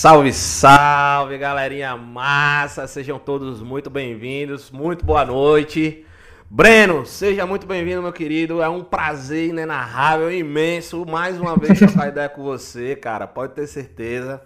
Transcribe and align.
Salve, 0.00 0.32
salve, 0.32 1.36
galerinha 1.36 1.94
massa! 1.94 2.86
Sejam 2.86 3.18
todos 3.18 3.60
muito 3.60 3.90
bem-vindos, 3.90 4.70
muito 4.70 5.04
boa 5.04 5.26
noite. 5.26 6.06
Breno, 6.48 7.04
seja 7.04 7.44
muito 7.44 7.66
bem-vindo, 7.66 8.00
meu 8.00 8.10
querido. 8.10 8.62
É 8.62 8.68
um 8.70 8.82
prazer 8.82 9.50
inenarrável, 9.50 10.32
imenso, 10.32 11.04
mais 11.04 11.38
uma 11.38 11.54
vez 11.54 11.78
trocar 11.78 12.08
ideia 12.08 12.30
com 12.30 12.42
você, 12.42 12.96
cara. 12.96 13.26
Pode 13.26 13.52
ter 13.52 13.66
certeza. 13.66 14.40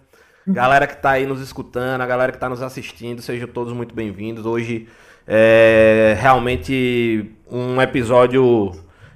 Galera 0.45 0.89
que 0.89 0.97
tá 0.97 1.11
aí 1.11 1.25
nos 1.25 1.41
escutando, 1.41 2.01
a 2.01 2.07
galera 2.07 2.33
que 2.33 2.39
tá 2.39 2.49
nos 2.49 2.61
assistindo, 2.61 3.23
sejam 3.23 3.47
todos 3.47 3.73
muito 3.73 3.95
bem-vindos. 3.95 4.45
Hoje 4.45 4.89
é 5.25 6.17
realmente 6.21 7.33
um 7.49 7.81
episódio 7.81 8.73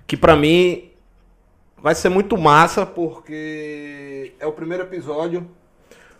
que 0.07 0.16
para 0.16 0.37
mim 0.37 0.93
vai 1.83 1.97
ser 1.97 2.11
muito 2.11 2.39
massa, 2.39 2.87
porque 2.87 4.34
é 4.39 4.47
o 4.47 4.52
primeiro 4.52 4.84
episódio 4.84 5.58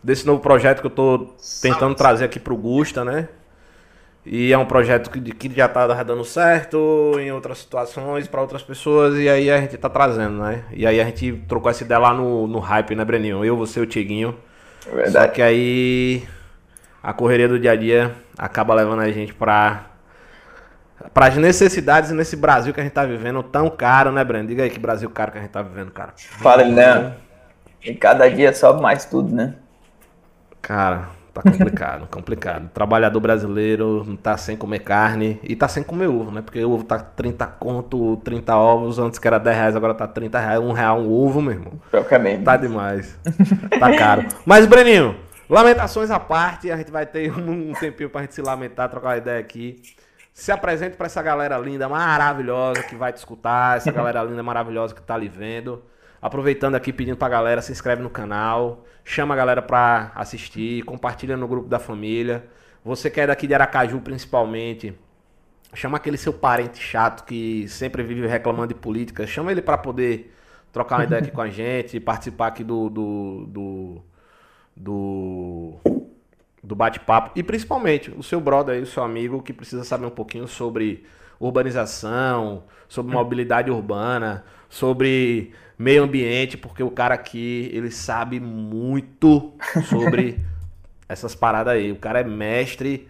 desse 0.03 0.27
novo 0.27 0.41
projeto 0.41 0.81
que 0.81 0.87
eu 0.87 0.91
tô 0.91 1.35
tentando 1.61 1.95
trazer 1.95 2.25
aqui 2.25 2.39
pro 2.39 2.57
Gusta, 2.57 3.05
né? 3.05 3.29
E 4.31 4.53
é 4.53 4.59
um 4.59 4.67
projeto 4.67 5.11
que, 5.11 5.21
que 5.21 5.55
já 5.55 5.67
tá 5.69 5.87
dando 6.03 6.23
certo 6.23 7.15
em 7.19 7.33
outras 7.33 7.59
situações, 7.59 8.29
para 8.29 8.43
outras 8.43 8.63
pessoas, 8.63 9.17
e 9.17 9.29
aí 9.29 9.51
a 9.51 9.59
gente 9.59 9.77
tá 9.79 9.89
trazendo, 9.89 10.43
né? 10.43 10.65
E 10.71 10.87
aí 10.87 11.01
a 11.01 11.05
gente 11.05 11.33
trocou 11.49 11.71
essa 11.71 11.83
ideia 11.83 11.99
lá 11.99 12.13
no, 12.13 12.47
no 12.47 12.59
hype, 12.59 12.95
né, 12.95 13.05
Breninho? 13.05 13.43
Eu, 13.43 13.57
você 13.57 13.81
e 13.81 13.83
o 13.83 13.87
Tiguinho. 13.87 14.37
É 14.87 14.95
verdade. 14.95 15.27
Só 15.27 15.33
que 15.33 15.41
aí 15.41 16.29
a 17.03 17.13
correria 17.15 17.49
do 17.49 17.59
dia 17.59 17.73
a 17.73 17.77
dia 17.77 18.15
acaba 18.37 18.75
levando 18.75 19.01
a 19.01 19.11
gente 19.11 19.33
pra, 19.33 19.87
para 21.15 21.29
as 21.29 21.37
necessidades 21.37 22.11
nesse 22.11 22.37
Brasil 22.37 22.75
que 22.75 22.81
a 22.81 22.83
gente 22.83 22.93
tá 22.93 23.07
vivendo 23.07 23.43
tão 23.43 23.71
caro, 23.71 24.13
né, 24.13 24.23
Breno? 24.25 24.47
Diga 24.49 24.63
aí 24.65 24.71
que 24.71 24.79
Brasil 24.79 25.09
caro 25.09 25.33
que 25.33 25.39
a 25.39 25.41
gente 25.41 25.51
tá 25.51 25.63
vivendo, 25.63 25.91
cara. 25.91 26.13
Fala, 26.17 26.65
né? 26.65 27.15
E 27.83 27.95
cada 27.95 28.29
dia 28.29 28.53
sobe 28.53 28.83
mais 28.83 29.07
tudo, 29.07 29.35
né? 29.35 29.55
Cara, 30.61 31.09
tá 31.33 31.43
complicado, 31.43 32.09
complicado. 32.11 32.69
Trabalhador 32.71 33.21
brasileiro 33.21 34.05
não 34.07 34.17
tá 34.17 34.37
sem 34.37 34.57
comer 34.57 34.81
carne 34.81 35.41
e 35.43 35.55
tá 35.55 35.69
sem 35.69 35.83
comer 35.83 36.09
ovo, 36.09 36.31
né? 36.31 36.43
Porque 36.43 36.63
o 36.65 36.73
ovo 36.73 36.85
tá 36.85 36.99
30 36.99 37.47
conto, 37.47 38.17
30 38.19 38.57
ovos, 38.57 38.99
antes 38.99 39.19
que 39.19 39.27
era 39.27 39.39
10 39.39 39.57
reais, 39.57 39.77
agora 39.77 39.95
tá 39.95 40.07
30 40.07 40.39
reais, 40.39 40.61
um 40.61 40.73
real 40.73 41.01
um 41.01 41.11
ovo, 41.11 41.41
meu 41.41 41.53
irmão. 41.53 41.73
Propriamente. 41.91 42.45
Tá 42.45 42.57
demais. 42.57 43.19
Tá 43.79 43.97
caro. 43.97 44.27
Mas, 44.45 44.67
Breninho, 44.67 45.17
lamentações 45.49 46.11
à 46.11 46.19
parte, 46.19 46.71
a 46.71 46.77
gente 46.77 46.91
vai 46.91 47.07
ter 47.07 47.33
um 47.33 47.73
tempinho 47.73 48.11
pra 48.11 48.23
gente 48.23 48.35
se 48.35 48.43
lamentar, 48.43 48.89
trocar 48.89 49.09
uma 49.09 49.17
ideia 49.17 49.41
aqui. 49.41 49.81
Se 50.33 50.53
apresente 50.53 50.97
para 50.97 51.07
essa 51.07 51.21
galera 51.21 51.59
linda, 51.59 51.89
maravilhosa 51.89 52.85
que 52.85 52.95
vai 52.95 53.13
te 53.13 53.17
escutar, 53.17 53.77
essa 53.77 53.91
galera 53.91 54.23
linda, 54.23 54.41
maravilhosa 54.41 54.95
que 54.95 55.03
tá 55.03 55.15
ali 55.15 55.29
vendo. 55.29 55.83
Aproveitando 56.21 56.75
aqui, 56.75 56.93
pedindo 56.93 57.17
pra 57.17 57.29
galera, 57.29 57.63
se 57.63 57.71
inscreve 57.71 58.03
no 58.03 58.11
canal, 58.11 58.85
chama 59.05 59.35
a 59.35 59.37
galera 59.37 59.63
pra 59.63 60.11
assistir, 60.15 60.83
compartilha 60.83 61.37
no 61.37 61.47
grupo 61.47 61.69
da 61.69 61.79
família. 61.79 62.45
Você 62.85 63.09
que 63.09 63.21
é 63.21 63.27
daqui 63.27 63.47
de 63.47 63.55
Aracaju, 63.55 64.01
principalmente, 64.01 64.99
chama 65.75 65.97
aquele 65.97 66.17
seu 66.17 66.33
parente 66.33 66.79
chato 66.79 67.25
que 67.25 67.69
sempre 67.69 68.03
vive 68.03 68.27
reclamando 68.27 68.69
de 68.69 68.75
política, 68.75 69.27
chama 69.27 69.53
ele 69.53 69.63
para 69.63 69.79
poder 69.79 70.35
trocar 70.73 70.97
uma 70.97 71.05
ideia 71.05 71.23
aqui 71.23 71.31
com 71.31 71.41
a 71.41 71.49
gente, 71.49 71.99
participar 72.01 72.49
aqui 72.49 72.65
do, 72.65 72.89
do, 72.89 73.47
do, 73.47 74.03
do, 74.77 75.75
do 76.63 76.75
bate-papo. 76.75 77.31
E 77.37 77.43
principalmente 77.43 78.11
o 78.11 78.23
seu 78.23 78.41
brother 78.41 78.75
aí, 78.75 78.83
o 78.83 78.87
seu 78.87 79.03
amigo 79.03 79.43
que 79.43 79.53
precisa 79.53 79.85
saber 79.85 80.07
um 80.07 80.11
pouquinho 80.11 80.49
sobre 80.49 81.05
urbanização, 81.39 82.65
sobre 82.89 83.15
mobilidade 83.15 83.71
urbana, 83.71 84.45
sobre 84.69 85.53
meio 85.79 86.03
ambiente, 86.03 86.57
porque 86.57 86.83
o 86.83 86.91
cara 86.91 87.15
aqui, 87.15 87.71
ele 87.73 87.91
sabe 87.91 88.41
muito 88.41 89.53
sobre 89.89 90.41
essas 91.09 91.35
paradas 91.35 91.75
aí. 91.75 91.93
O 91.93 91.97
cara 91.97 92.21
é 92.21 92.25
mestre, 92.25 93.09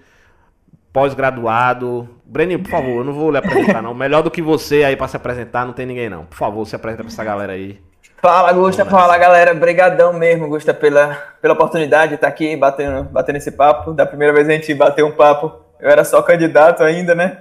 pós-graduado. 0.92 2.08
Breninho, 2.24 2.60
por 2.60 2.70
favor, 2.70 2.98
eu 2.98 3.04
não 3.04 3.12
vou 3.12 3.30
lhe 3.30 3.38
apresentar 3.38 3.82
não. 3.82 3.94
Melhor 3.94 4.22
do 4.22 4.30
que 4.30 4.42
você 4.42 4.84
aí 4.84 4.96
para 4.96 5.08
se 5.08 5.16
apresentar, 5.16 5.64
não 5.64 5.72
tem 5.72 5.86
ninguém 5.86 6.10
não. 6.10 6.26
Por 6.26 6.36
favor, 6.36 6.66
se 6.66 6.76
apresenta 6.76 7.02
pra 7.02 7.12
essa 7.12 7.24
galera 7.24 7.54
aí. 7.54 7.80
Fala, 8.20 8.52
Gusta, 8.52 8.84
fala, 8.84 9.16
galera. 9.16 9.54
Brigadão 9.54 10.12
mesmo, 10.12 10.48
Gusta, 10.48 10.74
pela, 10.74 11.14
pela 11.40 11.54
oportunidade 11.54 12.10
de 12.10 12.14
estar 12.16 12.28
aqui 12.28 12.56
batendo, 12.56 13.04
batendo 13.04 13.36
esse 13.36 13.52
papo. 13.52 13.92
Da 13.92 14.04
primeira 14.04 14.34
vez 14.34 14.48
a 14.48 14.52
gente 14.52 14.74
bateu 14.74 15.06
um 15.06 15.12
papo, 15.12 15.52
eu 15.80 15.88
era 15.88 16.04
só 16.04 16.20
candidato 16.20 16.82
ainda, 16.82 17.14
né? 17.14 17.38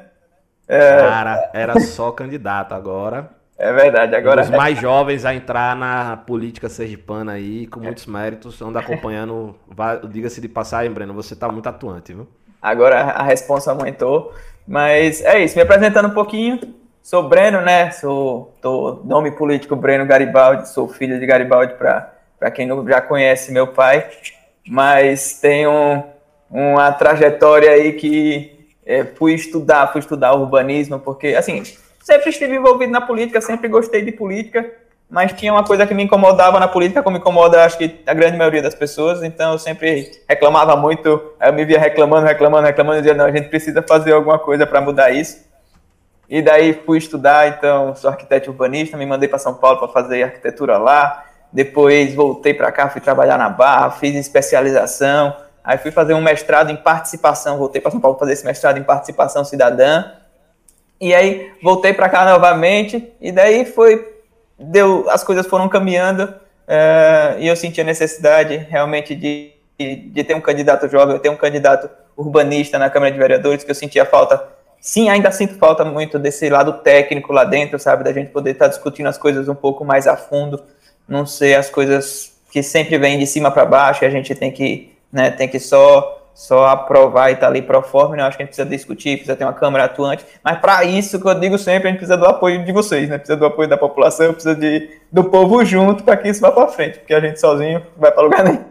É... 0.67 0.97
Cara, 0.97 1.50
era 1.53 1.79
só 1.79 2.11
candidato 2.11 2.73
agora. 2.73 3.36
É 3.57 3.73
verdade, 3.73 4.16
agora. 4.16 4.44
Os 4.44 4.50
mais 4.50 4.78
jovens 4.79 5.25
a 5.25 5.34
entrar 5.34 5.75
na 5.75 6.16
política 6.16 6.69
sergipana 6.69 7.31
aí, 7.34 7.66
com 7.68 7.79
muitos 7.79 8.06
méritos, 8.06 8.62
anda 8.62 8.79
acompanhando. 8.79 9.56
Diga-se 10.09 10.40
de 10.40 10.47
passagem, 10.47 10.91
Breno, 10.91 11.13
você 11.13 11.35
tá 11.35 11.50
muito 11.50 11.68
atuante, 11.68 12.13
viu? 12.13 12.28
Agora 12.62 13.01
a 13.01 13.23
responsa 13.23 13.72
aumentou. 13.72 14.34
Mas 14.68 15.22
é 15.22 15.40
isso, 15.40 15.56
me 15.56 15.62
apresentando 15.62 16.09
um 16.09 16.13
pouquinho. 16.13 16.59
Sou 17.01 17.28
Breno, 17.28 17.62
né? 17.62 17.90
Sou 17.91 18.53
tô, 18.62 19.01
nome 19.06 19.31
político 19.31 19.75
Breno 19.75 20.06
Garibaldi, 20.06 20.68
sou 20.68 20.88
filho 20.88 21.18
de 21.19 21.25
Garibaldi, 21.25 21.74
para 21.75 22.51
quem 22.53 22.68
não 22.68 22.85
já 22.88 23.01
conhece 23.01 23.51
meu 23.51 23.68
pai. 23.68 24.07
Mas 24.68 25.39
tenho 25.39 26.03
uma 26.51 26.91
trajetória 26.91 27.72
aí 27.72 27.94
que 27.94 28.68
é, 28.85 29.03
fui 29.03 29.34
estudar, 29.34 29.88
fui 29.91 30.00
estudar 30.00 30.34
urbanismo, 30.35 31.00
porque, 31.00 31.28
assim, 31.28 31.63
sempre 32.07 32.29
estive 32.29 32.56
envolvido 32.56 32.90
na 32.90 33.01
política, 33.01 33.41
sempre 33.41 33.68
gostei 33.68 34.01
de 34.01 34.13
política, 34.13 34.66
mas 35.09 35.34
tinha 35.34 35.51
uma 35.51 35.66
coisa 35.66 35.85
que 35.85 35.94
me 35.94 36.03
incomodava 36.03 36.57
na 36.57 36.66
política, 36.66 37.03
como 37.03 37.18
incomoda, 37.18 37.66
acho 37.66 37.78
que 37.78 38.00
a 38.07 38.13
grande 38.13 38.38
maioria 38.38 38.62
das 38.62 38.73
pessoas, 38.73 39.22
então 39.23 39.51
eu 39.51 39.59
sempre 39.59 40.09
reclamava 40.28 40.78
muito, 40.78 41.34
eu 41.41 41.53
me 41.53 41.66
via 41.66 41.78
reclamando, 41.78 42.25
reclamando, 42.25 42.66
reclamando, 42.66 43.00
e 43.00 43.01
dizia, 43.01 43.13
não, 43.13 43.25
a 43.25 43.31
gente 43.31 43.50
precisa 43.50 43.81
fazer 43.81 44.13
alguma 44.13 44.40
coisa 44.40 44.66
para 44.66 44.79
mudar 44.79 45.12
isso. 45.12 45.45
E 46.29 46.41
daí 46.41 46.73
fui 46.85 46.97
estudar, 46.97 47.50
então 47.50 47.94
sou 47.94 48.09
arquiteto 48.09 48.51
urbanista, 48.51 48.95
me 48.95 49.06
mandei 49.06 49.28
para 49.28 49.38
São 49.38 49.56
Paulo 49.56 49.78
para 49.78 49.89
fazer 49.89 50.24
arquitetura 50.24 50.78
lá, 50.78 51.25
depois 51.51 52.16
voltei 52.16 52.53
para 52.53 52.72
cá, 52.72 52.88
fui 52.88 53.01
trabalhar 53.01 53.38
na 53.38 53.50
Barra, 53.50 53.91
fiz 53.91 54.16
especialização, 54.16 55.35
aí 55.62 55.78
fui 55.78 55.91
fazer 55.91 56.13
um 56.13 56.22
mestrado 56.22 56.69
em 56.69 56.78
participação, 56.78 57.57
voltei 57.57 57.81
para 57.81 57.91
São 57.91 58.00
Paulo 58.00 58.18
fazer 58.18 58.31
esse 58.31 58.45
mestrado 58.45 58.78
em 58.78 58.84
participação 58.84 59.44
cidadã, 59.44 60.06
e 60.99 61.13
aí 61.13 61.51
voltei 61.61 61.93
para 61.93 62.09
cá 62.09 62.25
novamente 62.25 63.11
e 63.21 63.31
daí 63.31 63.65
foi 63.65 64.15
deu 64.57 65.09
as 65.09 65.23
coisas 65.23 65.45
foram 65.45 65.69
caminhando 65.69 66.33
é, 66.67 67.37
e 67.39 67.47
eu 67.47 67.55
senti 67.55 67.79
a 67.79 67.83
necessidade 67.83 68.57
realmente 68.57 69.15
de, 69.15 69.53
de, 69.79 70.23
ter 70.23 70.35
um 70.35 70.41
candidato 70.41 70.89
jovem, 70.89 71.17
ter 71.19 71.29
um 71.29 71.37
candidato 71.37 71.89
urbanista 72.15 72.77
na 72.77 72.89
Câmara 72.89 73.11
de 73.11 73.17
Vereadores 73.17 73.63
que 73.63 73.71
eu 73.71 73.75
sentia 73.75 74.05
falta. 74.05 74.43
Sim, 74.81 75.09
ainda 75.09 75.31
sinto 75.31 75.55
falta 75.55 75.85
muito 75.85 76.19
desse 76.19 76.49
lado 76.49 76.73
técnico 76.73 77.31
lá 77.31 77.45
dentro, 77.45 77.79
sabe, 77.79 78.03
da 78.03 78.11
gente 78.11 78.31
poder 78.31 78.51
estar 78.51 78.65
tá 78.65 78.69
discutindo 78.69 79.07
as 79.07 79.17
coisas 79.17 79.47
um 79.47 79.55
pouco 79.55 79.85
mais 79.85 80.07
a 80.07 80.17
fundo, 80.17 80.61
não 81.07 81.25
ser 81.25 81.55
as 81.55 81.69
coisas 81.69 82.33
que 82.51 82.61
sempre 82.61 82.97
vêm 82.97 83.17
de 83.17 83.25
cima 83.25 83.49
para 83.49 83.65
baixo 83.65 84.03
e 84.03 84.07
a 84.07 84.09
gente 84.09 84.35
tem 84.35 84.51
que, 84.51 84.93
né, 85.11 85.31
tem 85.31 85.47
que 85.47 85.59
só 85.59 86.26
só 86.37 86.67
aprovar 86.67 87.31
e 87.31 87.33
estar 87.33 87.47
tá 87.47 87.51
ali 87.51 87.63
pro 87.63 87.81
forma, 87.81 88.15
né? 88.15 88.21
Acho 88.21 88.37
que 88.37 88.43
a 88.43 88.45
gente 88.45 88.53
precisa 88.53 88.69
discutir, 88.69 89.15
precisa 89.17 89.35
ter 89.35 89.43
uma 89.43 89.53
Câmara 89.53 89.85
atuante, 89.85 90.23
mas 90.43 90.59
para 90.59 90.83
isso, 90.83 91.19
que 91.19 91.27
eu 91.27 91.33
digo 91.33 91.57
sempre, 91.57 91.87
a 91.87 91.91
gente 91.91 91.97
precisa 91.97 92.15
do 92.15 92.27
apoio 92.27 92.63
de 92.63 92.71
vocês, 92.71 93.09
né? 93.09 93.17
Precisa 93.17 93.35
do 93.35 93.45
apoio 93.47 93.67
da 93.67 93.75
população, 93.75 94.33
precisa 94.33 94.55
de, 94.55 94.87
do 95.11 95.23
povo 95.23 95.65
junto 95.65 96.03
para 96.03 96.15
que 96.15 96.29
isso 96.29 96.39
vá 96.39 96.51
para 96.51 96.67
frente, 96.67 96.99
porque 96.99 97.15
a 97.15 97.19
gente 97.19 97.39
sozinho 97.39 97.79
não 97.79 97.87
vai 97.97 98.11
para 98.11 98.21
lugar 98.21 98.43
nenhum. 98.43 98.63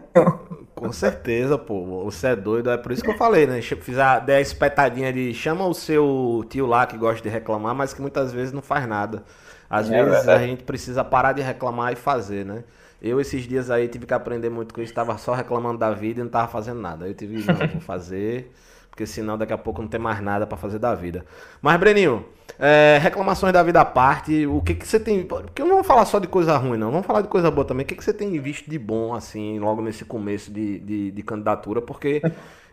Com 0.73 0.93
certeza, 0.93 1.57
pô. 1.57 2.05
Você 2.05 2.27
é 2.27 2.35
doido. 2.37 2.69
É 2.69 2.77
por 2.77 2.93
isso 2.93 3.03
que 3.03 3.09
eu 3.09 3.17
falei, 3.17 3.45
né? 3.45 3.61
Fiz 3.61 3.99
a, 3.99 4.19
dei 4.19 4.37
a 4.37 4.41
espetadinha 4.41 5.11
de 5.11 5.33
chama 5.33 5.67
o 5.67 5.73
seu 5.73 6.45
tio 6.49 6.65
lá 6.65 6.85
que 6.85 6.97
gosta 6.97 7.21
de 7.21 7.27
reclamar, 7.27 7.75
mas 7.75 7.93
que 7.93 8.01
muitas 8.01 8.31
vezes 8.31 8.53
não 8.53 8.61
faz 8.61 8.87
nada. 8.87 9.23
Às 9.69 9.91
é 9.91 10.03
vezes 10.03 10.19
verdade. 10.23 10.43
a 10.43 10.47
gente 10.47 10.63
precisa 10.63 11.03
parar 11.03 11.33
de 11.33 11.41
reclamar 11.41 11.91
e 11.91 11.97
fazer, 11.97 12.45
né? 12.45 12.63
Eu, 13.01 13.21
esses 13.21 13.47
dias 13.47 13.69
aí, 13.69 13.87
tive 13.87 14.05
que 14.05 14.13
aprender 14.13 14.49
muito 14.49 14.73
com 14.73 14.81
isso. 14.81 14.91
Estava 14.91 15.17
só 15.17 15.33
reclamando 15.33 15.77
da 15.77 15.91
vida 15.91 16.19
e 16.19 16.23
não 16.23 16.27
estava 16.27 16.47
fazendo 16.47 16.81
nada. 16.81 17.07
Eu 17.07 17.13
tive, 17.13 17.43
não, 17.45 17.67
vou 17.67 17.81
fazer, 17.81 18.51
porque 18.89 19.05
senão 19.05 19.37
daqui 19.37 19.53
a 19.53 19.57
pouco 19.57 19.81
não 19.81 19.87
tem 19.87 19.99
mais 19.99 20.19
nada 20.21 20.47
para 20.47 20.57
fazer 20.57 20.79
da 20.79 20.95
vida. 20.95 21.23
Mas, 21.61 21.79
Breninho, 21.79 22.25
é, 22.59 22.97
reclamações 23.01 23.53
da 23.53 23.61
vida 23.61 23.79
à 23.79 23.85
parte, 23.85 24.47
o 24.47 24.61
que, 24.61 24.73
que 24.73 24.87
você 24.87 24.99
tem. 24.99 25.23
Porque 25.23 25.61
não 25.61 25.69
vamos 25.69 25.87
falar 25.87 26.05
só 26.05 26.17
de 26.17 26.27
coisa 26.27 26.57
ruim, 26.57 26.77
não. 26.77 26.91
Vamos 26.91 27.05
falar 27.05 27.21
de 27.21 27.27
coisa 27.27 27.51
boa 27.51 27.65
também. 27.65 27.83
O 27.83 27.87
que, 27.87 27.95
que 27.95 28.03
você 28.03 28.13
tem 28.13 28.39
visto 28.39 28.69
de 28.69 28.79
bom, 28.79 29.13
assim, 29.13 29.59
logo 29.59 29.81
nesse 29.81 30.03
começo 30.03 30.51
de, 30.51 30.79
de, 30.79 31.11
de 31.11 31.23
candidatura? 31.23 31.81
Porque. 31.81 32.21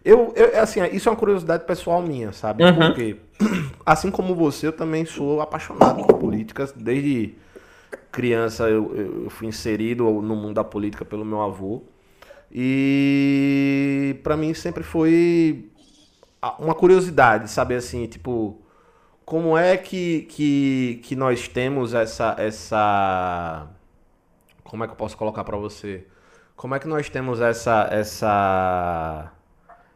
Eu, 0.02 0.34
eu, 0.36 0.60
assim, 0.60 0.84
isso 0.92 1.08
é 1.08 1.12
uma 1.12 1.16
curiosidade 1.16 1.64
pessoal 1.64 2.02
minha, 2.02 2.30
sabe? 2.30 2.62
Uhum. 2.62 2.76
Porque, 2.76 3.16
assim 3.86 4.10
como 4.10 4.34
você, 4.34 4.66
eu 4.66 4.72
também 4.72 5.06
sou 5.06 5.40
apaixonado 5.40 6.04
por 6.06 6.18
políticas 6.18 6.72
desde 6.76 7.34
criança 8.14 8.68
eu, 8.68 8.94
eu 9.24 9.30
fui 9.30 9.48
inserido 9.48 10.04
no 10.04 10.36
mundo 10.36 10.54
da 10.54 10.64
política 10.64 11.04
pelo 11.04 11.24
meu 11.24 11.42
avô. 11.42 11.82
E 12.50 14.16
para 14.22 14.36
mim 14.36 14.54
sempre 14.54 14.82
foi 14.82 15.70
uma 16.58 16.74
curiosidade 16.74 17.50
saber 17.50 17.76
assim, 17.76 18.06
tipo, 18.06 18.62
como 19.24 19.58
é 19.58 19.76
que, 19.76 20.22
que, 20.30 21.00
que 21.02 21.16
nós 21.16 21.48
temos 21.48 21.94
essa 21.94 22.36
essa 22.38 23.68
como 24.62 24.84
é 24.84 24.86
que 24.86 24.92
eu 24.92 24.96
posso 24.96 25.16
colocar 25.16 25.44
para 25.44 25.56
você? 25.56 26.06
como 26.56 26.74
é 26.74 26.78
que 26.78 26.86
nós 26.86 27.08
temos 27.10 27.40
essa 27.40 27.88
essa 27.90 29.32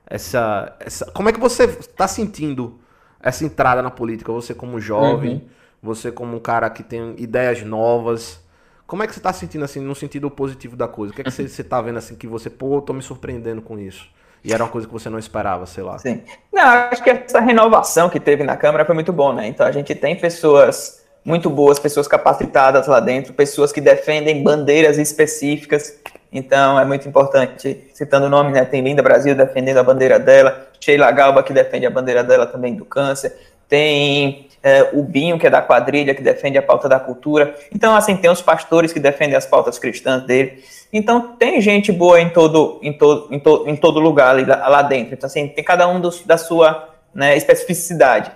essa, 0.07 0.77
essa 0.81 1.11
como 1.13 1.29
é 1.29 1.33
que 1.33 1.41
você 1.41 1.65
está 1.65 2.09
sentindo 2.09 2.79
essa 3.21 3.45
entrada 3.45 3.83
na 3.83 3.91
política? 3.91 4.33
Você 4.33 4.55
como 4.55 4.81
jovem, 4.81 5.35
uhum. 5.37 5.49
Você 5.83 6.11
como 6.11 6.37
um 6.37 6.41
cara 6.41 6.69
que 6.71 6.83
tem 6.83 7.15
ideias 7.19 7.63
novas, 7.63 8.41
como 8.87 9.03
é 9.03 9.07
que 9.07 9.13
você 9.13 9.21
está 9.21 9.33
sentindo 9.33 9.65
assim 9.65 9.81
no 9.81 9.95
sentido 9.95 10.31
positivo 10.31 10.75
da 10.75 10.89
coisa? 10.89 11.13
O 11.13 11.15
que 11.15 11.21
é 11.21 11.25
que 11.25 11.31
você 11.31 11.43
está 11.61 11.81
vendo 11.83 11.99
assim 11.99 12.15
que 12.15 12.27
você 12.27 12.49
pô, 12.49 12.81
tô 12.81 12.93
me 12.93 13.03
surpreendendo 13.03 13.61
com 13.61 13.79
isso? 13.79 14.09
E 14.43 14.53
era 14.53 14.63
uma 14.65 14.71
coisa 14.71 14.87
que 14.87 14.93
você 14.93 15.11
não 15.11 15.19
esperava, 15.19 15.67
sei 15.67 15.83
lá. 15.83 15.99
Sim. 15.99 16.23
Não, 16.53 16.63
acho 16.63 17.03
que 17.03 17.11
essa 17.11 17.41
renovação 17.41 18.09
que 18.09 18.19
teve 18.19 18.45
na 18.45 18.57
Câmara 18.57 18.85
foi 18.85 18.95
muito 18.95 19.13
bom, 19.13 19.33
né? 19.33 19.47
Então 19.47 19.67
a 19.67 19.73
gente 19.73 19.95
tem 19.95 20.17
pessoas 20.17 21.05
muito 21.25 21.51
boas, 21.51 21.79
pessoas 21.79 22.09
capacitadas 22.09 22.87
lá 22.87 23.01
dentro, 23.01 23.35
pessoas 23.35 23.73
que 23.73 23.81
defendem 23.81 24.43
bandeiras 24.43 24.97
específicas. 24.97 25.99
Então 26.33 26.81
é 26.81 26.85
muito 26.87 27.07
importante, 27.07 27.91
citando 27.93 28.27
o 28.27 28.31
nome, 28.31 28.53
né? 28.53 28.65
Tem 28.65 28.81
Linda 28.81 29.03
Brasil 29.03 29.35
defendendo 29.35 29.79
a 29.79 29.83
bandeira 29.83 30.19
dela, 30.19 30.69
Sheila 30.81 31.11
Galba 31.11 31.43
que 31.43 31.53
defende 31.53 31.85
a 31.85 31.91
bandeira 31.91 32.25
dela 32.25 32.47
também 32.47 32.75
do 32.75 32.87
câncer, 32.87 33.37
tem 33.69 34.48
é, 34.63 34.91
o 34.93 35.03
Binho, 35.03 35.39
que 35.39 35.47
é 35.47 35.51
da 35.51 35.63
quadrilha, 35.63 36.15
que 36.15 36.23
defende 36.23 36.59
a 36.59 36.63
pauta 36.63 36.89
da 36.89 36.99
cultura. 36.99 37.55
Então, 37.75 37.95
assim, 37.95 38.17
tem 38.17 38.31
os 38.31 38.43
pastores 38.43 38.93
que 38.93 39.01
defendem 39.01 39.37
as 39.37 39.47
pautas 39.47 39.79
cristãs 39.79 40.25
dele. 40.25 40.63
Então, 40.93 41.37
tem 41.37 41.61
gente 41.61 41.93
boa 41.93 42.21
em 42.21 42.31
todo, 42.31 42.79
em 42.83 42.93
todo, 42.93 43.33
em, 43.33 43.39
to, 43.39 43.65
em 43.67 43.77
todo 43.77 44.01
lugar 44.01 44.31
ali, 44.31 44.45
lá, 44.45 44.69
lá 44.69 44.83
dentro. 44.83 45.15
Então, 45.15 45.27
assim, 45.27 45.49
tem 45.49 45.63
cada 45.63 45.87
um 45.89 46.01
dos, 46.01 46.23
da 46.23 46.39
sua 46.39 46.89
né, 47.15 47.37
especificidade. 47.37 48.31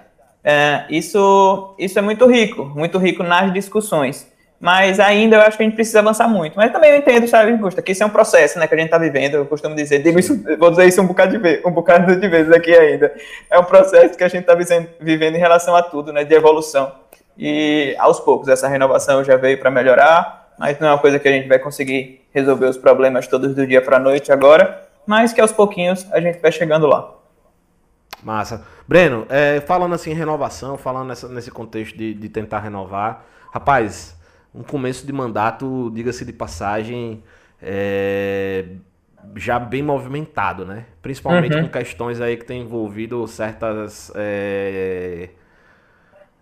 É, 0.45 0.85
isso, 0.91 1.75
isso 1.79 1.99
é 1.99 2.03
muito 2.03 2.27
rico, 2.27 2.65
muito 2.65 2.99
rico 2.99 3.23
nas 3.23 3.53
discussões. 3.53 4.32
Mas 4.63 5.01
ainda 5.01 5.35
eu 5.35 5.41
acho 5.41 5.57
que 5.57 5.65
a 5.65 5.67
gente 5.67 5.75
precisa 5.75 5.99
avançar 5.99 6.29
muito. 6.29 6.55
Mas 6.55 6.71
também 6.71 6.93
eu 6.93 6.97
entendo, 6.97 7.27
sabe, 7.27 7.51
Gusta, 7.57 7.83
que 7.83 7.91
isso 7.91 8.05
é 8.05 8.07
um 8.07 8.11
processo 8.11 8.61
né, 8.61 8.69
que 8.69 8.73
a 8.73 8.79
gente 8.79 8.87
está 8.87 8.97
vivendo. 8.97 9.35
Eu 9.35 9.45
costumo 9.45 9.75
dizer, 9.75 10.01
digo 10.01 10.21
isso, 10.21 10.41
vou 10.57 10.71
dizer 10.71 10.87
isso 10.87 11.03
um 11.03 11.07
bocado, 11.09 11.33
de 11.33 11.39
vez, 11.39 11.65
um 11.65 11.73
bocado 11.73 12.15
de 12.15 12.29
vezes 12.29 12.53
aqui 12.53 12.73
ainda. 12.73 13.13
É 13.51 13.59
um 13.59 13.65
processo 13.65 14.17
que 14.17 14.23
a 14.23 14.29
gente 14.29 14.43
está 14.49 14.55
vivendo 15.01 15.35
em 15.35 15.39
relação 15.39 15.75
a 15.75 15.83
tudo, 15.83 16.13
né, 16.13 16.23
de 16.23 16.33
evolução. 16.33 16.93
E 17.37 17.97
aos 17.99 18.21
poucos 18.21 18.47
essa 18.47 18.69
renovação 18.69 19.25
já 19.25 19.37
veio 19.37 19.59
para 19.59 19.69
melhorar, 19.69 20.55
mas 20.57 20.79
não 20.79 20.87
é 20.87 20.93
uma 20.93 20.99
coisa 20.99 21.19
que 21.19 21.27
a 21.27 21.33
gente 21.33 21.49
vai 21.49 21.59
conseguir 21.59 22.25
resolver 22.31 22.67
os 22.67 22.77
problemas 22.77 23.27
todos 23.27 23.57
do 23.57 23.67
dia 23.67 23.83
para 23.83 23.97
a 23.97 24.01
noite 24.01 24.31
agora, 24.31 24.81
mas 25.05 25.33
que 25.33 25.41
aos 25.41 25.51
pouquinhos 25.51 26.07
a 26.13 26.21
gente 26.21 26.39
vai 26.39 26.53
chegando 26.53 26.87
lá. 26.87 27.13
Massa. 28.23 28.65
Breno, 28.87 29.27
é, 29.29 29.61
falando 29.63 29.97
assim 29.97 30.13
em 30.13 30.15
renovação, 30.15 30.79
falando 30.79 31.09
nessa, 31.09 31.29
nesse 31.29 31.51
contexto 31.51 31.99
de, 31.99 32.15
de 32.15 32.29
tentar 32.29 32.61
renovar, 32.61 33.25
rapaz, 33.53 34.22
um 34.55 34.63
começo 34.63 35.07
de 35.07 35.13
mandato, 35.13 35.91
diga-se 35.95 36.25
de 36.25 36.33
passagem, 36.33 37.23
é, 37.61 38.67
já 39.37 39.59
bem 39.59 39.83
movimentado, 39.83 40.65
né? 40.65 40.87
Principalmente 41.01 41.57
uhum. 41.57 41.63
com 41.65 41.69
questões 41.71 42.21
aí 42.21 42.37
que 42.37 42.45
tem 42.45 42.63
envolvido 42.63 43.27
certas, 43.27 44.13
é, 44.15 45.31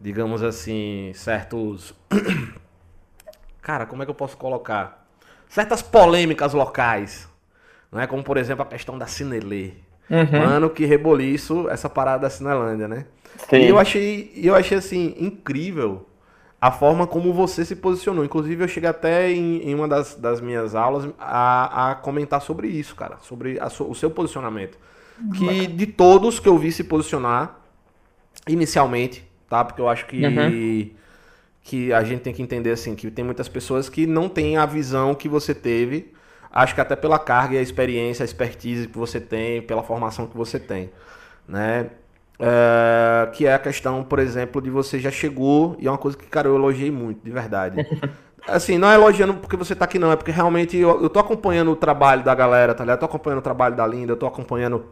digamos 0.00 0.42
assim, 0.42 1.12
certos, 1.14 1.94
cara, 3.62 3.86
como 3.86 4.02
é 4.02 4.06
que 4.06 4.10
eu 4.10 4.14
posso 4.14 4.36
colocar? 4.36 5.06
Certas 5.48 5.82
polêmicas 5.82 6.52
locais, 6.52 7.28
né? 7.92 8.06
Como 8.06 8.22
por 8.22 8.36
exemplo 8.36 8.62
a 8.62 8.66
questão 8.66 8.98
da 8.98 9.06
Cinelê. 9.06 9.72
Uhum. 10.08 10.40
Mano, 10.40 10.70
que 10.70 10.84
reboliço 10.84 11.68
essa 11.70 11.88
parada 11.88 12.22
da 12.22 12.30
Cinelândia, 12.30 12.88
né? 12.88 13.06
Sim. 13.48 13.58
E 13.58 13.68
eu 13.68 13.78
achei, 13.78 14.32
eu 14.34 14.56
achei 14.56 14.78
assim 14.78 15.14
incrível 15.18 16.09
a 16.60 16.70
forma 16.70 17.06
como 17.06 17.32
você 17.32 17.64
se 17.64 17.74
posicionou. 17.74 18.24
Inclusive, 18.24 18.62
eu 18.62 18.68
cheguei 18.68 18.90
até 18.90 19.30
em, 19.30 19.62
em 19.62 19.74
uma 19.74 19.88
das, 19.88 20.14
das, 20.14 20.40
minhas 20.40 20.74
aulas 20.74 21.08
a, 21.18 21.92
a, 21.92 21.94
comentar 21.94 22.42
sobre 22.42 22.68
isso, 22.68 22.94
cara. 22.94 23.16
Sobre 23.22 23.58
a, 23.58 23.68
o 23.68 23.94
seu 23.94 24.10
posicionamento. 24.10 24.78
Que 25.36 25.66
de 25.66 25.86
todos 25.86 26.40
que 26.40 26.48
eu 26.48 26.56
vi 26.56 26.72
se 26.72 26.84
posicionar, 26.84 27.60
inicialmente, 28.48 29.24
tá? 29.48 29.64
Porque 29.64 29.80
eu 29.80 29.88
acho 29.88 30.06
que, 30.06 30.24
uhum. 30.24 30.90
que 31.62 31.92
a 31.92 32.02
gente 32.02 32.20
tem 32.20 32.32
que 32.32 32.42
entender 32.42 32.70
assim, 32.70 32.94
que 32.94 33.10
tem 33.10 33.24
muitas 33.24 33.48
pessoas 33.48 33.88
que 33.88 34.06
não 34.06 34.28
têm 34.28 34.56
a 34.56 34.64
visão 34.64 35.14
que 35.14 35.28
você 35.28 35.54
teve. 35.54 36.12
Acho 36.50 36.74
que 36.74 36.80
até 36.80 36.96
pela 36.96 37.18
carga 37.18 37.54
e 37.54 37.58
a 37.58 37.62
experiência, 37.62 38.22
a 38.22 38.24
expertise 38.24 38.88
que 38.88 38.98
você 38.98 39.20
tem, 39.20 39.62
pela 39.62 39.82
formação 39.82 40.26
que 40.26 40.36
você 40.36 40.58
tem. 40.58 40.90
Né? 41.46 41.90
É, 42.40 43.28
que 43.32 43.46
é 43.46 43.52
a 43.52 43.58
questão, 43.58 44.02
por 44.02 44.18
exemplo, 44.18 44.62
de 44.62 44.70
você 44.70 44.98
já 44.98 45.10
chegou, 45.10 45.76
e 45.78 45.86
é 45.86 45.90
uma 45.90 45.98
coisa 45.98 46.16
que, 46.16 46.26
cara, 46.26 46.48
eu 46.48 46.56
elogiei 46.56 46.90
muito, 46.90 47.22
de 47.22 47.30
verdade. 47.30 47.86
Assim, 48.48 48.78
não 48.78 48.90
é 48.90 48.94
elogiando 48.94 49.34
porque 49.34 49.56
você 49.56 49.74
tá 49.74 49.84
aqui, 49.84 49.98
não, 49.98 50.10
é 50.10 50.16
porque 50.16 50.30
realmente 50.30 50.76
eu, 50.76 51.02
eu 51.02 51.10
tô 51.10 51.18
acompanhando 51.18 51.70
o 51.70 51.76
trabalho 51.76 52.24
da 52.24 52.34
galera, 52.34 52.74
tá 52.74 52.82
ligado? 52.82 52.96
Eu 52.96 53.00
tô 53.00 53.06
acompanhando 53.06 53.40
o 53.40 53.42
trabalho 53.42 53.76
da 53.76 53.86
Linda, 53.86 54.12
eu 54.12 54.16
tô 54.16 54.26
acompanhando 54.26 54.86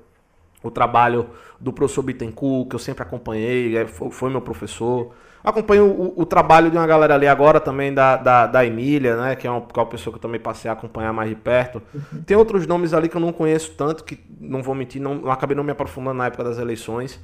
o 0.62 0.70
trabalho 0.70 1.30
do 1.58 1.72
professor 1.72 2.02
Bittencourt, 2.02 2.68
que 2.68 2.74
eu 2.74 2.78
sempre 2.78 3.02
acompanhei, 3.02 3.76
é, 3.76 3.86
foi, 3.86 4.30
meu 4.30 4.42
professor. 4.42 5.12
Acompanho 5.42 5.86
o, 5.86 6.20
o, 6.20 6.26
trabalho 6.26 6.70
de 6.70 6.76
uma 6.76 6.86
galera 6.86 7.14
ali 7.14 7.26
agora 7.26 7.58
também, 7.60 7.94
da, 7.94 8.16
da, 8.16 8.46
da 8.46 8.66
Emília, 8.66 9.16
né? 9.16 9.36
Que 9.36 9.46
é, 9.46 9.50
uma, 9.50 9.62
que 9.62 9.78
é 9.78 9.82
uma 9.82 9.88
pessoa 9.88 10.12
que 10.12 10.18
eu 10.18 10.22
também 10.22 10.40
passei 10.40 10.68
a 10.68 10.74
acompanhar 10.74 11.12
mais 11.12 11.30
de 11.30 11.36
perto. 11.36 11.80
Uhum. 11.94 12.22
Tem 12.22 12.36
outros 12.36 12.66
nomes 12.66 12.92
ali 12.92 13.08
que 13.08 13.16
eu 13.16 13.20
não 13.20 13.32
conheço 13.32 13.72
tanto, 13.76 14.04
que 14.04 14.18
não 14.40 14.62
vou 14.62 14.74
mentir, 14.74 15.00
não 15.00 15.30
acabei 15.30 15.56
não 15.56 15.64
me 15.64 15.70
aprofundando 15.70 16.18
na 16.18 16.26
época 16.26 16.44
das 16.44 16.58
eleições. 16.58 17.18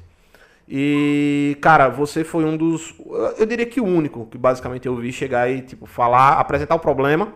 E, 0.67 1.57
cara, 1.61 1.89
você 1.89 2.23
foi 2.23 2.43
um 2.43 2.57
dos. 2.57 2.95
Eu 3.37 3.45
diria 3.45 3.65
que 3.65 3.79
o 3.79 3.85
único 3.85 4.25
que 4.25 4.37
basicamente 4.37 4.87
eu 4.87 4.95
vi 4.95 5.11
chegar 5.11 5.49
e, 5.49 5.61
tipo, 5.61 5.85
falar, 5.85 6.39
apresentar 6.39 6.75
o 6.75 6.79
problema, 6.79 7.33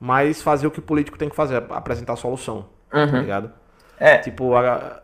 mas 0.00 0.42
fazer 0.42 0.66
o 0.66 0.70
que 0.70 0.80
o 0.80 0.82
político 0.82 1.16
tem 1.16 1.28
que 1.28 1.36
fazer, 1.36 1.62
apresentar 1.70 2.14
a 2.14 2.16
solução. 2.16 2.66
Tá 2.90 2.98
uhum. 2.98 3.10
Tá 3.10 3.18
ligado? 3.18 3.52
É. 3.98 4.18
Tipo, 4.18 4.56
a... 4.56 5.00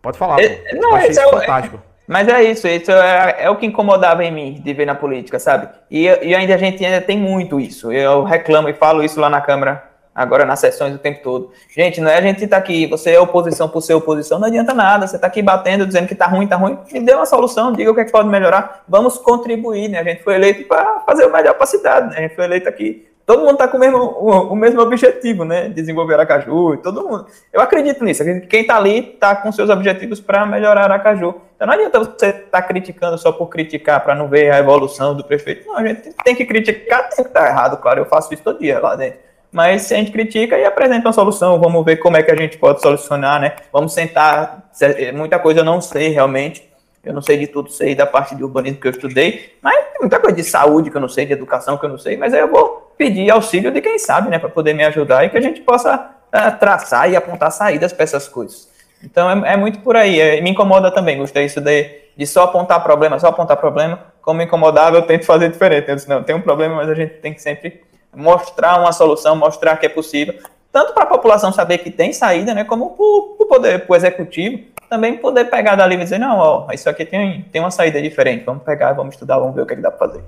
pode 0.00 0.16
falar. 0.16 0.40
É, 0.40 0.74
não, 0.74 0.94
achei 0.94 1.10
isso 1.10 1.20
é, 1.20 1.30
fantástico. 1.30 1.82
Mas 2.06 2.28
é 2.28 2.42
isso, 2.42 2.66
isso 2.68 2.90
é, 2.90 3.36
é, 3.44 3.50
o 3.50 3.56
que 3.56 3.66
incomodava 3.66 4.24
em 4.24 4.30
mim 4.30 4.60
de 4.62 4.72
ver 4.74 4.86
na 4.86 4.94
política, 4.94 5.38
sabe? 5.38 5.68
E, 5.90 6.04
e 6.04 6.34
ainda 6.34 6.54
a 6.54 6.58
gente 6.58 6.84
ainda 6.84 7.00
tem 7.00 7.18
muito 7.18 7.60
isso. 7.60 7.92
Eu 7.92 8.24
reclamo 8.24 8.68
e 8.68 8.74
falo 8.74 9.02
isso 9.02 9.18
lá 9.20 9.30
na 9.30 9.40
Câmara 9.40 9.93
agora 10.14 10.46
nas 10.46 10.60
sessões 10.60 10.94
o 10.94 10.98
tempo 10.98 11.22
todo. 11.22 11.50
Gente, 11.68 12.00
não 12.00 12.10
é 12.10 12.18
a 12.18 12.22
gente 12.22 12.46
tá 12.46 12.56
aqui, 12.56 12.86
você 12.86 13.10
é 13.10 13.20
oposição 13.20 13.68
por 13.68 13.80
ser 13.80 13.94
oposição, 13.94 14.38
não 14.38 14.46
adianta 14.46 14.72
nada, 14.72 15.06
você 15.06 15.18
tá 15.18 15.26
aqui 15.26 15.42
batendo, 15.42 15.86
dizendo 15.86 16.06
que 16.06 16.14
tá 16.14 16.26
ruim, 16.26 16.46
tá 16.46 16.56
ruim, 16.56 16.78
me 16.92 17.00
dê 17.00 17.14
uma 17.14 17.26
solução, 17.26 17.72
diga 17.72 17.90
o 17.90 17.94
que, 17.94 18.02
é 18.02 18.04
que 18.04 18.12
pode 18.12 18.28
melhorar, 18.28 18.84
vamos 18.88 19.18
contribuir, 19.18 19.88
né? 19.88 19.98
A 19.98 20.04
gente 20.04 20.22
foi 20.22 20.34
eleito 20.36 20.68
para 20.68 21.00
fazer 21.00 21.24
o 21.26 21.32
melhor 21.32 21.54
para 21.54 21.64
a 21.64 21.66
cidade, 21.66 22.10
né? 22.10 22.18
A 22.18 22.20
gente 22.20 22.36
foi 22.36 22.44
eleito 22.44 22.68
aqui, 22.68 23.08
todo 23.26 23.44
mundo 23.44 23.56
tá 23.56 23.66
com 23.66 23.76
o 23.76 23.80
mesmo, 23.80 23.98
o, 23.98 24.52
o, 24.52 24.56
mesmo 24.56 24.80
objetivo, 24.80 25.44
né? 25.44 25.68
Desenvolver 25.68 26.14
Aracaju, 26.14 26.76
todo 26.76 27.02
mundo. 27.02 27.26
Eu 27.52 27.60
acredito 27.60 28.04
nisso, 28.04 28.22
quem 28.48 28.64
tá 28.64 28.76
ali 28.76 29.02
tá 29.02 29.34
com 29.34 29.50
seus 29.50 29.68
objetivos 29.68 30.20
para 30.20 30.46
melhorar 30.46 30.84
Aracaju. 30.84 31.34
Então 31.56 31.66
não 31.66 31.74
adianta 31.74 31.98
você 31.98 32.26
estar 32.28 32.50
tá 32.50 32.62
criticando 32.62 33.18
só 33.18 33.32
por 33.32 33.48
criticar, 33.48 34.02
para 34.02 34.14
não 34.14 34.28
ver 34.28 34.52
a 34.52 34.58
evolução 34.58 35.14
do 35.14 35.24
prefeito. 35.24 35.66
Não, 35.66 35.76
a 35.76 35.86
gente 35.86 36.12
tem 36.24 36.34
que 36.34 36.44
criticar, 36.44 37.08
tem 37.08 37.24
que 37.24 37.30
estar 37.30 37.42
tá 37.42 37.48
errado, 37.48 37.78
claro, 37.78 38.00
eu 38.00 38.06
faço 38.06 38.32
isso 38.32 38.42
todo 38.42 38.60
dia 38.60 38.78
lá 38.78 38.94
dentro 38.94 39.33
mas 39.54 39.82
se 39.82 39.94
a 39.94 39.98
gente 39.98 40.10
critica 40.10 40.58
e 40.58 40.64
apresenta 40.64 41.06
uma 41.06 41.12
solução, 41.12 41.60
vamos 41.60 41.84
ver 41.84 41.98
como 41.98 42.16
é 42.16 42.24
que 42.24 42.30
a 42.32 42.34
gente 42.34 42.58
pode 42.58 42.82
solucionar, 42.82 43.40
né? 43.40 43.54
Vamos 43.72 43.94
sentar, 43.94 44.68
muita 45.14 45.38
coisa 45.38 45.60
eu 45.60 45.64
não 45.64 45.80
sei 45.80 46.08
realmente, 46.08 46.68
eu 47.04 47.14
não 47.14 47.22
sei 47.22 47.38
de 47.38 47.46
tudo, 47.46 47.70
sei 47.70 47.94
da 47.94 48.04
parte 48.04 48.34
de 48.34 48.42
urbanismo 48.42 48.80
que 48.80 48.88
eu 48.88 48.90
estudei, 48.90 49.54
mas 49.62 49.76
tem 49.92 50.00
muita 50.00 50.18
coisa 50.18 50.34
de 50.34 50.42
saúde 50.42 50.90
que 50.90 50.96
eu 50.96 51.00
não 51.00 51.08
sei, 51.08 51.24
de 51.24 51.34
educação 51.34 51.78
que 51.78 51.84
eu 51.84 51.88
não 51.88 51.98
sei, 51.98 52.16
mas 52.16 52.34
aí 52.34 52.40
eu 52.40 52.48
vou 52.48 52.92
pedir 52.98 53.30
auxílio 53.30 53.70
de 53.70 53.80
quem 53.80 53.96
sabe, 53.96 54.28
né, 54.28 54.40
para 54.40 54.48
poder 54.48 54.74
me 54.74 54.84
ajudar 54.86 55.24
e 55.24 55.30
que 55.30 55.38
a 55.38 55.40
gente 55.40 55.60
possa 55.60 55.94
uh, 55.94 56.58
traçar 56.58 57.08
e 57.08 57.14
apontar 57.14 57.52
saídas 57.52 57.92
para 57.92 58.02
essas 58.02 58.26
coisas. 58.26 58.68
Então 59.04 59.30
é, 59.30 59.52
é 59.52 59.56
muito 59.56 59.78
por 59.78 59.94
aí, 59.94 60.18
é, 60.18 60.40
me 60.40 60.50
incomoda 60.50 60.90
também, 60.90 61.16
gostei 61.16 61.44
isso 61.44 61.60
de, 61.60 61.90
de 62.16 62.26
só 62.26 62.42
apontar 62.42 62.82
problema, 62.82 63.20
só 63.20 63.28
apontar 63.28 63.56
problema, 63.56 64.00
como 64.20 64.38
me 64.38 64.46
incomodava, 64.46 64.96
eu 64.96 65.02
tento 65.02 65.24
fazer 65.24 65.48
diferente. 65.48 65.88
Eu 65.88 65.94
disse, 65.94 66.08
não, 66.08 66.24
tem 66.24 66.34
um 66.34 66.40
problema, 66.40 66.74
mas 66.74 66.88
a 66.88 66.94
gente 66.94 67.14
tem 67.18 67.32
que 67.32 67.40
sempre 67.40 67.84
mostrar 68.16 68.80
uma 68.80 68.92
solução, 68.92 69.36
mostrar 69.36 69.76
que 69.76 69.86
é 69.86 69.88
possível, 69.88 70.34
tanto 70.72 70.92
para 70.92 71.04
a 71.04 71.06
população 71.06 71.52
saber 71.52 71.78
que 71.78 71.90
tem 71.90 72.12
saída, 72.12 72.52
né, 72.52 72.64
como 72.64 72.90
para 72.90 73.04
o 73.04 73.46
poder, 73.48 73.86
para 73.86 73.92
o 73.92 73.96
executivo, 73.96 74.64
também 74.88 75.16
poder 75.16 75.44
pegar 75.46 75.76
dali 75.76 75.94
e 75.94 75.98
dizer, 75.98 76.18
não, 76.18 76.38
ó, 76.38 76.66
isso 76.72 76.88
aqui 76.90 77.04
tem, 77.04 77.42
tem 77.42 77.60
uma 77.60 77.70
saída 77.70 78.00
diferente, 78.02 78.44
vamos 78.44 78.64
pegar, 78.64 78.92
vamos 78.92 79.14
estudar, 79.14 79.38
vamos 79.38 79.54
ver 79.54 79.62
o 79.62 79.66
que, 79.66 79.72
é 79.72 79.76
que 79.76 79.82
dá 79.82 79.90
para 79.90 80.08
fazer. 80.08 80.24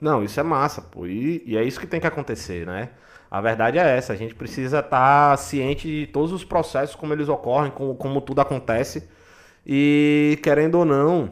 Não, 0.00 0.22
isso 0.22 0.38
é 0.38 0.42
massa, 0.42 0.82
pô, 0.82 1.06
e, 1.06 1.42
e, 1.46 1.56
é 1.56 1.62
isso 1.62 1.80
que 1.80 1.86
tem 1.86 2.00
que 2.00 2.06
acontecer, 2.06 2.66
né? 2.66 2.90
A 3.30 3.40
verdade 3.40 3.78
é 3.78 3.96
essa, 3.96 4.12
a 4.12 4.16
gente 4.16 4.34
precisa 4.34 4.78
estar 4.78 5.30
tá 5.30 5.36
ciente 5.36 5.88
de 5.88 6.06
todos 6.06 6.32
os 6.32 6.44
processos, 6.44 6.94
como 6.94 7.12
eles 7.12 7.28
ocorrem, 7.28 7.70
como, 7.70 7.94
como 7.94 8.20
tudo 8.20 8.40
acontece, 8.40 9.08
e 9.66 10.38
querendo 10.42 10.76
ou 10.78 10.84
não, 10.84 11.30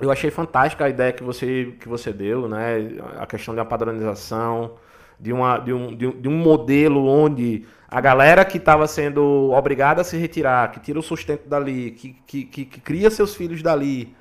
eu 0.00 0.10
achei 0.10 0.30
fantástica 0.30 0.84
a 0.84 0.88
ideia 0.88 1.12
que 1.12 1.22
você, 1.22 1.74
que 1.80 1.88
você 1.88 2.12
deu, 2.12 2.48
né? 2.48 2.78
A 3.18 3.26
questão 3.26 3.54
de 3.54 3.60
uma 3.60 3.66
padronização, 3.66 4.72
de, 5.18 5.32
uma, 5.32 5.58
de, 5.58 5.72
um, 5.72 5.94
de, 5.94 6.06
um, 6.06 6.20
de 6.20 6.28
um 6.28 6.36
modelo 6.36 7.06
onde 7.06 7.64
a 7.88 8.00
galera 8.00 8.44
que 8.44 8.58
estava 8.58 8.86
sendo 8.88 9.52
obrigada 9.52 10.00
a 10.00 10.04
se 10.04 10.16
retirar, 10.16 10.72
que 10.72 10.80
tira 10.80 10.98
o 10.98 11.02
sustento 11.02 11.48
dali, 11.48 11.92
que, 11.92 12.16
que, 12.26 12.44
que, 12.44 12.64
que 12.64 12.80
cria 12.80 13.10
seus 13.10 13.36
filhos 13.36 13.62
dali, 13.62 14.14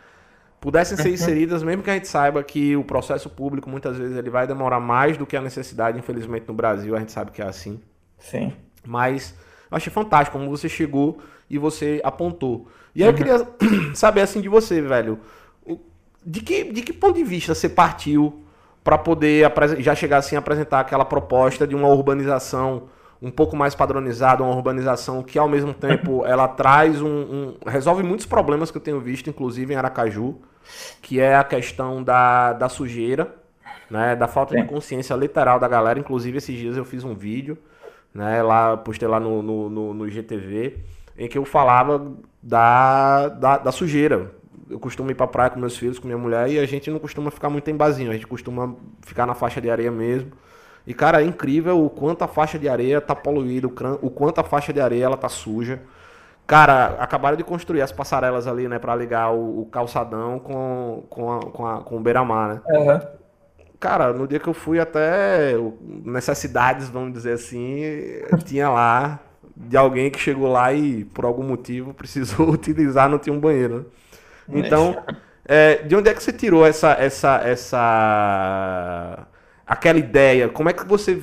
pudessem 0.62 0.96
ser 0.96 1.10
inseridas, 1.10 1.64
mesmo 1.64 1.82
que 1.82 1.90
a 1.90 1.94
gente 1.94 2.08
saiba 2.08 2.44
que 2.44 2.76
o 2.76 2.84
processo 2.84 3.30
público 3.30 3.70
muitas 3.70 3.98
vezes 3.98 4.16
ele 4.16 4.30
vai 4.30 4.46
demorar 4.46 4.80
mais 4.80 5.18
do 5.18 5.26
que 5.26 5.36
a 5.36 5.42
necessidade, 5.42 5.98
infelizmente 5.98 6.46
no 6.48 6.54
Brasil 6.54 6.96
a 6.96 7.00
gente 7.00 7.12
sabe 7.12 7.32
que 7.32 7.42
é 7.42 7.46
assim. 7.46 7.82
Sim. 8.20 8.54
Mas 8.86 9.36
eu 9.72 9.76
achei 9.76 9.92
fantástico 9.92 10.38
como 10.38 10.50
você 10.50 10.70
chegou 10.70 11.20
e 11.50 11.58
você 11.58 12.00
apontou. 12.04 12.68
E 12.96 13.04
aí 13.04 13.10
eu 13.10 13.14
queria 13.14 13.46
saber 13.96 14.22
assim 14.22 14.40
de 14.40 14.48
você, 14.48 14.82
velho, 14.82 15.20
de 16.26 16.42
que, 16.42 16.64
de 16.72 16.82
que 16.82 16.94
ponto 16.94 17.16
de 17.16 17.24
vista 17.24 17.54
você 17.54 17.70
partiu 17.70 18.44
para 18.84 18.98
poder 18.98 19.52
já 19.80 19.96
chegar 19.96 20.18
assim 20.18 20.36
a 20.36 20.40
apresentar 20.40 20.82
aquela 20.82 21.06
proposta 21.06 21.66
de 21.66 21.76
uma 21.76 21.88
urbanização 21.88 22.90
um 23.22 23.32
pouco 23.32 23.56
mais 23.56 23.74
padronizada, 23.74 24.44
uma 24.44 24.54
urbanização 24.54 25.24
que 25.24 25.40
ao 25.40 25.48
mesmo 25.48 25.74
tempo 25.74 26.26
ela 26.28 26.46
traz 26.46 27.02
um, 27.02 27.08
um, 27.08 27.58
resolve 27.66 28.04
muitos 28.04 28.26
problemas 28.26 28.70
que 28.70 28.76
eu 28.76 28.82
tenho 28.82 29.00
visto, 29.00 29.30
inclusive 29.30 29.74
em 29.74 29.78
Aracaju, 29.78 30.36
que 31.02 31.22
é 31.22 31.34
a 31.34 31.44
questão 31.44 32.04
da, 32.04 32.52
da 32.52 32.68
sujeira, 32.68 33.34
né, 33.90 34.14
da 34.14 34.28
falta 34.28 34.56
de 34.56 34.64
consciência 34.66 35.16
literal 35.16 35.58
da 35.58 35.70
galera. 35.70 35.98
Inclusive 35.98 36.38
esses 36.38 36.58
dias 36.58 36.76
eu 36.76 36.84
fiz 36.84 37.06
um 37.06 37.16
vídeo, 37.16 37.58
né, 38.14 38.44
lá 38.44 38.76
postei 38.76 39.08
lá 39.08 39.22
no, 39.22 39.42
no, 39.42 39.70
no, 39.70 39.94
no 39.94 40.10
GTV, 40.10 40.80
em 41.18 41.30
que 41.30 41.38
eu 41.38 41.46
falava 41.46 42.12
da, 42.42 43.30
da, 43.30 43.58
da 43.58 43.72
sujeira. 43.72 44.32
Eu 44.74 44.80
costumo 44.80 45.12
ir 45.12 45.16
pra 45.16 45.28
praia 45.28 45.50
com 45.50 45.60
meus 45.60 45.78
filhos, 45.78 46.00
com 46.00 46.08
minha 46.08 46.18
mulher, 46.18 46.50
e 46.50 46.60
a 46.60 46.66
gente 46.66 46.90
não 46.90 47.00
costuma 47.00 47.30
ficar 47.32 47.50
muito 47.50 47.70
em 47.70 47.76
barzinho, 47.76 48.10
a 48.10 48.14
gente 48.14 48.28
costuma 48.28 48.76
ficar 49.02 49.26
na 49.26 49.34
faixa 49.34 49.62
de 49.62 49.70
areia 49.70 49.92
mesmo. 49.92 50.32
E, 50.86 50.94
cara, 50.94 51.22
é 51.22 51.26
incrível 51.26 51.84
o 51.84 51.90
quanto 51.90 52.24
a 52.24 52.28
faixa 52.28 52.60
de 52.60 52.68
areia 52.68 53.00
tá 53.00 53.16
poluída, 53.16 53.68
o 53.68 54.10
quanto 54.10 54.40
a 54.40 54.44
faixa 54.44 54.74
de 54.74 54.82
areia 54.82 55.06
ela 55.06 55.18
tá 55.18 55.30
suja. 55.30 55.82
Cara, 56.46 56.98
acabaram 57.00 57.38
de 57.38 57.44
construir 57.44 57.82
as 57.82 57.92
passarelas 57.92 58.48
ali, 58.48 58.68
né, 58.68 58.78
para 58.78 58.96
ligar 58.96 59.32
o, 59.32 59.62
o, 59.62 59.66
calçadão 59.68 60.40
com, 60.40 61.04
com, 61.10 61.32
a, 61.32 61.40
com, 61.40 61.66
a, 61.66 61.82
com 61.82 61.98
o 61.98 62.02
beira-mar, 62.02 62.56
né? 62.56 62.62
Uhum. 62.68 63.00
Cara, 63.80 64.12
no 64.12 64.28
dia 64.28 64.40
que 64.40 64.48
eu 64.48 64.54
fui 64.54 64.80
até 64.80 65.56
necessidades, 66.04 66.90
vamos 66.90 67.14
dizer 67.14 67.34
assim, 67.34 67.82
tinha 68.46 68.70
lá 68.70 69.20
de 69.56 69.78
alguém 69.78 70.10
que 70.10 70.20
chegou 70.20 70.52
lá 70.52 70.74
e 70.74 71.06
por 71.06 71.26
algum 71.26 71.44
motivo 71.44 71.94
precisou 71.96 72.50
utilizar, 72.52 73.10
não 73.10 73.20
tinha 73.20 73.36
um 73.36 73.40
banheiro. 73.40 73.92
Né? 74.48 74.60
Então, 74.60 75.04
é, 75.46 75.84
de 75.84 75.96
onde 75.96 76.10
é 76.10 76.14
que 76.14 76.24
você 76.24 76.32
tirou 76.32 76.66
essa, 76.66 76.94
essa, 76.94 77.42
essa 77.44 79.28
aquela 79.66 80.00
ideia? 80.00 80.50
Como 80.50 80.70
é 80.70 80.74
que 80.74 80.86
você 80.86 81.22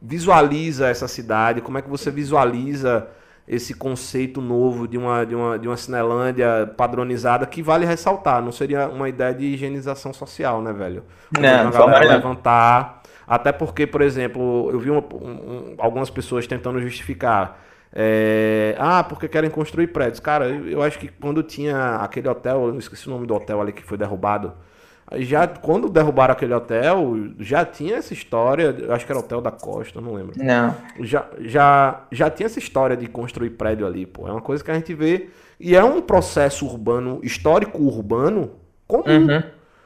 visualiza 0.00 0.88
essa 0.88 1.06
cidade? 1.06 1.60
Como 1.60 1.78
é 1.78 1.82
que 1.82 1.88
você 1.88 2.10
visualiza 2.10 3.06
esse 3.46 3.74
conceito 3.74 4.40
novo 4.40 4.86
de 4.86 4.96
uma, 4.96 5.24
de 5.24 5.34
uma, 5.34 5.58
de 5.58 5.68
uma 5.68 5.76
Cinelândia 5.76 6.72
padronizada 6.76 7.46
que 7.46 7.62
vale 7.62 7.86
ressaltar? 7.86 8.42
Não 8.42 8.52
seria 8.52 8.88
uma 8.88 9.08
ideia 9.08 9.34
de 9.34 9.44
higienização 9.46 10.12
social, 10.12 10.60
né, 10.60 10.72
velho? 10.72 11.04
Não, 11.38 11.68
a 11.68 11.70
galera 11.70 12.16
levantar. 12.16 13.02
Até 13.26 13.52
porque, 13.52 13.86
por 13.86 14.02
exemplo, 14.02 14.68
eu 14.72 14.78
vi 14.80 14.90
um, 14.90 14.98
um, 14.98 15.74
algumas 15.78 16.10
pessoas 16.10 16.46
tentando 16.46 16.80
justificar. 16.80 17.60
É, 17.94 18.74
ah, 18.78 19.04
porque 19.04 19.28
querem 19.28 19.50
construir 19.50 19.88
prédios. 19.88 20.20
Cara, 20.20 20.48
eu, 20.48 20.68
eu, 20.68 20.82
acho 20.82 20.98
que 20.98 21.08
quando 21.08 21.42
tinha 21.42 21.96
aquele 21.96 22.28
hotel, 22.28 22.68
eu 22.68 22.78
esqueci 22.78 23.06
o 23.08 23.10
nome 23.10 23.26
do 23.26 23.34
hotel 23.34 23.60
ali 23.60 23.72
que 23.72 23.82
foi 23.82 23.98
derrubado 23.98 24.54
já 25.18 25.46
quando 25.46 25.88
derrubaram 25.88 26.32
aquele 26.32 26.54
hotel, 26.54 27.14
já 27.38 27.64
tinha 27.64 27.96
essa 27.96 28.12
história, 28.12 28.74
acho 28.90 29.04
que 29.04 29.12
era 29.12 29.18
o 29.18 29.22
Hotel 29.22 29.40
da 29.40 29.50
Costa, 29.50 30.00
não 30.00 30.14
lembro. 30.14 30.34
Não. 30.36 30.74
Já, 31.00 31.26
já, 31.40 32.04
já 32.10 32.30
tinha 32.30 32.46
essa 32.46 32.58
história 32.58 32.96
de 32.96 33.06
construir 33.06 33.50
prédio 33.50 33.86
ali, 33.86 34.06
pô. 34.06 34.26
É 34.26 34.32
uma 34.32 34.40
coisa 34.40 34.62
que 34.62 34.70
a 34.70 34.74
gente 34.74 34.94
vê 34.94 35.28
e 35.60 35.76
é 35.76 35.84
um 35.84 36.00
processo 36.00 36.66
urbano, 36.66 37.20
histórico 37.22 37.82
urbano 37.82 38.52
comum. 38.86 39.26
Uhum. 39.26 39.42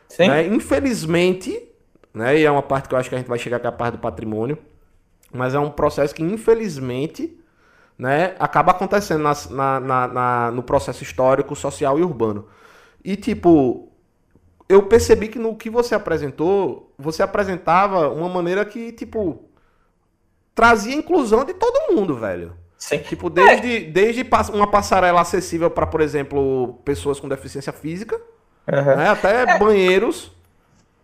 Sim. 0.08 0.28
Né? 0.28 0.46
Infelizmente, 0.46 1.60
né, 2.14 2.38
e 2.38 2.44
é 2.44 2.50
uma 2.50 2.62
parte 2.62 2.88
que 2.88 2.94
eu 2.94 2.98
acho 2.98 3.08
que 3.08 3.14
a 3.14 3.18
gente 3.18 3.28
vai 3.28 3.38
chegar 3.38 3.58
com 3.58 3.68
a 3.68 3.72
parte 3.72 3.94
do 3.94 4.00
patrimônio, 4.00 4.58
mas 5.32 5.54
é 5.54 5.58
um 5.58 5.70
processo 5.70 6.14
que 6.14 6.22
infelizmente, 6.22 7.36
né, 7.98 8.34
acaba 8.38 8.72
acontecendo 8.72 9.22
na, 9.22 9.34
na, 9.50 9.80
na, 9.80 10.08
na 10.08 10.50
no 10.50 10.62
processo 10.62 11.02
histórico, 11.02 11.56
social 11.56 11.98
e 11.98 12.02
urbano. 12.02 12.46
E 13.04 13.16
tipo, 13.16 13.90
eu 14.68 14.82
percebi 14.82 15.28
que 15.28 15.38
no 15.38 15.54
que 15.54 15.70
você 15.70 15.94
apresentou, 15.94 16.92
você 16.98 17.22
apresentava 17.22 18.08
uma 18.08 18.28
maneira 18.28 18.64
que, 18.64 18.92
tipo, 18.92 19.44
trazia 20.54 20.94
inclusão 20.94 21.44
de 21.44 21.54
todo 21.54 21.94
mundo, 21.94 22.16
velho. 22.16 22.54
Sim. 22.76 22.98
Tipo, 22.98 23.30
desde, 23.30 23.76
é. 23.76 23.80
desde 23.80 24.26
uma 24.52 24.70
passarela 24.70 25.20
acessível 25.20 25.70
para, 25.70 25.86
por 25.86 26.00
exemplo, 26.00 26.80
pessoas 26.84 27.18
com 27.20 27.28
deficiência 27.28 27.72
física, 27.72 28.20
uhum. 28.70 28.96
né, 28.96 29.08
até 29.08 29.42
é. 29.42 29.58
banheiros. 29.58 30.32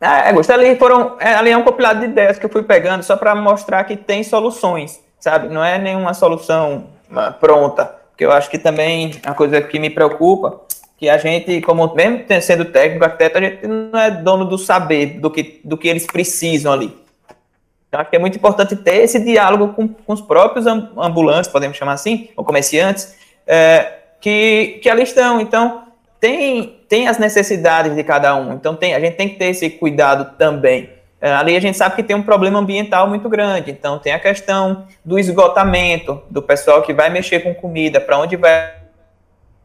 É. 0.01 0.31
Ali, 0.53 0.77
foram, 0.77 1.17
é, 1.21 1.35
ali 1.35 1.51
é 1.51 1.57
um 1.57 1.63
compilado 1.63 2.01
de 2.01 2.07
ideias 2.07 2.39
que 2.39 2.45
eu 2.45 2.51
fui 2.51 2.65
pegando 2.65 3.05
só 3.05 3.17
para 3.17 3.35
mostrar 3.35 3.85
que 3.85 3.97
tem 3.97 4.25
soluções, 4.25 5.01
sabe? 5.23 5.49
Não 5.49 5.65
é 5.65 5.79
nenhuma 5.79 6.13
solução 6.13 6.89
ah, 7.15 7.31
pronta. 7.31 7.85
Porque 8.11 8.25
eu 8.25 8.33
acho 8.33 8.51
que 8.51 8.59
também 8.59 9.13
a 9.25 9.33
coisa 9.33 9.63
que 9.63 9.79
me 9.79 9.89
preocupa 9.89 10.61
que 10.99 11.09
a 11.09 11.17
gente, 11.17 11.61
como 11.63 11.95
mesmo 11.95 12.25
sendo 12.41 12.67
técnico, 12.67 13.05
arquiteto, 13.05 13.39
a 13.39 13.41
gente 13.41 13.67
não 13.67 13.99
é 13.99 14.11
dono 14.11 14.45
do 14.45 14.59
saber 14.59 15.21
do 15.21 15.31
que, 15.31 15.61
do 15.65 15.77
que 15.77 15.89
eles 15.89 16.07
precisam 16.07 16.73
ali. 16.73 16.97
Então, 17.89 18.01
acho 18.01 18.11
que 18.11 18.17
é 18.17 18.19
muito 18.19 18.37
importante 18.37 18.75
ter 18.77 19.03
esse 19.03 19.19
diálogo 19.19 19.75
com, 19.75 19.89
com 19.89 20.13
os 20.13 20.21
próprios 20.21 20.67
ambulantes, 20.67 21.51
podemos 21.51 21.77
chamar 21.77 21.93
assim, 21.93 22.31
ou 22.37 22.45
comerciantes, 22.45 23.17
é, 23.47 23.99
que, 24.21 24.81
que 24.83 24.89
ali 24.89 25.03
estão. 25.03 25.41
Então, 25.41 25.83
tem, 26.21 26.81
tem 26.89 27.09
as 27.09 27.19
necessidades 27.19 27.95
de 27.95 28.03
cada 28.05 28.35
um. 28.37 28.55
Então, 28.55 28.75
tem, 28.75 28.95
a 28.95 29.01
gente 29.01 29.17
tem 29.17 29.29
que 29.29 29.37
ter 29.37 29.47
esse 29.47 29.71
cuidado 29.71 30.37
também. 30.37 30.89
É, 31.23 31.33
ali 31.33 31.57
a 31.57 31.61
gente 31.61 31.79
sabe 31.79 31.95
que 31.95 32.03
tem 32.03 32.17
um 32.17 32.23
problema 32.23 32.59
ambiental 32.59 33.09
muito 33.09 33.29
grande. 33.29 33.71
Então, 33.71 33.97
tem 33.97 34.13
a 34.13 34.19
questão 34.19 34.89
do 35.05 35.21
esgotamento, 35.21 36.21
do 36.29 36.43
pessoal 36.43 36.83
que 36.83 36.93
vai 36.93 37.09
mexer 37.09 37.41
com 37.41 37.55
comida, 37.55 38.01
para 38.01 38.19
onde 38.19 38.35
vai 38.37 38.83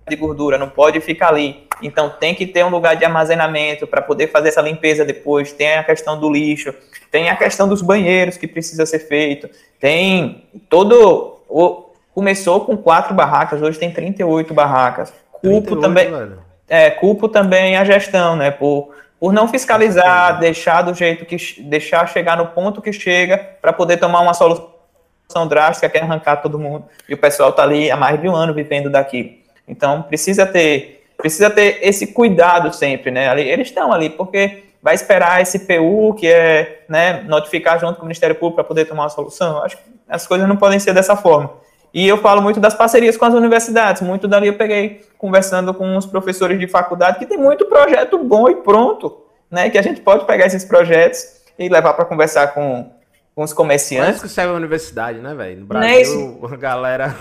de 0.08 0.16
gordura, 0.16 0.58
não 0.58 0.70
pode 0.70 1.02
ficar 1.02 1.30
ali. 1.30 1.68
Então 1.82 2.10
tem 2.10 2.34
que 2.34 2.48
ter 2.48 2.64
um 2.64 2.70
lugar 2.70 2.96
de 2.96 3.04
armazenamento 3.04 3.86
para 3.86 4.02
poder 4.02 4.28
fazer 4.28 4.50
essa 4.50 4.62
limpeza 4.62 5.04
depois. 5.04 5.52
Tem 5.52 5.76
a 5.76 5.84
questão 5.84 6.18
do 6.18 6.32
lixo, 6.32 6.74
tem 7.12 7.30
a 7.30 7.36
questão 7.36 7.68
dos 7.68 7.82
banheiros 7.82 8.38
que 8.38 8.48
precisa 8.48 8.86
ser 8.86 9.00
feito. 9.00 9.50
Tem 9.80 10.46
todo 10.70 11.40
o 11.50 11.88
começou 12.16 12.62
com 12.62 12.76
quatro 12.76 13.14
barracas, 13.14 13.62
hoje 13.62 13.78
tem 13.78 13.92
38 13.92 14.54
barracas. 14.54 15.14
Culpo 15.34 15.76
38, 15.76 15.82
também 15.82 16.38
é, 16.68 16.90
culpo 16.90 17.30
também 17.30 17.78
a 17.78 17.86
gestão, 17.86 18.36
né, 18.36 18.52
por 18.52 18.90
por 19.20 19.34
não 19.34 19.48
fiscalizar, 19.48 20.40
deixar 20.40 20.82
do 20.82 20.94
jeito 20.94 21.26
que 21.26 21.38
deixar 21.62 22.08
chegar 22.08 22.38
no 22.38 22.48
ponto 22.48 22.82
que 22.82 22.94
chega 22.94 23.38
para 23.62 23.74
poder 23.74 23.98
tomar 23.98 24.22
uma 24.22 24.34
solução 24.34 25.48
drástica 25.48 25.90
que 25.90 25.98
é 25.98 26.02
arrancar 26.02 26.38
todo 26.38 26.60
mundo. 26.60 26.86
E 27.10 27.14
o 27.14 27.18
pessoal 27.18 27.50
está 27.50 27.64
ali 27.64 27.90
há 27.90 27.98
mais 27.98 28.22
de 28.22 28.30
um 28.30 28.36
ano 28.36 28.54
vivendo 28.54 28.90
daqui. 28.90 29.44
Então 29.68 30.04
precisa 30.04 30.46
ter 30.46 31.06
precisa 31.18 31.50
ter 31.50 31.80
esse 31.82 32.08
cuidado 32.08 32.72
sempre, 32.72 33.10
né? 33.10 33.42
Eles 33.42 33.70
estão 33.70 33.92
ali 33.92 34.10
porque 34.10 34.66
vai 34.82 34.94
esperar 34.94 35.42
esse 35.42 35.60
PU 35.60 36.14
que 36.14 36.28
é 36.28 36.84
né, 36.88 37.24
notificar 37.24 37.80
junto 37.80 37.96
com 37.96 38.04
o 38.04 38.06
Ministério 38.06 38.36
Público 38.36 38.56
para 38.56 38.64
poder 38.64 38.86
tomar 38.86 39.04
uma 39.04 39.10
solução. 39.10 39.64
Acho 39.64 39.78
que 39.78 39.84
as 40.08 40.28
coisas 40.28 40.48
não 40.48 40.56
podem 40.56 40.80
ser 40.80 40.94
dessa 40.94 41.16
forma. 41.16 41.52
E 41.94 42.08
eu 42.08 42.18
falo 42.18 42.42
muito 42.42 42.60
das 42.60 42.74
parcerias 42.74 43.18
com 43.18 43.26
as 43.26 43.34
universidades. 43.34 44.02
Muito 44.02 44.28
dali 44.28 44.48
eu 44.48 44.58
peguei 44.58 45.02
conversando 45.18 45.74
com 45.74 45.96
os 45.98 46.06
professores 46.06 46.60
de 46.60 46.68
faculdade 46.68 47.20
que 47.20 47.26
tem 47.26 47.38
muito 47.38 47.66
projeto 47.66 48.18
bom 48.18 48.50
e 48.50 48.56
pronto, 48.56 49.26
né? 49.50 49.70
Que 49.70 49.78
a 49.78 49.82
gente 49.82 50.02
pode 50.02 50.26
pegar 50.26 50.46
esses 50.46 50.66
projetos 50.66 51.26
e 51.58 51.70
levar 51.70 51.94
para 51.94 52.06
conversar 52.06 52.54
com, 52.54 52.92
com 53.34 53.44
os 53.44 53.54
comerciantes. 53.54 54.22
Mas 54.22 54.22
que 54.22 54.30
serve 54.30 54.54
a 54.54 54.58
universidade, 54.58 55.20
né, 55.20 55.34
velho? 55.34 55.62
No 55.62 55.66
Brasil, 55.66 56.40
a 56.44 56.56
galera 56.56 57.16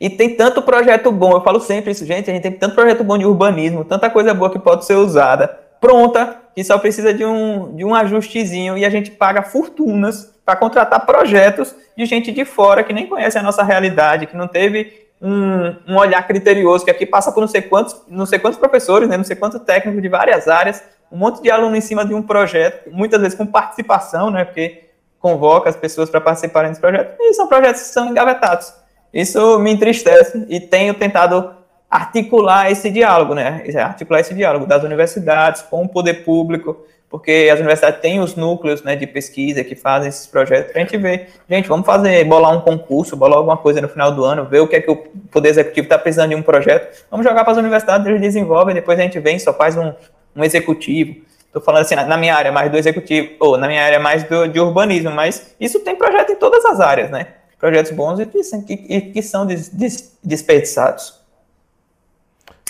e 0.00 0.08
tem 0.08 0.34
tanto 0.36 0.62
projeto 0.62 1.10
bom, 1.10 1.32
eu 1.32 1.40
falo 1.40 1.60
sempre 1.60 1.90
isso, 1.90 2.06
gente, 2.06 2.30
a 2.30 2.34
gente 2.34 2.42
tem 2.42 2.52
tanto 2.52 2.74
projeto 2.74 3.02
bom 3.02 3.18
de 3.18 3.24
urbanismo, 3.24 3.84
tanta 3.84 4.08
coisa 4.08 4.32
boa 4.32 4.50
que 4.50 4.58
pode 4.58 4.84
ser 4.84 4.94
usada, 4.94 5.48
pronta, 5.80 6.36
que 6.58 6.64
só 6.64 6.76
precisa 6.76 7.14
de 7.14 7.24
um, 7.24 7.76
de 7.76 7.84
um 7.84 7.94
ajustezinho 7.94 8.76
e 8.76 8.84
a 8.84 8.90
gente 8.90 9.12
paga 9.12 9.42
fortunas 9.42 10.34
para 10.44 10.56
contratar 10.56 11.06
projetos 11.06 11.72
de 11.96 12.04
gente 12.04 12.32
de 12.32 12.44
fora 12.44 12.82
que 12.82 12.92
nem 12.92 13.06
conhece 13.06 13.38
a 13.38 13.42
nossa 13.44 13.62
realidade, 13.62 14.26
que 14.26 14.36
não 14.36 14.48
teve 14.48 15.06
um, 15.22 15.76
um, 15.86 15.96
olhar 15.96 16.20
criterioso, 16.26 16.84
que 16.84 16.90
aqui 16.90 17.06
passa 17.06 17.30
por 17.30 17.42
não 17.42 17.46
sei 17.46 17.62
quantos, 17.62 18.02
não 18.08 18.26
sei 18.26 18.40
quantos 18.40 18.58
professores, 18.58 19.08
né, 19.08 19.16
não 19.16 19.22
sei 19.22 19.36
quantos 19.36 19.60
técnicos 19.60 20.02
de 20.02 20.08
várias 20.08 20.48
áreas, 20.48 20.82
um 21.12 21.16
monte 21.16 21.40
de 21.40 21.48
aluno 21.48 21.76
em 21.76 21.80
cima 21.80 22.04
de 22.04 22.12
um 22.12 22.22
projeto, 22.22 22.90
muitas 22.90 23.20
vezes 23.20 23.38
com 23.38 23.46
participação, 23.46 24.28
né, 24.28 24.44
porque 24.44 24.88
convoca 25.20 25.70
as 25.70 25.76
pessoas 25.76 26.10
para 26.10 26.20
participarem 26.20 26.70
desse 26.70 26.80
projeto, 26.80 27.14
e 27.20 27.34
são 27.34 27.46
projetos 27.46 27.82
que 27.82 27.88
são 27.88 28.08
engavetados. 28.08 28.74
Isso 29.14 29.60
me 29.60 29.70
entristece 29.70 30.44
e 30.48 30.58
tenho 30.58 30.92
tentado 30.92 31.54
articular 31.90 32.70
esse 32.70 32.90
diálogo, 32.90 33.34
né? 33.34 33.64
Articular 33.76 34.20
esse 34.20 34.34
diálogo 34.34 34.66
das 34.66 34.82
universidades 34.82 35.62
com 35.62 35.82
o 35.82 35.88
poder 35.88 36.24
público, 36.24 36.76
porque 37.08 37.48
as 37.50 37.58
universidades 37.58 38.00
têm 38.00 38.20
os 38.20 38.34
núcleos 38.34 38.82
né, 38.82 38.94
de 38.94 39.06
pesquisa 39.06 39.64
que 39.64 39.74
fazem 39.74 40.10
esses 40.10 40.26
projetos, 40.26 40.72
para 40.72 40.82
a 40.82 40.84
gente 40.84 40.96
ver, 40.98 41.28
gente, 41.48 41.66
vamos 41.68 41.86
fazer, 41.86 42.22
bolar 42.24 42.54
um 42.54 42.60
concurso, 42.60 43.16
bolar 43.16 43.38
alguma 43.38 43.56
coisa 43.56 43.80
no 43.80 43.88
final 43.88 44.12
do 44.12 44.24
ano, 44.24 44.44
ver 44.44 44.60
o 44.60 44.68
que 44.68 44.76
é 44.76 44.80
que 44.80 44.90
o 44.90 44.96
Poder 45.30 45.48
Executivo 45.48 45.86
está 45.86 45.98
precisando 45.98 46.30
de 46.30 46.34
um 46.34 46.42
projeto, 46.42 47.06
vamos 47.10 47.24
jogar 47.24 47.44
para 47.44 47.52
as 47.52 47.58
universidades, 47.58 48.06
eles 48.06 48.20
desenvolvem, 48.20 48.74
depois 48.74 48.98
a 48.98 49.02
gente 49.02 49.18
vem, 49.18 49.38
só 49.38 49.54
faz 49.54 49.76
um, 49.76 49.92
um 50.36 50.44
executivo. 50.44 51.16
Estou 51.46 51.62
falando 51.62 51.80
assim, 51.80 51.94
na, 51.94 52.16
minha 52.18 52.34
área 52.34 52.52
mais 52.52 52.70
do 52.70 52.76
executivo, 52.76 53.30
ou 53.40 53.56
na 53.56 53.66
minha 53.66 53.82
área 53.82 53.98
mais 53.98 54.22
do, 54.24 54.46
de 54.46 54.60
urbanismo, 54.60 55.10
mas 55.10 55.54
isso 55.58 55.80
tem 55.80 55.96
projeto 55.96 56.30
em 56.32 56.36
todas 56.36 56.62
as 56.66 56.78
áreas, 56.78 57.10
né? 57.10 57.28
Projetos 57.58 57.90
bons 57.90 58.20
e 58.20 58.26
que, 58.26 58.76
que, 58.76 59.00
que 59.00 59.22
são 59.22 59.46
des, 59.46 59.70
des, 59.70 60.16
desperdiçados. 60.22 61.17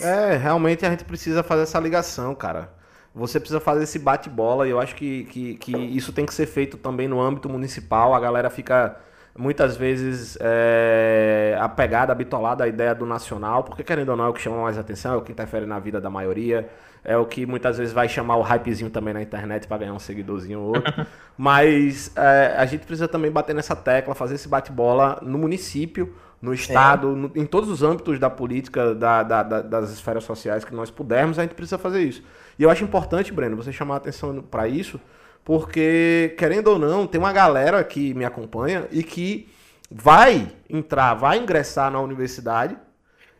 É, 0.00 0.36
realmente 0.36 0.86
a 0.86 0.90
gente 0.90 1.04
precisa 1.04 1.42
fazer 1.42 1.62
essa 1.62 1.78
ligação, 1.78 2.34
cara 2.34 2.78
você 3.18 3.40
precisa 3.40 3.60
fazer 3.60 3.84
esse 3.84 3.98
bate-bola 3.98 4.66
e 4.66 4.70
eu 4.70 4.80
acho 4.80 4.94
que, 4.94 5.24
que, 5.24 5.54
que, 5.54 5.76
isso 5.76 6.12
tem 6.12 6.24
que 6.24 6.32
ser 6.32 6.46
feito 6.46 6.76
também 6.76 7.08
no 7.08 7.20
âmbito 7.20 7.48
municipal. 7.48 8.14
A 8.14 8.20
galera 8.20 8.48
fica 8.48 8.96
muitas 9.36 9.76
vezes 9.76 10.36
é, 10.40 11.56
apegada, 11.60 12.12
habitolada 12.12 12.64
à 12.64 12.68
ideia 12.68 12.94
do 12.94 13.06
nacional, 13.06 13.64
porque 13.64 13.82
querendo 13.82 14.10
ou 14.10 14.16
não 14.16 14.24
é 14.24 14.28
o 14.28 14.32
que 14.32 14.40
chama 14.40 14.62
mais 14.62 14.78
atenção, 14.78 15.14
é 15.14 15.16
o 15.16 15.22
que 15.22 15.32
interfere 15.32 15.66
na 15.66 15.78
vida 15.78 16.00
da 16.00 16.10
maioria, 16.10 16.68
é 17.04 17.16
o 17.16 17.24
que 17.24 17.46
muitas 17.46 17.78
vezes 17.78 17.92
vai 17.92 18.08
chamar 18.08 18.36
o 18.36 18.42
hypezinho 18.42 18.90
também 18.90 19.14
na 19.14 19.22
internet 19.22 19.66
para 19.66 19.78
ganhar 19.78 19.94
um 19.94 19.98
seguidorzinho 19.98 20.60
ou 20.60 20.76
outro. 20.76 21.06
Mas 21.36 22.12
é, 22.16 22.56
a 22.56 22.66
gente 22.66 22.84
precisa 22.84 23.08
também 23.08 23.30
bater 23.30 23.54
nessa 23.54 23.76
tecla, 23.76 24.14
fazer 24.14 24.34
esse 24.34 24.48
bate-bola 24.48 25.20
no 25.22 25.38
município, 25.38 26.14
no 26.40 26.54
Estado, 26.54 27.16
no, 27.16 27.32
em 27.34 27.44
todos 27.44 27.68
os 27.68 27.82
âmbitos 27.82 28.18
da 28.18 28.30
política, 28.30 28.94
da, 28.94 29.22
da, 29.22 29.42
da, 29.42 29.62
das 29.62 29.90
esferas 29.90 30.24
sociais 30.24 30.64
que 30.64 30.74
nós 30.74 30.90
pudermos, 30.90 31.38
a 31.38 31.42
gente 31.42 31.54
precisa 31.54 31.78
fazer 31.78 32.02
isso. 32.02 32.22
E 32.58 32.62
eu 32.62 32.70
acho 32.70 32.84
importante, 32.84 33.32
Breno, 33.32 33.56
você 33.56 33.72
chamar 33.72 33.94
a 33.94 33.96
atenção 33.98 34.42
para 34.42 34.68
isso, 34.68 35.00
porque, 35.44 36.34
querendo 36.38 36.68
ou 36.68 36.78
não, 36.78 37.06
tem 37.06 37.18
uma 37.18 37.32
galera 37.32 37.82
que 37.82 38.14
me 38.14 38.24
acompanha 38.24 38.86
e 38.90 39.02
que 39.02 39.48
vai 39.90 40.48
entrar, 40.68 41.14
vai 41.14 41.38
ingressar 41.38 41.90
na 41.90 42.00
universidade 42.00 42.76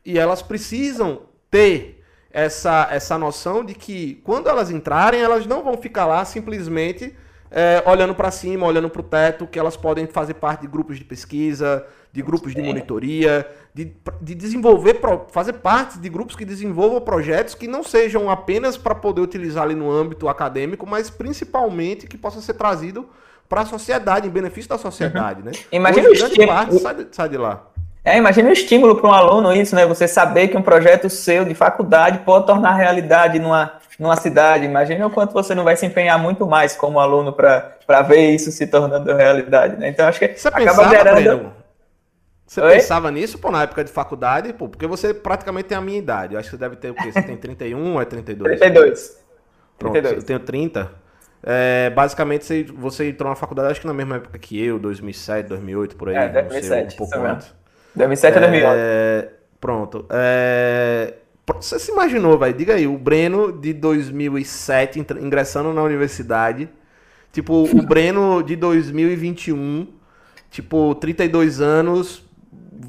e 0.05 0.19
elas 0.19 0.41
precisam 0.41 1.23
ter 1.51 2.03
essa, 2.31 2.89
essa 2.91 3.19
noção 3.19 3.65
de 3.65 3.75
que 3.75 4.21
quando 4.25 4.49
elas 4.49 4.71
entrarem, 4.71 5.21
elas 5.21 5.47
não 5.47 5.63
vão 5.63 5.77
ficar 5.77 6.07
lá 6.07 6.25
simplesmente 6.25 7.15
é, 7.51 7.83
olhando 7.87 8.15
para 8.15 8.31
cima, 8.31 8.67
olhando 8.67 8.91
para 8.91 9.01
o 9.01 9.05
teto, 9.05 9.47
que 9.47 9.59
elas 9.59 9.77
podem 9.77 10.07
fazer 10.07 10.35
parte 10.35 10.63
de 10.63 10.67
grupos 10.67 10.99
de 10.99 11.05
pesquisa, 11.05 11.87
de 12.13 12.23
grupos 12.23 12.55
de 12.55 12.63
monitoria, 12.63 13.47
de, 13.75 13.93
de 14.21 14.35
desenvolver, 14.35 14.99
fazer 15.31 15.55
parte 15.55 15.99
de 15.99 16.09
grupos 16.09 16.35
que 16.35 16.45
desenvolvam 16.45 17.01
projetos 17.01 17.55
que 17.55 17.69
não 17.69 17.83
sejam 17.83 18.31
apenas 18.31 18.77
para 18.77 18.95
poder 18.95 19.21
utilizar 19.21 19.65
ali 19.65 19.75
no 19.75 19.91
âmbito 19.91 20.29
acadêmico, 20.29 20.87
mas 20.87 21.11
principalmente 21.11 22.07
que 22.07 22.17
possa 22.17 22.41
ser 22.41 22.55
trazido 22.55 23.09
para 23.49 23.63
a 23.63 23.67
sociedade, 23.67 24.29
em 24.29 24.31
benefício 24.31 24.69
da 24.69 24.79
sociedade, 24.79 25.41
uhum. 25.41 25.47
né? 25.47 25.53
Imagina 25.73 26.09
Hoje, 26.09 26.21
grande 26.21 26.47
parte 26.47 26.79
sai 26.79 26.95
de, 26.95 27.07
sai 27.13 27.29
de 27.29 27.37
lá. 27.37 27.67
É, 28.05 28.17
imagina 28.17 28.49
o 28.49 28.53
estímulo 28.53 28.97
para 28.97 29.09
um 29.09 29.13
aluno 29.13 29.53
isso, 29.53 29.75
né? 29.75 29.87
Você 29.87 30.07
saber 30.07 30.49
que 30.49 30.57
um 30.57 30.63
projeto 30.63 31.11
seu 31.11 31.45
de 31.45 31.55
faculdade 31.55 32.19
pode 32.19 32.47
tornar 32.47 32.75
realidade 32.75 33.39
numa, 33.39 33.73
numa 33.99 34.17
cidade. 34.17 34.65
Imagina 34.65 35.07
o 35.07 35.11
quanto 35.11 35.33
você 35.33 35.55
não 35.55 35.65
vai 35.65 35.77
se 35.77 35.85
empenhar 35.85 36.19
muito 36.19 36.47
mais 36.47 36.75
como 36.75 37.01
aluno 37.01 37.33
para 37.33 38.03
ver 38.07 38.31
isso 38.31 38.51
se 38.51 38.67
tornando 38.67 39.15
realidade, 39.15 39.77
né? 39.77 39.89
Então 39.89 40.07
acho 40.07 40.19
que 40.19 40.29
você 40.29 40.49
acaba 40.49 40.65
pensava, 40.65 40.91
gerando. 40.91 41.15
Breno, 41.15 41.53
você 42.49 42.63
Oi? 42.63 42.77
pensava 42.77 43.11
nisso, 43.11 43.39
pô, 43.39 43.51
na 43.51 43.65
época 43.65 43.85
de 43.85 43.93
faculdade, 43.93 44.55
pô, 44.55 44.71
porque 44.71 44.87
você 44.87 45.13
praticamente 45.13 45.69
tem 45.69 45.77
a 45.77 45.83
minha 45.83 45.99
idade. 45.99 46.33
Eu 46.33 46.41
acho 46.41 46.49
que 46.49 46.57
você 46.57 46.61
deve 46.61 46.77
ter 46.77 46.91
o 46.91 46.95
quê? 46.95 47.13
Você 47.13 47.21
tem 47.21 47.37
31 47.37 47.93
ou 47.93 48.01
é 48.01 48.07
32? 48.07 48.59
32. 48.59 49.25
Pronto, 49.79 49.93
32. 49.93 50.23
eu 50.23 50.27
tenho 50.27 50.41
30. 50.41 50.91
É, 51.43 51.91
basicamente, 51.91 52.47
você, 52.47 52.65
você 52.65 53.11
entrou 53.11 53.29
na 53.29 53.37
faculdade, 53.37 53.73
acho 53.73 53.83
que 53.83 53.87
na 53.87 53.93
mesma 53.93 54.17
época 54.17 54.39
que 54.39 54.59
eu, 54.65 54.79
2007, 54.79 55.47
2008, 55.47 55.97
por 55.97 56.09
aí. 56.09 56.17
É, 56.17 56.29
2007. 56.29 56.67
Sei, 56.67 56.95
um 56.95 56.97
pouco 56.97 57.27
antes. 57.27 57.55
2007 57.95 58.39
a 58.39 58.41
2008. 58.41 58.75
É, 58.79 59.29
pronto. 59.61 60.07
É, 60.09 61.15
você 61.47 61.79
se 61.79 61.93
imaginou, 61.93 62.39
vai? 62.39 62.55
Diga 62.55 62.77
aí, 62.77 62.87
o 62.87 62.97
Breno 62.97 63.53
de 63.53 63.75
2007 63.75 65.05
ingressando 65.21 65.71
na 65.75 65.83
universidade. 65.83 66.67
Tipo, 67.31 67.65
o 67.65 67.83
Breno 67.83 68.43
de 68.43 68.57
2021, 68.57 69.87
tipo, 70.51 70.95
32 70.95 71.61
anos, 71.61 72.27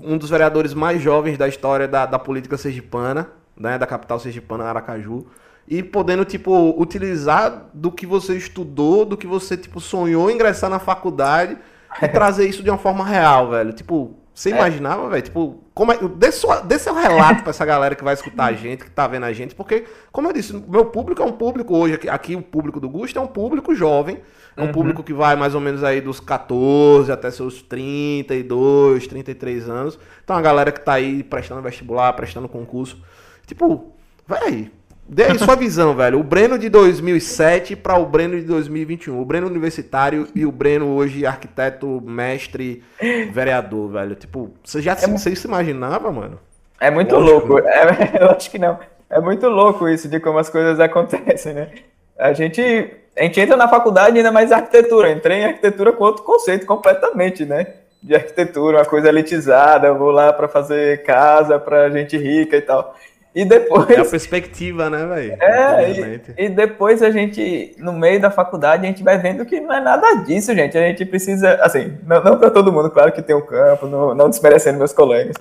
um 0.04 0.18
dos 0.18 0.30
vereadores 0.30 0.74
mais 0.74 1.02
jovens 1.02 1.38
da 1.38 1.48
história 1.48 1.88
da, 1.88 2.06
da 2.06 2.20
política 2.20 2.58
sergipana, 2.58 3.30
né, 3.58 3.78
da 3.78 3.88
capital 3.88 4.20
sergipana, 4.20 4.66
Aracaju, 4.66 5.26
e 5.68 5.84
podendo, 5.84 6.26
tipo, 6.26 6.76
utilizar 6.82 7.70
do 7.74 7.92
que 7.92 8.06
você 8.06 8.36
estudou, 8.36 9.06
do 9.06 9.16
que 9.16 9.28
você, 9.28 9.56
tipo, 9.56 9.80
sonhou 9.80 10.32
ingressar 10.32 10.70
na 10.70 10.80
faculdade 10.80 11.58
e 12.02 12.08
trazer 12.10 12.48
isso 12.48 12.64
de 12.64 12.70
uma 12.70 12.78
forma 12.78 13.06
real, 13.06 13.52
velho. 13.52 13.74
Tipo, 13.74 14.19
você 14.40 14.54
é. 14.54 14.56
imaginava, 14.56 15.10
velho? 15.10 15.22
Tipo, 15.22 15.62
como 15.74 15.92
é, 15.92 15.98
dê, 15.98 16.32
sua, 16.32 16.62
dê 16.62 16.80
seu 16.80 16.94
relato 16.94 17.44
pra 17.44 17.50
essa 17.50 17.66
galera 17.66 17.94
que 17.94 18.06
vai 18.06 18.14
escutar 18.14 18.46
a 18.46 18.54
gente, 18.56 18.86
que 18.86 18.90
tá 18.90 19.06
vendo 19.06 19.26
a 19.26 19.34
gente, 19.34 19.54
porque, 19.54 19.84
como 20.14 20.30
eu 20.30 20.34
disse, 20.34 20.54
meu 20.54 20.86
público 20.86 21.22
é 21.22 21.26
um 21.26 21.34
público 21.34 21.76
hoje, 21.76 21.96
aqui, 21.96 22.08
aqui 22.08 22.36
o 22.38 22.42
público 22.42 22.80
do 22.80 22.88
Gusto 22.88 23.20
é 23.20 23.22
um 23.22 23.28
público 23.28 23.76
jovem, 23.76 24.22
é 24.56 24.62
um 24.62 24.68
uhum. 24.68 24.72
público 24.72 25.04
que 25.04 25.14
vai 25.14 25.36
mais 25.36 25.56
ou 25.56 25.60
menos 25.60 25.84
aí 25.84 26.00
dos 26.00 26.22
14 26.22 27.12
até 27.12 27.30
seus 27.30 27.62
32, 27.62 29.08
33 29.08 29.70
anos. 29.70 30.00
Então 30.24 30.38
a 30.38 30.42
galera 30.42 30.72
que 30.72 30.80
tá 30.80 30.94
aí 30.94 31.22
prestando 31.22 31.62
vestibular, 31.62 32.14
prestando 32.14 32.48
concurso. 32.48 32.98
Tipo, 33.46 33.94
vai 34.26 34.72
Dê 35.12 35.24
aí 35.24 35.40
sua 35.40 35.56
visão, 35.56 35.96
velho. 35.96 36.20
O 36.20 36.24
Breno 36.24 36.56
de 36.56 36.70
2007 36.70 37.76
para 37.76 37.98
o 37.98 38.06
Breno 38.06 38.36
de 38.36 38.44
2021. 38.44 39.20
O 39.20 39.26
Breno 39.26 39.48
universitário 39.48 40.28
e 40.36 40.46
o 40.46 40.52
Breno 40.52 40.96
hoje 40.96 41.26
arquiteto, 41.26 42.00
mestre, 42.06 42.84
vereador, 43.32 43.90
velho. 43.90 44.16
Tipo, 44.16 44.52
você 44.64 44.80
já 44.84 44.92
é, 44.92 44.96
se, 44.96 45.10
você 45.10 45.36
se 45.36 45.48
imaginava, 45.48 46.12
mano? 46.12 46.40
É 46.80 46.92
muito 46.92 47.16
Lógico, 47.16 47.54
louco. 47.54 47.68
É, 47.68 48.22
eu 48.22 48.30
acho 48.30 48.52
que 48.52 48.60
não. 48.60 48.78
É 49.10 49.20
muito 49.20 49.50
louco 49.50 49.90
isso 49.90 50.08
de 50.08 50.20
como 50.20 50.38
as 50.38 50.48
coisas 50.48 50.80
acontecem, 50.80 51.56
né? 51.56 51.70
A 52.16 52.32
gente, 52.32 52.62
a 53.18 53.24
gente 53.24 53.40
entra 53.40 53.58
na 53.58 53.68
faculdade 53.68 54.16
ainda 54.16 54.32
mais 54.32 54.52
arquitetura. 54.52 55.12
Entrei 55.12 55.40
em 55.40 55.46
arquitetura 55.46 55.92
com 55.92 56.04
outro 56.04 56.22
conceito 56.22 56.68
completamente, 56.68 57.46
né? 57.46 57.66
De 58.04 58.14
arquitetura, 58.14 58.78
uma 58.78 58.86
coisa 58.86 59.10
elitizada. 59.10 59.92
Vou 59.92 60.12
lá 60.12 60.32
para 60.32 60.48
fazer 60.48 61.02
casa 61.02 61.58
para 61.58 61.90
gente 61.90 62.16
rica 62.16 62.56
e 62.58 62.62
tal. 62.62 62.96
E 63.34 63.46
depois. 63.46 63.90
É 63.90 64.00
a 64.00 64.06
perspectiva, 64.06 64.90
né, 64.90 65.06
velho? 65.06 65.38
É, 65.42 65.92
e, 65.92 66.46
e, 66.46 66.50
depois 66.50 67.04
a 67.04 67.12
gente, 67.12 67.76
no 67.78 67.94
meio 67.94 68.20
da 68.20 68.32
faculdade, 68.32 68.86
a 68.86 68.88
gente 68.88 69.04
vai 69.04 69.18
vendo 69.18 69.46
que 69.46 69.60
não 69.60 69.74
é 69.74 69.80
nada 69.80 70.16
disso, 70.24 70.54
gente. 70.56 70.78
A 70.78 70.82
gente 70.82 71.06
precisa, 71.06 71.56
assim, 71.62 71.98
não, 72.06 72.24
não 72.24 72.38
para 72.38 72.50
todo 72.50 72.72
mundo, 72.72 72.90
claro 72.90 73.12
que 73.12 73.22
tem 73.22 73.36
um 73.36 73.46
campo, 73.46 73.86
não, 73.86 74.16
não 74.16 74.30
desmerecendo 74.30 74.80
meus 74.80 74.94
colegas, 74.94 75.36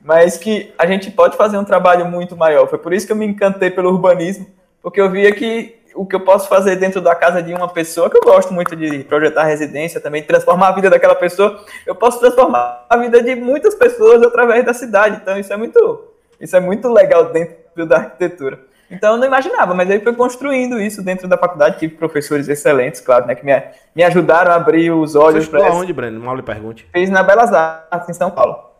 mas 0.00 0.36
que 0.36 0.72
a 0.78 0.86
gente 0.86 1.10
pode 1.10 1.36
fazer 1.36 1.58
um 1.58 1.64
trabalho 1.64 2.06
muito 2.06 2.36
maior. 2.36 2.68
Foi 2.68 2.78
por 2.78 2.92
isso 2.92 3.06
que 3.06 3.12
eu 3.12 3.16
me 3.16 3.26
encantei 3.26 3.70
pelo 3.70 3.90
urbanismo, 3.90 4.46
porque 4.80 5.00
eu 5.00 5.10
via 5.10 5.32
que 5.32 5.80
o 5.94 6.06
que 6.06 6.16
eu 6.16 6.20
posso 6.20 6.48
fazer 6.48 6.76
dentro 6.76 7.00
da 7.00 7.14
casa 7.14 7.42
de 7.42 7.52
uma 7.52 7.68
pessoa, 7.68 8.08
que 8.08 8.16
eu 8.16 8.22
gosto 8.22 8.54
muito 8.54 8.74
de 8.74 9.04
projetar 9.04 9.44
residência 9.44 10.00
também, 10.00 10.22
transformar 10.22 10.68
a 10.68 10.72
vida 10.72 10.88
daquela 10.88 11.14
pessoa, 11.14 11.62
eu 11.86 11.94
posso 11.94 12.18
transformar 12.18 12.86
a 12.88 12.96
vida 12.96 13.22
de 13.22 13.34
muitas 13.34 13.74
pessoas 13.74 14.22
através 14.22 14.64
da 14.64 14.72
cidade. 14.72 15.18
Então, 15.20 15.38
isso 15.38 15.52
é 15.52 15.56
muito 15.56 16.11
isso 16.42 16.56
é 16.56 16.60
muito 16.60 16.92
legal 16.92 17.32
dentro 17.32 17.86
da 17.86 17.96
arquitetura. 17.98 18.58
Então 18.90 19.14
eu 19.14 19.18
não 19.18 19.26
imaginava, 19.26 19.72
mas 19.72 19.90
aí 19.90 20.00
foi 20.00 20.14
construindo 20.14 20.78
isso 20.78 21.02
dentro 21.02 21.26
da 21.26 21.38
faculdade, 21.38 21.78
tive 21.78 21.94
professores 21.94 22.46
excelentes, 22.48 23.00
claro, 23.00 23.26
né, 23.26 23.34
que 23.34 23.46
me, 23.46 23.52
me 23.94 24.02
ajudaram 24.02 24.52
a 24.52 24.56
abrir 24.56 24.90
os 24.90 25.14
olhos 25.14 25.48
para 25.48 25.66
essa... 25.66 25.74
onde, 25.74 25.92
Breno? 25.94 26.20
Mal 26.20 26.36
lhe 26.36 26.42
pergunte. 26.42 26.86
Fiz 26.92 27.08
na 27.08 27.22
Belas 27.22 27.54
Artes, 27.54 28.10
em 28.10 28.12
São 28.12 28.30
Paulo. 28.30 28.70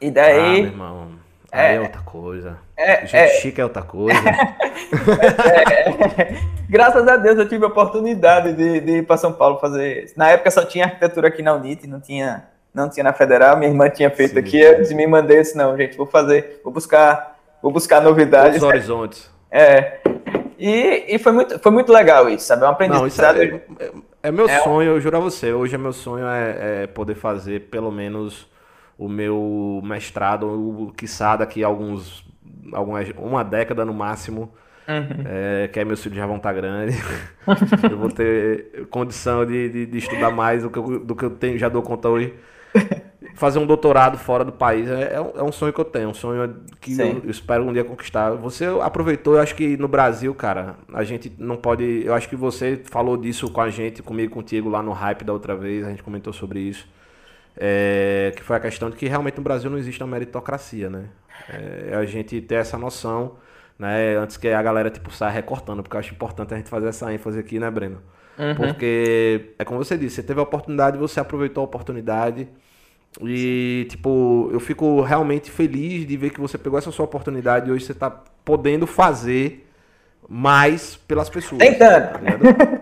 E 0.00 0.10
daí... 0.10 0.38
Ah, 0.40 0.62
meu 0.62 0.64
irmão, 0.64 1.08
é, 1.52 1.76
é 1.76 1.80
outra 1.80 2.00
coisa. 2.02 2.58
É, 2.76 3.06
Gente 3.06 3.16
é, 3.16 3.28
chique 3.40 3.60
é 3.60 3.64
outra 3.64 3.82
coisa. 3.82 4.18
é, 6.18 6.34
graças 6.68 7.06
a 7.06 7.16
Deus 7.16 7.38
eu 7.38 7.48
tive 7.48 7.64
a 7.64 7.68
oportunidade 7.68 8.52
de, 8.54 8.80
de 8.80 8.92
ir 8.98 9.06
para 9.06 9.16
São 9.16 9.32
Paulo 9.32 9.58
fazer. 9.58 10.12
Na 10.16 10.30
época 10.30 10.50
só 10.50 10.64
tinha 10.64 10.86
arquitetura 10.86 11.28
aqui 11.28 11.42
na 11.42 11.54
Unite, 11.54 11.86
não 11.86 12.00
tinha 12.00 12.44
não 12.78 12.88
tinha 12.88 13.04
na 13.04 13.12
federal, 13.12 13.56
minha 13.56 13.70
irmã 13.70 13.90
tinha 13.90 14.10
feito 14.10 14.34
Sim. 14.34 14.38
aqui, 14.38 14.60
eu 14.60 14.96
me 14.96 15.06
mandei 15.06 15.40
disse, 15.40 15.56
não, 15.56 15.76
gente, 15.76 15.96
vou 15.96 16.06
fazer, 16.06 16.60
vou 16.64 16.72
buscar, 16.72 17.36
vou 17.62 17.72
buscar 17.72 18.00
novidades. 18.00 18.56
Os 18.56 18.62
horizontes. 18.62 19.30
É. 19.50 19.98
E, 20.58 21.04
e 21.14 21.18
foi, 21.18 21.32
muito, 21.32 21.58
foi 21.58 21.72
muito 21.72 21.92
legal 21.92 22.28
isso, 22.28 22.46
sabe? 22.46 22.64
É 22.64 22.66
um 22.66 22.70
aprendizado. 22.70 23.40
É, 23.40 23.44
é, 23.44 23.92
é, 24.24 24.32
meu 24.32 24.48
é 24.48 24.60
sonho, 24.60 24.90
eu 24.92 25.00
juro 25.00 25.16
a 25.16 25.20
você. 25.20 25.52
Hoje 25.52 25.74
é 25.74 25.78
meu 25.78 25.92
sonho 25.92 26.26
é, 26.26 26.82
é 26.82 26.86
poder 26.86 27.14
fazer 27.14 27.68
pelo 27.70 27.92
menos 27.92 28.48
o 28.98 29.08
meu 29.08 29.80
mestrado, 29.84 30.46
o 30.46 30.92
quiçá 30.96 31.36
daqui 31.36 31.62
a 31.62 31.68
alguns, 31.68 32.24
algumas, 32.72 33.08
uma 33.16 33.44
década 33.44 33.84
no 33.84 33.94
máximo. 33.94 34.52
Uhum. 34.88 35.22
É, 35.26 35.68
que 35.68 35.78
aí 35.78 35.84
meus 35.84 36.02
filhos 36.02 36.16
já 36.16 36.26
vão 36.26 36.38
estar 36.38 36.52
grandes. 36.54 36.98
eu 37.88 37.98
vou 37.98 38.10
ter 38.10 38.86
condição 38.90 39.44
de, 39.44 39.68
de, 39.68 39.86
de 39.86 39.98
estudar 39.98 40.30
mais 40.30 40.62
do 40.62 40.70
que 40.70 40.78
eu, 40.78 40.98
do 41.00 41.14
que 41.14 41.24
eu 41.24 41.30
tenho, 41.30 41.58
já 41.58 41.68
dou 41.68 41.82
conta 41.82 42.08
hoje. 42.08 42.34
fazer 43.38 43.58
um 43.58 43.66
doutorado 43.66 44.18
fora 44.18 44.44
do 44.44 44.52
país. 44.52 44.88
É, 44.88 45.14
é, 45.14 45.20
um, 45.20 45.48
é 45.48 45.52
sonho 45.52 45.72
que 45.72 45.80
eu 45.80 45.84
tenho, 45.84 46.08
um 46.08 46.14
sonho 46.14 46.56
que 46.80 46.98
eu, 46.98 47.22
eu, 47.24 47.30
espero 47.30 47.64
um 47.64 47.72
dia 47.72 47.84
conquistar. 47.84 48.30
Você 48.32 48.66
aproveitou, 48.82 49.34
eu 49.34 49.40
acho 49.40 49.54
que 49.54 49.76
no 49.76 49.88
Brasil, 49.88 50.34
cara, 50.34 50.76
a 50.92 51.04
gente 51.04 51.32
não 51.38 51.56
pode. 51.56 52.02
Eu 52.04 52.14
acho 52.14 52.28
que 52.28 52.36
você 52.36 52.80
falou 52.84 53.16
disso 53.16 53.50
com 53.50 53.60
a 53.60 53.70
gente, 53.70 54.02
comigo, 54.02 54.34
contigo 54.34 54.68
lá 54.68 54.82
no 54.82 54.92
hype 54.92 55.24
da 55.24 55.32
outra 55.32 55.54
vez, 55.54 55.86
a 55.86 55.90
gente 55.90 56.02
comentou 56.02 56.32
sobre 56.32 56.60
isso. 56.60 56.86
É, 57.56 58.32
que 58.36 58.42
foi 58.42 58.56
a 58.56 58.60
questão 58.60 58.88
de 58.88 58.96
que 58.96 59.06
realmente 59.06 59.36
no 59.36 59.42
Brasil 59.42 59.68
não 59.70 59.78
existe 59.78 60.02
uma 60.02 60.10
meritocracia, 60.10 60.88
né? 60.88 61.06
É, 61.48 61.94
a 61.96 62.04
gente 62.04 62.40
ter 62.40 62.56
essa 62.56 62.78
noção, 62.78 63.36
né? 63.78 64.16
Antes 64.16 64.36
que 64.36 64.48
a 64.48 64.62
galera 64.62 64.90
tipo 64.90 65.10
saia 65.12 65.30
recortando, 65.30 65.82
porque 65.82 65.96
eu 65.96 66.00
acho 66.00 66.12
importante 66.12 66.54
a 66.54 66.56
gente 66.56 66.68
fazer 66.68 66.88
essa 66.88 67.12
ênfase 67.12 67.38
aqui, 67.38 67.58
né, 67.58 67.70
Breno? 67.70 68.00
Uhum. 68.38 68.54
Porque 68.54 69.52
é 69.58 69.64
como 69.64 69.82
você 69.82 69.96
disse, 69.96 70.16
você 70.16 70.22
teve 70.22 70.38
a 70.38 70.42
oportunidade, 70.44 70.96
você 70.96 71.18
aproveitou 71.18 71.62
a 71.62 71.64
oportunidade. 71.64 72.48
E, 73.22 73.86
tipo, 73.90 74.48
eu 74.52 74.60
fico 74.60 75.00
realmente 75.00 75.50
feliz 75.50 76.06
de 76.06 76.16
ver 76.16 76.30
que 76.30 76.40
você 76.40 76.56
pegou 76.56 76.78
essa 76.78 76.92
sua 76.92 77.04
oportunidade 77.04 77.68
e 77.68 77.72
hoje 77.72 77.84
você 77.84 77.92
está 77.92 78.10
podendo 78.44 78.86
fazer 78.86 79.68
mais 80.28 80.96
pelas 80.96 81.28
pessoas. 81.28 81.58
Tentando. 81.58 82.12
Tá 82.12 82.80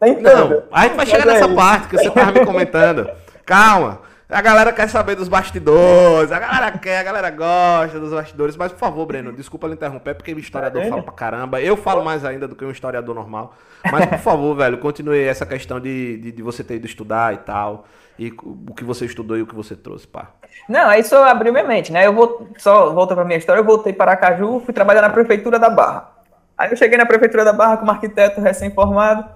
Tentando. 0.06 0.50
Não, 0.50 0.62
a 0.72 0.82
gente 0.82 0.96
vai 0.96 1.06
chegar 1.06 1.26
nessa 1.26 1.44
é 1.44 1.54
parte 1.54 1.88
que 1.88 1.96
você 1.96 2.08
estava 2.08 2.32
me 2.32 2.44
comentando. 2.44 3.08
Calma. 3.46 4.00
A 4.34 4.40
galera 4.40 4.72
quer 4.72 4.88
saber 4.88 5.14
dos 5.14 5.28
bastidores, 5.28 6.32
a 6.32 6.40
galera 6.40 6.76
quer, 6.76 6.98
a 6.98 7.02
galera 7.04 7.30
gosta 7.30 8.00
dos 8.00 8.12
bastidores. 8.12 8.56
Mas, 8.56 8.72
por 8.72 8.78
favor, 8.78 9.06
Breno, 9.06 9.32
desculpa 9.32 9.68
lhe 9.68 9.74
interromper, 9.74 10.12
porque 10.16 10.34
o 10.34 10.38
historiador 10.40 10.82
é. 10.82 10.88
fala 10.88 11.04
pra 11.04 11.12
caramba. 11.12 11.60
Eu 11.60 11.76
falo 11.76 12.04
mais 12.04 12.24
ainda 12.24 12.48
do 12.48 12.56
que 12.56 12.64
um 12.64 12.70
historiador 12.72 13.14
normal. 13.14 13.54
Mas, 13.92 14.06
por 14.06 14.18
favor, 14.18 14.56
velho, 14.56 14.78
continue 14.78 15.22
essa 15.22 15.46
questão 15.46 15.78
de, 15.78 16.18
de, 16.18 16.32
de 16.32 16.42
você 16.42 16.64
ter 16.64 16.74
ido 16.74 16.84
estudar 16.84 17.32
e 17.32 17.36
tal. 17.36 17.84
E 18.18 18.34
o 18.66 18.74
que 18.74 18.82
você 18.82 19.04
estudou 19.04 19.38
e 19.38 19.42
o 19.42 19.46
que 19.46 19.54
você 19.54 19.76
trouxe, 19.76 20.04
pá. 20.04 20.30
Não, 20.68 20.88
aí 20.88 21.04
só 21.04 21.28
abriu 21.28 21.52
minha 21.52 21.64
mente, 21.64 21.92
né? 21.92 22.04
Eu 22.04 22.12
vou, 22.12 22.48
só 22.58 22.92
volta 22.92 23.14
pra 23.14 23.24
minha 23.24 23.38
história, 23.38 23.60
eu 23.60 23.64
voltei 23.64 23.92
para 23.92 24.12
Aracaju, 24.12 24.60
fui 24.64 24.74
trabalhar 24.74 25.02
na 25.02 25.10
prefeitura 25.10 25.60
da 25.60 25.70
Barra. 25.70 26.10
Aí 26.58 26.72
eu 26.72 26.76
cheguei 26.76 26.98
na 26.98 27.06
prefeitura 27.06 27.44
da 27.44 27.52
Barra 27.52 27.76
como 27.76 27.92
arquiteto 27.92 28.40
recém-formado, 28.40 29.28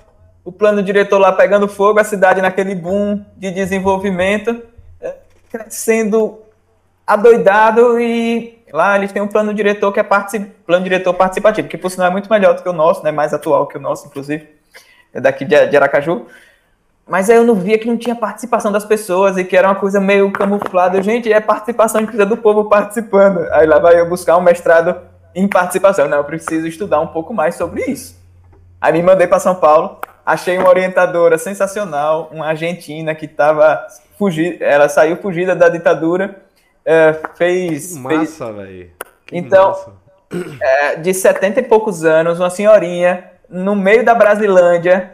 o 0.45 0.51
plano 0.51 0.83
diretor 0.83 1.19
lá 1.19 1.31
pegando 1.31 1.69
fogo, 1.69 2.01
a 2.01 2.05
cidade 2.05 2.43
naquele 2.43 2.75
boom 2.75 3.25
de 3.37 3.53
desenvolvimento 3.53 4.61
sendo 5.69 6.41
adoidado 7.07 7.99
e 7.99 8.59
lá 8.73 8.97
eles 8.97 9.13
têm 9.13 9.23
um 9.23 9.29
plano 9.29 9.55
diretor 9.55 9.93
que 9.93 10.01
é 10.01 10.03
plano 10.03 10.85
diretor 10.85 11.15
participativo, 11.15 11.69
que 11.69 11.79
por 11.79 11.91
sinal 11.91 12.09
é 12.09 12.11
muito 12.11 12.31
melhor 12.31 12.55
do 12.55 12.63
que 12.63 12.69
o 12.69 12.73
nosso, 12.73 13.03
né, 13.03 13.11
mais 13.11 13.33
atual 13.33 13.67
que 13.67 13.79
o 13.79 13.81
nosso, 13.81 14.07
inclusive, 14.07 14.49
é 15.13 15.21
daqui 15.21 15.45
de, 15.45 15.67
de 15.67 15.77
Aracaju. 15.77 16.27
Mas 17.09 17.31
aí 17.31 17.37
eu 17.37 17.45
não 17.45 17.55
via 17.55 17.79
que 17.79 17.87
não 17.87 17.97
tinha 17.97 18.15
participação 18.15 18.71
das 18.71 18.85
pessoas 18.85 19.39
e 19.39 19.45
que 19.45 19.57
era 19.57 19.67
uma 19.67 19.75
coisa 19.75 19.99
meio 19.99 20.31
camuflada. 20.31 21.03
Gente, 21.03 21.33
é 21.33 21.41
participação 21.41 22.05
de 22.05 22.25
do 22.27 22.37
povo 22.37 22.69
participando. 22.69 23.51
Aí 23.53 23.67
lá 23.67 23.79
vai 23.79 23.99
eu 23.99 24.07
buscar 24.07 24.37
um 24.37 24.43
mestrado 24.43 24.95
em 25.35 25.49
participação. 25.49 26.07
Não, 26.07 26.19
eu 26.19 26.25
preciso 26.25 26.67
estudar 26.67 27.01
um 27.01 27.07
pouco 27.07 27.33
mais 27.33 27.55
sobre 27.55 27.83
isso. 27.91 28.15
Aí 28.79 28.93
me 28.93 29.03
mandei 29.03 29.27
para 29.27 29.39
São 29.39 29.55
Paulo, 29.55 29.99
achei 30.29 30.59
uma 30.59 30.69
orientadora 30.69 31.39
sensacional, 31.39 32.29
uma 32.31 32.47
argentina 32.47 33.15
que 33.15 33.25
estava 33.25 33.87
fugir, 34.19 34.61
ela 34.61 34.87
saiu 34.87 35.17
fugida 35.17 35.57
da 35.57 35.71
ditadura, 35.71 36.43
é, 36.85 37.19
fez. 37.35 37.95
Que 37.95 37.99
massa, 37.99 38.53
velho. 38.53 38.91
Então, 39.33 39.69
massa. 39.69 39.93
É, 40.61 40.97
de 40.97 41.15
70 41.15 41.61
e 41.61 41.63
poucos 41.63 42.05
anos, 42.05 42.39
uma 42.39 42.51
senhorinha 42.51 43.25
no 43.49 43.75
meio 43.75 44.05
da 44.05 44.15
Brasilândia, 44.15 45.13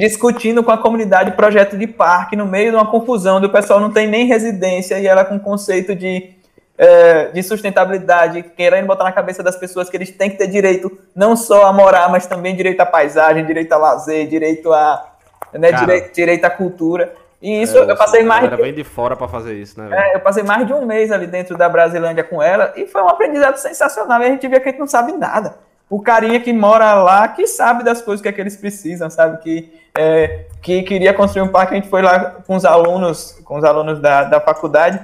discutindo 0.00 0.64
com 0.64 0.70
a 0.70 0.78
comunidade 0.78 1.32
projeto 1.32 1.76
de 1.76 1.86
parque, 1.86 2.34
no 2.34 2.46
meio 2.46 2.70
de 2.70 2.76
uma 2.78 2.90
confusão, 2.90 3.38
do 3.38 3.50
pessoal 3.50 3.78
não 3.78 3.92
tem 3.92 4.06
nem 4.06 4.26
residência, 4.26 4.98
e 4.98 5.06
ela 5.06 5.22
com 5.22 5.38
conceito 5.38 5.94
de, 5.94 6.30
é, 6.78 7.26
de 7.26 7.42
sustentabilidade, 7.42 8.42
querendo 8.56 8.86
botar 8.86 9.02
na 9.02 9.12
cabeça 9.12 9.42
das 9.42 9.56
pessoas 9.56 9.90
que 9.90 9.96
eles 9.96 10.12
têm 10.12 10.30
que 10.30 10.36
ter 10.36 10.46
direito 10.46 10.96
não 11.14 11.36
só 11.36 11.66
a 11.66 11.72
morar, 11.72 12.08
mas 12.08 12.26
também 12.26 12.54
direito 12.54 12.80
à 12.80 12.86
paisagem, 12.86 13.44
direito 13.44 13.72
a 13.72 13.76
lazer, 13.76 14.28
direito 14.28 14.72
a, 14.72 15.12
né, 15.52 15.72
direito, 15.72 16.14
direito 16.14 16.44
à 16.44 16.50
cultura. 16.50 17.12
E 17.42 17.62
isso 17.62 17.76
é, 17.76 17.90
eu 17.90 17.96
passei 17.96 18.22
mais. 18.22 18.44
Ela 18.44 18.56
vem 18.56 18.72
de 18.72 18.84
fora 18.84 19.16
para 19.16 19.28
fazer 19.28 19.54
isso, 19.54 19.80
né? 19.80 19.88
É, 19.92 20.16
eu 20.16 20.20
passei 20.20 20.42
mais 20.42 20.66
de 20.66 20.72
um 20.72 20.86
mês 20.86 21.10
ali 21.10 21.26
dentro 21.26 21.56
da 21.56 21.68
Brasilândia 21.68 22.24
com 22.24 22.42
ela 22.42 22.72
e 22.76 22.86
foi 22.86 23.02
um 23.02 23.08
aprendizado 23.08 23.56
sensacional. 23.56 24.20
E 24.22 24.26
a 24.26 24.28
gente 24.28 24.46
vê 24.46 24.58
que 24.60 24.68
a 24.68 24.70
gente 24.70 24.80
não 24.80 24.88
sabe 24.88 25.12
nada. 25.12 25.56
O 25.90 26.02
carinha 26.02 26.38
que 26.40 26.52
mora 26.52 26.94
lá, 26.94 27.26
que 27.28 27.46
sabe 27.46 27.82
das 27.82 28.02
coisas 28.02 28.20
que, 28.20 28.28
é 28.28 28.32
que 28.32 28.40
eles 28.40 28.56
precisam, 28.56 29.08
sabe? 29.08 29.38
Que, 29.38 29.72
é, 29.96 30.46
que 30.60 30.82
queria 30.82 31.14
construir 31.14 31.42
um 31.42 31.48
parque, 31.48 31.74
a 31.74 31.76
gente 31.76 31.88
foi 31.88 32.02
lá 32.02 32.18
com 32.46 32.56
os 32.56 32.64
alunos, 32.64 33.40
com 33.44 33.56
os 33.56 33.64
alunos 33.64 34.00
da, 34.00 34.24
da 34.24 34.40
faculdade. 34.40 35.00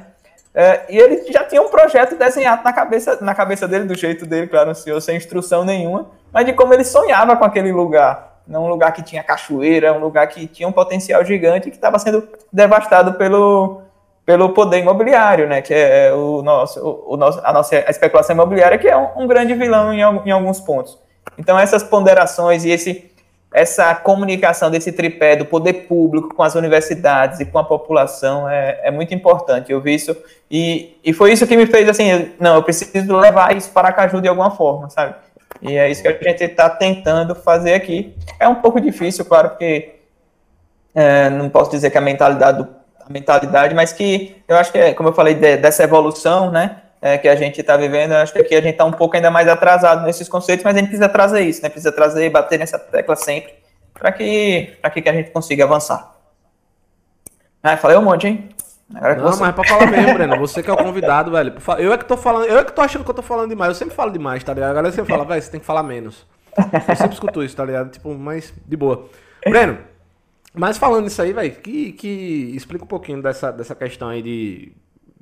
É, 0.55 0.83
e 0.89 0.97
ele 0.97 1.33
já 1.33 1.43
tinha 1.43 1.61
um 1.61 1.69
projeto 1.69 2.17
desenhado 2.17 2.63
na 2.63 2.73
cabeça, 2.73 3.19
na 3.21 3.35
cabeça 3.35 3.67
dele, 3.67 3.87
do 3.87 3.97
jeito 3.97 4.25
dele, 4.25 4.47
claro, 4.47 4.69
não 4.69 4.75
senhor, 4.75 5.01
sem 5.01 5.17
instrução 5.17 5.65
nenhuma, 5.65 6.11
mas 6.33 6.47
de 6.47 6.53
como 6.53 6.73
ele 6.73 6.85
sonhava 6.85 7.37
com 7.37 7.45
aquele 7.45 7.73
lugar 7.73 8.35
um 8.49 8.69
lugar 8.69 8.93
que 8.93 9.03
tinha 9.03 9.23
cachoeira, 9.23 9.93
um 9.93 9.99
lugar 9.99 10.27
que 10.27 10.47
tinha 10.47 10.69
um 10.69 10.73
potencial 10.73 11.25
gigante 11.25 11.71
que 11.71 11.77
estava 11.77 11.99
sendo 11.99 12.29
devastado 12.53 13.15
pelo, 13.15 13.83
pelo 14.27 14.51
poder 14.51 14.79
imobiliário, 14.81 15.49
né? 15.49 15.63
Que 15.63 15.73
é 15.73 16.13
o 16.13 16.43
nosso, 16.43 16.81
o, 16.81 17.15
o 17.15 17.17
nosso, 17.17 17.41
a 17.43 17.53
nossa 17.53 17.77
a 17.77 17.91
especulação 17.91 18.35
imobiliária, 18.35 18.79
que 18.79 18.89
é 18.89 18.97
um, 18.97 19.23
um 19.23 19.27
grande 19.27 19.55
vilão 19.55 19.93
em, 19.93 20.01
em, 20.01 20.31
alguns 20.31 20.61
pontos. 20.61 20.99
Então 21.39 21.59
essas 21.59 21.83
ponderações 21.83 22.65
e 22.65 22.71
esse 22.71 23.11
essa 23.55 23.95
comunicação 23.95 24.69
desse 24.69 24.91
tripé 24.91 25.37
do 25.37 25.45
poder 25.45 25.87
público 25.87 26.35
com 26.35 26.43
as 26.43 26.57
universidades 26.57 27.39
e 27.39 27.47
com 27.47 27.57
a 27.57 27.63
população 27.63 28.51
é, 28.51 28.81
é 28.83 28.91
muito 28.91 29.15
importante. 29.15 29.71
Eu 29.71 29.81
vi 29.81 29.95
isso 29.95 30.17
e, 30.51 30.99
e 31.05 31.13
foi 31.13 31.33
isso 31.33 31.47
que 31.47 31.57
me 31.57 31.65
fez 31.65 31.89
assim, 31.89 32.33
não, 32.41 32.57
eu 32.57 32.65
preciso 32.65 33.17
levar 33.17 33.57
isso 33.57 33.71
para 33.71 33.93
Caju 33.93 34.21
de 34.21 34.27
alguma 34.27 34.51
forma, 34.51 34.91
sabe? 34.91 35.15
E 35.63 35.77
é 35.77 35.89
isso 35.89 36.03
que 36.03 36.09
a 36.09 36.13
gente 36.13 36.43
está 36.43 36.69
tentando 36.69 37.33
fazer 37.37 37.75
aqui. 37.75 38.13
É 38.41 38.49
um 38.49 38.57
pouco 38.57 38.81
difícil, 38.81 39.25
claro, 39.25 39.51
porque 39.51 40.01
é, 40.93 41.31
não 41.31 41.49
posso 41.49 41.71
dizer 41.71 41.91
que 41.91 41.99
a 41.99 42.01
mentalidade, 42.01 42.59
do, 42.59 42.69
a 43.07 43.13
mentalidade, 43.13 43.73
mas 43.73 43.93
que 43.93 44.37
eu 44.49 44.57
acho 44.57 44.73
que, 44.73 44.79
é, 44.79 44.95
como 44.95 45.11
eu 45.11 45.13
falei, 45.13 45.35
de, 45.35 45.59
dessa 45.59 45.85
evolução, 45.85 46.51
né, 46.51 46.81
é, 47.05 47.19
que 47.19 47.29
a 47.29 47.37
gente 47.37 47.61
está 47.61 47.77
vivendo, 47.77 48.13
acho 48.13 48.33
que 48.33 48.39
aqui 48.39 48.55
a 48.55 48.63
gente 48.63 48.73
está 48.73 48.85
um 48.87 48.91
pouco 48.91 49.15
ainda 49.15 49.31
mais 49.31 49.47
atrasado 49.47 50.07
nesses 50.07 50.27
conceitos, 50.27 50.65
mas 50.65 50.75
a 50.75 50.79
gente 50.79 50.89
precisa 50.89 51.07
trazer 51.07 51.43
isso, 51.43 51.63
né, 51.63 51.69
precisa 51.69 51.93
trazer, 51.93 52.31
bater 52.31 52.59
nessa 52.59 52.79
tecla 52.79 53.15
sempre, 53.15 53.53
para 53.93 54.11
que, 54.11 54.75
que 55.03 55.09
a 55.11 55.13
gente 55.13 55.31
consiga 55.31 55.65
avançar. 55.65 56.15
Ah, 57.63 57.77
falei 57.77 57.99
um 57.99 58.03
monte, 58.03 58.27
hein? 58.27 58.49
Agora 58.95 59.17
não, 59.17 59.25
você... 59.25 59.41
mas 59.41 59.51
é 59.51 59.53
pra 59.53 59.65
falar 59.65 59.87
mesmo, 59.91 60.15
Breno. 60.15 60.39
Você 60.39 60.63
que 60.63 60.71
é 60.71 60.73
o 60.73 60.77
convidado, 60.79 61.31
velho. 61.31 61.55
Eu 61.79 61.93
é 61.93 61.99
que 61.99 62.05
tô 62.07 62.17
falando, 62.17 62.47
eu 62.47 62.59
é 62.59 62.65
que 62.65 62.73
tô 62.73 62.81
achando 62.81 63.05
que 63.05 63.11
eu 63.11 63.15
tô 63.15 63.23
falando 63.23 63.49
demais. 63.49 63.69
Eu 63.69 63.75
sempre 63.75 63.95
falo 63.95 64.11
demais, 64.11 64.45
tá 64.45 64.53
ligado? 64.53 64.71
A 64.71 64.75
galera 64.75 64.95
sempre 64.95 65.11
fala, 65.11 65.25
velho, 65.25 65.43
você 65.43 65.51
tem 65.51 65.61
que 65.61 65.67
falar 65.67 65.83
menos. 65.83 66.27
Eu 66.89 66.97
sempre 66.97 67.15
escuto 67.15 67.43
isso, 67.43 67.57
tá 67.57 67.65
ligado? 67.65 67.91
Tipo, 67.91 68.15
mas 68.15 68.53
de 68.67 68.77
boa. 68.77 69.09
Breno, 69.47 69.79
mas 70.55 70.79
falando 70.79 71.07
isso 71.07 71.21
aí, 71.21 71.33
velho, 71.33 71.53
que, 71.53 71.93
que 71.93 72.53
explica 72.55 72.85
um 72.85 72.89
pouquinho 72.89 73.23
dessa, 73.23 73.51
dessa 73.51 73.75
questão 73.75 74.09
aí 74.09 74.23
de, 74.23 74.73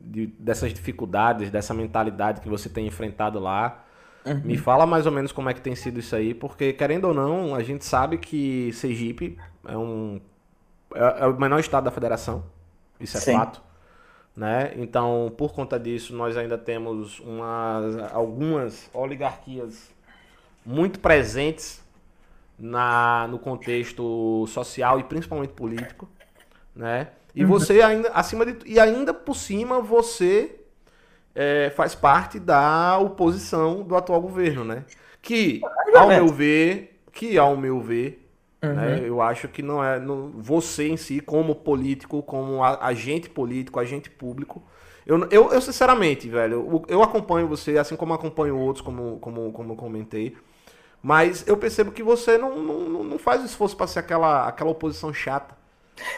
de, 0.05 0.27
dessas 0.39 0.73
dificuldades, 0.73 1.51
dessa 1.51 1.73
mentalidade 1.73 2.41
que 2.41 2.49
você 2.49 2.69
tem 2.69 2.87
enfrentado 2.87 3.39
lá. 3.39 3.85
Uhum. 4.25 4.41
Me 4.45 4.57
fala 4.57 4.87
mais 4.87 5.07
ou 5.07 5.13
menos 5.13 5.33
como 5.33 5.49
é 5.51 5.55
que 5.55 5.61
tem 5.61 5.75
sido 5.75 6.01
isso 6.01 6.15
aí, 6.15 6.33
porque 6.33 6.73
querendo 6.73 7.07
ou 7.07 7.15
não, 7.15 7.55
a 7.55 7.63
gente 7.63 7.85
sabe 7.85 8.19
que 8.19 8.73
Sergipe 8.73 9.39
é 9.67 9.77
um 9.77 10.21
é, 10.95 11.25
é 11.25 11.27
o 11.27 11.39
menor 11.39 11.59
estado 11.59 11.85
da 11.85 11.91
federação. 11.91 12.45
Isso 13.01 13.17
é 13.17 13.21
Sim. 13.21 13.33
fato. 13.33 13.63
Né? 14.35 14.73
Então, 14.77 15.33
por 15.37 15.53
conta 15.53 15.79
disso, 15.79 16.15
nós 16.15 16.37
ainda 16.37 16.57
temos 16.57 17.21
umas, 17.21 18.13
algumas 18.13 18.89
oligarquias 18.95 19.91
muito 20.65 21.01
presentes 21.01 21.83
na, 22.59 23.27
no 23.29 23.39
contexto 23.39 24.47
social 24.47 24.99
e 24.99 25.05
principalmente 25.05 25.53
político. 25.53 26.09
Né? 26.75 27.09
E 27.35 27.43
uhum. 27.45 27.49
você 27.49 27.81
ainda, 27.81 28.11
acima 28.11 28.45
de 28.45 28.57
e 28.67 28.79
ainda 28.79 29.15
por 29.15 29.35
cima, 29.35 29.81
você 29.81 30.61
é, 31.35 31.73
faz 31.75 31.95
parte 31.95 32.39
da 32.39 32.99
oposição 32.99 33.83
do 33.83 33.97
atual 33.97 34.21
governo, 34.21 34.65
né? 34.65 34.85
Que, 35.21 35.61
ao 35.95 36.09
meu 36.09 36.29
ver, 36.29 37.01
que 37.13 37.39
ao 37.39 37.57
meu 37.57 37.81
ver, 37.81 38.23
Uhum. 38.63 38.75
Né? 38.75 39.03
Eu 39.05 39.21
acho 39.21 39.49
que 39.49 39.61
não 39.61 39.83
é 39.83 39.99
no, 39.99 40.31
você 40.37 40.89
em 40.89 40.97
si, 40.97 41.21
como 41.21 41.55
político, 41.55 42.23
como 42.23 42.63
agente 42.63 43.29
político, 43.29 43.81
agente 43.81 44.09
público. 44.09 44.63
Eu, 45.05 45.19
eu, 45.31 45.53
eu 45.53 45.61
sinceramente, 45.61 46.29
velho, 46.29 46.55
eu, 46.55 46.85
eu, 46.87 47.03
acompanho 47.03 47.49
você, 47.49 47.77
assim 47.77 47.97
como 47.97 48.15
acompanho 48.15 48.57
outros, 48.57 48.85
como, 48.85 49.19
como, 49.19 49.53
como 49.53 49.73
eu 49.73 49.77
comentei. 49.77 50.37
Mas 51.03 51.45
eu 51.49 51.57
percebo 51.57 51.91
que 51.91 52.05
você 52.05 52.39
não, 52.39 52.57
não, 52.63 53.03
não 53.03 53.19
faz 53.19 53.45
esforço 53.45 53.77
para 53.77 53.89
ser 53.89 53.99
aquela, 53.99 54.47
aquela 54.47 54.71
oposição 54.71 55.13
chata. 55.13 55.57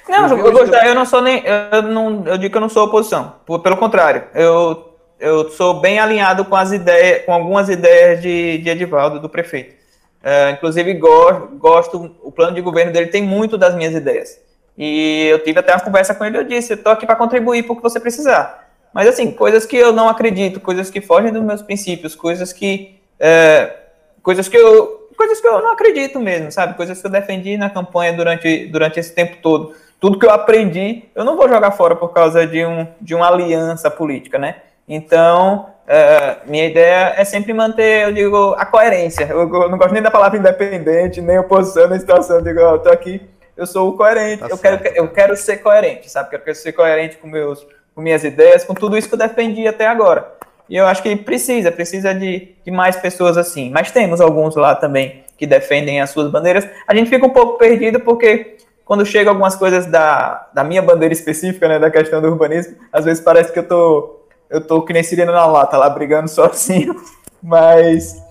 Não, 0.08 0.28
eu, 0.28 0.46
eu, 0.46 0.66
eu 0.66 0.94
não 0.94 1.04
sou 1.04 1.20
nem. 1.20 1.42
Eu, 1.44 1.82
não, 1.82 2.24
eu 2.26 2.38
digo 2.38 2.52
que 2.52 2.56
eu 2.56 2.60
não 2.60 2.68
sou 2.68 2.84
oposição. 2.84 3.36
Pelo 3.62 3.76
contrário, 3.76 4.24
eu, 4.34 4.94
eu 5.18 5.50
sou 5.50 5.80
bem 5.80 5.98
alinhado 5.98 6.44
com 6.44 6.56
as 6.56 6.72
ideias, 6.72 7.24
com 7.24 7.32
algumas 7.32 7.68
ideias 7.68 8.20
de, 8.22 8.58
de 8.58 8.70
Edivaldo, 8.70 9.20
do 9.20 9.28
prefeito. 9.28 9.74
Uh, 10.22 10.52
inclusive, 10.52 10.94
gosto, 10.94 11.48
gosto, 11.58 12.16
o 12.22 12.32
plano 12.32 12.54
de 12.54 12.60
governo 12.62 12.92
dele 12.92 13.08
tem 13.08 13.22
muito 13.22 13.58
das 13.58 13.74
minhas 13.74 13.94
ideias. 13.94 14.40
E 14.76 15.26
eu 15.30 15.38
tive 15.44 15.60
até 15.60 15.72
uma 15.72 15.80
conversa 15.80 16.14
com 16.14 16.24
ele, 16.24 16.38
eu 16.38 16.44
disse, 16.44 16.72
eu 16.72 16.82
tô 16.82 16.90
aqui 16.90 17.06
para 17.06 17.14
contribuir 17.14 17.62
para 17.62 17.74
o 17.74 17.76
que 17.76 17.82
você 17.82 18.00
precisar. 18.00 18.70
Mas 18.92 19.06
assim, 19.06 19.30
coisas 19.30 19.66
que 19.66 19.76
eu 19.76 19.92
não 19.92 20.08
acredito, 20.08 20.60
coisas 20.60 20.88
que 20.88 21.00
fogem 21.00 21.32
dos 21.32 21.42
meus 21.42 21.62
princípios, 21.62 22.14
coisas 22.14 22.52
que 22.52 22.98
é, 23.20 23.76
coisas 24.22 24.48
que 24.48 24.56
eu 24.56 25.03
coisas 25.14 25.40
que 25.40 25.46
eu 25.46 25.62
não 25.62 25.72
acredito 25.72 26.20
mesmo, 26.20 26.50
sabe? 26.52 26.74
Coisas 26.74 27.00
que 27.00 27.06
eu 27.06 27.10
defendi 27.10 27.56
na 27.56 27.70
campanha 27.70 28.12
durante, 28.12 28.66
durante 28.66 29.00
esse 29.00 29.12
tempo 29.14 29.36
todo. 29.42 29.74
Tudo 30.00 30.18
que 30.18 30.26
eu 30.26 30.30
aprendi, 30.30 31.04
eu 31.14 31.24
não 31.24 31.36
vou 31.36 31.48
jogar 31.48 31.70
fora 31.70 31.96
por 31.96 32.12
causa 32.12 32.46
de, 32.46 32.64
um, 32.64 32.86
de 33.00 33.14
uma 33.14 33.28
aliança 33.28 33.90
política, 33.90 34.38
né? 34.38 34.56
Então, 34.86 35.66
é, 35.86 36.36
minha 36.46 36.66
ideia 36.66 37.14
é 37.16 37.24
sempre 37.24 37.52
manter, 37.52 38.08
eu 38.08 38.12
digo, 38.12 38.54
a 38.58 38.66
coerência. 38.66 39.24
Eu, 39.24 39.40
eu, 39.40 39.68
não 39.68 39.78
gosto 39.78 39.92
nem 39.92 40.02
da 40.02 40.10
palavra 40.10 40.38
independente, 40.38 41.20
nem 41.20 41.38
oposição 41.38 41.88
na 41.88 41.98
situação. 41.98 42.36
Eu 42.36 42.42
digo, 42.42 42.60
eu 42.60 42.78
tô 42.78 42.90
aqui, 42.90 43.20
eu 43.56 43.66
sou 43.66 43.90
o 43.90 43.96
coerente. 43.96 44.40
Tá 44.40 44.48
eu, 44.50 44.58
quero, 44.58 44.88
eu 44.94 45.08
quero 45.08 45.36
ser 45.36 45.58
coerente, 45.58 46.10
sabe? 46.10 46.34
Eu 46.34 46.40
quero 46.40 46.56
ser 46.56 46.72
coerente 46.72 47.16
com, 47.16 47.28
meus, 47.28 47.66
com 47.94 48.00
minhas 48.00 48.24
ideias, 48.24 48.64
com 48.64 48.74
tudo 48.74 48.96
isso 48.96 49.08
que 49.08 49.14
eu 49.14 49.18
defendi 49.18 49.66
até 49.66 49.86
agora. 49.86 50.32
E 50.68 50.76
eu 50.76 50.86
acho 50.86 51.02
que 51.02 51.14
precisa, 51.16 51.70
precisa 51.70 52.14
de, 52.14 52.54
de 52.64 52.70
mais 52.70 52.96
pessoas 52.96 53.36
assim. 53.36 53.70
Mas 53.70 53.90
temos 53.90 54.20
alguns 54.20 54.56
lá 54.56 54.74
também 54.74 55.24
que 55.36 55.46
defendem 55.46 56.00
as 56.00 56.10
suas 56.10 56.30
bandeiras. 56.30 56.66
A 56.86 56.94
gente 56.94 57.10
fica 57.10 57.26
um 57.26 57.30
pouco 57.30 57.58
perdido 57.58 58.00
porque 58.00 58.56
quando 58.84 59.04
chega 59.04 59.30
algumas 59.30 59.56
coisas 59.56 59.86
da, 59.86 60.48
da 60.52 60.62
minha 60.62 60.82
bandeira 60.82 61.12
específica, 61.12 61.68
né, 61.68 61.78
da 61.78 61.90
questão 61.90 62.20
do 62.20 62.28
urbanismo, 62.28 62.76
às 62.92 63.04
vezes 63.04 63.22
parece 63.22 63.52
que 63.52 63.58
eu 63.58 63.68
tô 63.68 64.20
eu 64.50 64.60
tô 64.60 64.82
que 64.82 64.92
nem 64.92 65.02
sirena 65.02 65.32
na 65.32 65.46
lata 65.46 65.76
lá 65.76 65.88
brigando 65.88 66.28
sozinho, 66.28 66.94
mas 67.42 68.22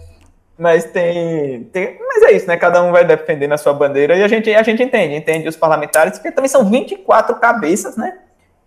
mas 0.57 0.85
tem, 0.85 1.63
tem 1.65 1.97
mas 1.99 2.23
é 2.23 2.31
isso, 2.31 2.47
né? 2.47 2.55
Cada 2.55 2.81
um 2.83 2.91
vai 2.91 3.03
defendendo 3.03 3.53
a 3.53 3.57
sua 3.57 3.73
bandeira 3.73 4.15
e 4.15 4.23
a 4.23 4.27
gente 4.27 4.53
a 4.53 4.63
gente 4.63 4.83
entende, 4.83 5.15
entende 5.15 5.47
os 5.47 5.55
parlamentares, 5.55 6.13
porque 6.13 6.31
também 6.31 6.49
são 6.49 6.69
24 6.69 7.35
cabeças, 7.37 7.97
né? 7.97 8.19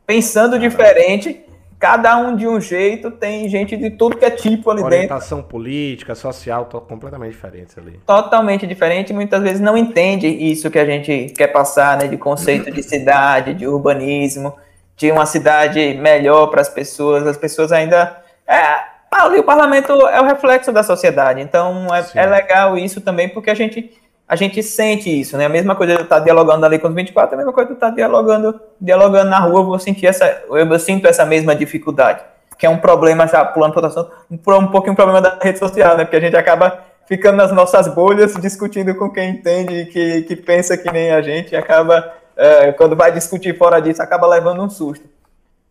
Pensando 0.05 0.59
diferente 0.59 1.45
cada 1.78 2.16
um 2.16 2.34
de 2.34 2.46
um 2.48 2.60
jeito, 2.60 3.10
tem 3.10 3.48
gente 3.48 3.76
de 3.76 3.90
tudo 3.90 4.16
que 4.16 4.24
é 4.24 4.30
tipo 4.30 4.70
ali 4.70 4.82
Orientação 4.82 4.90
dentro. 4.90 5.14
Orientação 5.14 5.42
política, 5.42 6.14
social, 6.14 6.64
completamente 6.88 7.32
diferente 7.32 7.78
ali. 7.78 8.00
Totalmente 8.06 8.66
diferente, 8.66 9.12
muitas 9.12 9.42
vezes 9.42 9.60
não 9.60 9.76
entende 9.76 10.26
isso 10.26 10.70
que 10.70 10.78
a 10.78 10.86
gente 10.86 11.32
quer 11.36 11.48
passar, 11.48 11.98
né, 11.98 12.08
de 12.08 12.16
conceito 12.16 12.70
de 12.70 12.82
cidade, 12.82 13.54
de 13.54 13.66
urbanismo, 13.66 14.54
de 14.96 15.10
uma 15.10 15.26
cidade 15.26 15.94
melhor 15.94 16.46
para 16.46 16.60
as 16.60 16.68
pessoas, 16.68 17.26
as 17.26 17.36
pessoas 17.36 17.72
ainda... 17.72 18.22
É, 18.46 18.96
ali 19.10 19.38
o 19.38 19.44
parlamento 19.44 19.92
é 19.92 20.20
o 20.20 20.24
reflexo 20.24 20.72
da 20.72 20.82
sociedade, 20.82 21.40
então 21.40 21.86
é, 21.94 22.04
é 22.14 22.26
legal 22.26 22.76
isso 22.78 23.00
também, 23.00 23.28
porque 23.28 23.50
a 23.50 23.54
gente 23.54 23.90
a 24.28 24.34
gente 24.34 24.62
sente 24.62 25.08
isso, 25.08 25.36
né? 25.36 25.46
A 25.46 25.48
mesma 25.48 25.76
coisa 25.76 25.96
de 25.96 26.02
estar 26.02 26.18
dialogando 26.18 26.66
ali 26.66 26.78
com 26.78 26.88
os 26.88 26.94
24, 26.94 27.34
a 27.34 27.38
mesma 27.38 27.52
coisa 27.52 27.68
de 27.68 27.74
estar 27.74 27.90
dialogando, 27.90 28.60
dialogando 28.80 29.30
na 29.30 29.38
rua, 29.38 29.60
eu 29.60 29.64
vou 29.64 29.78
sentir 29.78 30.06
essa, 30.06 30.42
eu 30.48 30.78
sinto 30.78 31.06
essa 31.06 31.24
mesma 31.24 31.54
dificuldade, 31.54 32.24
que 32.58 32.66
é 32.66 32.70
um 32.70 32.78
problema, 32.78 33.26
já 33.28 33.44
pulando 33.44 33.74
para 33.74 34.58
um, 34.58 34.62
um 34.62 34.66
pouquinho 34.68 34.94
um 34.94 34.96
problema 34.96 35.20
da 35.20 35.38
rede 35.40 35.58
social, 35.58 35.96
né? 35.96 36.04
Porque 36.04 36.16
a 36.16 36.20
gente 36.20 36.36
acaba 36.36 36.80
ficando 37.06 37.36
nas 37.36 37.52
nossas 37.52 37.86
bolhas, 37.86 38.34
discutindo 38.34 38.94
com 38.96 39.08
quem 39.10 39.30
entende, 39.30 39.86
que, 39.86 40.22
que 40.22 40.34
pensa 40.34 40.76
que 40.76 40.90
nem 40.90 41.12
a 41.12 41.22
gente, 41.22 41.52
e 41.52 41.56
acaba, 41.56 42.12
é, 42.36 42.72
quando 42.72 42.96
vai 42.96 43.12
discutir 43.12 43.56
fora 43.56 43.80
disso, 43.80 44.02
acaba 44.02 44.26
levando 44.26 44.60
um 44.60 44.68
susto. 44.68 45.04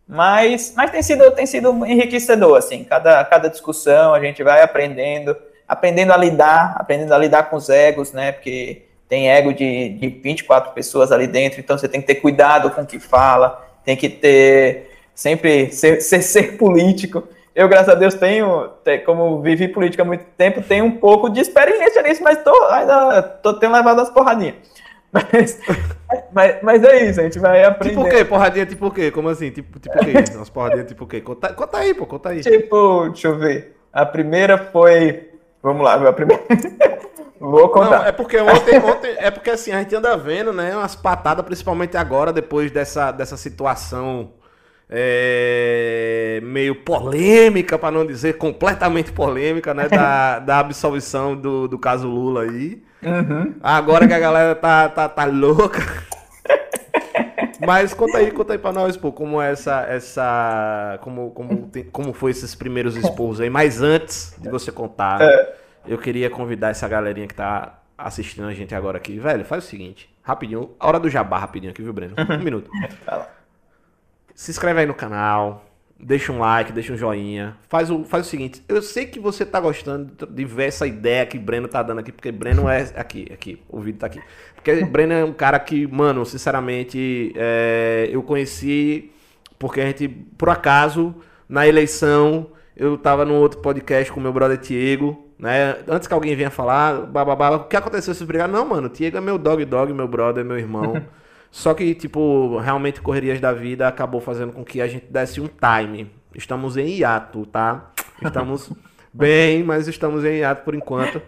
Mas, 0.08 0.72
mas 0.74 0.90
tem 0.90 1.02
sido, 1.02 1.30
tem 1.32 1.44
sido 1.44 1.84
enriquecedor, 1.84 2.56
assim, 2.56 2.84
cada, 2.84 3.22
cada 3.24 3.50
discussão 3.50 4.14
a 4.14 4.20
gente 4.20 4.42
vai 4.42 4.62
aprendendo, 4.62 5.36
aprendendo 5.68 6.12
a 6.12 6.16
lidar, 6.16 6.76
aprendendo 6.78 7.12
a 7.12 7.18
lidar 7.18 7.44
com 7.44 7.56
os 7.56 7.68
egos, 7.68 8.12
né? 8.12 8.32
Porque 8.32 8.82
tem 9.08 9.30
ego 9.30 9.52
de, 9.52 9.90
de 9.90 10.08
24 10.08 10.72
pessoas 10.72 11.12
ali 11.12 11.26
dentro, 11.26 11.60
então 11.60 11.78
você 11.78 11.88
tem 11.88 12.00
que 12.00 12.06
ter 12.06 12.16
cuidado 12.16 12.70
com 12.70 12.82
o 12.82 12.86
que 12.86 12.98
fala, 12.98 13.64
tem 13.84 13.96
que 13.96 14.08
ter 14.08 14.90
sempre 15.14 15.70
ser, 15.70 16.00
ser, 16.00 16.22
ser 16.22 16.56
político. 16.56 17.24
Eu, 17.54 17.68
graças 17.68 17.88
a 17.88 17.94
Deus, 17.94 18.14
tenho, 18.14 18.70
como 19.06 19.40
vivi 19.40 19.68
política 19.68 20.02
há 20.02 20.06
muito 20.06 20.24
tempo, 20.36 20.60
tenho 20.60 20.84
um 20.84 20.90
pouco 20.90 21.30
de 21.30 21.40
experiência 21.40 22.02
nisso, 22.02 22.22
mas 22.22 22.42
tô, 22.42 22.52
ainda 22.66 23.22
tô 23.22 23.54
tendo 23.54 23.74
levado 23.74 24.00
as 24.00 24.10
porradinhas. 24.10 24.56
Mas, 25.32 25.58
mas, 26.30 26.56
mas, 26.62 26.84
é 26.84 27.08
isso, 27.08 27.20
a 27.20 27.22
gente 27.22 27.38
vai 27.38 27.64
aprender. 27.64 27.94
Tipo 27.94 28.06
o 28.06 28.10
quê? 28.10 28.24
Porradinha 28.24 28.66
tipo 28.66 28.86
o 28.86 28.90
quê? 28.90 29.10
Como 29.10 29.30
assim? 29.30 29.50
Tipo, 29.50 29.78
tipo 29.78 29.96
o 29.96 30.04
quê? 30.04 30.12
Umas 30.34 30.50
porradinhas 30.50 30.88
tipo 30.88 31.04
o 31.04 31.06
quê? 31.06 31.22
Conta, 31.22 31.54
conta 31.54 31.78
aí, 31.78 31.94
pô, 31.94 32.04
conta 32.04 32.28
aí. 32.30 32.42
Tipo, 32.42 33.08
deixa 33.08 33.28
eu 33.28 33.38
ver. 33.38 33.76
A 33.90 34.04
primeira 34.04 34.58
foi 34.58 35.30
Vamos 35.66 35.84
lá, 35.84 35.98
meu 35.98 36.12
primeiro. 36.12 36.44
Vou 37.40 37.68
contar. 37.70 37.98
Não, 37.98 38.06
é 38.06 38.12
porque 38.12 38.38
ontem, 38.38 38.78
ontem, 38.78 39.16
é 39.18 39.32
porque 39.32 39.50
assim, 39.50 39.72
a 39.72 39.80
gente 39.80 39.96
anda 39.96 40.16
vendo, 40.16 40.52
né, 40.52 40.76
umas 40.76 40.94
patadas, 40.94 41.44
principalmente 41.44 41.96
agora, 41.96 42.32
depois 42.32 42.70
dessa, 42.70 43.10
dessa 43.10 43.36
situação 43.36 44.30
é, 44.88 46.40
meio 46.44 46.76
polêmica, 46.76 47.76
para 47.76 47.90
não 47.90 48.06
dizer 48.06 48.38
completamente 48.38 49.10
polêmica, 49.10 49.74
né, 49.74 49.88
da, 49.88 50.38
da 50.46 50.60
absolvição 50.60 51.34
do, 51.34 51.66
do 51.66 51.76
caso 51.80 52.06
Lula 52.06 52.42
aí. 52.42 52.80
Uhum. 53.02 53.54
Agora 53.60 54.06
que 54.06 54.14
a 54.14 54.20
galera 54.20 54.54
tá, 54.54 54.88
tá, 54.88 55.08
tá 55.08 55.24
louca. 55.24 55.80
Mas 57.64 57.94
conta 57.94 58.18
aí, 58.18 58.30
conta 58.30 58.52
aí 58.52 58.58
pra 58.58 58.72
nós, 58.72 58.96
pô, 58.96 59.12
como 59.12 59.40
é 59.40 59.52
essa, 59.52 59.82
essa, 59.88 60.98
como, 61.02 61.30
como, 61.30 61.68
tem, 61.68 61.84
como 61.84 62.12
foi 62.12 62.30
esses 62.30 62.54
primeiros 62.54 62.96
expos 62.96 63.40
aí. 63.40 63.48
Mas 63.48 63.80
antes 63.80 64.34
de 64.38 64.48
você 64.48 64.70
contar, 64.72 65.20
é. 65.22 65.56
eu 65.86 65.98
queria 65.98 66.28
convidar 66.28 66.70
essa 66.70 66.86
galerinha 66.88 67.26
que 67.26 67.34
tá 67.34 67.80
assistindo 67.96 68.46
a 68.46 68.52
gente 68.52 68.74
agora 68.74 68.98
aqui. 68.98 69.18
Velho, 69.18 69.44
faz 69.44 69.64
o 69.64 69.66
seguinte, 69.66 70.10
rapidinho, 70.22 70.72
a 70.78 70.86
hora 70.86 71.00
do 71.00 71.08
jabá 71.08 71.38
rapidinho 71.38 71.72
aqui, 71.72 71.82
viu, 71.82 71.92
Breno? 71.92 72.14
Um 72.18 72.42
minuto. 72.42 72.70
Se 74.34 74.50
inscreve 74.50 74.80
aí 74.80 74.86
no 74.86 74.94
canal, 74.94 75.64
deixa 75.98 76.32
um 76.32 76.38
like, 76.38 76.72
deixa 76.72 76.92
um 76.92 76.96
joinha. 76.96 77.56
Faz 77.68 77.90
o, 77.90 78.04
faz 78.04 78.26
o 78.26 78.30
seguinte, 78.30 78.62
eu 78.68 78.82
sei 78.82 79.06
que 79.06 79.18
você 79.18 79.44
tá 79.44 79.58
gostando 79.60 80.26
de 80.26 80.44
ver 80.44 80.68
essa 80.68 80.86
ideia 80.86 81.24
que 81.26 81.38
Breno 81.38 81.68
tá 81.68 81.82
dando 81.82 82.00
aqui, 82.00 82.12
porque 82.12 82.30
Breno 82.30 82.68
é 82.68 82.92
aqui, 82.96 83.26
aqui, 83.32 83.62
o 83.68 83.80
vídeo 83.80 83.98
tá 83.98 84.06
aqui. 84.06 84.20
Porque 84.54 84.84
Breno 84.84 85.12
é 85.12 85.24
um 85.24 85.32
cara 85.32 85.58
que, 85.58 85.86
mano, 85.86 86.24
sinceramente, 86.26 87.32
é, 87.36 88.08
eu 88.10 88.22
conheci 88.22 89.10
porque 89.58 89.80
a 89.80 89.86
gente, 89.86 90.08
por 90.08 90.50
acaso, 90.50 91.14
na 91.48 91.66
eleição, 91.66 92.48
eu 92.76 92.98
tava 92.98 93.24
no 93.24 93.34
outro 93.34 93.60
podcast 93.60 94.12
com 94.12 94.20
meu 94.20 94.32
brother 94.32 94.58
Diego, 94.58 95.26
né? 95.38 95.76
Antes 95.88 96.06
que 96.06 96.14
alguém 96.14 96.36
venha 96.36 96.50
falar, 96.50 97.06
bababá, 97.06 97.50
o 97.50 97.64
que 97.64 97.76
aconteceu 97.76 98.14
se 98.14 98.24
brigar? 98.24 98.48
Não, 98.48 98.66
mano, 98.66 98.88
Diego 98.88 99.16
é 99.16 99.20
meu 99.20 99.38
dog 99.38 99.64
dog, 99.64 99.92
meu 99.92 100.08
brother, 100.08 100.44
meu 100.44 100.58
irmão. 100.58 101.02
Só 101.50 101.74
que, 101.74 101.94
tipo, 101.94 102.58
realmente 102.58 103.00
correrias 103.00 103.40
da 103.40 103.52
vida 103.52 103.88
acabou 103.88 104.20
fazendo 104.20 104.52
com 104.52 104.64
que 104.64 104.80
a 104.80 104.86
gente 104.86 105.06
desse 105.06 105.40
um 105.40 105.48
time. 105.48 106.10
Estamos 106.34 106.76
em 106.76 106.88
hiato, 106.88 107.46
tá? 107.46 107.92
Estamos 108.22 108.70
bem, 109.12 109.62
mas 109.62 109.88
estamos 109.88 110.24
em 110.24 110.38
hiato 110.38 110.64
por 110.64 110.74
enquanto. 110.74 111.20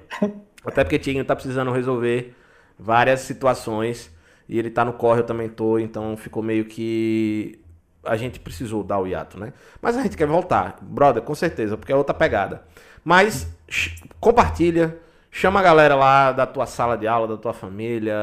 Até 0.65 0.85
porque 0.85 0.99
Tinho 0.99 1.25
tá 1.25 1.35
precisando 1.35 1.73
resolver 1.73 2.35
várias 2.79 3.21
situações. 3.21 4.15
E 4.49 4.59
ele 4.59 4.71
tá 4.71 4.85
no 4.85 4.93
corre, 4.93 5.21
eu 5.21 5.25
também 5.25 5.49
tô. 5.49 5.79
Então 5.79 6.17
ficou 6.17 6.43
meio 6.43 6.65
que. 6.65 7.59
A 8.05 8.17
gente 8.17 8.41
precisou 8.41 8.83
dar 8.83 8.99
o 8.99 9.07
hiato, 9.07 9.39
né? 9.39 9.53
Mas 9.83 9.97
a 9.97 10.03
gente 10.03 10.17
quer 10.17 10.27
voltar. 10.27 10.79
Brother, 10.81 11.23
com 11.23 11.35
certeza, 11.35 11.77
porque 11.77 11.93
é 11.93 11.97
outra 11.97 12.15
pegada. 12.15 12.63
Mas 13.05 13.49
compartilha 14.21 14.97
Chama 15.31 15.61
a 15.61 15.63
galera 15.63 15.95
lá 15.95 16.33
da 16.33 16.47
tua 16.47 16.67
sala 16.67 16.97
de 16.97 17.07
aula, 17.07 17.29
da 17.29 17.37
tua 17.37 17.53
família, 17.53 18.15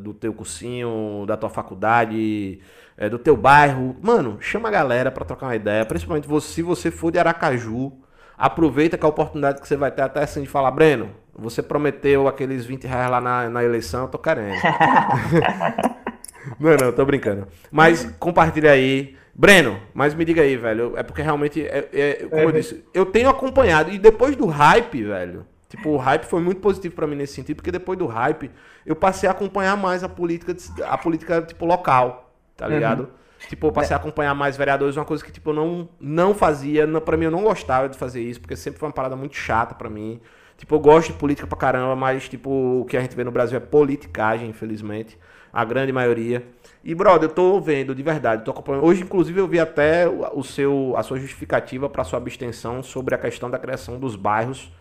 do 0.00 0.12
teu 0.12 0.34
cursinho, 0.34 1.24
da 1.26 1.36
tua 1.36 1.48
faculdade, 1.48 2.58
é, 2.96 3.08
do 3.08 3.18
teu 3.18 3.36
bairro. 3.36 3.96
Mano, 4.02 4.38
chama 4.40 4.68
a 4.68 4.72
galera 4.72 5.10
para 5.10 5.24
trocar 5.24 5.46
uma 5.46 5.56
ideia. 5.56 5.86
Principalmente 5.86 6.26
você, 6.26 6.48
se 6.48 6.62
você 6.62 6.90
for 6.90 7.12
de 7.12 7.18
Aracaju, 7.18 7.92
aproveita 8.36 8.98
que 8.98 9.06
a 9.06 9.08
oportunidade 9.08 9.60
que 9.60 9.68
você 9.68 9.76
vai 9.76 9.90
ter 9.90 10.02
até 10.02 10.22
assim 10.22 10.42
de 10.42 10.48
falar, 10.48 10.70
Breno, 10.72 11.10
você 11.32 11.62
prometeu 11.62 12.26
aqueles 12.26 12.66
20 12.66 12.86
reais 12.86 13.10
lá 13.10 13.20
na, 13.20 13.48
na 13.48 13.64
eleição, 13.64 14.02
eu 14.02 14.08
tô 14.08 14.18
querendo. 14.18 14.60
não, 16.58 16.76
não, 16.76 16.92
tô 16.92 17.04
brincando. 17.04 17.46
Mas 17.70 18.04
compartilha 18.18 18.72
aí. 18.72 19.16
Breno, 19.32 19.78
mas 19.94 20.14
me 20.14 20.24
diga 20.24 20.42
aí, 20.42 20.56
velho. 20.56 20.94
É 20.96 21.02
porque 21.04 21.22
realmente, 21.22 21.62
é, 21.64 21.88
é, 21.92 22.12
como 22.28 22.42
eu 22.42 22.52
disse, 22.52 22.84
eu 22.92 23.06
tenho 23.06 23.30
acompanhado. 23.30 23.92
E 23.92 23.98
depois 23.98 24.34
do 24.34 24.46
hype, 24.46 25.04
velho 25.04 25.46
Tipo, 25.68 25.90
o 25.90 25.96
hype 25.98 26.24
foi 26.24 26.40
muito 26.40 26.60
positivo 26.60 26.94
para 26.94 27.06
mim 27.06 27.14
nesse 27.14 27.34
sentido, 27.34 27.56
porque 27.56 27.70
depois 27.70 27.98
do 27.98 28.06
hype 28.06 28.50
eu 28.86 28.96
passei 28.96 29.28
a 29.28 29.32
acompanhar 29.32 29.76
mais 29.76 30.02
a 30.02 30.08
política, 30.08 30.56
a 30.86 30.96
política 30.96 31.42
tipo 31.42 31.66
local, 31.66 32.32
tá 32.56 32.66
uhum. 32.66 32.72
ligado? 32.72 33.00
Uhum. 33.00 33.08
Tipo, 33.48 33.66
eu 33.68 33.72
passei 33.72 33.94
a 33.94 33.98
acompanhar 33.98 34.34
mais 34.34 34.56
vereadores, 34.56 34.96
uma 34.96 35.04
coisa 35.04 35.22
que 35.22 35.30
tipo 35.30 35.50
eu 35.50 35.54
não 35.54 35.88
não 36.00 36.34
fazia, 36.34 36.86
não, 36.86 37.00
para 37.00 37.16
mim 37.16 37.26
eu 37.26 37.30
não 37.30 37.42
gostava 37.42 37.88
de 37.88 37.98
fazer 37.98 38.22
isso, 38.22 38.40
porque 38.40 38.56
sempre 38.56 38.80
foi 38.80 38.88
uma 38.88 38.94
parada 38.94 39.14
muito 39.14 39.36
chata 39.36 39.74
para 39.74 39.90
mim. 39.90 40.20
Tipo, 40.56 40.74
eu 40.74 40.80
gosto 40.80 41.12
de 41.12 41.18
política 41.18 41.46
pra 41.46 41.56
caramba, 41.56 41.94
mas 41.94 42.28
tipo, 42.28 42.50
o 42.50 42.84
que 42.86 42.96
a 42.96 43.00
gente 43.00 43.14
vê 43.14 43.22
no 43.22 43.30
Brasil 43.30 43.56
é 43.56 43.60
politicagem, 43.60 44.48
infelizmente, 44.48 45.16
a 45.52 45.64
grande 45.64 45.92
maioria. 45.92 46.44
E 46.82 46.94
brother, 46.94 47.28
eu 47.28 47.34
tô 47.34 47.60
vendo 47.60 47.94
de 47.94 48.02
verdade, 48.02 48.42
tô 48.42 48.50
acompanhando. 48.50 48.84
Hoje 48.84 49.02
inclusive 49.02 49.38
eu 49.38 49.46
vi 49.46 49.60
até 49.60 50.08
o 50.08 50.42
seu 50.42 50.94
a 50.96 51.02
sua 51.02 51.20
justificativa 51.20 51.90
para 51.90 52.02
sua 52.04 52.18
abstenção 52.18 52.82
sobre 52.82 53.14
a 53.14 53.18
questão 53.18 53.50
da 53.50 53.58
criação 53.58 54.00
dos 54.00 54.16
bairros 54.16 54.72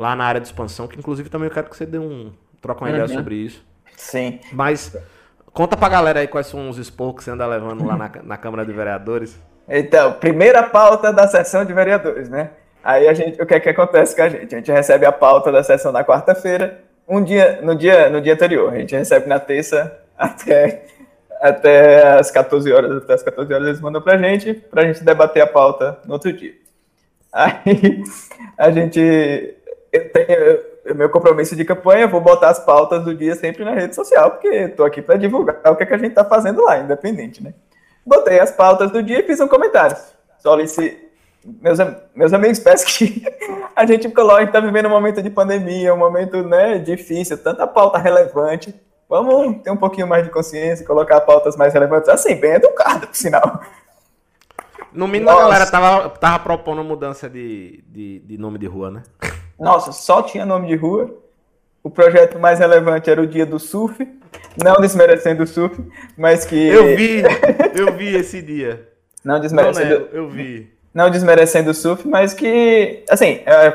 lá 0.00 0.16
na 0.16 0.24
área 0.24 0.40
de 0.40 0.46
expansão, 0.46 0.88
que 0.88 0.98
inclusive 0.98 1.28
também 1.28 1.48
eu 1.48 1.54
quero 1.54 1.68
que 1.68 1.76
você 1.76 1.86
dê 1.86 1.98
um. 1.98 2.32
troque 2.60 2.82
uma 2.82 2.88
uhum. 2.88 2.94
ideia 2.94 3.08
sobre 3.08 3.34
isso. 3.36 3.64
Sim. 3.96 4.40
Mas 4.52 4.96
Conta 5.52 5.76
pra 5.76 5.88
galera 5.88 6.20
aí 6.20 6.28
quais 6.28 6.46
são 6.46 6.68
os 6.68 6.78
expor 6.78 7.14
que 7.14 7.24
você 7.24 7.30
anda 7.30 7.46
levando 7.46 7.84
lá 7.84 7.96
na, 7.96 8.10
na 8.22 8.36
Câmara 8.36 8.64
de 8.64 8.72
Vereadores. 8.72 9.38
Então, 9.68 10.12
primeira 10.14 10.62
pauta 10.62 11.12
da 11.12 11.26
sessão 11.26 11.64
de 11.64 11.72
vereadores, 11.72 12.28
né? 12.28 12.50
Aí 12.82 13.08
a 13.08 13.14
gente, 13.14 13.40
o 13.40 13.46
que 13.46 13.54
é 13.54 13.60
que 13.60 13.68
acontece 13.68 14.16
com 14.16 14.22
a 14.22 14.28
gente? 14.28 14.54
A 14.54 14.58
gente 14.58 14.72
recebe 14.72 15.04
a 15.06 15.12
pauta 15.12 15.52
da 15.52 15.62
sessão 15.62 15.92
na 15.92 16.04
quarta-feira, 16.04 16.80
um 17.06 17.22
dia, 17.22 17.60
no 17.62 17.74
dia, 17.74 18.08
no 18.08 18.20
dia 18.20 18.34
anterior. 18.34 18.72
A 18.72 18.78
gente 18.78 18.96
recebe 18.96 19.28
na 19.28 19.38
terça 19.38 19.96
até, 20.16 20.84
até 21.40 22.18
as 22.18 22.30
14 22.30 22.72
horas, 22.72 22.96
até 22.96 23.14
as 23.14 23.22
14 23.22 23.52
horas 23.52 23.66
eles 23.68 23.80
mandam 23.80 24.00
pra 24.00 24.16
gente, 24.16 24.54
pra 24.54 24.84
gente 24.84 25.04
debater 25.04 25.42
a 25.42 25.46
pauta 25.46 25.98
no 26.06 26.14
outro 26.14 26.32
dia. 26.32 26.54
Aí 27.32 28.02
a 28.56 28.70
gente 28.70 29.56
eu 29.92 30.12
tenho 30.12 30.94
meu 30.96 31.10
compromisso 31.10 31.56
de 31.56 31.64
campanha, 31.64 32.06
vou 32.06 32.20
botar 32.20 32.50
as 32.50 32.58
pautas 32.58 33.04
do 33.04 33.14
dia 33.14 33.34
sempre 33.34 33.64
na 33.64 33.74
rede 33.74 33.94
social, 33.94 34.30
porque 34.32 34.48
estou 34.48 34.86
aqui 34.86 35.02
para 35.02 35.16
divulgar 35.16 35.60
o 35.66 35.76
que, 35.76 35.82
é 35.82 35.86
que 35.86 35.94
a 35.94 35.98
gente 35.98 36.10
está 36.10 36.24
fazendo 36.24 36.62
lá, 36.64 36.78
independente, 36.78 37.42
né? 37.42 37.54
Botei 38.04 38.40
as 38.40 38.50
pautas 38.50 38.90
do 38.90 39.02
dia 39.02 39.20
e 39.20 39.22
fiz 39.24 39.40
um 39.40 39.48
comentário. 39.48 39.96
Só 40.38 40.58
se 40.66 41.10
meus, 41.44 41.78
meus 42.14 42.32
amigos, 42.32 42.58
parece 42.60 42.86
que 42.86 43.24
a 43.74 43.86
gente 43.86 44.08
gente 44.08 44.16
está 44.46 44.60
vivendo 44.60 44.86
um 44.86 44.90
momento 44.90 45.22
de 45.22 45.30
pandemia, 45.30 45.94
um 45.94 45.98
momento 45.98 46.42
né, 46.42 46.78
difícil, 46.78 47.38
tanta 47.38 47.66
pauta 47.66 47.98
relevante. 47.98 48.74
Vamos 49.08 49.62
ter 49.62 49.70
um 49.70 49.76
pouquinho 49.76 50.06
mais 50.06 50.24
de 50.24 50.30
consciência, 50.30 50.86
colocar 50.86 51.20
pautas 51.22 51.56
mais 51.56 51.74
relevantes, 51.74 52.08
assim, 52.08 52.36
bem 52.36 52.52
educado, 52.52 53.08
por 53.08 53.16
sinal. 53.16 53.60
No 54.92 55.08
mínimo 55.08 55.30
Nossa. 55.30 55.40
a 55.40 55.48
galera 55.48 55.70
tava, 55.70 56.08
tava 56.10 56.38
propondo 56.40 56.84
mudança 56.84 57.28
de, 57.28 57.82
de, 57.88 58.20
de 58.20 58.38
nome 58.38 58.58
de 58.58 58.66
rua, 58.66 58.90
né? 58.90 59.02
Nossa, 59.60 59.92
só 59.92 60.22
tinha 60.22 60.46
nome 60.46 60.68
de 60.68 60.74
rua. 60.74 61.14
O 61.82 61.90
projeto 61.90 62.38
mais 62.38 62.58
relevante 62.58 63.10
era 63.10 63.20
o 63.20 63.26
Dia 63.26 63.46
do 63.46 63.58
Surf. 63.58 64.06
Não 64.62 64.80
desmerecendo 64.80 65.42
o 65.42 65.46
surf, 65.46 65.80
mas 66.16 66.44
que. 66.44 66.68
Eu 66.68 66.96
vi, 66.96 67.22
eu 67.74 67.92
vi 67.92 68.14
esse 68.16 68.42
dia. 68.42 68.88
Não 69.24 69.40
desmerecendo. 69.40 69.94
Não, 69.94 70.00
né, 70.00 70.08
eu 70.12 70.28
vi. 70.28 70.70
Não 70.92 71.08
desmerecendo 71.08 71.70
o 71.70 71.74
surf, 71.74 72.06
mas 72.06 72.34
que. 72.34 73.04
Assim, 73.08 73.40
é, 73.46 73.72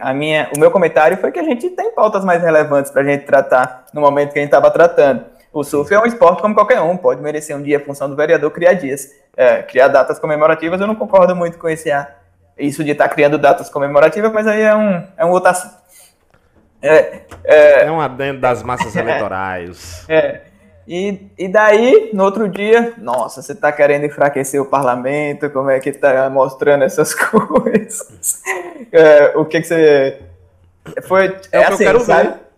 a 0.00 0.14
minha, 0.14 0.48
o 0.56 0.58
meu 0.58 0.70
comentário 0.70 1.16
foi 1.18 1.30
que 1.30 1.38
a 1.38 1.42
gente 1.42 1.68
tem 1.70 1.92
pautas 1.92 2.24
mais 2.24 2.42
relevantes 2.42 2.90
para 2.90 3.02
a 3.02 3.04
gente 3.04 3.24
tratar 3.24 3.86
no 3.92 4.00
momento 4.00 4.32
que 4.32 4.38
a 4.38 4.42
gente 4.42 4.48
estava 4.48 4.70
tratando. 4.70 5.24
O 5.52 5.64
surf 5.64 5.92
é 5.92 5.98
um 5.98 6.06
esporte 6.06 6.40
como 6.40 6.54
qualquer 6.54 6.80
um, 6.80 6.96
pode 6.96 7.20
merecer 7.20 7.56
um 7.56 7.62
dia 7.62 7.78
a 7.78 7.80
função 7.80 8.08
do 8.08 8.16
vereador 8.16 8.50
criar 8.52 8.74
dias, 8.74 9.10
é, 9.36 9.62
criar 9.62 9.88
datas 9.88 10.18
comemorativas. 10.18 10.80
Eu 10.80 10.86
não 10.86 10.94
concordo 10.94 11.34
muito 11.34 11.58
com 11.58 11.68
esse, 11.68 11.90
isso 12.60 12.84
de 12.84 12.92
estar 12.92 13.08
tá 13.08 13.14
criando 13.14 13.38
datas 13.38 13.68
comemorativas, 13.68 14.32
mas 14.32 14.46
aí 14.46 14.62
é 14.62 14.74
um, 14.74 15.04
é 15.16 15.24
um 15.24 15.30
outro 15.30 15.50
assunto. 15.50 15.80
É, 16.82 17.22
é, 17.44 17.84
é 17.84 17.90
um 17.90 18.00
adendo 18.00 18.40
das 18.40 18.62
massas 18.62 18.94
eleitorais. 18.96 20.04
É. 20.08 20.42
E, 20.88 21.30
e 21.38 21.46
daí, 21.46 22.10
no 22.12 22.24
outro 22.24 22.48
dia, 22.48 22.94
nossa, 22.98 23.42
você 23.42 23.52
está 23.52 23.70
querendo 23.70 24.06
enfraquecer 24.06 24.60
o 24.60 24.66
parlamento, 24.66 25.48
como 25.50 25.70
é 25.70 25.78
que 25.78 25.90
está 25.90 26.28
mostrando 26.28 26.82
essas 26.82 27.14
coisas? 27.14 28.42
É, 28.90 29.36
o 29.36 29.44
que, 29.44 29.60
que 29.60 29.68
você. 29.68 30.18
Foi, 31.06 31.26
é, 31.26 31.28
é 31.28 31.28
assim, 31.28 31.38
que 31.50 31.54
eu 31.54 31.74
assim, 31.74 31.84
quero 31.84 32.00
sabe? 32.00 32.28
ver. 32.30 32.49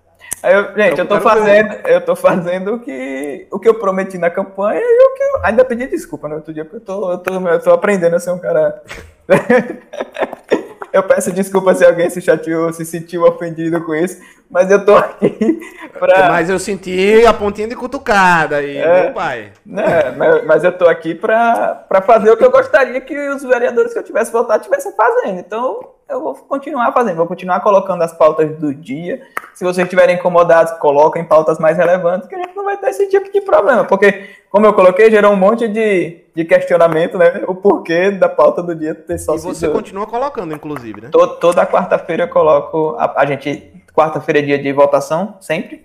Eu, 0.43 0.75
gente, 0.75 0.99
eu, 0.99 1.05
eu 1.05 1.09
tô 1.09 1.21
fazendo, 1.21 1.69
ver. 1.69 1.83
eu 1.85 2.01
tô 2.01 2.17
fazendo 2.17 2.75
o 2.75 2.81
que, 2.81 3.47
o 3.51 3.59
que 3.61 3.69
eu 3.69 3.75
prometi 3.75 4.19
na 4.19 4.29
campanha 4.29 4.81
e 4.81 5.07
o 5.07 5.15
que 5.15 5.23
eu 5.23 5.45
ainda 5.45 5.65
pedi 5.65 5.87
desculpa 5.87 6.29
no 6.29 6.37
outro 6.37 6.53
dia, 6.53 6.65
porque 6.65 6.79
eu 6.79 6.81
tô, 6.81 7.13
eu 7.13 7.19
tô, 7.19 7.49
eu 7.49 7.61
tô 7.61 7.71
aprendendo 7.71 8.17
a 8.17 8.19
ser 8.19 8.33
um 8.33 8.39
cara. 8.39 8.83
eu 10.93 11.03
peço 11.05 11.33
desculpa 11.33 11.75
se 11.75 11.87
alguém 11.87 12.11
se 12.11 12.21
chateou, 12.21 12.73
se 12.73 12.85
sentiu 12.85 13.23
ofendido 13.23 13.85
com 13.85 13.95
isso, 13.95 14.21
mas 14.51 14.71
eu 14.71 14.85
tô 14.85 14.97
aqui 14.97 15.61
pra. 15.99 16.29
Mas 16.29 16.51
eu 16.51 16.59
senti 16.59 17.25
a 17.25 17.33
pontinha 17.33 17.69
de 17.69 17.77
cutucada 17.77 18.57
aí, 18.57 18.77
é, 18.77 19.05
meu 19.05 19.13
pai. 19.13 19.53
Né, 19.65 20.11
mas, 20.17 20.45
mas 20.45 20.65
eu 20.65 20.73
tô 20.73 20.89
aqui 20.89 21.15
pra, 21.15 21.87
pra 21.89 22.03
fazer 22.03 22.31
o 22.31 22.37
que 22.37 22.45
eu 22.45 22.51
gostaria 22.51 23.01
que 23.01 23.17
os 23.31 23.43
vereadores 23.45 23.93
que 23.93 23.99
eu 24.01 24.05
tivesse 24.05 24.33
votado 24.33 24.65
tivessem 24.65 24.93
fazendo. 24.93 25.39
Então, 25.39 25.81
eu 26.13 26.21
vou 26.21 26.35
continuar 26.35 26.93
fazendo, 26.93 27.17
vou 27.17 27.27
continuar 27.27 27.61
colocando 27.61 28.03
as 28.03 28.13
pautas 28.13 28.57
do 28.59 28.75
dia. 28.75 29.23
Se 29.55 29.65
vocês 29.65 29.87
estiverem 29.87 30.17
incomodados, 30.17 30.73
coloquem 30.75 31.25
pautas 31.25 31.59
mais 31.59 31.77
relevantes, 31.77 32.29
que 32.29 32.35
a 32.35 32.39
gente 32.39 32.55
não 32.55 32.65
vai 32.65 32.77
ter 32.77 32.91
esse 32.91 33.09
tipo 33.09 33.33
de 33.33 33.41
problema. 33.41 33.85
Porque, 33.85 34.31
como 34.51 34.67
eu 34.67 34.75
coloquei, 34.75 35.11
gerou 35.11 35.33
um 35.33 35.37
monte 35.37 35.67
de, 35.67 36.19
de 36.35 36.45
questionamento, 36.45 37.17
né? 37.17 37.43
O 37.49 37.55
porquê 37.55 38.11
da 38.11 38.29
pauta 38.29 38.63
do 38.63 38.75
dia 38.75 38.95
ter 38.95 39.19
só 39.19 39.35
E 39.35 39.39
você 39.39 39.69
continua 39.69 40.07
colocando, 40.07 40.55
inclusive, 40.55 41.01
né? 41.01 41.09
Todo, 41.11 41.37
toda 41.37 41.67
quarta-feira 41.67 42.25
eu 42.25 42.29
coloco. 42.29 42.95
A, 42.99 43.23
a 43.23 43.27
gente. 43.27 43.73
Quarta-feira 43.95 44.39
é 44.39 44.43
dia 44.43 44.59
de 44.59 44.73
votação, 44.73 45.37
sempre. 45.41 45.85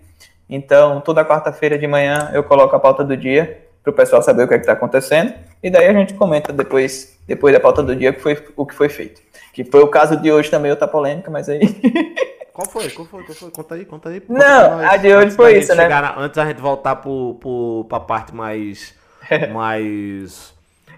Então, 0.49 1.01
toda 1.01 1.25
quarta-feira 1.25 1.77
de 1.77 1.87
manhã 1.87 2.31
eu 2.33 2.41
coloco 2.41 2.73
a 2.73 2.79
pauta 2.79 3.03
do 3.03 3.17
dia 3.17 3.67
para 3.83 3.91
o 3.91 3.95
pessoal 3.95 4.21
saber 4.21 4.43
o 4.43 4.47
que 4.47 4.53
é 4.53 4.57
está 4.57 4.73
acontecendo. 4.73 5.33
E 5.63 5.69
daí 5.69 5.87
a 5.87 5.93
gente 5.93 6.13
comenta 6.13 6.51
depois, 6.51 7.17
depois 7.25 7.53
da 7.53 7.59
pauta 7.59 7.81
do 7.81 7.95
dia 7.95 8.11
que 8.13 8.19
foi, 8.19 8.37
o 8.55 8.65
que 8.65 8.75
foi 8.75 8.89
feito. 8.89 9.21
Que 9.57 9.63
foi 9.63 9.81
o 9.81 9.87
caso 9.87 10.15
de 10.17 10.31
hoje 10.31 10.51
também, 10.51 10.69
outra 10.69 10.87
polêmica, 10.87 11.31
mas 11.31 11.49
aí. 11.49 11.61
Qual 12.53 12.69
foi? 12.69 12.91
Qual 12.91 13.07
foi? 13.07 13.23
Qual 13.23 13.35
foi? 13.35 13.49
Conta 13.49 13.73
aí, 13.73 13.85
conta 13.85 14.09
aí. 14.09 14.19
Conta 14.19 14.39
Não, 14.39 14.79
a 14.87 14.97
de 14.97 15.11
hoje 15.11 15.35
foi 15.35 15.57
isso, 15.57 15.73
né? 15.73 15.87
Na, 15.87 16.15
antes 16.19 16.35
da 16.35 16.45
gente 16.45 16.61
voltar 16.61 16.97
pro, 16.97 17.33
pro, 17.39 17.83
pra 17.89 17.99
parte 17.99 18.35
mais. 18.35 18.93
mais. 19.51 20.53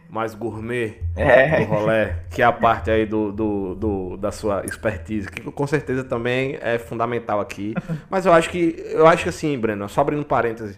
mais 0.09 0.35
gourmet 0.35 0.97
é. 1.15 1.61
do 1.61 1.71
rolê, 1.71 2.15
que 2.29 2.41
é 2.41 2.45
a 2.45 2.51
parte 2.51 2.91
aí 2.91 3.05
do, 3.05 3.31
do, 3.31 3.75
do, 3.75 4.17
da 4.17 4.29
sua 4.29 4.65
expertise, 4.65 5.31
que 5.31 5.41
com 5.41 5.65
certeza 5.65 6.03
também 6.03 6.57
é 6.61 6.77
fundamental 6.77 7.39
aqui. 7.39 7.73
Mas 8.11 8.25
eu 8.25 8.33
acho 8.33 8.49
que. 8.49 8.75
Eu 8.91 9.07
acho 9.07 9.23
que 9.23 9.29
assim, 9.29 9.57
Breno, 9.57 9.87
só 9.87 10.01
abrindo 10.01 10.25
parênteses. 10.25 10.77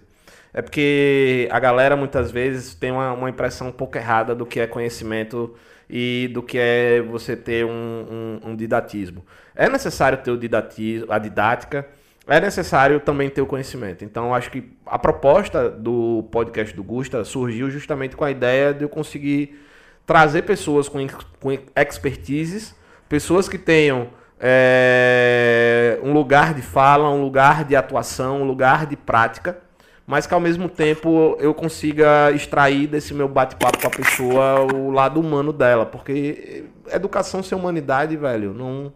É 0.53 0.61
porque 0.61 1.49
a 1.51 1.59
galera 1.59 1.95
muitas 1.95 2.29
vezes 2.29 2.75
tem 2.75 2.91
uma, 2.91 3.11
uma 3.11 3.29
impressão 3.31 3.69
um 3.69 3.71
pouco 3.71 3.97
errada 3.97 4.35
do 4.35 4.45
que 4.45 4.59
é 4.59 4.67
conhecimento 4.67 5.55
e 5.91 6.29
do 6.29 6.41
que 6.41 6.57
é 6.57 7.01
você 7.01 7.35
ter 7.35 7.65
um, 7.65 7.69
um, 7.69 8.51
um 8.51 8.55
didatismo. 8.55 9.25
É 9.53 9.67
necessário 9.67 10.17
ter 10.19 10.31
o 10.31 10.37
didatismo, 10.37 11.11
a 11.11 11.19
didática, 11.19 11.85
é 12.25 12.39
necessário 12.39 12.99
também 13.01 13.29
ter 13.29 13.41
o 13.41 13.45
conhecimento. 13.45 14.05
Então, 14.05 14.33
acho 14.33 14.49
que 14.49 14.71
a 14.85 14.97
proposta 14.97 15.69
do 15.69 16.27
podcast 16.31 16.73
do 16.73 16.83
Gusta 16.83 17.25
surgiu 17.25 17.69
justamente 17.69 18.15
com 18.15 18.23
a 18.23 18.31
ideia 18.31 18.73
de 18.73 18.83
eu 18.83 18.89
conseguir 18.89 19.59
trazer 20.05 20.43
pessoas 20.43 20.87
com, 20.87 21.05
com 21.39 21.51
expertises, 21.75 22.73
pessoas 23.09 23.49
que 23.49 23.57
tenham 23.57 24.09
é, 24.39 25.99
um 26.01 26.13
lugar 26.13 26.53
de 26.53 26.61
fala, 26.61 27.09
um 27.09 27.21
lugar 27.21 27.65
de 27.65 27.75
atuação, 27.75 28.43
um 28.43 28.45
lugar 28.45 28.85
de 28.85 28.95
prática 28.95 29.57
mas 30.05 30.25
que 30.27 30.33
ao 30.33 30.39
mesmo 30.39 30.67
tempo 30.67 31.37
eu 31.39 31.53
consiga 31.53 32.31
extrair 32.31 32.87
desse 32.87 33.13
meu 33.13 33.27
bate-papo 33.27 33.79
com 33.79 33.87
a 33.87 33.89
pessoa 33.89 34.61
o 34.73 34.91
lado 34.91 35.19
humano 35.19 35.53
dela, 35.53 35.85
porque 35.85 36.65
educação 36.91 37.43
sem 37.43 37.57
humanidade, 37.57 38.15
velho, 38.17 38.53
não 38.53 38.93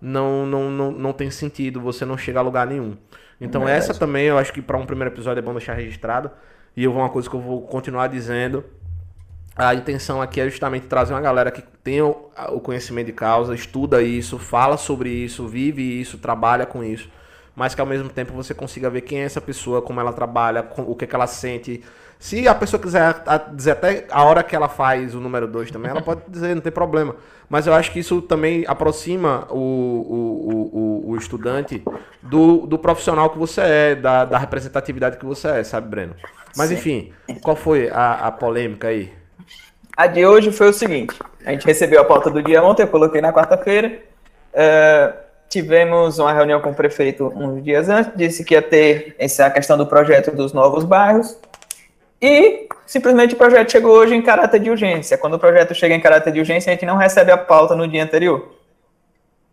não 0.00 0.46
não, 0.46 0.70
não, 0.70 0.90
não 0.92 1.12
tem 1.12 1.30
sentido, 1.30 1.80
você 1.80 2.04
não 2.04 2.18
chega 2.18 2.38
a 2.38 2.42
lugar 2.42 2.66
nenhum. 2.66 2.96
Então 3.40 3.68
é 3.68 3.76
essa 3.76 3.94
também 3.94 4.26
eu 4.26 4.38
acho 4.38 4.52
que 4.52 4.62
para 4.62 4.76
um 4.76 4.86
primeiro 4.86 5.12
episódio 5.12 5.40
é 5.40 5.42
bom 5.42 5.52
deixar 5.52 5.74
registrado, 5.74 6.30
e 6.76 6.84
eu 6.84 6.92
vou 6.92 7.02
uma 7.02 7.10
coisa 7.10 7.28
que 7.28 7.36
eu 7.36 7.40
vou 7.40 7.62
continuar 7.62 8.08
dizendo, 8.08 8.64
a 9.54 9.74
intenção 9.74 10.20
aqui 10.20 10.40
é 10.40 10.48
justamente 10.48 10.86
trazer 10.86 11.14
uma 11.14 11.20
galera 11.20 11.50
que 11.50 11.62
tem 11.82 12.02
o, 12.02 12.30
o 12.50 12.60
conhecimento 12.60 13.06
de 13.06 13.12
causa, 13.12 13.54
estuda 13.54 14.02
isso, 14.02 14.38
fala 14.38 14.76
sobre 14.76 15.08
isso, 15.08 15.46
vive 15.46 15.82
isso, 15.82 16.18
trabalha 16.18 16.66
com 16.66 16.84
isso 16.84 17.08
mas 17.56 17.74
que 17.74 17.80
ao 17.80 17.86
mesmo 17.86 18.10
tempo 18.10 18.34
você 18.34 18.52
consiga 18.52 18.90
ver 18.90 19.00
quem 19.00 19.22
é 19.22 19.24
essa 19.24 19.40
pessoa, 19.40 19.80
como 19.80 19.98
ela 19.98 20.12
trabalha, 20.12 20.64
o 20.76 20.94
que, 20.94 21.06
que 21.06 21.14
ela 21.14 21.26
sente. 21.26 21.82
Se 22.18 22.46
a 22.46 22.54
pessoa 22.54 22.80
quiser 22.80 23.14
dizer 23.54 23.70
até 23.72 24.06
a 24.10 24.22
hora 24.24 24.42
que 24.42 24.54
ela 24.54 24.68
faz 24.68 25.14
o 25.14 25.20
número 25.20 25.46
2 25.46 25.70
também, 25.70 25.90
ela 25.90 26.02
pode 26.02 26.20
dizer, 26.28 26.54
não 26.54 26.60
tem 26.60 26.70
problema. 26.70 27.16
Mas 27.48 27.66
eu 27.66 27.72
acho 27.72 27.92
que 27.92 27.98
isso 27.98 28.20
também 28.20 28.64
aproxima 28.66 29.46
o, 29.50 29.56
o, 29.56 31.08
o, 31.08 31.10
o 31.10 31.16
estudante 31.16 31.82
do, 32.22 32.66
do 32.66 32.78
profissional 32.78 33.30
que 33.30 33.38
você 33.38 33.60
é, 33.62 33.94
da, 33.94 34.26
da 34.26 34.36
representatividade 34.36 35.16
que 35.16 35.24
você 35.24 35.48
é, 35.48 35.64
sabe, 35.64 35.88
Breno? 35.88 36.14
Mas 36.54 36.68
Sim. 36.68 36.74
enfim, 36.74 37.12
qual 37.42 37.56
foi 37.56 37.88
a, 37.88 38.26
a 38.26 38.32
polêmica 38.32 38.88
aí? 38.88 39.12
A 39.96 40.06
de 40.06 40.26
hoje 40.26 40.52
foi 40.52 40.68
o 40.68 40.72
seguinte: 40.74 41.18
a 41.44 41.52
gente 41.52 41.64
recebeu 41.64 42.00
a 42.00 42.04
pauta 42.04 42.30
do 42.30 42.42
dia 42.42 42.62
ontem, 42.62 42.82
eu 42.82 42.88
coloquei 42.88 43.20
na 43.20 43.32
quarta-feira. 43.32 44.02
Uh, 44.52 45.25
tivemos 45.48 46.18
uma 46.18 46.32
reunião 46.32 46.60
com 46.60 46.70
o 46.70 46.74
prefeito 46.74 47.32
uns 47.34 47.62
dias 47.62 47.88
antes, 47.88 48.12
disse 48.16 48.44
que 48.44 48.54
ia 48.54 48.62
ter 48.62 49.14
essa 49.18 49.48
questão 49.50 49.76
do 49.76 49.86
projeto 49.86 50.30
dos 50.30 50.52
novos 50.52 50.84
bairros, 50.84 51.38
e 52.20 52.66
simplesmente 52.86 53.34
o 53.34 53.36
projeto 53.36 53.70
chegou 53.70 53.92
hoje 53.92 54.14
em 54.14 54.22
caráter 54.22 54.60
de 54.60 54.70
urgência. 54.70 55.18
Quando 55.18 55.34
o 55.34 55.38
projeto 55.38 55.74
chega 55.74 55.94
em 55.94 56.00
caráter 56.00 56.32
de 56.32 56.40
urgência, 56.40 56.70
a 56.70 56.74
gente 56.74 56.86
não 56.86 56.96
recebe 56.96 57.30
a 57.30 57.36
pauta 57.36 57.74
no 57.76 57.86
dia 57.86 58.02
anterior. 58.02 58.54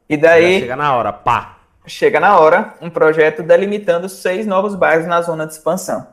E 0.07 0.15
daí. 0.15 0.61
chega 0.61 0.75
na 0.75 0.95
hora, 0.95 1.11
pá. 1.11 1.57
Chega 1.85 2.19
na 2.19 2.39
hora 2.39 2.75
um 2.81 2.89
projeto 2.89 3.43
delimitando 3.43 4.07
seis 4.07 4.47
novos 4.47 4.75
bairros 4.75 5.05
na 5.05 5.21
zona 5.21 5.45
de 5.45 5.53
expansão. 5.53 6.07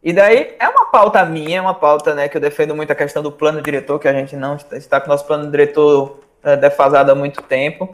E 0.00 0.12
daí 0.12 0.54
é 0.60 0.68
uma 0.68 0.86
pauta 0.86 1.24
minha, 1.24 1.58
é 1.58 1.60
uma 1.60 1.74
pauta 1.74 2.14
né, 2.14 2.28
que 2.28 2.36
eu 2.36 2.40
defendo 2.40 2.74
muito 2.76 2.92
a 2.92 2.94
questão 2.94 3.20
do 3.20 3.32
plano 3.32 3.60
diretor, 3.60 3.98
que 3.98 4.06
a 4.06 4.12
gente 4.12 4.36
não 4.36 4.56
está 4.72 5.00
com 5.00 5.06
o 5.06 5.08
nosso 5.10 5.26
plano 5.26 5.50
diretor 5.50 6.20
é, 6.44 6.56
defasado 6.56 7.10
há 7.10 7.14
muito 7.16 7.42
tempo. 7.42 7.92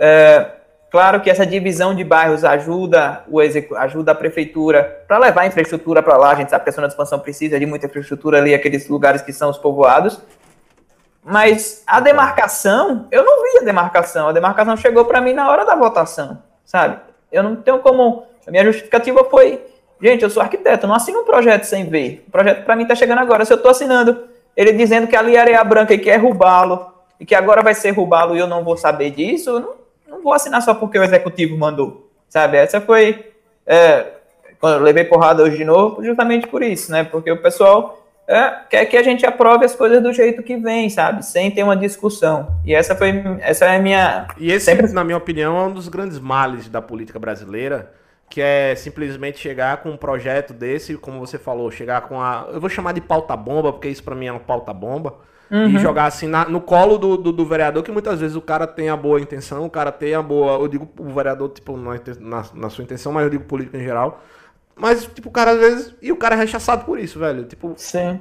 É, 0.00 0.46
Claro 0.90 1.20
que 1.20 1.30
essa 1.30 1.46
divisão 1.46 1.94
de 1.94 2.02
bairros 2.02 2.44
ajuda, 2.44 3.22
o 3.28 3.38
ajuda 3.38 4.10
a 4.10 4.14
prefeitura 4.14 5.04
para 5.06 5.18
levar 5.18 5.46
infraestrutura 5.46 6.02
para 6.02 6.16
lá. 6.16 6.32
A 6.32 6.34
gente 6.34 6.50
sabe 6.50 6.64
que 6.64 6.70
a 6.70 6.72
zona 6.72 6.88
de 6.88 6.94
expansão 6.94 7.20
precisa 7.20 7.60
de 7.60 7.64
muita 7.64 7.86
infraestrutura 7.86 8.38
ali, 8.38 8.52
aqueles 8.52 8.88
lugares 8.88 9.22
que 9.22 9.32
são 9.32 9.50
os 9.50 9.56
povoados. 9.56 10.20
Mas 11.22 11.84
a 11.86 12.00
demarcação, 12.00 13.06
eu 13.12 13.24
não 13.24 13.40
vi 13.40 13.58
a 13.58 13.62
demarcação. 13.62 14.28
A 14.28 14.32
demarcação 14.32 14.76
chegou 14.76 15.04
para 15.04 15.20
mim 15.20 15.32
na 15.32 15.48
hora 15.48 15.64
da 15.64 15.76
votação, 15.76 16.42
sabe? 16.64 16.98
Eu 17.30 17.44
não 17.44 17.54
tenho 17.54 17.78
como. 17.78 18.24
A 18.44 18.50
minha 18.50 18.64
justificativa 18.64 19.22
foi: 19.30 19.64
gente, 20.02 20.24
eu 20.24 20.30
sou 20.30 20.42
arquiteto, 20.42 20.88
não 20.88 20.94
assino 20.96 21.20
um 21.20 21.24
projeto 21.24 21.64
sem 21.64 21.88
ver. 21.88 22.24
O 22.26 22.32
projeto 22.32 22.64
para 22.64 22.74
mim 22.74 22.82
está 22.82 22.96
chegando 22.96 23.20
agora. 23.20 23.44
Se 23.44 23.52
eu 23.52 23.58
estou 23.58 23.70
assinando 23.70 24.24
ele 24.56 24.72
dizendo 24.72 25.06
que 25.06 25.14
ali 25.14 25.36
é 25.36 25.40
areia 25.40 25.62
branca 25.62 25.94
e 25.94 25.98
que 25.98 26.10
é 26.10 26.16
Rubalo, 26.16 26.92
e 27.20 27.24
que 27.24 27.34
agora 27.34 27.62
vai 27.62 27.74
ser 27.74 27.92
Rubalo 27.92 28.34
e 28.34 28.40
eu 28.40 28.48
não 28.48 28.64
vou 28.64 28.76
saber 28.76 29.10
disso, 29.10 29.60
não, 29.60 29.79
não 30.10 30.22
vou 30.22 30.32
assinar 30.32 30.60
só 30.60 30.74
porque 30.74 30.98
o 30.98 31.04
executivo 31.04 31.56
mandou, 31.56 32.10
sabe? 32.28 32.56
Essa 32.56 32.80
foi. 32.80 33.32
É, 33.66 34.06
quando 34.58 34.74
eu 34.74 34.82
levei 34.82 35.04
porrada 35.04 35.42
hoje 35.42 35.56
de 35.56 35.64
novo, 35.64 36.04
justamente 36.04 36.46
por 36.48 36.62
isso, 36.62 36.90
né? 36.90 37.04
Porque 37.04 37.30
o 37.30 37.40
pessoal 37.40 38.04
é, 38.26 38.50
quer 38.68 38.84
que 38.86 38.96
a 38.96 39.02
gente 39.02 39.24
aprove 39.24 39.64
as 39.64 39.74
coisas 39.74 40.02
do 40.02 40.12
jeito 40.12 40.42
que 40.42 40.56
vem, 40.56 40.90
sabe? 40.90 41.24
Sem 41.24 41.50
ter 41.50 41.62
uma 41.62 41.76
discussão. 41.76 42.58
E 42.64 42.74
essa 42.74 42.94
foi 42.94 43.22
essa 43.40 43.64
é 43.66 43.76
a 43.76 43.78
minha. 43.78 44.26
E 44.36 44.50
esse, 44.50 44.66
sempre... 44.66 44.92
na 44.92 45.04
minha 45.04 45.16
opinião, 45.16 45.56
é 45.56 45.62
um 45.62 45.72
dos 45.72 45.88
grandes 45.88 46.18
males 46.18 46.68
da 46.68 46.82
política 46.82 47.18
brasileira, 47.18 47.92
que 48.28 48.40
é 48.40 48.74
simplesmente 48.74 49.38
chegar 49.38 49.78
com 49.78 49.90
um 49.90 49.96
projeto 49.96 50.52
desse, 50.52 50.96
como 50.96 51.18
você 51.18 51.38
falou, 51.38 51.70
chegar 51.70 52.02
com 52.02 52.20
a. 52.20 52.48
Eu 52.52 52.60
vou 52.60 52.68
chamar 52.68 52.92
de 52.92 53.00
pauta-bomba, 53.00 53.72
porque 53.72 53.88
isso 53.88 54.02
para 54.02 54.14
mim 54.14 54.26
é 54.26 54.32
uma 54.32 54.40
pauta-bomba 54.40 55.29
Uhum. 55.50 55.66
E 55.66 55.78
jogar 55.78 56.04
assim 56.04 56.28
na, 56.28 56.44
no 56.44 56.60
colo 56.60 56.96
do, 56.96 57.16
do, 57.16 57.32
do, 57.32 57.44
vereador, 57.44 57.82
que 57.82 57.90
muitas 57.90 58.20
vezes 58.20 58.36
o 58.36 58.40
cara 58.40 58.68
tem 58.68 58.88
a 58.88 58.96
boa 58.96 59.20
intenção, 59.20 59.64
o 59.64 59.70
cara 59.70 59.90
tem 59.90 60.14
a 60.14 60.22
boa. 60.22 60.52
Eu 60.60 60.68
digo 60.68 60.88
o 60.98 61.12
vereador, 61.12 61.48
tipo, 61.48 61.76
na, 61.76 62.44
na 62.54 62.70
sua 62.70 62.84
intenção, 62.84 63.12
mas 63.12 63.24
eu 63.24 63.30
digo 63.30 63.44
político 63.44 63.76
em 63.76 63.82
geral. 63.82 64.22
Mas, 64.76 65.04
tipo, 65.06 65.28
o 65.28 65.32
cara 65.32 65.52
às 65.52 65.58
vezes. 65.58 65.94
E 66.00 66.12
o 66.12 66.16
cara 66.16 66.36
é 66.36 66.38
rechaçado 66.38 66.84
por 66.84 66.98
isso, 66.98 67.18
velho. 67.18 67.44
Tipo. 67.44 67.74
Sim. 67.76 68.20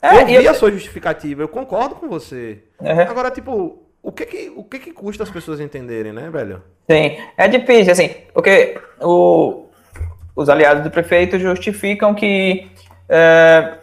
É, 0.00 0.22
eu 0.22 0.26
vi 0.26 0.34
eu... 0.36 0.50
a 0.50 0.54
sua 0.54 0.70
justificativa, 0.70 1.42
eu 1.42 1.48
concordo 1.48 1.96
com 1.96 2.08
você. 2.08 2.62
Uhum. 2.80 3.00
Agora, 3.00 3.30
tipo, 3.32 3.82
o 4.00 4.12
que 4.12 4.24
que, 4.24 4.52
o 4.54 4.62
que 4.62 4.78
que 4.78 4.92
custa 4.92 5.24
as 5.24 5.30
pessoas 5.30 5.60
entenderem, 5.60 6.12
né, 6.12 6.30
velho? 6.30 6.62
Sim, 6.88 7.18
é 7.36 7.48
difícil, 7.48 7.92
assim, 7.92 8.08
porque 8.32 8.80
o, 9.00 9.66
os 10.36 10.48
aliados 10.48 10.84
do 10.84 10.90
prefeito 10.90 11.38
justificam 11.38 12.14
que 12.14 12.70
é, 13.08 13.74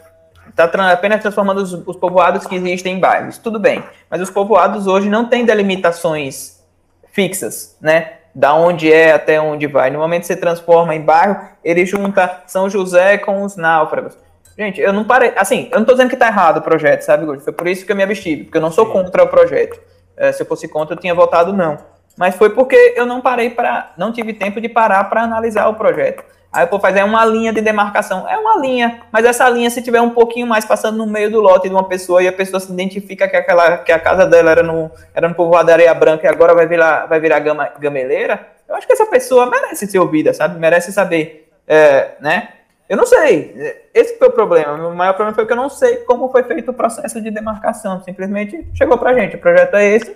está 0.50 0.92
apenas 0.92 1.22
transformando 1.22 1.60
os, 1.60 1.74
os, 1.74 1.96
povoados 1.96 2.46
que 2.46 2.56
existem 2.56 2.96
em 2.96 3.00
bairros. 3.00 3.38
Tudo 3.38 3.60
bem, 3.60 3.84
mas 4.10 4.22
os 4.22 4.30
povoados 4.30 4.88
hoje 4.88 5.10
não 5.10 5.26
têm 5.28 5.46
delimitações 5.46 6.64
fixas, 7.12 7.78
né? 7.82 8.14
Da 8.34 8.54
onde 8.54 8.92
é 8.92 9.14
até 9.14 9.40
onde 9.40 9.68
vai. 9.68 9.90
No 9.90 10.00
momento 10.00 10.22
que 10.22 10.28
você 10.28 10.36
transforma 10.36 10.94
em 10.94 11.02
bairro, 11.02 11.40
ele 11.64 11.86
junta 11.86 12.44
São 12.48 12.70
José 12.70 13.18
com 13.18 13.44
os 13.44 13.56
náufragos. 13.56 14.18
Gente, 14.58 14.80
eu 14.80 14.94
não 14.94 15.04
parei. 15.04 15.34
Assim, 15.36 15.68
eu 15.72 15.76
não 15.76 15.82
estou 15.82 15.96
dizendo 15.96 16.10
que 16.10 16.16
está 16.16 16.28
errado 16.28 16.58
o 16.58 16.62
projeto, 16.62 17.02
sabe, 17.02 17.26
Foi 17.40 17.54
por 17.54 17.68
isso 17.68 17.86
que 17.86 17.92
eu 17.92 17.96
me 17.96 18.04
abstive, 18.04 18.44
porque 18.46 18.58
eu 18.58 18.62
não 18.62 18.72
sou 18.72 18.86
contra 18.88 19.24
o 19.24 19.28
projeto. 19.28 19.80
É, 20.18 20.32
se 20.32 20.44
eu 20.44 20.46
fosse 20.46 20.68
contra, 20.68 20.96
eu 20.96 21.00
tinha 21.00 21.14
votado 21.14 21.52
não. 21.52 21.78
Mas 22.18 22.36
foi 22.36 22.50
porque 22.50 22.94
eu 22.96 23.06
não 23.06 23.20
parei 23.20 23.50
para. 23.50 23.92
Não 23.98 24.12
tive 24.12 24.34
tempo 24.34 24.62
de 24.62 24.70
parar 24.70 25.04
para 25.06 25.22
analisar 25.22 25.68
o 25.68 25.76
projeto. 25.76 26.24
Aí 26.56 26.64
eu 26.64 26.70
vou 26.70 26.80
fazer 26.80 27.04
uma 27.04 27.26
linha 27.26 27.52
de 27.52 27.60
demarcação. 27.60 28.28
É 28.30 28.38
uma 28.38 28.60
linha, 28.60 29.02
mas 29.12 29.26
essa 29.26 29.48
linha, 29.50 29.70
se 29.70 29.82
tiver 29.82 30.02
um 30.02 30.12
pouquinho 30.12 30.48
mais 30.48 30.64
passando 30.64 30.98
no 30.98 31.06
meio 31.06 31.30
do 31.30 31.42
lote 31.42 31.68
de 31.68 31.76
uma 31.76 31.88
pessoa 31.88 32.24
e 32.24 32.28
a 32.28 32.32
pessoa 32.32 32.62
se 32.62 32.72
identifica 32.72 33.28
que, 33.28 33.36
aquela, 33.36 33.80
que 33.80 33.92
a 33.92 34.00
casa 34.00 34.26
dela 34.26 34.52
era 34.52 34.64
no, 34.64 34.90
era 35.14 35.28
no 35.28 35.36
povoado 35.36 35.70
areia 35.70 35.94
branca 35.94 36.26
e 36.26 36.30
agora 36.30 36.56
vai 36.56 36.66
virar, 36.66 37.08
vai 37.08 37.20
virar 37.20 37.40
gama, 37.40 37.70
gameleira, 37.78 38.48
eu 38.68 38.76
acho 38.76 38.88
que 38.88 38.94
essa 38.94 39.06
pessoa 39.06 39.46
merece 39.48 39.86
ser 39.86 40.00
ouvida, 40.00 40.34
sabe? 40.34 40.58
Merece 40.58 40.92
saber, 40.92 41.52
é, 41.68 42.12
né? 42.20 42.50
Eu 42.88 42.98
não 42.98 43.06
sei. 43.06 43.82
Esse 43.94 44.18
foi 44.18 44.28
o 44.28 44.32
problema. 44.32 44.74
O 44.88 44.96
maior 44.96 45.14
problema 45.14 45.36
foi 45.36 45.46
que 45.46 45.52
eu 45.52 45.58
não 45.58 45.70
sei 45.70 45.98
como 45.98 46.32
foi 46.32 46.44
feito 46.44 46.70
o 46.70 46.74
processo 46.74 47.20
de 47.20 47.32
demarcação. 47.32 48.02
Simplesmente 48.02 48.68
chegou 48.74 48.98
pra 48.98 49.14
gente. 49.14 49.36
O 49.36 49.40
projeto 49.40 49.76
é 49.76 49.86
esse 49.86 50.16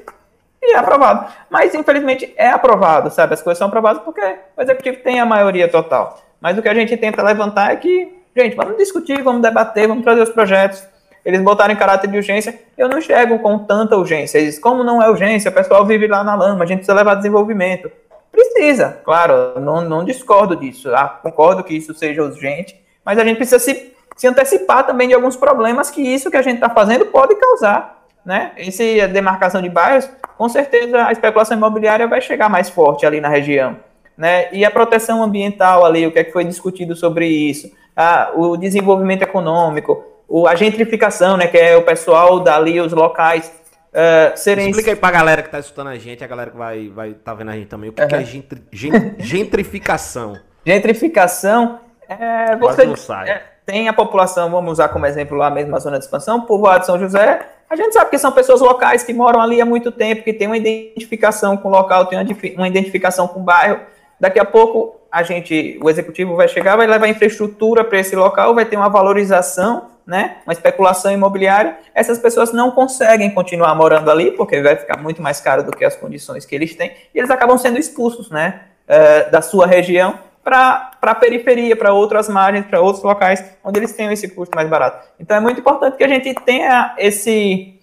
e 0.62 0.74
é 0.74 0.78
aprovado. 0.78 1.32
Mas, 1.50 1.74
infelizmente, 1.74 2.34
é 2.38 2.50
aprovado, 2.50 3.10
sabe? 3.10 3.34
As 3.34 3.42
coisas 3.42 3.58
são 3.58 3.68
aprovadas 3.68 4.04
porque 4.04 4.22
o 4.56 4.62
executivo 4.62 4.98
tem 4.98 5.20
a 5.20 5.26
maioria 5.26 5.68
total. 5.68 6.20
Mas 6.42 6.58
o 6.58 6.62
que 6.62 6.70
a 6.70 6.74
gente 6.74 6.96
tenta 6.96 7.22
levantar 7.22 7.72
é 7.72 7.76
que, 7.76 8.14
gente, 8.36 8.56
vamos 8.56 8.78
discutir, 8.78 9.22
vamos 9.22 9.42
debater, 9.42 9.88
vamos 9.88 10.04
trazer 10.04 10.22
os 10.22 10.30
projetos. 10.30 10.88
Eles 11.26 11.42
botaram 11.42 11.74
em 11.74 11.78
caráter 11.78 12.10
de 12.10 12.18
urgência, 12.18 12.58
eu 12.78 12.88
não 12.88 13.00
enxergo 13.00 13.40
com 13.40 13.60
tanta 13.60 13.98
urgência. 13.98 14.40
Eles, 14.40 14.58
como 14.58 14.84
não 14.84 15.02
é 15.02 15.10
urgência, 15.10 15.52
o 15.52 15.54
pessoal 15.54 15.86
vive 15.86 16.08
lá 16.08 16.24
na 16.24 16.34
lama, 16.34 16.64
a 16.64 16.68
gente 16.68 16.78
precisa 16.78 16.96
levar 16.96 17.16
desenvolvimento. 17.16 17.92
Precisa, 18.32 19.00
claro, 19.04 19.60
não, 19.60 19.82
não 19.82 20.06
discordo 20.06 20.56
disso. 20.56 20.94
Ah, 20.96 21.20
concordo 21.22 21.64
que 21.64 21.76
isso 21.76 21.94
seja 21.94 22.24
urgente, 22.24 22.80
mas 23.04 23.20
a 23.20 23.26
gente 23.26 23.38
precisa 23.38 23.60
se, 23.60 23.94
se 24.16 24.28
antecipar 24.28 24.86
também 24.86 25.10
de 25.10 25.14
alguns 25.14 25.36
problemas 25.36 25.92
que 25.92 26.02
isso 26.02 26.32
que 26.32 26.38
a 26.38 26.42
gente 26.42 26.56
está 26.56 26.70
fazendo 26.70 27.06
pode 27.08 27.36
causar. 27.36 28.06
Né? 28.24 28.52
Esse, 28.58 29.02
a 29.02 29.08
demarcação 29.08 29.62
de 29.62 29.70
bairros, 29.70 30.10
com 30.38 30.48
certeza 30.48 31.06
a 31.06 31.12
especulação 31.12 31.58
imobiliária 31.58 32.08
vai 32.08 32.22
chegar 32.22 32.48
mais 32.48 32.70
forte 32.70 33.06
ali 33.06 33.20
na 33.20 33.28
região 33.28 33.78
né? 34.20 34.50
E 34.52 34.66
a 34.66 34.70
proteção 34.70 35.24
ambiental 35.24 35.86
ali, 35.86 36.06
o 36.06 36.12
que, 36.12 36.20
é 36.20 36.24
que 36.26 36.34
foi 36.34 36.44
discutido 36.44 36.94
sobre 36.94 37.26
isso? 37.26 37.72
Ah, 37.96 38.32
o 38.36 38.58
desenvolvimento 38.58 39.22
econômico, 39.22 40.04
o, 40.28 40.46
a 40.46 40.56
gentrificação, 40.56 41.38
né? 41.38 41.48
Que 41.48 41.58
é 41.58 41.78
o 41.78 41.84
pessoal 41.84 42.42
dali, 42.42 42.82
os 42.82 42.92
locais. 42.92 43.50
Uh, 43.92 44.38
serem... 44.38 44.70
Explica 44.70 44.92
aí 44.92 44.98
pra 44.98 45.10
galera 45.10 45.42
que 45.42 45.50
tá 45.50 45.58
escutando 45.58 45.88
a 45.88 45.98
gente, 45.98 46.22
a 46.22 46.28
galera 46.28 46.52
que 46.52 46.58
vai, 46.58 46.90
vai 46.90 47.14
tá 47.14 47.34
vendo 47.34 47.50
a 47.50 47.54
gente 47.54 47.68
também, 47.68 47.90
o 47.90 47.94
que, 47.94 48.02
uhum. 48.02 48.08
que 48.10 48.16
é 48.16 48.24
gentri, 48.26 48.62
gentrificação? 49.18 50.38
gentrificação 50.66 51.80
é 52.08 52.56
você 52.58 52.84
é, 53.26 53.42
tem 53.66 53.88
a 53.88 53.94
população, 53.94 54.52
vamos 54.52 54.74
usar 54.74 54.90
como 54.90 55.06
exemplo 55.06 55.38
lá 55.38 55.50
mesmo 55.50 55.76
a 55.76 55.80
zona 55.80 55.98
de 55.98 56.04
expansão, 56.04 56.42
povoado 56.42 56.82
de 56.82 56.86
São 56.88 57.00
José, 57.00 57.40
a 57.70 57.76
gente 57.76 57.94
sabe 57.94 58.10
que 58.10 58.18
são 58.18 58.32
pessoas 58.32 58.62
locais 58.62 59.02
que 59.04 59.14
moram 59.14 59.40
ali 59.40 59.62
há 59.62 59.66
muito 59.66 59.92
tempo, 59.92 60.24
que 60.24 60.34
tem 60.34 60.48
uma 60.48 60.58
identificação 60.58 61.56
com 61.56 61.70
o 61.70 61.72
local, 61.72 62.06
tem 62.08 62.20
uma 62.56 62.68
identificação 62.68 63.28
com 63.28 63.40
o 63.40 63.44
bairro, 63.44 63.80
Daqui 64.20 64.40
a 64.40 64.46
pouco 64.46 65.00
a 65.12 65.24
gente, 65.24 65.80
o 65.82 65.90
executivo 65.90 66.36
vai 66.36 66.48
chegar, 66.48 66.76
vai 66.76 66.86
levar 66.86 67.08
infraestrutura 67.08 67.84
para 67.84 68.00
esse 68.00 68.16
local, 68.16 68.54
vai 68.54 68.66
ter 68.66 68.76
uma 68.76 68.90
valorização, 68.90 69.88
né, 70.06 70.38
uma 70.46 70.54
especulação 70.54 71.12
imobiliária. 71.12 71.78
Essas 71.94 72.20
pessoas 72.20 72.52
não 72.52 72.72
conseguem 72.72 73.32
continuar 73.32 73.74
morando 73.76 74.10
ali 74.12 74.32
porque 74.32 74.62
vai 74.62 74.76
ficar 74.76 74.98
muito 74.98 75.22
mais 75.22 75.40
caro 75.40 75.64
do 75.64 75.72
que 75.72 75.86
as 75.86 75.96
condições 75.96 76.46
que 76.46 76.54
eles 76.54 76.76
têm 76.76 76.92
e 77.14 77.18
eles 77.18 77.32
acabam 77.32 77.58
sendo 77.58 77.80
expulsos, 77.80 78.30
né, 78.30 78.62
uh, 78.88 79.32
da 79.32 79.42
sua 79.42 79.66
região 79.66 80.20
para 80.44 80.92
a 81.02 81.16
periferia, 81.16 81.76
para 81.76 81.94
outras 81.94 82.28
margens, 82.28 82.66
para 82.66 82.82
outros 82.82 83.04
locais 83.04 83.44
onde 83.64 83.80
eles 83.80 83.94
tenham 83.94 84.12
esse 84.12 84.28
custo 84.30 84.56
mais 84.56 84.70
barato. 84.70 85.08
Então 85.20 85.38
é 85.38 85.40
muito 85.40 85.60
importante 85.60 85.98
que 85.98 86.04
a 86.04 86.08
gente 86.08 86.34
tenha 86.34 86.96
esse 86.98 87.76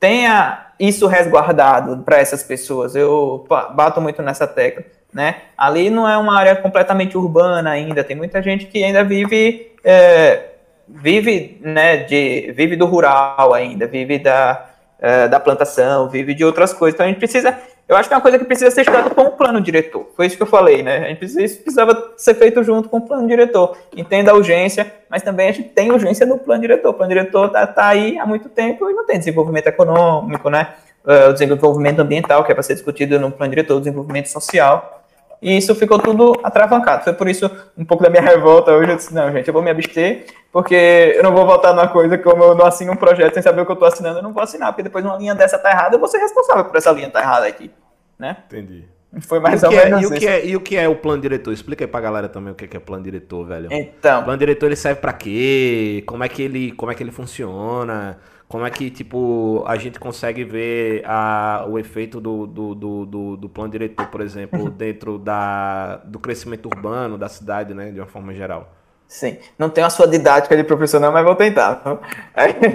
tenha 0.00 0.72
isso 0.78 1.06
resguardado 1.06 2.02
para 2.02 2.18
essas 2.18 2.42
pessoas. 2.42 2.94
Eu 2.94 3.46
bato 3.74 4.00
muito 4.00 4.20
nessa 4.22 4.46
tecla 4.46 4.84
né? 5.14 5.36
Ali 5.56 5.88
não 5.88 6.08
é 6.08 6.18
uma 6.18 6.36
área 6.36 6.56
completamente 6.56 7.16
urbana 7.16 7.70
ainda, 7.70 8.02
tem 8.02 8.16
muita 8.16 8.42
gente 8.42 8.66
que 8.66 8.82
ainda 8.82 9.04
vive 9.04 9.70
é, 9.84 10.54
vive, 10.88 11.58
né, 11.60 11.98
de, 11.98 12.52
vive 12.52 12.76
do 12.76 12.86
rural 12.86 13.54
ainda, 13.54 13.86
vive 13.86 14.18
da, 14.18 14.66
é, 14.98 15.28
da 15.28 15.40
plantação, 15.40 16.08
vive 16.08 16.34
de 16.34 16.44
outras 16.44 16.72
coisas. 16.72 16.94
Então 16.94 17.06
a 17.06 17.08
gente 17.08 17.18
precisa, 17.18 17.56
eu 17.88 17.96
acho 17.96 18.08
que 18.08 18.14
é 18.14 18.16
uma 18.16 18.22
coisa 18.22 18.38
que 18.38 18.44
precisa 18.44 18.70
ser 18.70 18.82
estudada 18.82 19.10
com 19.10 19.22
o 19.22 19.32
plano 19.32 19.60
diretor. 19.60 20.10
Foi 20.16 20.26
isso 20.26 20.36
que 20.36 20.42
eu 20.42 20.46
falei, 20.46 20.82
né? 20.82 20.98
A 20.98 21.08
gente 21.08 21.18
precisa, 21.18 21.42
isso 21.42 21.60
precisava 21.62 22.12
ser 22.16 22.34
feito 22.34 22.62
junto 22.62 22.88
com 22.88 22.98
o 22.98 23.00
plano 23.00 23.26
diretor. 23.26 23.76
Entenda 23.96 24.30
a 24.30 24.34
urgência, 24.34 24.92
mas 25.08 25.22
também 25.22 25.48
a 25.48 25.52
gente 25.52 25.70
tem 25.70 25.90
urgência 25.90 26.26
no 26.26 26.38
plano 26.38 26.62
diretor. 26.62 26.90
O 26.90 26.94
plano 26.94 27.12
diretor 27.12 27.46
está 27.46 27.66
tá 27.66 27.88
aí 27.88 28.18
há 28.18 28.26
muito 28.26 28.48
tempo 28.48 28.88
e 28.88 28.94
não 28.94 29.06
tem 29.06 29.18
desenvolvimento 29.18 29.66
econômico, 29.66 30.48
né? 30.50 30.68
É, 31.06 31.28
o 31.28 31.32
desenvolvimento 31.34 32.00
ambiental, 32.00 32.44
que 32.44 32.50
é 32.50 32.54
para 32.54 32.62
ser 32.62 32.74
discutido 32.74 33.18
no 33.20 33.30
plano 33.30 33.50
diretor, 33.50 33.76
o 33.76 33.80
desenvolvimento 33.80 34.28
social 34.28 35.03
e 35.40 35.56
isso 35.56 35.74
ficou 35.74 35.98
tudo 35.98 36.38
atravancado. 36.42 37.04
Foi 37.04 37.12
por 37.12 37.28
isso 37.28 37.50
um 37.76 37.84
pouco 37.84 38.02
da 38.02 38.10
minha 38.10 38.22
revolta 38.22 38.72
hoje. 38.72 38.90
Eu 38.90 38.96
disse, 38.96 39.14
não, 39.14 39.30
gente, 39.32 39.48
eu 39.48 39.54
vou 39.54 39.62
me 39.62 39.70
abster, 39.70 40.26
porque 40.52 41.14
eu 41.16 41.22
não 41.22 41.32
vou 41.32 41.46
votar 41.46 41.74
numa 41.74 41.88
coisa 41.88 42.16
como 42.18 42.42
eu 42.42 42.54
não 42.54 42.66
assino 42.66 42.92
um 42.92 42.96
projeto 42.96 43.34
sem 43.34 43.42
saber 43.42 43.62
o 43.62 43.64
que 43.64 43.72
eu 43.72 43.74
estou 43.74 43.88
assinando, 43.88 44.18
eu 44.18 44.22
não 44.22 44.32
vou 44.32 44.42
assinar, 44.42 44.72
porque 44.72 44.82
depois 44.82 45.04
uma 45.04 45.16
linha 45.16 45.34
dessa 45.34 45.58
tá 45.58 45.70
errada, 45.70 45.96
eu 45.96 46.00
vou 46.00 46.08
ser 46.08 46.18
responsável 46.18 46.64
por 46.64 46.76
essa 46.76 46.90
linha 46.92 47.10
tá 47.10 47.20
errada 47.20 47.46
aqui. 47.46 47.70
Né? 48.18 48.36
Entendi. 48.46 48.84
Foi 49.20 49.38
mais 49.38 49.62
ou 49.62 49.70
menos 49.70 50.00
é, 50.00 50.02
e 50.02 50.06
o 50.06 50.10
que 50.10 50.26
é 50.26 50.46
E 50.46 50.56
o 50.56 50.60
que 50.60 50.76
é 50.76 50.88
o 50.88 50.96
plano 50.96 51.22
diretor? 51.22 51.52
Explica 51.52 51.84
aí 51.84 51.88
pra 51.88 52.00
galera 52.00 52.28
também 52.28 52.52
o 52.52 52.56
que 52.56 52.64
é, 52.64 52.76
é 52.76 52.80
plano 52.80 53.04
diretor, 53.04 53.46
velho. 53.46 53.68
Então. 53.70 54.20
O 54.20 54.24
plano 54.24 54.38
diretor 54.38 54.66
ele 54.66 54.76
serve 54.76 55.00
para 55.00 55.12
quê? 55.12 56.02
Como 56.06 56.24
é 56.24 56.28
que 56.28 56.42
ele, 56.42 56.72
como 56.72 56.90
é 56.90 56.94
que 56.94 57.02
ele 57.02 57.12
funciona? 57.12 58.18
Como 58.54 58.64
é 58.64 58.70
que, 58.70 58.88
tipo, 58.88 59.64
a 59.66 59.74
gente 59.74 59.98
consegue 59.98 60.44
ver 60.44 61.02
a, 61.06 61.66
o 61.68 61.76
efeito 61.76 62.20
do, 62.20 62.46
do, 62.46 62.72
do, 62.72 63.04
do, 63.04 63.36
do 63.36 63.48
plano 63.48 63.72
diretor, 63.72 64.06
por 64.06 64.20
exemplo, 64.20 64.70
dentro 64.70 65.18
da, 65.18 65.96
do 66.04 66.20
crescimento 66.20 66.66
urbano 66.66 67.18
da 67.18 67.28
cidade, 67.28 67.74
né, 67.74 67.90
de 67.90 67.98
uma 67.98 68.06
forma 68.06 68.32
geral? 68.32 68.72
Sim. 69.08 69.38
Não 69.58 69.68
tenho 69.68 69.88
a 69.88 69.90
sua 69.90 70.06
didática 70.06 70.56
de 70.56 70.62
profissional, 70.62 71.10
mas 71.10 71.24
vou 71.24 71.34
tentar. 71.34 71.82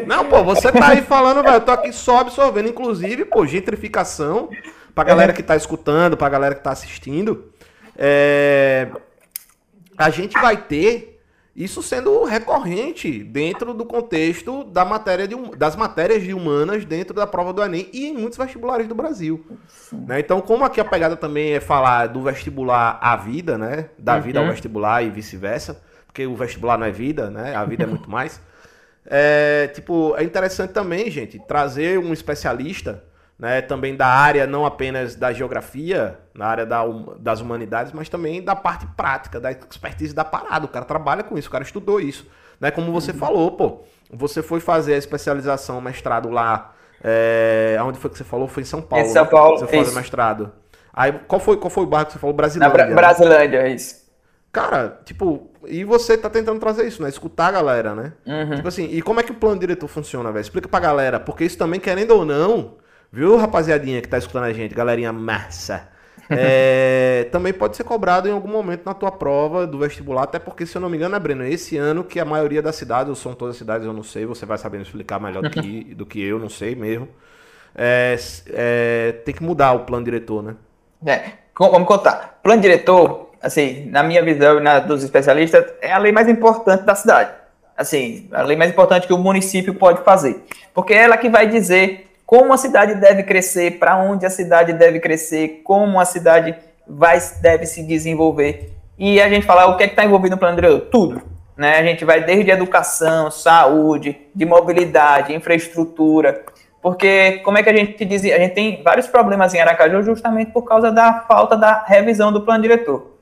Não, 0.05 0.25
pô, 0.25 0.43
você 0.43 0.69
tá 0.69 0.89
aí 0.89 1.01
falando, 1.01 1.41
velho. 1.41 1.55
Eu 1.55 1.61
tô 1.61 1.71
aqui 1.71 1.93
só 1.93 2.19
absorvendo, 2.19 2.67
inclusive, 2.67 3.23
pô, 3.23 3.47
gentrificação. 3.47 4.49
pra 4.93 5.05
galera 5.05 5.31
que 5.31 5.41
tá 5.41 5.55
escutando, 5.55 6.17
pra 6.17 6.27
galera 6.27 6.55
que 6.55 6.61
tá 6.61 6.71
assistindo, 6.71 7.53
é, 7.97 8.89
a 9.97 10.09
gente 10.09 10.33
vai 10.41 10.57
ter 10.57 11.18
isso 11.59 11.83
sendo 11.83 12.23
recorrente 12.23 13.21
dentro 13.21 13.73
do 13.73 13.85
contexto 13.85 14.63
da 14.63 14.85
matéria 14.85 15.27
de, 15.27 15.35
das 15.57 15.75
matérias 15.75 16.23
de 16.23 16.33
humanas 16.33 16.85
dentro 16.85 17.13
da 17.13 17.27
prova 17.27 17.51
do 17.51 17.61
Enem 17.61 17.89
e 17.91 18.07
em 18.07 18.13
muitos 18.13 18.37
vestibulares 18.37 18.87
do 18.87 18.95
Brasil. 18.95 19.45
Né? 19.91 20.21
Então, 20.21 20.39
como 20.39 20.63
aqui 20.63 20.79
a 20.79 20.85
pegada 20.85 21.17
também 21.17 21.51
é 21.51 21.59
falar 21.59 22.07
do 22.07 22.21
vestibular 22.21 22.97
à 23.01 23.17
vida, 23.17 23.57
né? 23.57 23.89
Da 23.99 24.15
uhum. 24.15 24.21
vida 24.21 24.39
ao 24.39 24.47
vestibular 24.47 25.03
e 25.03 25.09
vice-versa, 25.09 25.81
porque 26.07 26.25
o 26.25 26.33
vestibular 26.33 26.77
não 26.77 26.87
é 26.87 26.91
vida, 26.91 27.29
né? 27.29 27.53
A 27.53 27.65
vida 27.65 27.83
é 27.83 27.87
muito 27.87 28.07
mais. 28.09 28.39
É, 29.05 29.67
tipo, 29.73 30.15
é 30.15 30.23
interessante 30.23 30.71
também, 30.71 31.11
gente, 31.11 31.39
trazer 31.45 31.99
um 31.99 32.13
especialista 32.13 33.03
né, 33.39 33.61
também 33.61 33.95
da 33.95 34.05
área 34.05 34.45
não 34.45 34.65
apenas 34.65 35.15
da 35.15 35.31
geografia, 35.31 36.19
na 36.35 36.45
área 36.45 36.65
da, 36.65 36.83
das 37.17 37.39
humanidades, 37.39 37.93
mas 37.93 38.09
também 38.09 38.43
da 38.43 38.53
parte 38.53 38.85
prática, 38.97 39.39
da 39.39 39.49
expertise 39.49 40.13
da 40.13 40.25
parada. 40.25 40.65
O 40.65 40.69
cara 40.69 40.83
trabalha 40.83 41.23
com 41.23 41.37
isso, 41.37 41.47
o 41.47 41.51
cara 41.51 41.63
estudou 41.63 42.01
isso. 42.01 42.27
Né? 42.59 42.69
Como 42.69 42.91
você 42.91 43.11
uhum. 43.11 43.17
falou, 43.17 43.51
pô, 43.51 43.81
você 44.11 44.43
foi 44.43 44.59
fazer 44.59 44.95
a 44.95 44.97
especialização, 44.97 45.79
mestrado 45.79 46.29
lá, 46.29 46.73
é, 47.01 47.77
onde 47.81 47.97
foi 47.97 48.09
que 48.09 48.17
você 48.17 48.25
falou? 48.25 48.45
Foi 48.49 48.63
em 48.63 48.65
São 48.65 48.81
Paulo. 48.81 49.05
Em 49.05 49.09
São 49.09 49.23
né? 49.23 49.29
Paulo, 49.29 49.57
Você 49.57 49.67
foi 49.67 49.85
fazer 49.85 49.95
mestrado. 49.95 50.51
Aí, 50.93 51.13
qual 51.27 51.39
foi, 51.39 51.55
qual 51.55 51.69
foi 51.69 51.83
o 51.83 51.87
bairro 51.87 52.07
que 52.07 52.13
você 52.13 52.19
falou? 52.19 52.35
Brasilândia. 52.35 52.73
Bra 52.73 52.85
né? 52.87 52.93
Brasilândia, 52.93 53.57
é 53.59 53.69
isso. 53.69 54.09
Cara, 54.51 54.99
tipo, 55.05 55.49
e 55.65 55.85
você 55.85 56.17
tá 56.17 56.29
tentando 56.29 56.59
trazer 56.59 56.85
isso, 56.85 57.01
né? 57.01 57.07
Escutar 57.07 57.47
a 57.47 57.51
galera, 57.51 57.95
né? 57.95 58.13
Uhum. 58.25 58.55
Tipo 58.55 58.67
assim, 58.67 58.85
e 58.91 59.01
como 59.01 59.21
é 59.21 59.23
que 59.23 59.31
o 59.31 59.35
plano 59.35 59.59
diretor 59.59 59.87
funciona, 59.87 60.29
velho? 60.31 60.41
Explica 60.41 60.67
pra 60.67 60.79
galera, 60.79 61.19
porque 61.19 61.45
isso 61.45 61.57
também, 61.57 61.79
querendo 61.79 62.11
ou 62.11 62.25
não, 62.25 62.75
Viu, 63.11 63.37
rapaziadinha 63.37 64.01
que 64.01 64.07
tá 64.07 64.17
escutando 64.17 64.43
a 64.43 64.53
gente, 64.53 64.75
galerinha 64.75 65.11
massa? 65.11 65.89
É, 66.29 67.27
também 67.33 67.51
pode 67.51 67.75
ser 67.75 67.83
cobrado 67.83 68.29
em 68.29 68.31
algum 68.31 68.49
momento 68.49 68.85
na 68.85 68.93
tua 68.93 69.11
prova 69.11 69.65
do 69.65 69.79
vestibular, 69.79 70.23
até 70.23 70.37
porque, 70.37 70.65
se 70.65 70.77
eu 70.77 70.81
não 70.81 70.89
me 70.89 70.97
engano, 70.97 71.15
é 71.15 71.19
Breno, 71.19 71.43
esse 71.43 71.75
ano 71.75 72.03
que 72.03 72.19
a 72.19 72.25
maioria 72.25 72.61
das 72.61 72.75
cidades, 72.75 73.09
ou 73.09 73.15
são 73.15 73.33
todas 73.33 73.55
as 73.55 73.57
cidades, 73.57 73.87
eu 73.87 73.93
não 73.93 74.03
sei, 74.03 74.27
você 74.27 74.45
vai 74.45 74.59
sabendo 74.59 74.83
explicar 74.83 75.19
melhor 75.19 75.41
do 75.41 75.49
que, 75.49 75.83
do 75.95 76.05
que 76.05 76.21
eu, 76.21 76.37
não 76.37 76.49
sei 76.49 76.75
mesmo. 76.75 77.07
É, 77.75 78.15
é, 78.49 79.11
tem 79.25 79.33
que 79.33 79.43
mudar 79.43 79.73
o 79.73 79.85
plano 79.85 80.05
diretor, 80.05 80.43
né? 80.43 80.55
É, 81.05 81.31
vamos 81.57 81.87
contar. 81.87 82.39
Plano 82.43 82.61
diretor, 82.61 83.31
assim, 83.41 83.85
na 83.89 84.03
minha 84.03 84.23
visão 84.23 84.59
e 84.59 84.61
na 84.61 84.79
dos 84.79 85.03
especialistas, 85.03 85.65
é 85.81 85.91
a 85.91 85.97
lei 85.97 86.11
mais 86.11 86.27
importante 86.27 86.83
da 86.83 86.93
cidade. 86.93 87.31
Assim, 87.75 88.27
a 88.31 88.43
lei 88.43 88.57
mais 88.57 88.69
importante 88.69 89.07
que 89.07 89.13
o 89.13 89.17
município 89.17 89.73
pode 89.73 90.03
fazer. 90.03 90.43
Porque 90.73 90.93
é 90.93 91.03
ela 91.03 91.17
que 91.17 91.29
vai 91.29 91.47
dizer 91.47 92.08
como 92.29 92.53
a 92.53 92.57
cidade 92.57 92.93
deve 92.93 93.23
crescer, 93.23 93.79
para 93.79 93.97
onde 93.97 94.23
a 94.23 94.29
cidade 94.29 94.71
deve 94.71 94.99
crescer, 94.99 95.61
como 95.63 95.99
a 95.99 96.05
cidade 96.05 96.55
vai, 96.87 97.17
deve 97.41 97.65
se 97.65 97.81
desenvolver. 97.81 98.71
E 98.99 99.19
a 99.19 99.27
gente 99.27 99.47
fala 99.47 99.65
o 99.65 99.75
que 99.75 99.83
é 99.83 99.87
está 99.87 100.05
envolvido 100.05 100.35
no 100.35 100.39
plano 100.39 100.55
diretor? 100.55 100.81
Tudo. 100.91 101.23
Né? 101.57 101.79
A 101.79 101.83
gente 101.83 102.05
vai 102.05 102.23
desde 102.23 102.51
educação, 102.51 103.31
saúde, 103.31 104.15
de 104.35 104.45
mobilidade, 104.45 105.33
infraestrutura. 105.33 106.43
Porque, 106.83 107.39
como 107.43 107.57
é 107.57 107.63
que 107.63 107.69
a 107.71 107.75
gente 107.75 108.05
dizia? 108.05 108.35
A 108.35 108.39
gente 108.39 108.53
tem 108.53 108.83
vários 108.83 109.07
problemas 109.07 109.55
em 109.55 109.59
Aracaju 109.59 110.03
justamente 110.03 110.51
por 110.51 110.61
causa 110.61 110.91
da 110.91 111.21
falta 111.27 111.57
da 111.57 111.83
revisão 111.83 112.31
do 112.31 112.41
plano 112.41 112.61
diretor. 112.61 113.17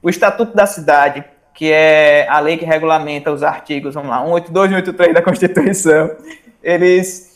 O 0.00 0.08
Estatuto 0.08 0.54
da 0.54 0.66
Cidade, 0.66 1.24
que 1.52 1.72
é 1.72 2.28
a 2.28 2.38
lei 2.38 2.56
que 2.56 2.64
regulamenta 2.64 3.32
os 3.32 3.42
artigos, 3.42 3.94
vamos 3.94 4.10
lá, 4.10 4.18
182 4.18 4.70
e 4.70 4.74
183 4.74 5.14
da 5.14 5.20
Constituição, 5.20 6.12
eles 6.62 7.31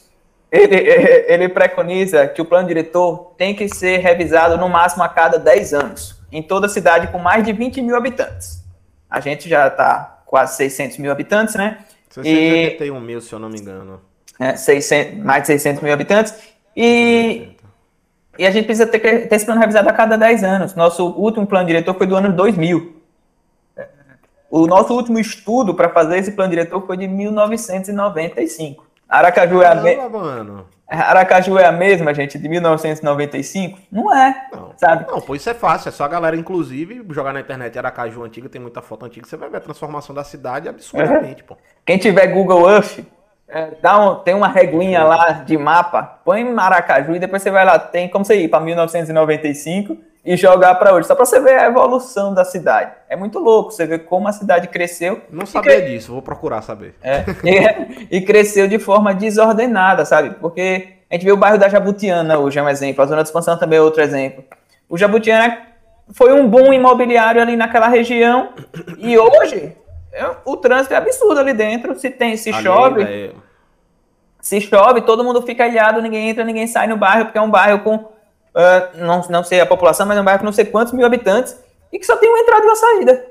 ele, 0.57 1.25
ele 1.29 1.49
preconiza 1.49 2.27
que 2.27 2.41
o 2.41 2.45
plano 2.45 2.69
diretor 2.69 3.35
tem 3.37 3.55
que 3.55 3.69
ser 3.69 3.99
revisado 3.99 4.57
no 4.57 4.69
máximo 4.69 5.03
a 5.03 5.09
cada 5.09 5.39
10 5.39 5.75
anos, 5.75 6.21
em 6.33 6.43
toda 6.43 6.69
cidade 6.69 7.09
com 7.09 7.19
mais 7.19 7.45
de 7.45 7.53
20 7.53 7.83
mil 7.83 7.97
habitantes. 7.97 8.65
A 9.09 9.21
gente 9.21 9.49
já 9.49 9.69
está 9.69 10.23
quase 10.27 10.57
600 10.57 10.99
mil 10.99 11.13
habitantes, 11.13 11.55
né? 11.55 11.79
681 12.11 12.97
e, 12.97 13.01
mil, 13.01 13.21
se 13.21 13.33
eu 13.33 13.39
não 13.39 13.49
me 13.49 13.59
engano. 13.59 14.01
É, 14.39 14.57
600, 14.57 15.19
mais 15.25 15.43
de 15.43 15.49
600 15.49 15.83
mil 15.83 15.93
habitantes. 15.93 16.35
E, 16.77 17.49
e 18.39 18.47
a 18.47 18.51
gente 18.51 18.67
precisa 18.67 18.87
ter, 18.87 19.01
ter 19.01 19.35
esse 19.35 19.45
plano 19.47 19.61
revisado 19.61 19.89
a 19.89 19.93
cada 19.93 20.17
10 20.17 20.45
anos. 20.45 20.75
Nosso 20.75 21.07
último 21.07 21.47
plano 21.47 21.67
diretor 21.67 21.95
foi 21.95 22.07
do 22.07 22.17
ano 22.17 22.33
2000. 22.33 22.97
O 24.51 24.67
nosso 24.67 24.95
último 24.95 25.19
estudo 25.19 25.75
para 25.75 25.89
fazer 25.89 26.19
esse 26.19 26.33
plano 26.33 26.51
diretor 26.51 26.87
foi 26.87 26.97
de 26.97 27.09
1995. 27.09 28.86
Aracaju 29.09 29.63
é 29.63 29.67
a 29.67 29.75
mesma. 29.75 30.67
Aracaju 30.89 31.59
é 31.59 31.65
a 31.65 31.73
mesma, 31.73 32.15
gente, 32.15 32.39
de 32.39 32.49
1995? 32.49 33.79
Não 33.91 34.15
é, 34.15 34.47
não, 34.53 34.73
sabe? 34.77 35.11
Não, 35.11 35.21
pô, 35.21 35.35
isso 35.35 35.51
é 35.51 35.55
fácil. 35.55 35.89
É 35.89 35.93
só 35.93 36.05
a 36.05 36.09
galera, 36.09 36.37
inclusive, 36.37 37.05
jogar 37.11 37.33
na 37.33 37.41
internet 37.41 37.77
Aracaju 37.77 38.23
antiga, 38.23 38.49
tem 38.49 38.61
muita 38.61 38.81
foto 38.81 39.05
antiga, 39.05 39.27
você 39.27 39.37
vai 39.37 39.51
ver 39.51 39.57
a 39.57 39.61
transformação 39.61 40.15
da 40.15 40.23
cidade 40.23 40.69
absurdamente, 40.69 41.43
uhum. 41.43 41.49
pô. 41.49 41.57
Quem 41.85 41.99
tiver 41.99 42.29
Google 42.29 42.71
Earth, 42.71 43.01
é, 43.49 43.73
dá 43.83 43.99
um, 43.99 44.15
tem 44.17 44.35
uma 44.35 44.49
reguinha 44.49 45.03
lá 45.03 45.33
de 45.33 45.57
mapa, 45.59 46.21
põe 46.25 46.45
Maracaju 46.45 47.15
e 47.15 47.19
depois 47.19 47.43
você 47.43 47.51
vai 47.51 47.65
lá, 47.65 47.79
tem 47.79 48.09
como 48.09 48.25
você 48.25 48.37
ir 48.37 48.49
para 48.49 48.61
1995 48.61 49.97
e 50.27 50.37
jogar 50.37 50.75
para 50.75 50.93
hoje, 50.93 51.07
só 51.07 51.15
para 51.15 51.25
você 51.25 51.39
ver 51.39 51.57
a 51.57 51.67
evolução 51.67 52.35
da 52.35 52.45
cidade. 52.45 52.91
É 53.09 53.15
muito 53.15 53.39
louco, 53.39 53.71
você 53.71 53.87
vê 53.87 53.97
como 53.97 54.27
a 54.27 54.33
cidade 54.33 54.67
cresceu. 54.67 55.23
Não 55.31 55.47
sabia 55.47 55.81
cre... 55.81 55.91
disso, 55.93 56.13
vou 56.13 56.21
procurar 56.21 56.63
saber. 56.63 56.97
É, 57.01 57.25
e, 58.11 58.17
e, 58.17 58.21
cresceu 58.23 58.67
de 58.67 58.77
forma 58.81 59.15
desordenada, 59.15 60.05
sabe? 60.05 60.31
Porque 60.41 60.95
a 61.09 61.15
gente 61.15 61.25
vê 61.25 61.31
o 61.31 61.37
bairro 61.37 61.59
da 61.59 61.69
Jabutiana 61.69 62.39
hoje, 62.41 62.59
é 62.59 62.63
um 62.63 62.69
exemplo, 62.69 63.05
a 63.05 63.07
zona 63.07 63.23
de 63.23 63.29
expansão 63.29 63.57
também 63.57 63.79
é 63.79 63.83
outro 63.83 64.03
exemplo. 64.03 64.43
O 64.89 64.99
Jabutiana 64.99 65.59
foi 66.13 66.33
um 66.33 66.49
boom 66.49 66.73
imobiliário 66.73 67.41
ali 67.41 67.57
naquela 67.57 67.87
região 67.87 68.53
e 68.99 69.17
hoje 69.17 69.77
é, 70.13 70.29
o 70.45 70.57
trânsito 70.57 70.93
é 70.93 70.97
absurdo 70.97 71.39
ali 71.39 71.53
dentro, 71.53 71.97
se 71.97 72.11
tem, 72.11 72.37
se 72.37 72.53
chove. 72.53 73.03
É... 73.05 73.31
Se 74.41 74.61
chove, 74.61 75.03
todo 75.03 75.23
mundo 75.25 75.43
fica 75.43 75.67
ilhado, 75.67 76.03
ninguém 76.03 76.31
entra, 76.31 76.45
ninguém 76.45 76.67
sai 76.67 76.87
no 76.89 76.97
bairro, 76.97 77.27
porque 77.27 77.39
é 77.39 77.43
um 77.43 77.51
bairro 77.51 77.81
com 77.81 78.16
uh, 78.57 79.05
não, 79.05 79.21
não 79.29 79.45
sei 79.45 79.61
a 79.61 79.67
população, 79.67 80.07
mas 80.07 80.17
é 80.17 80.21
um 80.21 80.25
bairro 80.25 80.41
com 80.41 80.47
não 80.47 80.53
sei 80.53 80.65
quantos 80.65 80.93
mil 80.93 81.07
habitantes, 81.07 81.57
e 81.93 81.99
que 81.99 82.07
só 82.07 82.17
tem 82.17 82.29
uma 82.29 82.41
entrada 82.41 82.65
e 82.65 82.69
uma 82.69 82.77
saída. 82.77 83.27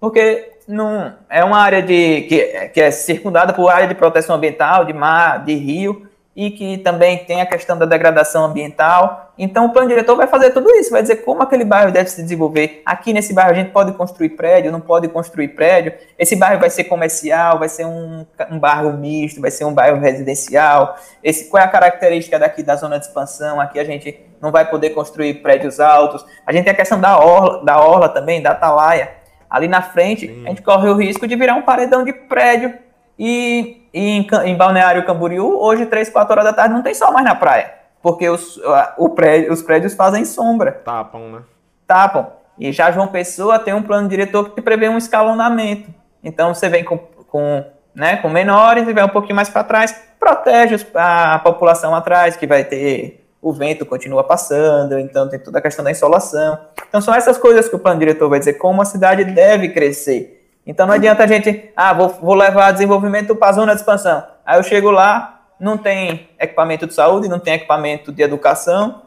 Porque 0.00 0.52
não, 0.66 1.14
é 1.30 1.42
uma 1.42 1.58
área 1.58 1.82
de, 1.82 2.22
que, 2.22 2.68
que 2.68 2.80
é 2.80 2.90
circundada 2.90 3.52
por 3.52 3.68
área 3.70 3.88
de 3.88 3.94
proteção 3.94 4.36
ambiental, 4.36 4.84
de 4.84 4.92
mar, 4.92 5.44
de 5.44 5.54
rio, 5.54 6.08
e 6.36 6.52
que 6.52 6.78
também 6.78 7.24
tem 7.24 7.40
a 7.40 7.46
questão 7.46 7.76
da 7.76 7.84
degradação 7.84 8.44
ambiental. 8.44 9.32
Então, 9.36 9.66
o 9.66 9.72
plano 9.72 9.88
diretor 9.88 10.14
vai 10.14 10.28
fazer 10.28 10.50
tudo 10.50 10.70
isso, 10.76 10.88
vai 10.88 11.02
dizer 11.02 11.16
como 11.16 11.42
aquele 11.42 11.64
bairro 11.64 11.90
deve 11.90 12.08
se 12.10 12.22
desenvolver. 12.22 12.80
Aqui 12.86 13.12
nesse 13.12 13.34
bairro 13.34 13.50
a 13.50 13.54
gente 13.54 13.72
pode 13.72 13.90
construir 13.90 14.30
prédio, 14.30 14.70
não 14.70 14.80
pode 14.80 15.08
construir 15.08 15.48
prédio. 15.48 15.92
Esse 16.16 16.36
bairro 16.36 16.60
vai 16.60 16.70
ser 16.70 16.84
comercial, 16.84 17.58
vai 17.58 17.68
ser 17.68 17.86
um, 17.86 18.24
um 18.52 18.58
bairro 18.60 18.92
misto, 18.92 19.40
vai 19.40 19.50
ser 19.50 19.64
um 19.64 19.74
bairro 19.74 19.98
residencial. 19.98 20.96
Esse, 21.24 21.46
qual 21.46 21.60
é 21.60 21.66
a 21.66 21.68
característica 21.68 22.38
daqui 22.38 22.62
da 22.62 22.76
zona 22.76 23.00
de 23.00 23.06
expansão? 23.06 23.60
Aqui 23.60 23.80
a 23.80 23.84
gente 23.84 24.27
não 24.40 24.50
vai 24.50 24.68
poder 24.68 24.90
construir 24.90 25.34
prédios 25.42 25.80
altos. 25.80 26.24
A 26.46 26.52
gente 26.52 26.64
tem 26.64 26.72
a 26.72 26.76
questão 26.76 27.00
da 27.00 27.18
orla, 27.18 27.64
da 27.64 27.80
orla 27.80 28.08
também, 28.08 28.42
da 28.42 28.50
atalaia. 28.50 29.10
Ali 29.48 29.66
na 29.66 29.80
frente, 29.80 30.26
Sim. 30.26 30.44
a 30.44 30.48
gente 30.50 30.62
corre 30.62 30.88
o 30.88 30.94
risco 30.94 31.26
de 31.26 31.34
virar 31.34 31.54
um 31.54 31.62
paredão 31.62 32.04
de 32.04 32.12
prédio 32.12 32.74
e, 33.18 33.88
e 33.92 34.10
em, 34.10 34.28
em, 34.44 34.56
Balneário 34.56 35.04
Camboriú, 35.04 35.58
hoje, 35.58 35.86
3, 35.86 36.10
4 36.10 36.32
horas 36.32 36.44
da 36.44 36.52
tarde, 36.52 36.74
não 36.74 36.82
tem 36.82 36.94
sol 36.94 37.12
mais 37.12 37.24
na 37.24 37.34
praia. 37.34 37.74
Porque 38.00 38.28
os, 38.28 38.60
o 38.96 39.08
prédio, 39.10 39.52
os 39.52 39.62
prédios 39.62 39.94
fazem 39.94 40.24
sombra. 40.24 40.72
Tapam, 40.84 41.32
né? 41.32 41.40
Tapam. 41.86 42.28
E 42.58 42.70
já 42.72 42.90
João 42.92 43.08
Pessoa 43.08 43.58
tem 43.58 43.74
um 43.74 43.82
plano 43.82 44.08
diretor 44.08 44.50
que 44.50 44.62
prevê 44.62 44.88
um 44.88 44.98
escalonamento. 44.98 45.92
Então 46.22 46.54
você 46.54 46.68
vem 46.68 46.84
com, 46.84 46.98
com, 46.98 47.64
né, 47.94 48.16
com 48.16 48.28
menores 48.28 48.86
e 48.86 48.92
vai 48.92 49.04
um 49.04 49.08
pouquinho 49.08 49.36
mais 49.36 49.48
para 49.48 49.64
trás, 49.64 49.92
protege 50.18 50.86
a 50.94 51.38
população 51.40 51.94
atrás, 51.94 52.36
que 52.36 52.46
vai 52.46 52.64
ter 52.64 53.27
o 53.48 53.52
vento 53.52 53.86
continua 53.86 54.22
passando, 54.22 54.98
então 54.98 55.26
tem 55.26 55.38
toda 55.38 55.58
a 55.58 55.62
questão 55.62 55.82
da 55.82 55.90
insolação. 55.90 56.58
Então 56.86 57.00
são 57.00 57.14
essas 57.14 57.38
coisas 57.38 57.66
que 57.66 57.74
o 57.74 57.78
plano 57.78 57.98
diretor 57.98 58.28
vai 58.28 58.38
dizer 58.38 58.54
como 58.54 58.82
a 58.82 58.84
cidade 58.84 59.24
deve 59.24 59.70
crescer. 59.70 60.46
Então 60.66 60.86
não 60.86 60.92
adianta 60.92 61.24
a 61.24 61.26
gente, 61.26 61.70
ah, 61.74 61.94
vou, 61.94 62.08
vou 62.10 62.34
levar 62.34 62.72
desenvolvimento 62.72 63.34
para 63.34 63.48
a 63.48 63.52
zona 63.52 63.74
de 63.74 63.80
expansão. 63.80 64.22
Aí 64.44 64.58
eu 64.58 64.62
chego 64.62 64.90
lá, 64.90 65.46
não 65.58 65.78
tem 65.78 66.28
equipamento 66.38 66.86
de 66.86 66.92
saúde, 66.92 67.26
não 67.26 67.38
tem 67.38 67.54
equipamento 67.54 68.12
de 68.12 68.22
educação, 68.22 69.00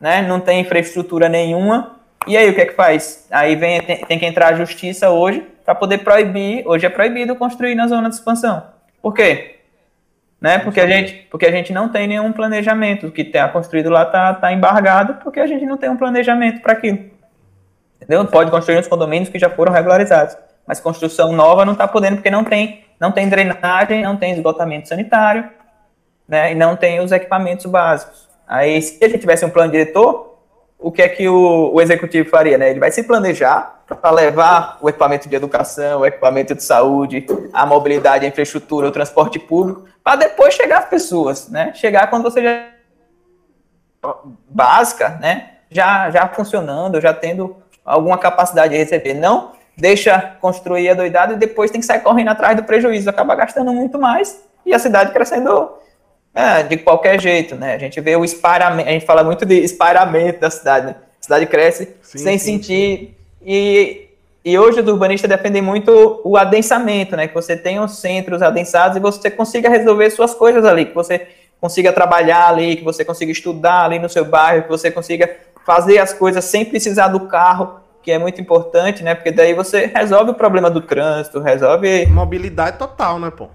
né? 0.00 0.22
não 0.22 0.38
tem 0.38 0.60
infraestrutura 0.60 1.28
nenhuma. 1.28 1.96
E 2.24 2.36
aí 2.36 2.48
o 2.48 2.54
que 2.54 2.60
é 2.60 2.66
que 2.66 2.74
faz? 2.74 3.26
Aí 3.32 3.56
vem, 3.56 3.82
tem, 3.82 3.96
tem 4.04 4.18
que 4.18 4.26
entrar 4.26 4.54
a 4.54 4.56
justiça 4.56 5.10
hoje 5.10 5.44
para 5.64 5.74
poder 5.74 5.98
proibir, 5.98 6.62
hoje 6.68 6.86
é 6.86 6.88
proibido 6.88 7.34
construir 7.34 7.74
na 7.74 7.88
zona 7.88 8.08
de 8.08 8.14
expansão. 8.14 8.62
Por 9.02 9.12
quê? 9.12 9.57
Né? 10.40 10.58
Porque, 10.58 10.80
a 10.80 10.86
gente, 10.86 11.26
porque 11.30 11.46
a 11.46 11.50
gente 11.50 11.72
não 11.72 11.88
tem 11.88 12.06
nenhum 12.06 12.32
planejamento. 12.32 13.08
O 13.08 13.10
que 13.10 13.22
está 13.22 13.48
construído 13.48 13.90
lá 13.90 14.02
está 14.02 14.34
tá 14.34 14.52
embargado 14.52 15.14
porque 15.22 15.40
a 15.40 15.46
gente 15.46 15.66
não 15.66 15.76
tem 15.76 15.90
um 15.90 15.96
planejamento 15.96 16.60
para 16.60 16.74
aquilo. 16.74 16.98
Entendeu? 17.96 18.24
Pode 18.26 18.50
construir 18.50 18.76
nos 18.76 18.86
condomínios 18.86 19.28
que 19.28 19.38
já 19.38 19.50
foram 19.50 19.72
regularizados 19.72 20.36
mas 20.68 20.78
construção 20.78 21.32
nova 21.32 21.64
não 21.64 21.72
está 21.72 21.88
podendo 21.88 22.16
porque 22.16 22.30
não 22.30 22.44
tem, 22.44 22.84
não 23.00 23.10
tem 23.10 23.26
drenagem, 23.26 24.02
não 24.02 24.18
tem 24.18 24.32
esgotamento 24.32 24.86
sanitário, 24.86 25.48
né, 26.28 26.52
e 26.52 26.54
não 26.54 26.76
tem 26.76 27.00
os 27.00 27.10
equipamentos 27.10 27.64
básicos. 27.64 28.28
Aí, 28.46 28.82
se 28.82 29.02
a 29.02 29.08
gente 29.08 29.20
tivesse 29.20 29.46
um 29.46 29.50
plano 29.50 29.72
diretor, 29.72 30.36
o 30.78 30.92
que 30.92 31.00
é 31.00 31.08
que 31.08 31.26
o, 31.26 31.72
o 31.72 31.80
executivo 31.80 32.28
faria? 32.28 32.58
Né? 32.58 32.70
Ele 32.70 32.80
vai 32.80 32.90
se 32.90 33.02
planejar 33.02 33.77
para 33.94 34.10
levar 34.10 34.78
o 34.80 34.88
equipamento 34.88 35.28
de 35.28 35.34
educação, 35.34 36.00
o 36.00 36.06
equipamento 36.06 36.54
de 36.54 36.62
saúde, 36.62 37.26
a 37.52 37.64
mobilidade, 37.64 38.24
a 38.24 38.28
infraestrutura, 38.28 38.88
o 38.88 38.90
transporte 38.90 39.38
público, 39.38 39.84
para 40.04 40.16
depois 40.16 40.54
chegar 40.54 40.78
às 40.78 40.88
pessoas, 40.88 41.48
né? 41.48 41.72
Chegar 41.74 42.08
quando 42.10 42.22
você 42.22 42.42
já 42.42 42.68
básica, 44.48 45.18
né? 45.20 45.50
Já, 45.70 46.10
já 46.10 46.28
funcionando, 46.28 47.00
já 47.00 47.12
tendo 47.12 47.56
alguma 47.84 48.18
capacidade 48.18 48.72
de 48.72 48.78
receber. 48.78 49.14
Não 49.14 49.52
deixa 49.76 50.36
construir 50.40 50.90
a 50.90 50.94
doidada 50.94 51.34
e 51.34 51.36
depois 51.36 51.70
tem 51.70 51.80
que 51.80 51.86
sair 51.86 52.00
correndo 52.00 52.28
atrás 52.28 52.56
do 52.56 52.64
prejuízo, 52.64 53.08
acaba 53.08 53.34
gastando 53.34 53.72
muito 53.72 53.98
mais 53.98 54.42
e 54.66 54.74
a 54.74 54.78
cidade 54.78 55.12
crescendo 55.12 55.72
é, 56.34 56.62
de 56.62 56.76
qualquer 56.76 57.20
jeito, 57.20 57.54
né? 57.54 57.74
A 57.74 57.78
gente 57.78 58.00
vê 58.00 58.16
o 58.16 58.24
espalhamento, 58.24 58.88
a 58.88 58.92
gente 58.92 59.06
fala 59.06 59.24
muito 59.24 59.46
de 59.46 59.54
espalhamento 59.60 60.40
da 60.40 60.50
cidade, 60.50 60.86
né? 60.86 60.96
A 61.20 61.22
cidade 61.22 61.46
cresce 61.46 61.96
sim, 62.02 62.18
sem 62.18 62.38
sim, 62.38 62.52
sentir. 62.54 62.98
Sim. 62.98 63.17
E, 63.44 64.08
e 64.44 64.58
hoje 64.58 64.80
os 64.80 64.88
urbanistas 64.88 65.28
defendem 65.28 65.62
muito 65.62 66.20
o 66.24 66.36
adensamento, 66.36 67.16
né? 67.16 67.28
Que 67.28 67.34
você 67.34 67.56
tenha 67.56 67.82
os 67.82 67.98
centros 67.98 68.42
adensados 68.42 68.96
e 68.96 69.00
você 69.00 69.30
consiga 69.30 69.68
resolver 69.68 70.10
suas 70.10 70.34
coisas 70.34 70.64
ali, 70.64 70.86
que 70.86 70.94
você 70.94 71.28
consiga 71.60 71.92
trabalhar 71.92 72.48
ali, 72.48 72.76
que 72.76 72.84
você 72.84 73.04
consiga 73.04 73.32
estudar 73.32 73.84
ali 73.84 73.98
no 73.98 74.08
seu 74.08 74.24
bairro, 74.24 74.64
que 74.64 74.68
você 74.68 74.90
consiga 74.90 75.28
fazer 75.66 75.98
as 75.98 76.12
coisas 76.12 76.44
sem 76.44 76.64
precisar 76.64 77.08
do 77.08 77.20
carro, 77.20 77.80
que 78.02 78.12
é 78.12 78.18
muito 78.18 78.40
importante, 78.40 79.02
né? 79.02 79.14
Porque 79.14 79.30
daí 79.30 79.54
você 79.54 79.86
resolve 79.86 80.30
o 80.30 80.34
problema 80.34 80.70
do 80.70 80.80
trânsito, 80.80 81.40
resolve. 81.40 82.06
Mobilidade 82.06 82.78
total, 82.78 83.18
né, 83.18 83.30
pô? 83.30 83.48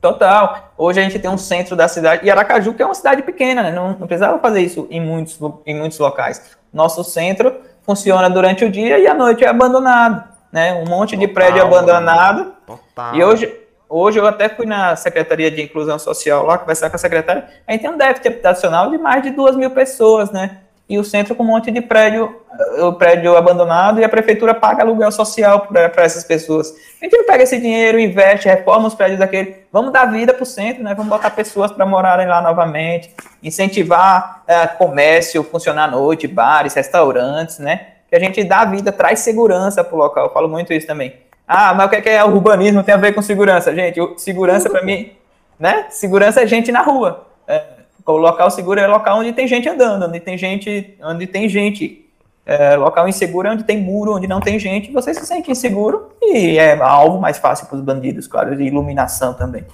Total. 0.00 0.72
Hoje 0.78 1.00
a 1.00 1.02
gente 1.02 1.18
tem 1.18 1.30
um 1.30 1.36
centro 1.36 1.76
da 1.76 1.86
cidade, 1.86 2.24
e 2.24 2.30
Aracaju, 2.30 2.72
que 2.72 2.82
é 2.82 2.86
uma 2.86 2.94
cidade 2.94 3.22
pequena, 3.22 3.62
né? 3.62 3.72
Não, 3.72 3.90
não 3.90 4.06
precisava 4.06 4.38
fazer 4.38 4.60
isso 4.62 4.86
em 4.90 5.00
muitos, 5.00 5.38
em 5.66 5.76
muitos 5.76 5.98
locais. 5.98 6.56
Nosso 6.72 7.04
centro 7.04 7.54
funciona 7.90 8.30
durante 8.30 8.64
o 8.64 8.70
dia 8.70 8.98
e 8.98 9.06
à 9.08 9.14
noite 9.14 9.44
é 9.44 9.48
abandonado, 9.48 10.22
né? 10.52 10.74
Um 10.74 10.88
monte 10.88 11.16
Total, 11.16 11.26
de 11.26 11.28
prédio 11.28 11.62
abandonado. 11.62 12.52
Total. 12.64 13.16
E 13.16 13.24
hoje, 13.24 13.52
hoje 13.88 14.18
eu 14.18 14.26
até 14.26 14.48
fui 14.48 14.64
na 14.64 14.94
Secretaria 14.94 15.50
de 15.50 15.60
Inclusão 15.60 15.98
Social 15.98 16.46
lá 16.46 16.56
conversar 16.56 16.88
com 16.88 16.94
a 16.94 16.98
secretária. 16.98 17.48
A 17.66 17.72
gente 17.72 17.80
tem 17.80 17.90
um 17.90 17.98
déficit 17.98 18.28
habitacional 18.28 18.90
de 18.90 18.98
mais 18.98 19.24
de 19.24 19.30
duas 19.30 19.56
mil 19.56 19.70
pessoas, 19.72 20.30
né? 20.30 20.58
E 20.90 20.98
o 20.98 21.04
centro 21.04 21.36
com 21.36 21.44
um 21.44 21.46
monte 21.46 21.70
de 21.70 21.80
prédio, 21.80 22.34
eh, 22.76 22.82
o 22.82 22.92
prédio 22.92 23.36
abandonado 23.36 24.00
e 24.00 24.04
a 24.04 24.08
prefeitura 24.08 24.52
paga 24.52 24.82
aluguel 24.82 25.12
social 25.12 25.68
para 25.68 26.02
essas 26.02 26.24
pessoas. 26.24 26.74
A 27.00 27.04
gente 27.04 27.16
não 27.16 27.24
pega 27.24 27.44
esse 27.44 27.60
dinheiro, 27.60 27.96
investe, 28.00 28.48
reforma 28.48 28.88
os 28.88 28.94
prédios 28.94 29.20
daquele, 29.20 29.54
vamos 29.72 29.92
dar 29.92 30.06
vida 30.06 30.34
para 30.34 30.42
o 30.42 30.46
centro, 30.46 30.82
né? 30.82 30.92
Vamos 30.92 31.08
botar 31.08 31.30
pessoas 31.30 31.70
para 31.70 31.86
morarem 31.86 32.26
lá 32.26 32.42
novamente, 32.42 33.14
incentivar 33.40 34.42
é, 34.48 34.66
comércio, 34.66 35.44
funcionar 35.44 35.84
à 35.84 35.88
noite, 35.88 36.26
bares, 36.26 36.74
restaurantes, 36.74 37.60
né? 37.60 37.86
Que 38.08 38.16
a 38.16 38.18
gente 38.18 38.42
dá 38.42 38.64
vida, 38.64 38.90
traz 38.90 39.20
segurança 39.20 39.84
para 39.84 39.94
o 39.94 39.98
local. 39.98 40.26
Eu 40.26 40.32
falo 40.32 40.48
muito 40.48 40.72
isso 40.72 40.88
também. 40.88 41.14
Ah, 41.46 41.72
mas 41.72 41.86
o 41.86 41.88
que 41.88 41.96
é, 41.96 42.00
que 42.00 42.08
é 42.08 42.24
urbanismo 42.24 42.82
tem 42.82 42.96
a 42.96 42.98
ver 42.98 43.14
com 43.14 43.22
segurança? 43.22 43.72
Gente, 43.72 44.00
segurança 44.16 44.68
para 44.68 44.82
mim, 44.82 45.12
né? 45.56 45.86
Segurança 45.88 46.42
é 46.42 46.46
gente 46.48 46.72
na 46.72 46.82
rua. 46.82 47.28
É, 47.46 47.79
o 48.06 48.16
local 48.16 48.50
seguro 48.50 48.80
é 48.80 48.86
local 48.86 49.18
onde 49.18 49.32
tem 49.32 49.46
gente 49.46 49.68
andando, 49.68 50.06
onde 50.06 50.20
tem 50.20 50.36
gente, 50.36 50.96
onde 51.02 51.26
tem 51.26 51.48
gente. 51.48 52.06
É, 52.46 52.74
local 52.74 53.06
inseguro 53.06 53.46
é 53.46 53.52
onde 53.52 53.62
tem 53.62 53.78
muro, 53.78 54.16
onde 54.16 54.26
não 54.26 54.40
tem 54.40 54.58
gente, 54.58 54.90
você 54.90 55.14
se 55.14 55.24
sente 55.24 55.50
inseguro 55.50 56.10
e 56.20 56.58
é 56.58 56.74
alvo 56.80 57.20
mais 57.20 57.38
fácil 57.38 57.66
para 57.66 57.76
os 57.76 57.82
bandidos, 57.82 58.26
claro, 58.26 58.56
de 58.56 58.64
iluminação 58.64 59.34
também. 59.34 59.64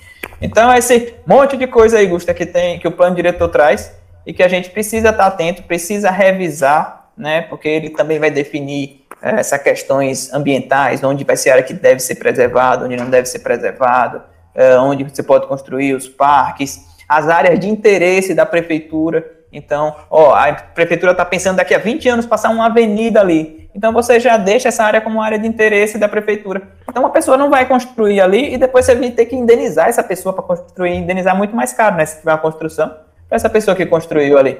Então, 0.42 0.74
esse 0.74 1.14
monte 1.26 1.56
de 1.56 1.66
coisa 1.66 1.98
aí, 1.98 2.06
Gusta, 2.06 2.34
que 2.34 2.44
tem, 2.44 2.78
que 2.78 2.86
o 2.86 2.92
plano 2.92 3.16
diretor 3.16 3.48
traz 3.48 3.94
e 4.26 4.32
que 4.32 4.42
a 4.42 4.48
gente 4.48 4.68
precisa 4.68 5.08
estar 5.08 5.26
atento, 5.26 5.62
precisa 5.62 6.10
revisar, 6.10 7.10
né? 7.16 7.42
Porque 7.42 7.68
ele 7.68 7.90
também 7.90 8.18
vai 8.18 8.30
definir 8.30 9.06
é, 9.22 9.40
essas 9.40 9.62
questões 9.62 10.32
ambientais, 10.34 11.02
onde 11.02 11.24
vai 11.24 11.36
ser 11.36 11.50
área 11.50 11.62
que 11.62 11.72
deve 11.72 12.00
ser 12.00 12.16
preservado, 12.16 12.84
onde 12.84 12.96
não 12.96 13.08
deve 13.08 13.26
ser 13.26 13.38
preservado, 13.38 14.20
é, 14.54 14.76
onde 14.76 15.04
você 15.04 15.22
pode 15.22 15.46
construir 15.46 15.94
os 15.94 16.08
parques 16.08 16.95
as 17.08 17.28
áreas 17.28 17.58
de 17.58 17.68
interesse 17.68 18.34
da 18.34 18.46
prefeitura. 18.46 19.24
Então, 19.52 19.94
ó, 20.10 20.34
a 20.34 20.52
prefeitura 20.52 21.12
está 21.12 21.24
pensando 21.24 21.56
daqui 21.56 21.74
a 21.74 21.78
20 21.78 22.08
anos 22.08 22.26
passar 22.26 22.50
uma 22.50 22.66
avenida 22.66 23.20
ali. 23.20 23.66
Então 23.76 23.92
você 23.92 24.18
já 24.18 24.38
deixa 24.38 24.68
essa 24.68 24.84
área 24.84 25.02
como 25.02 25.20
área 25.20 25.38
de 25.38 25.46
interesse 25.46 25.98
da 25.98 26.08
prefeitura. 26.08 26.62
Então 26.88 27.04
a 27.04 27.10
pessoa 27.10 27.36
não 27.36 27.50
vai 27.50 27.66
construir 27.66 28.22
ali 28.22 28.54
e 28.54 28.58
depois 28.58 28.86
você 28.86 28.94
vai 28.94 29.10
ter 29.10 29.26
que 29.26 29.36
indenizar 29.36 29.88
essa 29.88 30.02
pessoa 30.02 30.32
para 30.32 30.42
construir, 30.42 30.94
indenizar 30.94 31.36
muito 31.36 31.54
mais 31.54 31.74
caro, 31.74 31.96
né? 31.96 32.06
Se 32.06 32.18
tiver 32.18 32.32
uma 32.32 32.38
construção, 32.38 32.88
para 33.28 33.36
essa 33.36 33.50
pessoa 33.50 33.76
que 33.76 33.84
construiu 33.84 34.38
ali. 34.38 34.58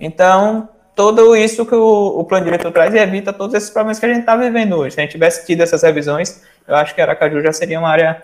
Então, 0.00 0.68
tudo 0.96 1.36
isso 1.36 1.64
que 1.64 1.74
o, 1.76 2.18
o 2.18 2.24
plano 2.24 2.44
diretor 2.44 2.72
traz 2.72 2.92
e 2.92 2.98
evita 2.98 3.32
todos 3.32 3.54
esses 3.54 3.70
problemas 3.70 4.00
que 4.00 4.06
a 4.06 4.08
gente 4.08 4.20
está 4.20 4.34
vivendo 4.34 4.76
hoje. 4.76 4.94
Se 4.94 5.00
a 5.00 5.02
gente 5.04 5.12
tivesse 5.12 5.46
tido 5.46 5.62
essas 5.62 5.82
revisões, 5.82 6.42
eu 6.66 6.74
acho 6.74 6.92
que 6.92 7.00
Aracaju 7.00 7.40
já 7.42 7.52
seria 7.52 7.78
uma 7.78 7.88
área, 7.88 8.20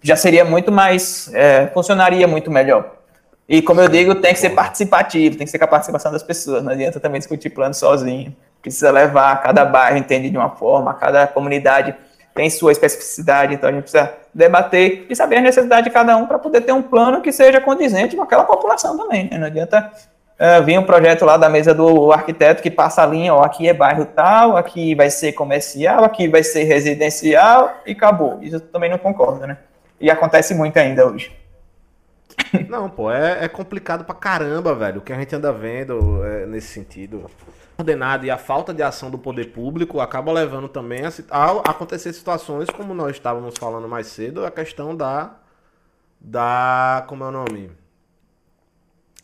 já 0.00 0.16
seria 0.16 0.46
muito 0.46 0.72
mais, 0.72 1.30
é, 1.34 1.66
funcionaria 1.74 2.26
muito 2.26 2.50
melhor. 2.50 3.03
E 3.48 3.60
como 3.60 3.80
eu 3.80 3.88
digo, 3.88 4.14
tem 4.14 4.32
que 4.32 4.40
ser 4.40 4.50
participativo, 4.50 5.36
tem 5.36 5.44
que 5.44 5.50
ser 5.50 5.58
com 5.58 5.64
a 5.64 5.68
participação 5.68 6.10
das 6.10 6.22
pessoas. 6.22 6.62
Não 6.62 6.72
adianta 6.72 6.98
também 6.98 7.18
discutir 7.18 7.50
plano 7.50 7.74
sozinho. 7.74 8.34
Precisa 8.62 8.90
levar, 8.90 9.42
cada 9.42 9.64
bairro 9.64 9.98
entende 9.98 10.30
de 10.30 10.36
uma 10.36 10.50
forma, 10.50 10.94
cada 10.94 11.26
comunidade 11.26 11.94
tem 12.34 12.50
sua 12.50 12.72
especificidade, 12.72 13.54
então 13.54 13.68
a 13.68 13.72
gente 13.72 13.82
precisa 13.82 14.12
debater 14.34 15.06
e 15.08 15.14
saber 15.14 15.36
a 15.36 15.40
necessidade 15.40 15.84
de 15.84 15.90
cada 15.90 16.16
um 16.16 16.26
para 16.26 16.38
poder 16.38 16.62
ter 16.62 16.72
um 16.72 16.82
plano 16.82 17.20
que 17.20 17.30
seja 17.30 17.60
condizente 17.60 18.16
com 18.16 18.22
aquela 18.22 18.42
população 18.42 18.96
também. 18.96 19.28
Né? 19.30 19.38
Não 19.38 19.46
adianta 19.46 19.92
uh, 20.40 20.64
vir 20.64 20.78
um 20.78 20.82
projeto 20.82 21.24
lá 21.24 21.36
da 21.36 21.48
mesa 21.48 21.72
do 21.72 22.10
arquiteto 22.10 22.62
que 22.62 22.70
passa 22.70 23.02
a 23.02 23.06
linha, 23.06 23.32
ó, 23.34 23.44
aqui 23.44 23.68
é 23.68 23.72
bairro 23.72 24.06
tal, 24.06 24.56
aqui 24.56 24.94
vai 24.94 25.10
ser 25.10 25.32
comercial, 25.32 26.02
aqui 26.02 26.26
vai 26.26 26.42
ser 26.42 26.64
residencial 26.64 27.72
e 27.86 27.92
acabou. 27.92 28.38
Isso 28.42 28.56
eu 28.56 28.60
também 28.60 28.90
não 28.90 28.98
concordo, 28.98 29.46
né? 29.46 29.58
E 30.00 30.10
acontece 30.10 30.54
muito 30.54 30.76
ainda 30.76 31.06
hoje. 31.06 31.43
Não, 32.68 32.88
pô, 32.88 33.10
é, 33.10 33.44
é, 33.44 33.48
complicado 33.48 34.04
pra 34.04 34.14
caramba, 34.14 34.74
velho. 34.74 34.98
O 34.98 35.02
que 35.02 35.12
a 35.12 35.18
gente 35.18 35.34
anda 35.34 35.52
vendo 35.52 36.24
é, 36.24 36.46
nesse 36.46 36.68
sentido. 36.68 37.30
Ordenado 37.76 38.24
e 38.24 38.30
a 38.30 38.38
falta 38.38 38.72
de 38.72 38.82
ação 38.82 39.10
do 39.10 39.18
poder 39.18 39.52
público 39.52 40.00
acaba 40.00 40.32
levando 40.32 40.68
também 40.68 41.02
a, 41.04 41.10
a 41.38 41.70
acontecer 41.70 42.12
situações 42.12 42.70
como 42.70 42.94
nós 42.94 43.16
estávamos 43.16 43.54
falando 43.58 43.88
mais 43.88 44.06
cedo, 44.06 44.44
a 44.44 44.50
questão 44.50 44.94
da. 44.96 45.36
Da. 46.20 47.04
Como 47.08 47.24
é 47.24 47.28
o 47.28 47.30
nome? 47.32 47.70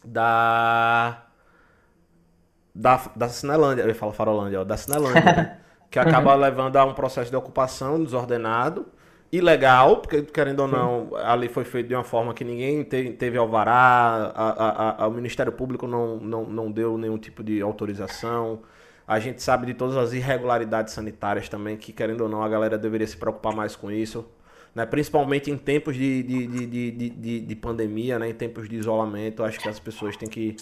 Da. 0.05 1.23
Da, 2.75 3.01
da 3.17 3.29
Cinelândia, 3.29 3.83
eu 3.83 3.95
falar 3.95 4.13
Farolândia, 4.13 4.61
ó, 4.61 4.65
da 4.65 4.77
Cinelândia, 4.77 5.23
né? 5.23 5.59
que 5.91 5.99
acaba 5.99 6.35
levando 6.35 6.77
a 6.77 6.85
um 6.85 6.95
processo 6.95 7.31
de 7.31 7.37
ocupação 7.37 8.03
desordenado 8.03 8.87
ilegal, 9.33 9.99
porque 9.99 10.23
querendo 10.23 10.61
ou 10.61 10.69
não, 10.69 11.11
ali 11.17 11.49
foi 11.49 11.65
feito 11.65 11.89
de 11.89 11.95
uma 11.95 12.03
forma 12.03 12.35
que 12.35 12.45
ninguém 12.45 12.83
teve, 12.83 13.13
teve 13.13 13.39
alvará, 13.39 14.33
a, 14.35 14.51
a, 14.51 15.05
a, 15.05 15.09
o 15.09 15.13
Ministério 15.13 15.53
Público 15.53 15.87
não, 15.87 16.17
não, 16.17 16.45
não 16.45 16.71
deu 16.71 16.99
nenhum 16.99 17.17
tipo 17.17 17.43
de 17.43 17.61
autorização. 17.61 18.61
A 19.07 19.19
gente 19.19 19.43
sabe 19.43 19.67
de 19.67 19.75
todas 19.75 19.97
as 19.97 20.13
irregularidades 20.13 20.95
sanitárias 20.95 21.49
também, 21.49 21.77
que 21.77 21.93
querendo 21.93 22.23
ou 22.23 22.29
não, 22.29 22.43
a 22.43 22.49
galera 22.49 22.77
deveria 22.77 23.07
se 23.07 23.17
preocupar 23.17 23.55
mais 23.55 23.77
com 23.77 23.91
isso. 23.91 24.29
Né? 24.75 24.87
Principalmente 24.87 25.51
em 25.51 25.57
tempos 25.57 25.97
de, 25.97 26.23
de, 26.23 26.47
de, 26.47 26.67
de, 26.67 27.11
de, 27.11 27.41
de 27.41 27.57
pandemia, 27.57 28.19
né? 28.19 28.29
em 28.29 28.35
tempos 28.35 28.69
de 28.69 28.77
isolamento, 28.77 29.43
acho 29.45 29.59
que 29.59 29.69
as 29.69 29.81
pessoas 29.81 30.17
têm 30.17 30.29
que. 30.29 30.57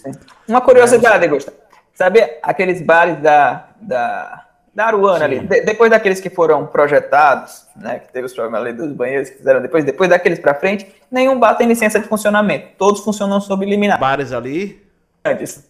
Uma 0.47 0.61
curiosidade, 0.61 1.19
né? 1.19 1.27
Gustavo. 1.27 1.57
Sabe 1.93 2.21
aqueles 2.41 2.81
bares 2.81 3.21
da, 3.21 3.69
da 3.81 4.48
da 4.73 4.85
Aruana 4.85 5.25
ali, 5.25 5.39
de, 5.39 5.61
depois 5.61 5.89
daqueles 5.89 6.19
que 6.19 6.29
foram 6.29 6.65
projetados, 6.65 7.65
né, 7.75 7.99
que 7.99 8.11
teve 8.11 8.25
os 8.25 8.33
problemas 8.33 8.61
ali 8.61 8.73
dos 8.73 8.91
banheiros 8.93 9.29
que 9.29 9.37
fizeram 9.37 9.61
depois, 9.61 9.83
depois 9.83 10.09
daqueles 10.09 10.39
para 10.39 10.53
frente, 10.53 10.87
nenhum 11.11 11.39
bar 11.39 11.55
tem 11.55 11.67
licença 11.67 11.99
de 11.99 12.07
funcionamento, 12.07 12.69
todos 12.77 13.01
funcionam 13.01 13.41
sob 13.41 13.65
liminar. 13.65 13.99
Bares 13.99 14.31
ali? 14.31 14.81
Antes. 15.25 15.67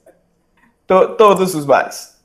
To, 0.86 1.16
todos 1.16 1.56
os 1.56 1.66
bares. 1.66 2.20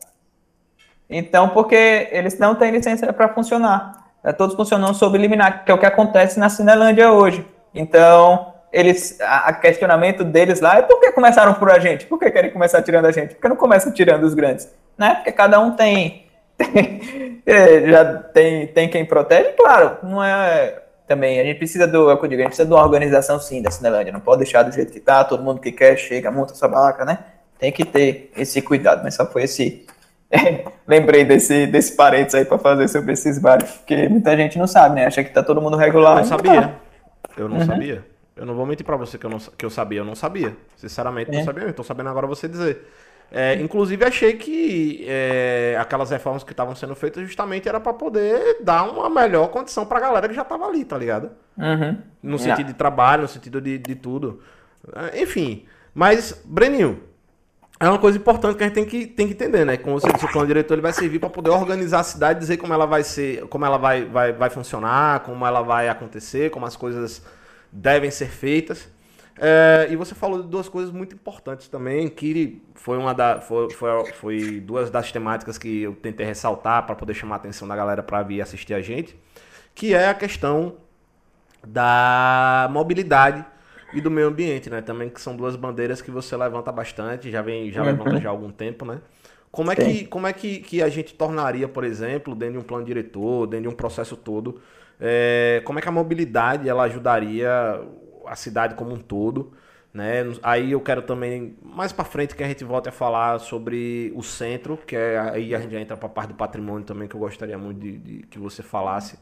Então, 1.08 1.48
porque 1.50 2.08
eles 2.10 2.38
não 2.38 2.54
têm 2.54 2.70
licença 2.70 3.12
para 3.12 3.28
funcionar, 3.28 4.12
né, 4.22 4.32
todos 4.32 4.56
funcionam 4.56 4.92
sob 4.92 5.16
liminar, 5.16 5.64
que 5.64 5.70
é 5.70 5.74
o 5.74 5.78
que 5.78 5.86
acontece 5.86 6.38
na 6.38 6.48
Cinelândia 6.48 7.12
hoje. 7.12 7.46
Então, 7.74 8.52
eles, 8.72 9.20
a, 9.20 9.48
a 9.48 9.52
questionamento 9.52 10.24
deles 10.24 10.60
lá 10.60 10.78
é 10.78 10.82
por 10.82 10.98
que 11.00 11.12
começaram 11.12 11.54
por 11.54 11.70
a 11.70 11.78
gente? 11.78 12.06
Por 12.06 12.18
que 12.18 12.30
querem 12.30 12.50
começar 12.50 12.82
tirando 12.82 13.06
a 13.06 13.12
gente? 13.12 13.34
Por 13.34 13.42
que 13.42 13.48
não 13.48 13.56
começam 13.56 13.92
tirando 13.92 14.24
os 14.24 14.34
grandes? 14.34 14.68
Né? 14.98 15.14
Porque 15.14 15.30
cada 15.30 15.60
um 15.60 15.70
tem 15.70 16.23
é, 17.46 17.90
já 17.90 18.14
tem, 18.14 18.66
tem 18.68 18.88
quem 18.88 19.04
protege, 19.04 19.52
claro, 19.52 19.98
não 20.02 20.22
é 20.22 20.82
também, 21.06 21.38
a 21.38 21.44
gente 21.44 21.58
precisa 21.58 21.86
do, 21.86 22.10
é 22.10 22.14
o 22.14 22.18
que 22.18 22.24
eu 22.24 22.28
digo, 22.28 22.40
a 22.40 22.44
gente 22.44 22.50
precisa 22.50 22.66
de 22.66 22.74
uma 22.74 22.82
organização 22.82 23.38
sim 23.38 23.60
da 23.60 23.70
Cinelândia, 23.70 24.12
não 24.12 24.20
pode 24.20 24.38
deixar 24.38 24.62
do 24.62 24.72
jeito 24.72 24.92
que 24.92 25.00
tá, 25.00 25.22
todo 25.24 25.42
mundo 25.42 25.60
que 25.60 25.70
quer 25.70 25.96
chega, 25.96 26.30
monta 26.30 26.54
sua 26.54 26.68
barraca, 26.68 27.04
né? 27.04 27.18
Tem 27.58 27.70
que 27.70 27.84
ter 27.84 28.30
esse 28.36 28.62
cuidado, 28.62 29.02
mas 29.04 29.14
só 29.14 29.26
foi 29.26 29.42
esse, 29.42 29.86
lembrei 30.88 31.24
desse, 31.24 31.66
desse 31.66 31.94
parênteses 31.94 32.34
aí 32.36 32.44
para 32.44 32.58
fazer 32.58 32.88
sobre 32.88 33.12
esses 33.12 33.38
bares, 33.38 33.70
porque 33.70 34.08
muita 34.08 34.36
gente 34.36 34.58
não 34.58 34.66
sabe, 34.66 34.94
né? 34.94 35.06
Acha 35.06 35.22
que 35.22 35.30
tá 35.30 35.42
todo 35.42 35.60
mundo 35.60 35.76
regular. 35.76 36.16
Eu 36.16 36.20
não 36.20 36.24
sabia, 36.24 36.74
eu 37.36 37.48
não 37.48 37.58
uhum. 37.58 37.66
sabia. 37.66 38.14
Eu 38.36 38.44
não 38.44 38.54
vou 38.54 38.66
mentir 38.66 38.84
para 38.84 38.96
você 38.96 39.16
que 39.16 39.24
eu, 39.24 39.30
não, 39.30 39.38
que 39.38 39.64
eu 39.64 39.70
sabia. 39.70 40.00
Eu 40.00 40.04
não 40.04 40.16
sabia. 40.16 40.56
Sinceramente, 40.76 41.30
é. 41.30 41.38
não 41.38 41.44
sabia. 41.44 41.64
Eu 41.64 41.72
tô 41.72 41.84
sabendo 41.84 42.08
agora 42.08 42.26
você 42.26 42.48
dizer. 42.48 42.84
É, 43.30 43.54
inclusive, 43.60 44.04
achei 44.04 44.34
que 44.34 45.04
é, 45.08 45.76
aquelas 45.80 46.10
reformas 46.10 46.44
que 46.44 46.52
estavam 46.52 46.74
sendo 46.74 46.94
feitas 46.94 47.26
justamente 47.26 47.68
era 47.68 47.80
para 47.80 47.92
poder 47.92 48.58
dar 48.62 48.84
uma 48.84 49.10
melhor 49.10 49.48
condição 49.48 49.84
para 49.84 49.98
a 49.98 50.00
galera 50.00 50.28
que 50.28 50.34
já 50.34 50.42
estava 50.42 50.66
ali, 50.66 50.84
tá 50.84 50.96
ligado? 50.96 51.30
Uhum. 51.58 51.98
No 52.22 52.38
sentido 52.38 52.58
yeah. 52.58 52.72
de 52.72 52.74
trabalho, 52.74 53.22
no 53.22 53.28
sentido 53.28 53.60
de, 53.60 53.76
de 53.78 53.94
tudo. 53.96 54.40
É, 54.94 55.22
enfim. 55.22 55.64
Mas, 55.92 56.40
Breninho, 56.44 57.02
é 57.80 57.88
uma 57.88 57.98
coisa 57.98 58.16
importante 58.16 58.56
que 58.56 58.62
a 58.62 58.66
gente 58.66 58.74
tem 58.74 58.84
que, 58.84 59.06
tem 59.06 59.26
que 59.26 59.32
entender, 59.32 59.64
né? 59.64 59.76
Como 59.76 59.98
você 59.98 60.12
disse, 60.12 60.24
o 60.24 60.30
plano 60.30 60.46
diretor 60.46 60.74
ele 60.74 60.82
vai 60.82 60.92
servir 60.92 61.18
para 61.18 61.28
poder 61.28 61.50
organizar 61.50 62.00
a 62.00 62.04
cidade, 62.04 62.38
dizer 62.38 62.56
como 62.56 62.72
ela 62.72 62.86
vai 62.86 63.02
ser, 63.02 63.46
como 63.48 63.64
ela 63.64 63.76
vai, 63.76 64.04
vai, 64.04 64.32
vai 64.32 64.48
funcionar, 64.48 65.20
como 65.20 65.44
ela 65.44 65.60
vai 65.60 65.88
acontecer, 65.88 66.50
como 66.50 66.66
as 66.66 66.76
coisas 66.76 67.22
devem 67.72 68.10
ser 68.10 68.28
feitas. 68.28 68.88
É, 69.36 69.88
e 69.90 69.96
você 69.96 70.14
falou 70.14 70.42
de 70.42 70.48
duas 70.48 70.68
coisas 70.68 70.92
muito 70.92 71.14
importantes 71.14 71.68
também, 71.68 72.08
que 72.08 72.62
foi 72.74 72.96
uma 72.96 73.12
da, 73.12 73.40
foi, 73.40 73.70
foi, 73.70 74.12
foi 74.12 74.60
duas 74.60 74.90
das 74.90 75.10
temáticas 75.10 75.58
que 75.58 75.82
eu 75.82 75.94
tentei 75.94 76.24
ressaltar 76.24 76.86
para 76.86 76.94
poder 76.94 77.14
chamar 77.14 77.36
a 77.36 77.38
atenção 77.38 77.66
da 77.66 77.74
galera 77.74 78.02
para 78.02 78.22
vir 78.22 78.40
assistir 78.40 78.74
a 78.74 78.80
gente, 78.80 79.18
que 79.74 79.92
é 79.92 80.08
a 80.08 80.14
questão 80.14 80.76
da 81.66 82.68
mobilidade 82.70 83.44
e 83.92 84.00
do 84.00 84.10
meio 84.10 84.28
ambiente, 84.28 84.70
né? 84.70 84.80
Também 84.80 85.08
que 85.08 85.20
são 85.20 85.36
duas 85.36 85.56
bandeiras 85.56 86.00
que 86.00 86.10
você 86.10 86.36
levanta 86.36 86.70
bastante, 86.70 87.30
já 87.30 87.42
vem, 87.42 87.72
já 87.72 87.80
uhum. 87.80 87.86
levanta 87.86 88.20
já 88.20 88.28
há 88.28 88.32
algum 88.32 88.50
tempo, 88.50 88.84
né? 88.84 89.00
Como 89.50 89.70
é, 89.70 89.76
que, 89.76 90.04
como 90.06 90.26
é 90.26 90.32
que, 90.32 90.58
que 90.58 90.82
a 90.82 90.88
gente 90.88 91.14
tornaria, 91.14 91.68
por 91.68 91.84
exemplo, 91.84 92.34
dentro 92.34 92.54
de 92.54 92.58
um 92.58 92.62
plano 92.62 92.84
diretor, 92.84 93.46
dentro 93.46 93.68
de 93.68 93.74
um 93.74 93.76
processo 93.76 94.16
todo, 94.16 94.60
é, 95.00 95.62
como 95.64 95.78
é 95.78 95.82
que 95.82 95.88
a 95.88 95.92
mobilidade 95.92 96.68
ela 96.68 96.84
ajudaria 96.84 97.80
a 98.26 98.36
cidade 98.36 98.74
como 98.74 98.92
um 98.92 98.98
todo. 98.98 99.52
Né? 99.92 100.22
Aí 100.42 100.72
eu 100.72 100.80
quero 100.80 101.02
também, 101.02 101.56
mais 101.62 101.92
para 101.92 102.04
frente, 102.04 102.34
que 102.34 102.42
a 102.42 102.48
gente 102.48 102.64
volte 102.64 102.88
a 102.88 102.92
falar 102.92 103.38
sobre 103.38 104.12
o 104.16 104.22
centro, 104.22 104.76
que 104.76 104.96
é, 104.96 105.18
aí 105.18 105.54
a 105.54 105.60
gente 105.60 105.76
entra 105.76 105.96
para 105.96 106.06
a 106.06 106.10
parte 106.10 106.30
do 106.30 106.34
patrimônio 106.34 106.84
também, 106.84 107.06
que 107.06 107.14
eu 107.14 107.20
gostaria 107.20 107.56
muito 107.56 107.78
de, 107.80 107.98
de 107.98 108.26
que 108.26 108.38
você 108.38 108.62
falasse. 108.62 109.18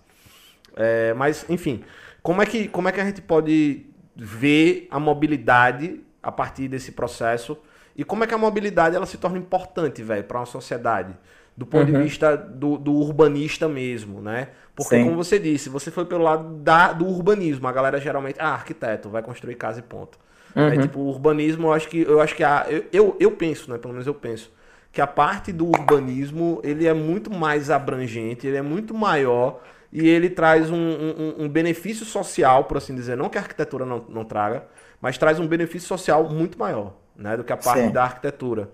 É, 0.75 1.13
mas, 1.13 1.45
enfim, 1.51 1.85
como 2.23 2.41
é, 2.41 2.47
que, 2.47 2.69
como 2.69 2.89
é 2.89 2.93
que 2.93 3.01
a 3.01 3.05
gente 3.05 3.21
pode 3.21 3.85
ver 4.17 4.89
a 4.91 4.99
mobilidade 4.99 6.01
a 6.23 6.33
partir 6.33 6.69
desse 6.69 6.93
processo 6.93 7.59
e 7.95 8.05
como 8.05 8.25
é 8.25 8.27
que 8.27 8.33
a 8.33 8.39
mobilidade 8.39 8.97
ela 8.97 9.07
se 9.07 9.19
torna 9.19 9.39
importante, 9.39 10.03
velho, 10.03 10.25
para 10.25 10.39
uma 10.39 10.47
sociedade? 10.47 11.15
Do 11.57 11.67
ponto 11.67 11.91
uhum. 11.91 11.99
de 11.99 12.05
vista 12.05 12.37
do, 12.37 12.79
do, 12.79 12.93
urbanista 12.93 13.69
mesmo, 13.69 14.21
né? 14.21 14.49
Porque, 14.75 14.97
Sim. 14.97 15.05
como 15.05 15.17
você 15.17 15.39
disse, 15.39 15.69
você 15.69 15.91
foi 15.91 16.07
pelo 16.07 16.23
lado 16.23 16.57
da, 16.57 16.93
do 16.93 17.07
urbanismo. 17.07 17.69
A 17.69 17.73
galera 17.73 18.01
geralmente, 18.01 18.37
ah, 18.39 18.53
arquiteto, 18.53 19.11
vai 19.11 19.23
construir 19.23 19.55
casa 19.57 19.81
e 19.81 19.83
ponto. 19.83 20.19
Uhum. 20.57 20.69
É, 20.69 20.79
tipo, 20.79 21.01
o 21.01 21.09
urbanismo, 21.09 21.69
eu 21.69 21.73
acho 21.73 21.89
que, 21.89 22.03
eu 22.03 22.21
acho 22.21 22.35
que 22.35 22.43
a, 22.43 22.67
eu, 22.69 22.85
eu, 22.93 23.17
eu 23.21 23.31
penso, 23.33 23.71
né? 23.71 23.79
Pelo 23.79 23.93
menos 23.93 24.07
eu 24.07 24.15
penso, 24.15 24.51
que 24.91 25.01
a 25.01 25.07
parte 25.07 25.53
do 25.53 25.67
urbanismo, 25.67 26.61
ele 26.63 26.87
é 26.87 26.95
muito 26.95 27.31
mais 27.31 27.71
abrangente, 27.71 28.47
ele 28.47 28.57
é 28.57 28.63
muito 28.63 28.95
maior 28.95 29.61
e 29.93 30.09
ele 30.09 30.31
traz 30.31 30.71
um, 30.71 30.77
um, 30.77 31.35
um 31.45 31.49
benefício 31.49 32.07
social, 32.07 32.65
por 32.65 32.79
assim 32.79 32.95
dizer, 32.95 33.17
não 33.17 33.29
que 33.29 33.37
a 33.37 33.43
arquitetura 33.43 33.85
não, 33.85 34.05
não 34.09 34.25
traga, 34.25 34.65
mas 35.01 35.19
traz 35.19 35.39
um 35.39 35.47
benefício 35.47 35.87
social 35.87 36.29
muito 36.29 36.59
maior, 36.59 36.95
né? 37.17 37.37
Do 37.37 37.45
que 37.45 37.53
a 37.53 37.57
parte 37.57 37.87
Sim. 37.87 37.91
da 37.91 38.05
arquitetura. 38.05 38.71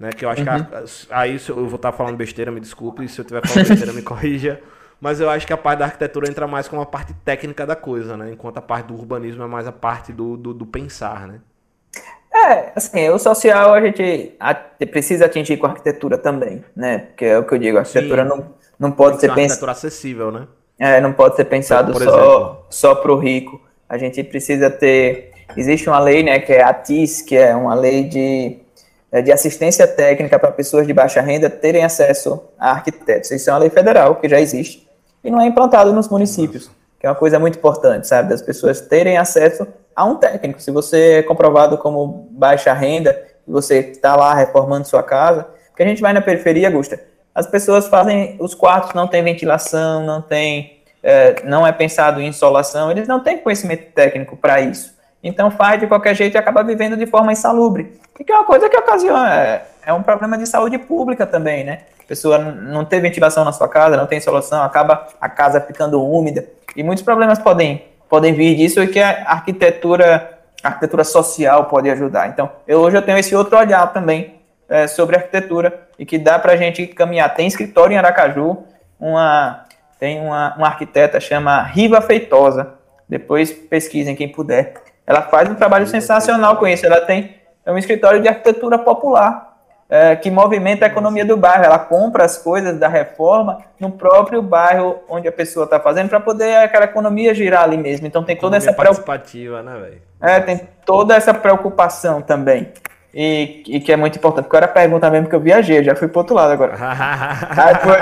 Né? 0.00 0.10
Que 0.10 0.24
eu 0.24 0.30
acho 0.30 0.40
uhum. 0.40 0.64
que 0.64 0.74
a, 1.10 1.20
aí 1.20 1.38
eu 1.46 1.66
vou 1.66 1.76
estar 1.76 1.92
falando 1.92 2.16
besteira, 2.16 2.50
me 2.50 2.58
desculpe, 2.58 3.06
se 3.06 3.20
eu 3.20 3.22
estiver 3.22 3.46
falando 3.46 3.68
besteira, 3.68 3.92
me 3.92 4.00
corrija. 4.02 4.58
Mas 4.98 5.20
eu 5.20 5.28
acho 5.28 5.46
que 5.46 5.52
a 5.52 5.56
parte 5.56 5.78
da 5.80 5.84
arquitetura 5.84 6.28
entra 6.28 6.46
mais 6.46 6.66
como 6.66 6.80
a 6.80 6.86
parte 6.86 7.12
técnica 7.24 7.66
da 7.66 7.76
coisa, 7.76 8.16
né? 8.16 8.32
Enquanto 8.32 8.58
a 8.58 8.62
parte 8.62 8.86
do 8.86 8.94
urbanismo 8.94 9.42
é 9.42 9.46
mais 9.46 9.66
a 9.66 9.72
parte 9.72 10.12
do, 10.12 10.36
do, 10.36 10.54
do 10.54 10.66
pensar, 10.66 11.28
né? 11.28 11.40
É, 12.32 12.72
assim, 12.74 13.08
o 13.08 13.18
social 13.18 13.74
a 13.74 13.80
gente 13.80 14.36
precisa 14.90 15.26
atingir 15.26 15.56
com 15.56 15.66
a 15.66 15.70
arquitetura 15.70 16.16
também, 16.16 16.64
né? 16.74 16.98
Porque 16.98 17.24
é 17.24 17.38
o 17.38 17.44
que 17.44 17.54
eu 17.54 17.58
digo, 17.58 17.76
a 17.76 17.80
arquitetura 17.80 18.24
não, 18.24 18.54
não 18.78 18.92
pode 18.92 19.16
ser, 19.16 19.22
ser 19.22 19.26
pensada. 19.28 19.42
arquitetura 19.42 19.72
acessível, 19.72 20.30
né? 20.30 20.46
É, 20.78 21.00
não 21.00 21.12
pode 21.12 21.36
ser 21.36 21.44
pensado 21.44 21.92
então, 21.92 22.10
só, 22.10 22.66
só 22.70 22.94
para 22.94 23.12
o 23.12 23.18
rico. 23.18 23.60
A 23.88 23.98
gente 23.98 24.22
precisa 24.24 24.70
ter. 24.70 25.32
Existe 25.56 25.88
uma 25.88 25.98
lei, 25.98 26.22
né, 26.22 26.38
que 26.38 26.52
é 26.52 26.62
a 26.62 26.72
TIS, 26.72 27.20
que 27.20 27.36
é 27.36 27.54
uma 27.54 27.74
lei 27.74 28.04
de 28.04 28.58
de 29.12 29.32
assistência 29.32 29.86
técnica 29.86 30.38
para 30.38 30.52
pessoas 30.52 30.86
de 30.86 30.92
baixa 30.92 31.20
renda 31.20 31.50
terem 31.50 31.84
acesso 31.84 32.40
a 32.58 32.70
arquitetos. 32.70 33.30
Isso 33.30 33.50
é 33.50 33.52
uma 33.52 33.58
lei 33.58 33.70
federal 33.70 34.16
que 34.16 34.28
já 34.28 34.40
existe 34.40 34.88
e 35.22 35.30
não 35.30 35.40
é 35.40 35.46
implantado 35.46 35.92
nos 35.92 36.08
municípios, 36.08 36.70
que 36.98 37.06
é 37.06 37.10
uma 37.10 37.16
coisa 37.16 37.38
muito 37.38 37.58
importante, 37.58 38.06
sabe? 38.06 38.28
Das 38.28 38.40
pessoas 38.40 38.80
terem 38.80 39.18
acesso 39.18 39.66
a 39.94 40.04
um 40.04 40.16
técnico. 40.16 40.62
Se 40.62 40.70
você 40.70 41.14
é 41.14 41.22
comprovado 41.22 41.76
como 41.76 42.28
baixa 42.30 42.72
renda, 42.72 43.20
você 43.46 43.78
está 43.78 44.14
lá 44.14 44.32
reformando 44.32 44.86
sua 44.86 45.02
casa, 45.02 45.46
porque 45.68 45.82
a 45.82 45.86
gente 45.86 46.00
vai 46.00 46.12
na 46.12 46.20
periferia, 46.20 46.70
Gusta, 46.70 47.00
as 47.34 47.46
pessoas 47.46 47.88
fazem, 47.88 48.36
os 48.38 48.54
quartos 48.54 48.94
não 48.94 49.06
tem 49.06 49.22
ventilação, 49.22 50.04
não 50.04 50.22
tem, 50.22 50.82
é, 51.02 51.42
não 51.44 51.66
é 51.66 51.72
pensado 51.72 52.20
em 52.20 52.28
insolação, 52.28 52.90
eles 52.90 53.08
não 53.08 53.20
têm 53.20 53.38
conhecimento 53.38 53.92
técnico 53.92 54.36
para 54.36 54.60
isso. 54.60 54.94
Então 55.22 55.50
faz 55.50 55.80
de 55.80 55.86
qualquer 55.86 56.14
jeito 56.14 56.34
e 56.34 56.38
acaba 56.38 56.62
vivendo 56.62 56.96
de 56.96 57.06
forma 57.06 57.32
insalubre. 57.32 58.00
E 58.18 58.24
que 58.24 58.32
é 58.32 58.34
uma 58.34 58.44
coisa 58.44 58.68
que 58.68 58.76
ocasiona, 58.76 59.34
é, 59.34 59.66
é 59.86 59.92
um 59.92 60.02
problema 60.02 60.36
de 60.36 60.46
saúde 60.46 60.78
pública 60.78 61.26
também, 61.26 61.64
né? 61.64 61.80
A 62.02 62.06
pessoa 62.06 62.38
não 62.38 62.84
tem 62.84 63.00
ventilação 63.00 63.44
na 63.44 63.52
sua 63.52 63.68
casa, 63.68 63.96
não 63.96 64.06
tem 64.06 64.20
solução, 64.20 64.62
acaba 64.62 65.06
a 65.20 65.28
casa 65.28 65.60
ficando 65.60 66.02
úmida. 66.02 66.44
E 66.74 66.82
muitos 66.82 67.04
problemas 67.04 67.38
podem, 67.38 67.84
podem 68.08 68.32
vir 68.32 68.56
disso 68.56 68.82
e 68.82 68.88
que 68.88 68.98
a 68.98 69.24
arquitetura, 69.26 70.38
a 70.62 70.68
arquitetura 70.68 71.04
social 71.04 71.66
pode 71.66 71.88
ajudar. 71.90 72.28
Então, 72.28 72.50
eu, 72.66 72.80
hoje 72.80 72.96
eu 72.96 73.02
tenho 73.02 73.18
esse 73.18 73.34
outro 73.34 73.56
olhar 73.56 73.92
também 73.92 74.40
é, 74.68 74.86
sobre 74.86 75.16
arquitetura 75.16 75.88
e 75.98 76.04
que 76.04 76.18
dá 76.18 76.38
para 76.38 76.52
a 76.52 76.56
gente 76.56 76.86
caminhar. 76.86 77.32
Tem 77.34 77.46
escritório 77.46 77.94
em 77.94 77.98
Aracaju, 77.98 78.64
uma, 78.98 79.64
tem 79.98 80.20
uma, 80.20 80.56
uma 80.56 80.66
arquiteta 80.66 81.20
chama 81.20 81.62
Riva 81.62 82.00
Feitosa. 82.00 82.74
Depois 83.08 83.52
pesquisem 83.52 84.14
quem 84.14 84.28
puder 84.28 84.74
ela 85.10 85.22
faz 85.22 85.50
um 85.50 85.56
trabalho 85.56 85.88
sensacional 85.88 86.56
com 86.56 86.68
isso. 86.68 86.86
Ela 86.86 87.00
tem 87.00 87.34
é 87.66 87.72
um 87.72 87.76
escritório 87.76 88.22
de 88.22 88.28
arquitetura 88.28 88.78
popular 88.78 89.56
é, 89.88 90.14
que 90.14 90.30
movimenta 90.30 90.84
a 90.84 90.88
economia 90.88 91.24
do 91.24 91.36
bairro. 91.36 91.64
Ela 91.64 91.80
compra 91.80 92.24
as 92.24 92.38
coisas 92.38 92.78
da 92.78 92.86
reforma 92.86 93.58
no 93.80 93.90
próprio 93.90 94.40
bairro 94.40 95.00
onde 95.08 95.26
a 95.26 95.32
pessoa 95.32 95.64
está 95.64 95.80
fazendo 95.80 96.08
para 96.08 96.20
poder 96.20 96.58
aquela 96.58 96.84
economia 96.84 97.34
girar 97.34 97.64
ali 97.64 97.76
mesmo. 97.76 98.06
Então 98.06 98.22
tem 98.22 98.36
toda 98.36 98.56
essa 98.56 98.72
participativa, 98.72 99.64
né, 99.64 99.80
velho? 99.80 100.02
É, 100.20 100.38
tem 100.38 100.60
toda 100.86 101.16
essa 101.16 101.34
preocupação 101.34 102.22
também. 102.22 102.68
E, 103.12 103.64
e, 103.66 103.80
que 103.80 103.92
é 103.92 103.96
muito 103.96 104.16
importante. 104.16 104.44
Porque 104.44 104.56
era 104.56 104.66
a 104.66 104.68
pergunta 104.68 105.10
mesmo 105.10 105.28
que 105.28 105.34
eu 105.34 105.40
viajei, 105.40 105.82
já 105.82 105.96
fui 105.96 106.06
para 106.06 106.20
outro 106.20 106.36
lado 106.36 106.52
agora. 106.52 106.74
aí, 106.78 107.74
foi, 107.74 107.96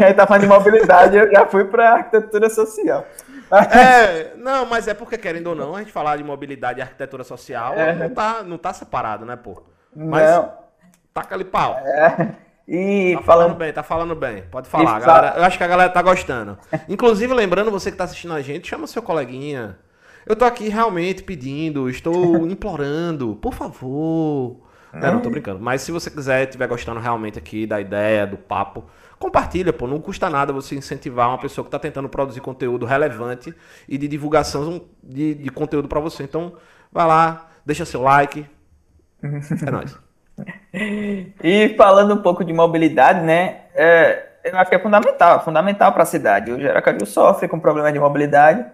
aí 0.06 0.14
tá 0.14 0.26
falando 0.26 0.40
de 0.40 0.48
mobilidade, 0.48 1.14
eu 1.18 1.30
já 1.30 1.44
fui 1.44 1.64
para 1.64 1.92
arquitetura 1.92 2.48
social. 2.48 3.04
É, 3.50 4.34
não, 4.38 4.66
mas 4.66 4.88
é 4.88 4.94
porque, 4.94 5.18
querendo 5.18 5.48
ou 5.48 5.54
não, 5.54 5.74
a 5.74 5.80
gente 5.80 5.92
falar 5.92 6.16
de 6.16 6.24
mobilidade 6.24 6.78
e 6.78 6.82
arquitetura 6.82 7.24
social 7.24 7.74
é. 7.74 7.94
não, 7.94 8.10
tá, 8.10 8.42
não 8.42 8.58
tá 8.58 8.72
separado, 8.72 9.24
né, 9.24 9.36
pô? 9.36 9.62
Mas 9.94 10.30
não. 10.30 10.52
taca 11.12 11.34
ali 11.34 11.44
pau. 11.44 11.74
É. 11.78 12.34
E 12.66 13.14
tá 13.16 13.22
falando... 13.22 13.24
falando 13.24 13.58
bem, 13.58 13.72
tá 13.72 13.82
falando 13.82 14.14
bem. 14.14 14.42
Pode 14.50 14.68
falar, 14.68 15.00
galera. 15.00 15.34
Eu 15.36 15.44
acho 15.44 15.58
que 15.58 15.64
a 15.64 15.68
galera 15.68 15.90
tá 15.90 16.00
gostando. 16.00 16.58
Inclusive, 16.88 17.32
lembrando, 17.34 17.70
você 17.70 17.90
que 17.90 17.96
tá 17.96 18.04
assistindo 18.04 18.32
a 18.32 18.40
gente, 18.40 18.68
chama 18.68 18.86
seu 18.86 19.02
coleguinha. 19.02 19.78
Eu 20.26 20.34
tô 20.34 20.46
aqui 20.46 20.68
realmente 20.68 21.22
pedindo, 21.22 21.90
estou 21.90 22.46
implorando, 22.48 23.36
por 23.36 23.52
favor. 23.52 24.56
Não, 24.92 25.14
não 25.14 25.20
tô 25.20 25.28
brincando. 25.28 25.60
Mas 25.60 25.82
se 25.82 25.92
você 25.92 26.10
quiser, 26.10 26.44
estiver 26.44 26.66
gostando 26.68 27.00
realmente 27.00 27.38
aqui 27.38 27.66
da 27.66 27.80
ideia, 27.80 28.26
do 28.26 28.36
papo, 28.36 28.84
compartilha, 29.24 29.72
pô. 29.72 29.86
Não 29.86 30.00
custa 30.00 30.28
nada 30.28 30.52
você 30.52 30.74
incentivar 30.74 31.28
uma 31.28 31.38
pessoa 31.38 31.64
que 31.64 31.68
está 31.68 31.78
tentando 31.78 32.08
produzir 32.10 32.40
conteúdo 32.40 32.84
relevante 32.84 33.54
e 33.88 33.96
de 33.96 34.06
divulgação 34.06 34.82
de, 35.02 35.34
de 35.34 35.48
conteúdo 35.48 35.88
para 35.88 35.98
você. 35.98 36.24
Então, 36.24 36.52
vai 36.92 37.06
lá, 37.06 37.48
deixa 37.64 37.86
seu 37.86 38.02
like. 38.02 38.46
É 39.22 39.70
nóis. 39.70 39.98
E 40.74 41.72
falando 41.76 42.12
um 42.14 42.22
pouco 42.22 42.44
de 42.44 42.52
mobilidade, 42.52 43.20
né? 43.20 43.66
É, 43.72 44.26
eu 44.42 44.58
acho 44.58 44.68
que 44.68 44.74
é 44.74 44.80
fundamental, 44.80 45.44
fundamental 45.44 45.92
para 45.92 46.02
a 46.02 46.06
cidade. 46.06 46.50
O 46.50 46.68
Aracaju 46.68 47.06
sofre 47.06 47.46
com 47.46 47.60
problemas 47.60 47.92
de 47.92 48.00
mobilidade 48.00 48.66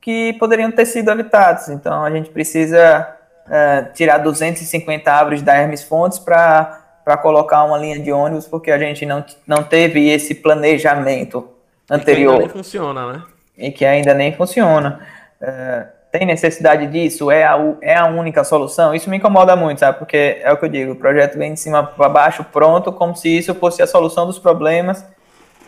que 0.00 0.34
poderiam 0.34 0.70
ter 0.70 0.86
sido 0.86 1.10
evitados. 1.10 1.68
Então, 1.70 2.04
a 2.04 2.10
gente 2.12 2.30
precisa 2.30 3.16
é, 3.50 3.82
tirar 3.92 4.18
250 4.18 5.12
árvores 5.12 5.42
da 5.42 5.56
Hermes 5.56 5.82
Fontes 5.82 6.20
para 6.20 6.77
para 7.08 7.16
colocar 7.16 7.64
uma 7.64 7.78
linha 7.78 7.98
de 7.98 8.12
ônibus, 8.12 8.46
porque 8.46 8.70
a 8.70 8.78
gente 8.78 9.06
não, 9.06 9.24
não 9.46 9.62
teve 9.62 10.10
esse 10.10 10.34
planejamento 10.34 11.48
anterior. 11.90 12.34
E 12.34 12.36
que 12.36 12.42
ainda 12.42 12.44
nem 12.44 12.48
funciona, 12.50 13.12
né? 13.12 13.22
E 13.56 13.70
que 13.70 13.84
ainda 13.86 14.12
nem 14.12 14.32
funciona. 14.34 15.00
É, 15.40 15.86
tem 16.12 16.26
necessidade 16.26 16.86
disso? 16.88 17.30
É 17.30 17.44
a, 17.44 17.56
é 17.80 17.94
a 17.96 18.04
única 18.04 18.44
solução? 18.44 18.94
Isso 18.94 19.08
me 19.08 19.16
incomoda 19.16 19.56
muito, 19.56 19.78
sabe? 19.80 19.98
Porque 19.98 20.36
é 20.42 20.52
o 20.52 20.58
que 20.58 20.66
eu 20.66 20.68
digo, 20.68 20.92
o 20.92 20.96
projeto 20.96 21.38
vem 21.38 21.54
de 21.54 21.60
cima 21.60 21.82
para 21.82 22.10
baixo, 22.10 22.44
pronto, 22.44 22.92
como 22.92 23.16
se 23.16 23.38
isso 23.38 23.54
fosse 23.54 23.80
a 23.80 23.86
solução 23.86 24.26
dos 24.26 24.38
problemas. 24.38 25.02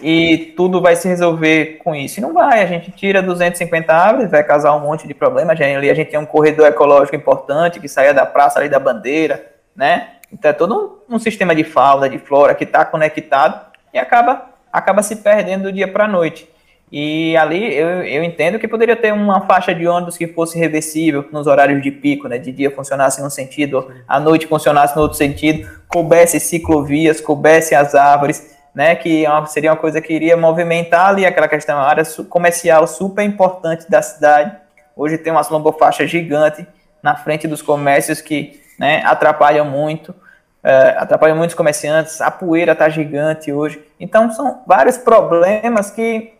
e 0.03 0.53
tudo 0.59 0.79
vai 0.83 0.95
se 0.95 1.09
resolver 1.09 1.79
com 1.83 1.95
isso. 1.95 2.21
E 2.21 2.23
não 2.23 2.35
vai, 2.35 2.63
a 2.63 2.67
gente 2.67 2.91
tira 2.91 3.23
250 3.23 3.95
árvores, 3.95 4.31
vai 4.31 4.45
causar 4.45 4.77
um 4.77 4.81
monte 4.81 5.09
de 5.09 5.15
problema. 5.15 5.53
Ali 5.53 5.89
a 5.89 5.95
gente 5.95 6.11
tem 6.11 6.21
um 6.21 6.27
corredor 6.27 6.67
ecológico 6.67 7.17
importante 7.17 7.81
que 7.81 7.89
saia 7.89 8.13
da 8.13 8.27
praça 8.27 8.59
ali 8.59 8.69
da 8.69 8.79
bandeira, 8.79 9.43
né? 9.75 10.20
Então 10.33 10.51
é 10.51 10.55
todo 10.55 11.03
um, 11.09 11.17
um 11.17 11.19
sistema 11.19 11.55
de 11.55 11.65
fauna, 11.65 12.09
de 12.09 12.19
flora 12.19 12.55
que 12.55 12.65
está 12.65 12.85
conectado 12.85 13.67
e 13.93 13.99
acaba, 13.99 14.51
acaba 14.73 15.03
se 15.03 15.17
perdendo 15.17 15.65
do 15.65 15.73
dia 15.73 15.89
para 15.89 16.05
a 16.05 16.09
noite. 16.09 16.49
E 16.93 17.37
ali 17.37 17.73
eu, 17.73 18.03
eu 18.05 18.25
entendo 18.25 18.59
que 18.59 18.67
poderia 18.67 18.97
ter 18.97 19.13
uma 19.13 19.43
faixa 19.43 19.73
de 19.73 19.87
ônibus 19.87 20.19
que 20.19 20.27
fosse 20.27 20.59
reversível 20.59 21.25
nos 21.31 21.47
horários 21.47 21.81
de 21.81 21.91
pico, 21.91 22.27
né? 22.27 22.37
De 22.37 22.51
dia 22.51 22.71
funcionasse 22.71 23.21
em 23.21 23.25
um 23.25 23.31
sentido, 23.31 23.93
à 24.09 24.19
noite 24.19 24.47
funcionasse 24.49 24.97
no 24.97 25.03
outro 25.03 25.17
sentido, 25.17 25.69
coubesse 25.87 26.41
ciclovias, 26.41 27.21
coubesse 27.21 27.77
as 27.77 27.95
árvores, 27.95 28.57
né? 28.75 28.97
Que 28.97 29.25
é 29.25 29.47
seria 29.47 29.71
uma 29.71 29.77
coisa 29.77 30.01
que 30.01 30.13
iria 30.13 30.37
movimentar 30.37 31.11
ali 31.11 31.25
aquela 31.25 31.47
questão, 31.47 31.79
a 31.79 31.87
área 31.87 32.05
comercial 32.29 32.85
super 32.89 33.23
importante 33.23 33.89
da 33.89 34.03
cidade. 34.03 34.57
Hoje 34.97 35.17
tem 35.17 35.33
umas 35.33 35.49
lombofaixas 35.49 36.11
gigantes 36.11 36.67
na 37.01 37.15
frente 37.15 37.47
dos 37.47 37.63
comércios 37.63 38.21
que 38.21 38.60
né, 38.81 39.03
atrapalham 39.05 39.67
muito. 39.67 40.15
É, 40.63 40.97
atrapalham 40.99 41.37
muitos 41.37 41.55
comerciantes, 41.55 42.21
a 42.21 42.31
poeira 42.31 42.73
está 42.73 42.89
gigante 42.89 43.53
hoje. 43.53 43.83
Então, 43.99 44.31
são 44.31 44.63
vários 44.67 44.99
problemas 44.99 45.91
que 45.91 46.33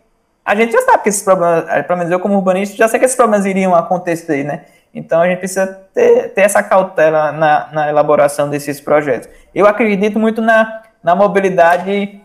a 0.43 0.55
gente 0.55 0.71
já 0.71 0.81
sabe 0.81 1.03
que 1.03 1.09
esses 1.09 1.21
problemas, 1.21 1.67
é, 1.69 1.83
pelo 1.83 1.99
menos 1.99 2.11
eu 2.11 2.19
como 2.19 2.35
urbanista, 2.35 2.75
já 2.75 2.87
sei 2.87 2.99
que 2.99 3.05
esses 3.05 3.15
problemas 3.15 3.45
iriam 3.45 3.75
acontecer, 3.75 4.43
né? 4.43 4.65
Então 4.93 5.21
a 5.21 5.27
gente 5.27 5.37
precisa 5.37 5.67
ter, 5.93 6.29
ter 6.33 6.41
essa 6.41 6.61
cautela 6.61 7.31
na, 7.31 7.69
na, 7.71 7.89
elaboração 7.89 8.49
desses 8.49 8.81
projetos. 8.81 9.29
Eu 9.55 9.65
acredito 9.65 10.19
muito 10.19 10.41
na, 10.41 10.81
na 11.01 11.15
mobilidade 11.15 12.19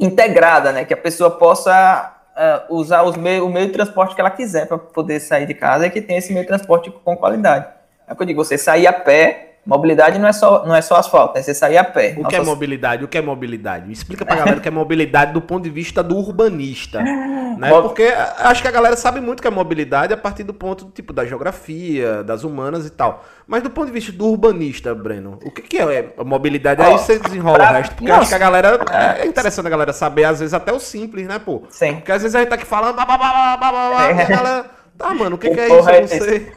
integrada, 0.00 0.72
né? 0.72 0.84
Que 0.84 0.94
a 0.94 0.96
pessoa 0.96 1.30
possa 1.30 2.14
uh, 2.34 2.74
usar 2.74 3.02
os 3.02 3.14
o 3.14 3.20
meio 3.20 3.66
de 3.66 3.72
transporte 3.72 4.14
que 4.14 4.20
ela 4.20 4.30
quiser 4.30 4.66
para 4.66 4.78
poder 4.78 5.20
sair 5.20 5.46
de 5.46 5.54
casa 5.54 5.86
e 5.86 5.90
que 5.90 6.00
tenha 6.00 6.18
esse 6.18 6.32
meio 6.32 6.42
de 6.42 6.48
transporte 6.48 6.90
com 6.90 7.16
qualidade. 7.16 7.75
É 8.08 8.12
o 8.12 8.16
que 8.16 8.22
eu 8.22 8.26
digo, 8.26 8.44
você 8.44 8.56
sair 8.56 8.86
a 8.86 8.92
pé 8.92 9.46
Mobilidade 9.66 10.16
não 10.20 10.28
é 10.28 10.32
só, 10.32 10.64
não 10.64 10.76
é 10.76 10.80
só 10.80 10.94
asfalto, 10.94 11.36
é 11.36 11.42
você 11.42 11.52
sair 11.52 11.76
a 11.76 11.82
pé. 11.82 12.14
O 12.16 12.28
que 12.28 12.36
é 12.36 12.40
mobilidade? 12.40 13.04
O 13.04 13.08
que 13.08 13.18
é 13.18 13.20
mobilidade? 13.20 13.90
Explica 13.90 14.24
pra 14.24 14.36
galera 14.36 14.58
o 14.58 14.60
que 14.60 14.68
é 14.68 14.70
mobilidade 14.70 15.32
do 15.32 15.42
ponto 15.42 15.64
de 15.64 15.70
vista 15.70 16.04
do 16.04 16.16
urbanista. 16.16 17.02
né? 17.58 17.68
Porque 17.68 18.04
acho 18.38 18.62
que 18.62 18.68
a 18.68 18.70
galera 18.70 18.94
sabe 18.96 19.20
muito 19.20 19.40
o 19.40 19.42
que 19.42 19.48
é 19.48 19.50
mobilidade 19.50 20.14
a 20.14 20.16
partir 20.16 20.44
do 20.44 20.54
ponto 20.54 20.84
tipo 20.92 21.12
da 21.12 21.26
geografia, 21.26 22.22
das 22.22 22.44
humanas 22.44 22.86
e 22.86 22.90
tal. 22.90 23.24
Mas 23.44 23.60
do 23.60 23.68
ponto 23.68 23.86
de 23.86 23.92
vista 23.92 24.12
do 24.12 24.26
urbanista, 24.28 24.94
Breno, 24.94 25.40
o 25.44 25.50
que, 25.50 25.62
que 25.62 25.78
é 25.78 26.12
mobilidade? 26.24 26.80
Aí 26.80 26.92
você 26.92 27.18
desenrola 27.18 27.58
pra... 27.58 27.70
o 27.70 27.72
resto. 27.74 27.96
Porque 27.96 28.08
Nossa. 28.08 28.20
acho 28.20 28.28
que 28.28 28.36
a 28.36 28.38
galera. 28.38 28.78
É 29.18 29.26
interessante 29.26 29.66
a 29.66 29.70
galera 29.70 29.92
saber, 29.92 30.24
às 30.24 30.38
vezes, 30.38 30.54
até 30.54 30.72
o 30.72 30.78
simples, 30.78 31.26
né, 31.26 31.40
pô? 31.40 31.64
Sim. 31.70 31.96
Porque 31.96 32.12
às 32.12 32.22
vezes 32.22 32.36
a 32.36 32.38
gente 32.38 32.50
tá 32.50 32.54
aqui 32.54 32.66
falando. 32.66 32.94
Blá, 32.94 33.04
blá, 33.04 33.16
blá, 33.16 33.56
blá, 33.56 33.70
blá, 33.72 34.12
e 34.12 34.20
a 34.20 34.24
galera. 34.26 34.66
Tá, 34.96 35.12
mano, 35.12 35.34
o 35.34 35.38
que, 35.38 35.50
que 35.50 35.58
é 35.58 35.66
isso? 35.66 35.90
Eu 35.90 36.00
não 36.02 36.08
sei. 36.08 36.52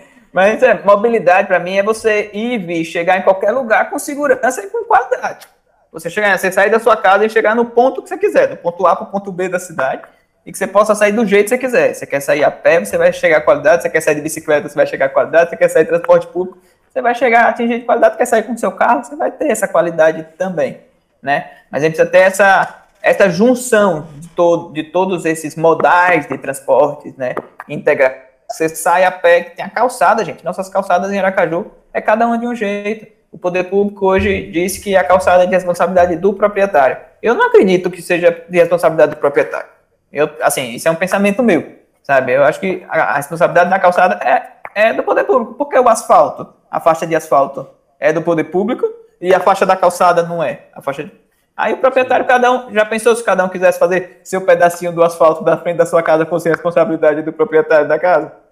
Mas 0.34 0.64
é, 0.64 0.82
mobilidade 0.82 1.46
para 1.46 1.60
mim 1.60 1.76
é 1.76 1.82
você 1.84 2.28
ir 2.34 2.54
e 2.54 2.58
vir, 2.58 2.84
chegar 2.84 3.16
em 3.16 3.22
qualquer 3.22 3.52
lugar 3.52 3.88
com 3.88 4.00
segurança 4.00 4.64
e 4.64 4.66
com 4.66 4.82
qualidade. 4.82 5.46
Você 5.92 6.10
chegar, 6.10 6.36
você 6.36 6.50
sair 6.50 6.70
da 6.70 6.80
sua 6.80 6.96
casa 6.96 7.24
e 7.24 7.30
chegar 7.30 7.54
no 7.54 7.66
ponto 7.66 8.02
que 8.02 8.08
você 8.08 8.18
quiser, 8.18 8.48
do 8.48 8.56
ponto 8.56 8.84
A 8.84 8.96
para 8.96 9.04
o 9.04 9.10
ponto 9.12 9.30
B 9.30 9.48
da 9.48 9.60
cidade, 9.60 10.02
e 10.44 10.50
que 10.50 10.58
você 10.58 10.66
possa 10.66 10.92
sair 10.92 11.12
do 11.12 11.24
jeito 11.24 11.44
que 11.44 11.50
você 11.50 11.58
quiser. 11.58 11.94
Você 11.94 12.04
quer 12.04 12.18
sair 12.18 12.42
a 12.42 12.50
pé, 12.50 12.84
você 12.84 12.98
vai 12.98 13.12
chegar 13.12 13.36
a 13.36 13.40
qualidade, 13.42 13.82
você 13.82 13.88
quer 13.88 14.00
sair 14.00 14.16
de 14.16 14.22
bicicleta, 14.22 14.68
você 14.68 14.74
vai 14.74 14.88
chegar 14.88 15.06
a 15.06 15.08
qualidade, 15.08 15.50
você 15.50 15.56
quer 15.56 15.68
sair 15.68 15.84
de 15.84 15.90
transporte 15.90 16.26
público, 16.26 16.58
você 16.92 17.00
vai 17.00 17.14
chegar 17.14 17.44
a 17.44 17.48
atingir 17.50 17.78
de 17.78 17.84
qualidade, 17.84 18.16
quer 18.16 18.26
sair 18.26 18.42
com 18.42 18.54
o 18.54 18.58
seu 18.58 18.72
carro, 18.72 19.04
você 19.04 19.14
vai 19.14 19.30
ter 19.30 19.52
essa 19.52 19.68
qualidade 19.68 20.26
também, 20.36 20.80
né? 21.22 21.48
Mas 21.70 21.84
a 21.84 21.86
gente 21.86 21.94
precisa 21.94 22.10
ter 22.10 22.26
essa, 22.26 22.86
essa 23.00 23.30
junção 23.30 24.08
de, 24.16 24.26
todo, 24.30 24.72
de 24.72 24.82
todos 24.82 25.24
esses 25.24 25.54
modais 25.54 26.26
de 26.26 26.36
transportes, 26.38 27.16
né? 27.16 27.36
Integrar 27.68 28.33
você 28.50 28.68
sai 28.68 29.04
a 29.04 29.10
pé, 29.10 29.42
tem 29.42 29.64
a 29.64 29.70
calçada, 29.70 30.24
gente. 30.24 30.44
Nossas 30.44 30.68
calçadas 30.68 31.12
em 31.12 31.18
Aracaju 31.18 31.70
é 31.92 32.00
cada 32.00 32.26
uma 32.26 32.38
de 32.38 32.46
um 32.46 32.54
jeito. 32.54 33.06
O 33.32 33.38
poder 33.38 33.64
público 33.64 34.06
hoje 34.06 34.50
diz 34.50 34.78
que 34.78 34.96
a 34.96 35.02
calçada 35.02 35.42
é 35.42 35.46
de 35.46 35.52
responsabilidade 35.52 36.16
do 36.16 36.34
proprietário. 36.34 36.96
Eu 37.20 37.34
não 37.34 37.46
acredito 37.46 37.90
que 37.90 38.00
seja 38.00 38.44
de 38.48 38.58
responsabilidade 38.58 39.14
do 39.14 39.18
proprietário. 39.18 39.68
Eu, 40.12 40.30
assim, 40.40 40.70
isso 40.74 40.86
é 40.86 40.90
um 40.90 40.94
pensamento 40.94 41.42
meu, 41.42 41.80
sabe? 42.04 42.32
Eu 42.32 42.44
acho 42.44 42.60
que 42.60 42.84
a, 42.88 43.14
responsabilidade 43.14 43.70
da 43.70 43.78
calçada 43.80 44.20
é, 44.24 44.52
é 44.74 44.92
do 44.92 45.02
poder 45.02 45.24
público. 45.24 45.54
Porque 45.54 45.76
o 45.76 45.88
asfalto, 45.88 46.54
a 46.70 46.78
faixa 46.78 47.06
de 47.06 47.16
asfalto 47.16 47.68
é 47.98 48.12
do 48.12 48.22
poder 48.22 48.44
público 48.44 48.86
e 49.20 49.34
a 49.34 49.40
faixa 49.40 49.66
da 49.66 49.74
calçada 49.74 50.22
não 50.22 50.42
é. 50.42 50.66
A 50.72 50.80
faixa. 50.80 51.10
Aí 51.56 51.72
o 51.72 51.76
proprietário, 51.76 52.26
cada 52.26 52.50
um, 52.50 52.72
já 52.72 52.84
pensou 52.84 53.14
se 53.14 53.22
cada 53.22 53.44
um 53.44 53.48
quisesse 53.48 53.78
fazer 53.78 54.20
seu 54.24 54.40
pedacinho 54.40 54.92
do 54.92 55.02
asfalto 55.02 55.44
da 55.44 55.56
frente 55.56 55.76
da 55.76 55.86
sua 55.86 56.02
casa 56.02 56.26
fosse 56.26 56.48
responsabilidade 56.48 57.22
do 57.22 57.32
proprietário 57.32 57.86
da 57.86 57.98
casa? 57.98 58.44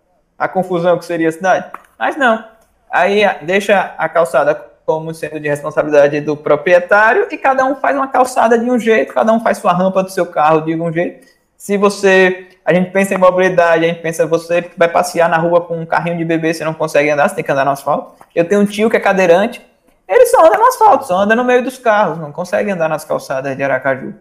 a 0.43 0.49
confusão 0.49 0.99
que 0.99 1.05
seria 1.05 1.29
a 1.29 1.33
cidade. 1.33 1.67
Mas 1.97 2.17
não. 2.17 2.45
Aí 2.91 3.23
deixa 3.43 3.95
a 3.97 4.09
calçada 4.09 4.55
como 4.85 5.15
sendo 5.15 5.39
de 5.39 5.49
responsabilidade 5.49 6.21
do 6.21 6.37
proprietário 6.37 7.29
e 7.31 7.39
cada 7.39 7.65
um 7.65 7.77
faz 7.77 7.97
uma 7.97 8.09
calçada 8.09 8.59
de 8.59 8.69
um 8.69 8.79
jeito, 8.79 9.15
cada 9.15 9.33
um 9.33 9.39
faz 9.39 9.59
sua 9.59 9.73
rampa 9.73 10.03
do 10.03 10.11
seu 10.11 10.27
carro 10.27 10.63
de 10.63 10.75
um 10.75 10.93
jeito. 10.93 11.27
Se 11.57 11.77
você, 11.77 12.49
a 12.65 12.75
gente 12.75 12.91
pensa 12.91 13.15
em 13.15 13.19
mobilidade, 13.19 13.85
a 13.85 13.89
gente 13.89 14.03
pensa 14.03 14.27
você 14.27 14.69
vai 14.77 14.89
passear 14.89 15.29
na 15.29 15.37
rua 15.37 15.61
com 15.61 15.81
um 15.81 15.87
carrinho 15.87 16.19
de 16.19 16.25
bebê, 16.25 16.53
você 16.53 16.65
não 16.65 16.75
consegue 16.75 17.09
andar, 17.09 17.29
você 17.29 17.37
tem 17.37 17.45
que 17.45 17.53
andar 17.53 17.65
no 17.65 17.71
asfalto. 17.71 18.17
Eu 18.35 18.45
tenho 18.45 18.61
um 18.61 18.67
tio 18.67 18.91
que 18.91 18.97
é 18.97 19.01
cadeirante, 19.01 19.65
ele 20.13 20.27
só 20.27 20.47
anda 20.47 20.59
no 20.59 20.67
asfalto, 20.67 21.07
só 21.07 21.17
anda 21.17 21.35
no 21.35 21.43
meio 21.43 21.65
dos 21.65 21.79
carros, 21.79 22.19
não 22.19 22.31
consegue 22.31 22.71
andar 22.71 22.89
nas 22.89 23.05
calçadas 23.05 23.57
de 23.57 23.63
Aracaju. 23.63 24.15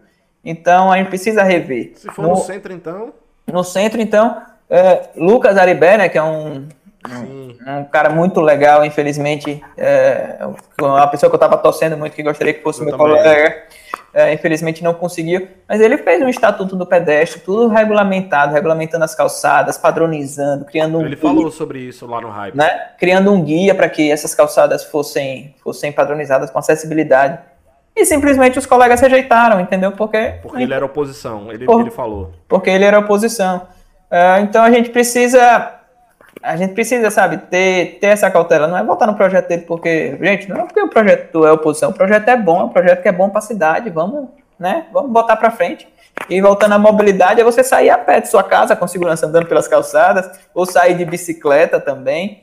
Então 0.44 0.90
a 0.90 0.96
gente 0.96 1.08
precisa 1.08 1.42
rever. 1.42 1.92
Se 1.94 2.10
for 2.10 2.22
no, 2.22 2.28
no 2.30 2.36
centro, 2.36 2.72
então? 2.72 3.12
No 3.46 3.62
centro, 3.62 4.00
então, 4.00 4.42
é, 4.70 5.10
Lucas 5.16 5.58
Aribé, 5.58 5.98
né, 5.98 6.08
que 6.08 6.16
é 6.16 6.22
um, 6.22 6.66
um, 7.08 7.56
um, 7.66 7.84
cara 7.84 8.08
muito 8.08 8.40
legal, 8.40 8.84
infelizmente, 8.84 9.62
é, 9.76 10.38
uma 10.80 11.06
pessoa 11.08 11.28
que 11.28 11.34
eu 11.34 11.38
estava 11.38 11.58
torcendo 11.58 11.96
muito, 11.96 12.14
que 12.14 12.22
gostaria 12.22 12.54
que 12.54 12.62
fosse 12.62 12.80
eu 12.80 12.86
meu 12.86 12.96
também. 12.96 13.16
colega, 13.16 13.64
é, 14.14 14.32
infelizmente 14.32 14.84
não 14.84 14.92
conseguiu, 14.92 15.48
mas 15.66 15.80
ele 15.80 15.96
fez 15.96 16.20
um 16.20 16.28
estatuto 16.28 16.76
do 16.76 16.86
pedestre, 16.86 17.40
tudo 17.40 17.68
regulamentado, 17.68 18.52
regulamentando 18.52 19.04
as 19.04 19.14
calçadas, 19.14 19.78
padronizando, 19.78 20.66
criando 20.66 20.98
um 20.98 21.00
Ele 21.00 21.16
guia, 21.16 21.18
falou 21.18 21.50
sobre 21.50 21.80
isso 21.80 22.06
lá 22.06 22.20
no 22.20 22.28
Hype. 22.28 22.54
Né, 22.54 22.68
criando 22.98 23.32
um 23.32 23.42
guia 23.42 23.74
para 23.74 23.88
que 23.88 24.10
essas 24.10 24.34
calçadas 24.34 24.84
fossem, 24.84 25.54
fossem 25.62 25.90
padronizadas 25.90 26.50
com 26.50 26.58
acessibilidade. 26.58 27.38
E 27.94 28.04
simplesmente 28.06 28.58
os 28.58 28.66
colegas 28.66 29.00
rejeitaram, 29.00 29.60
entendeu? 29.60 29.92
Porque. 29.92 30.34
Porque 30.42 30.62
ele 30.62 30.72
era 30.72 30.84
oposição, 30.84 31.52
ele, 31.52 31.66
por, 31.66 31.80
ele 31.80 31.90
falou. 31.90 32.32
Porque 32.48 32.70
ele 32.70 32.84
era 32.84 32.98
oposição. 32.98 33.66
Uh, 34.10 34.42
então 34.42 34.62
a 34.62 34.70
gente 34.70 34.90
precisa, 34.90 35.80
a 36.42 36.56
gente 36.56 36.74
precisa, 36.74 37.10
sabe, 37.10 37.38
ter, 37.38 37.98
ter 38.00 38.08
essa 38.08 38.30
cautela. 38.30 38.66
Não 38.66 38.76
é 38.76 38.82
votar 38.82 39.06
no 39.06 39.14
projeto 39.14 39.48
dele 39.48 39.62
porque, 39.62 40.18
gente, 40.20 40.48
não 40.48 40.62
é 40.62 40.64
porque 40.64 40.80
o 40.80 40.88
projeto 40.88 41.46
é 41.46 41.52
oposição, 41.52 41.90
o 41.90 41.94
projeto 41.94 42.28
é 42.28 42.36
bom, 42.36 42.60
é 42.60 42.64
um 42.64 42.68
projeto 42.68 43.02
que 43.02 43.08
é 43.08 43.12
bom 43.12 43.28
para 43.28 43.38
a 43.38 43.42
cidade, 43.42 43.90
vamos, 43.90 44.28
né, 44.58 44.86
vamos 44.92 45.10
botar 45.10 45.36
para 45.36 45.50
frente. 45.50 45.88
E 46.28 46.40
voltando 46.40 46.72
à 46.72 46.78
mobilidade, 46.78 47.40
é 47.40 47.44
você 47.44 47.62
sair 47.62 47.90
a 47.90 47.98
pé 47.98 48.20
de 48.20 48.28
sua 48.28 48.42
casa 48.42 48.76
com 48.76 48.86
segurança 48.86 49.26
andando 49.26 49.46
pelas 49.46 49.68
calçadas, 49.68 50.28
ou 50.54 50.66
sair 50.66 50.94
de 50.94 51.04
bicicleta 51.04 51.80
também, 51.80 52.42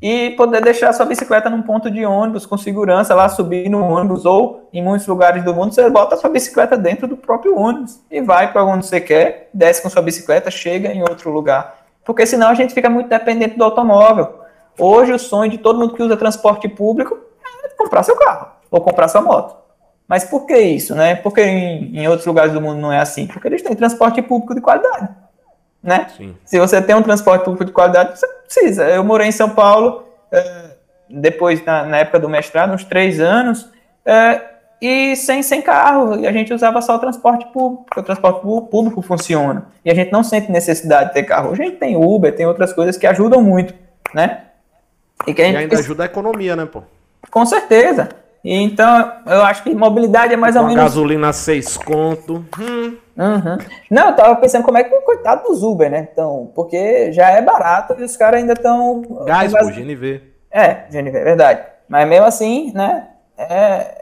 e 0.00 0.30
poder 0.30 0.62
deixar 0.62 0.92
sua 0.94 1.04
bicicleta 1.04 1.50
num 1.50 1.60
ponto 1.60 1.90
de 1.90 2.06
ônibus 2.06 2.46
com 2.46 2.56
segurança 2.56 3.14
lá, 3.14 3.28
subir 3.28 3.68
no 3.68 3.84
ônibus, 3.84 4.24
ou 4.24 4.68
em 4.72 4.82
muitos 4.82 5.06
lugares 5.06 5.44
do 5.44 5.54
mundo 5.54 5.74
você 5.74 5.88
bota 5.90 6.16
sua 6.16 6.30
bicicleta 6.30 6.76
dentro 6.76 7.06
do 7.06 7.16
próprio 7.16 7.58
ônibus 7.58 8.00
e 8.10 8.20
vai 8.22 8.50
para 8.50 8.64
onde 8.64 8.86
você 8.86 9.00
quer, 9.00 9.50
desce 9.52 9.82
com 9.82 9.90
sua 9.90 10.00
bicicleta, 10.00 10.50
chega 10.50 10.88
em 10.92 11.02
outro 11.02 11.30
lugar. 11.30 11.79
Porque 12.04 12.26
senão 12.26 12.48
a 12.48 12.54
gente 12.54 12.74
fica 12.74 12.88
muito 12.88 13.08
dependente 13.08 13.56
do 13.56 13.64
automóvel. 13.64 14.40
Hoje 14.78 15.12
o 15.12 15.18
sonho 15.18 15.50
de 15.50 15.58
todo 15.58 15.78
mundo 15.78 15.94
que 15.94 16.02
usa 16.02 16.16
transporte 16.16 16.68
público 16.68 17.18
é 17.64 17.68
comprar 17.70 18.02
seu 18.02 18.16
carro 18.16 18.48
ou 18.70 18.80
comprar 18.80 19.08
sua 19.08 19.20
moto. 19.20 19.56
Mas 20.08 20.24
por 20.24 20.46
que 20.46 20.56
isso, 20.58 20.94
né? 20.94 21.14
Porque 21.14 21.40
em, 21.40 21.98
em 21.98 22.08
outros 22.08 22.26
lugares 22.26 22.52
do 22.52 22.60
mundo 22.60 22.80
não 22.80 22.92
é 22.92 22.98
assim? 22.98 23.26
Porque 23.26 23.46
eles 23.46 23.62
têm 23.62 23.76
transporte 23.76 24.20
público 24.22 24.54
de 24.54 24.60
qualidade 24.60 25.08
né? 25.82 26.08
Sim. 26.16 26.36
Se 26.44 26.58
você 26.58 26.80
tem 26.80 26.94
um 26.94 27.02
transporte 27.02 27.44
público 27.44 27.64
de 27.64 27.72
qualidade, 27.72 28.18
você 28.18 28.26
precisa. 28.26 28.84
Eu 28.88 29.02
morei 29.02 29.28
em 29.28 29.32
São 29.32 29.50
Paulo, 29.50 30.04
é, 30.30 30.70
depois, 31.08 31.64
na, 31.64 31.84
na 31.84 31.98
época 31.98 32.20
do 32.20 32.28
mestrado, 32.28 32.72
uns 32.72 32.84
três 32.84 33.20
anos, 33.20 33.68
é, 34.04 34.40
e 34.80 35.14
sem, 35.14 35.42
sem 35.42 35.60
carro, 35.60 36.18
e 36.18 36.26
a 36.26 36.32
gente 36.32 36.54
usava 36.54 36.80
só 36.80 36.96
o 36.96 36.98
transporte 36.98 37.46
público, 37.52 37.84
porque 37.84 38.00
o 38.00 38.02
transporte 38.02 38.40
público 38.40 39.02
funciona. 39.02 39.66
E 39.84 39.90
a 39.90 39.94
gente 39.94 40.10
não 40.10 40.22
sente 40.22 40.50
necessidade 40.50 41.08
de 41.08 41.14
ter 41.14 41.24
carro. 41.24 41.52
A 41.52 41.54
gente 41.54 41.76
tem 41.76 41.96
Uber, 41.96 42.34
tem 42.34 42.46
outras 42.46 42.72
coisas 42.72 42.96
que 42.96 43.06
ajudam 43.06 43.42
muito, 43.42 43.74
né? 44.14 44.44
E, 45.26 45.34
que 45.34 45.42
a 45.42 45.44
gente 45.44 45.54
e 45.54 45.58
ainda 45.58 45.78
ajuda 45.78 46.04
a 46.04 46.06
economia, 46.06 46.56
né, 46.56 46.64
pô? 46.64 46.82
Com 47.30 47.44
certeza. 47.44 48.08
Então, 48.42 49.12
eu 49.26 49.42
acho 49.42 49.62
que 49.62 49.74
mobilidade 49.74 50.32
é 50.32 50.36
mais 50.36 50.56
ou 50.56 50.62
menos. 50.62 50.82
gasolina 50.82 51.30
seis 51.32 51.76
conto. 51.76 52.44
Hum. 52.58 52.96
Uhum. 53.18 53.58
Não, 53.90 54.08
eu 54.08 54.16
tava 54.16 54.36
pensando 54.36 54.64
como 54.64 54.78
é 54.78 54.84
que 54.84 54.94
o 54.94 55.02
coitado 55.02 55.46
dos 55.46 55.62
Uber, 55.62 55.90
né? 55.90 56.08
Então, 56.10 56.50
porque 56.54 57.12
já 57.12 57.28
é 57.28 57.42
barato 57.42 57.94
e 57.98 58.02
os 58.02 58.16
caras 58.16 58.40
ainda 58.40 58.54
estão. 58.54 59.02
Gás, 59.26 59.52
pô, 59.52 59.66
GNV. 59.66 60.22
É, 60.50 60.86
GNV, 60.90 61.18
é 61.18 61.24
verdade. 61.24 61.60
Mas 61.86 62.08
mesmo 62.08 62.24
assim, 62.24 62.72
né? 62.74 63.08
É... 63.36 63.99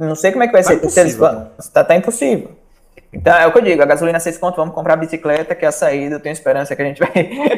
Não 0.00 0.14
sei 0.16 0.32
como 0.32 0.42
é 0.42 0.46
que 0.46 0.52
vai 0.52 0.62
Tá 0.62 0.68
ser. 0.70 0.78
Se 0.90 1.00
eles 1.00 1.14
impossível. 1.14 1.28
vão- 1.28 1.50
tá, 1.72 1.84
tá 1.84 1.94
impossível. 1.96 2.50
Então 3.12 3.36
é 3.36 3.46
o 3.46 3.52
que 3.52 3.58
eu 3.58 3.62
digo, 3.62 3.82
a 3.82 3.86
gasolina 3.86 4.20
6 4.20 4.38
conto, 4.38 4.56
vamos 4.56 4.72
comprar 4.74 4.94
a 4.94 4.96
bicicleta, 4.96 5.54
que 5.54 5.64
é 5.64 5.68
a 5.68 5.72
saída, 5.72 6.14
eu 6.14 6.20
tenho 6.20 6.32
esperança 6.32 6.74
que 6.76 6.82
a 6.82 6.84
gente 6.84 7.00
vai. 7.00 7.10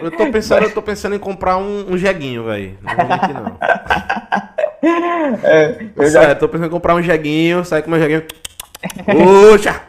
Eu 0.02 0.10
tô 0.10 0.26
pensando, 0.30 0.62
eu 0.64 0.72
tô 0.72 0.80
pensando 0.82 1.14
em 1.14 1.18
comprar 1.18 1.58
um, 1.58 1.92
um 1.92 1.96
jeguinho, 1.98 2.44
velho. 2.44 2.78
Não 2.82 2.94
vou 2.96 3.06
mentir, 3.06 3.34
não. 3.34 3.58
É, 5.44 5.86
eu 5.94 6.10
já 6.10 6.20
Sério, 6.22 6.36
tô 6.40 6.48
pensando 6.48 6.66
em 6.66 6.70
comprar 6.70 6.94
um 6.96 7.02
jeguinho, 7.02 7.64
sair 7.64 7.82
com 7.82 7.90
meu 7.90 8.00
jeguinho. 8.00 8.24
Puxa! 9.06 9.80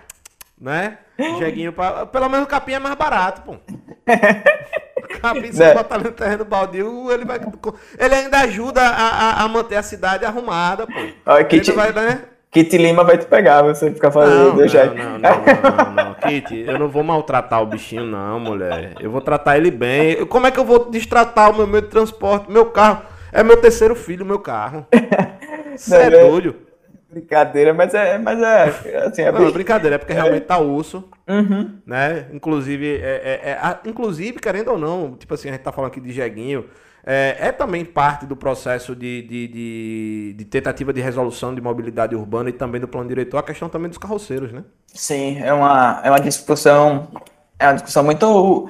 Né? 0.61 0.97
Jeguinho 1.39 1.73
pra. 1.73 2.05
Pelo 2.05 2.29
menos 2.29 2.45
o 2.45 2.49
capim 2.49 2.73
é 2.73 2.79
mais 2.79 2.93
barato, 2.95 3.41
pô. 3.41 3.53
O 3.53 5.19
capim, 5.19 5.51
se 5.51 5.59
Né? 5.59 5.73
botar 5.73 5.97
no 5.97 6.11
terreno 6.11 6.45
baldio, 6.45 7.11
ele 7.11 7.25
vai. 7.25 7.39
Ele 7.97 8.13
ainda 8.15 8.39
ajuda 8.41 8.81
a, 8.81 9.07
a, 9.07 9.43
a 9.43 9.47
manter 9.47 9.77
a 9.77 9.83
cidade 9.83 10.25
arrumada, 10.25 10.85
pô. 10.85 10.93
Olha, 11.25 11.39
Ele 11.41 11.45
Kit, 11.49 11.71
vai, 11.71 11.91
né? 11.91 12.21
Kit 12.53 12.77
Lima 12.77 13.03
vai 13.03 13.17
te 13.17 13.25
pegar, 13.25 13.63
você 13.63 13.91
ficar 13.91 14.11
fazendo 14.11 14.49
Não, 14.49 14.55
deixar. 14.57 14.85
não, 14.93 14.95
não, 14.95 15.19
não, 15.19 15.95
não, 15.95 16.05
não, 16.05 16.13
Kitty, 16.13 16.65
eu 16.67 16.77
não 16.77 16.87
vou 16.87 17.03
maltratar 17.03 17.61
o 17.61 17.65
bichinho, 17.65 18.05
não, 18.05 18.39
mulher. 18.39 18.93
Eu 18.99 19.09
vou 19.09 19.21
tratar 19.21 19.57
ele 19.57 19.71
bem. 19.71 20.23
Como 20.27 20.45
é 20.45 20.51
que 20.51 20.59
eu 20.59 20.63
vou 20.65 20.89
destratar 20.91 21.49
o 21.51 21.57
meu 21.57 21.65
meio 21.65 21.81
de 21.81 21.89
transporte? 21.89 22.51
Meu 22.51 22.67
carro. 22.67 23.01
É 23.31 23.41
meu 23.43 23.57
terceiro 23.57 23.95
filho, 23.95 24.23
meu 24.23 24.37
carro. 24.37 24.85
Você 25.75 25.95
é 25.95 26.05
é- 26.05 26.29
doido. 26.29 26.55
Brincadeira, 27.09 27.73
mas 27.75 27.93
é, 27.93 28.17
mas 28.17 28.41
é 28.41 28.63
assim, 29.05 29.21
é 29.21 29.31
Não, 29.31 29.47
é 29.47 29.51
brincadeira, 29.51 29.95
é 29.95 29.99
porque 29.99 30.13
realmente 30.13 30.45
tá 30.45 30.57
osso, 30.57 31.07
Uhum. 31.27 31.75
né? 31.85 32.25
Inclusive, 32.33 32.95
é, 33.03 33.39
é- 33.43 33.49
é- 33.51 33.79
inclusive, 33.87 34.39
querendo 34.39 34.71
ou 34.71 34.79
não, 34.79 35.13
tipo 35.13 35.31
assim, 35.31 35.49
a 35.49 35.51
gente 35.51 35.61
tá 35.61 35.71
falando 35.71 35.91
aqui 35.91 36.01
de 36.01 36.11
jeguinho, 36.11 36.65
é, 37.05 37.37
é 37.39 37.51
também 37.51 37.83
parte 37.85 38.25
do 38.25 38.35
processo 38.35 38.95
de, 38.95 39.21
de, 39.23 39.47
de- 39.47 40.33
de 40.37 40.45
tentativa 40.45 40.93
de 40.93 41.01
resolução 41.01 41.53
de 41.53 41.61
mobilidade 41.61 42.15
urbana 42.15 42.49
e 42.49 42.53
também 42.53 42.79
do 42.81 42.87
plano 42.87 43.09
diretor, 43.09 43.37
a 43.37 43.43
questão 43.43 43.69
também 43.69 43.89
dos 43.89 43.97
carroceiros, 43.97 44.51
né? 44.51 44.63
Sim, 44.93 45.39
é 45.41 45.51
uma, 45.53 46.01
é 46.03 46.09
uma 46.09 46.19
discussão, 46.19 47.07
é 47.59 47.65
uma 47.67 47.73
discussão 47.73 48.03
muito, 48.03 48.69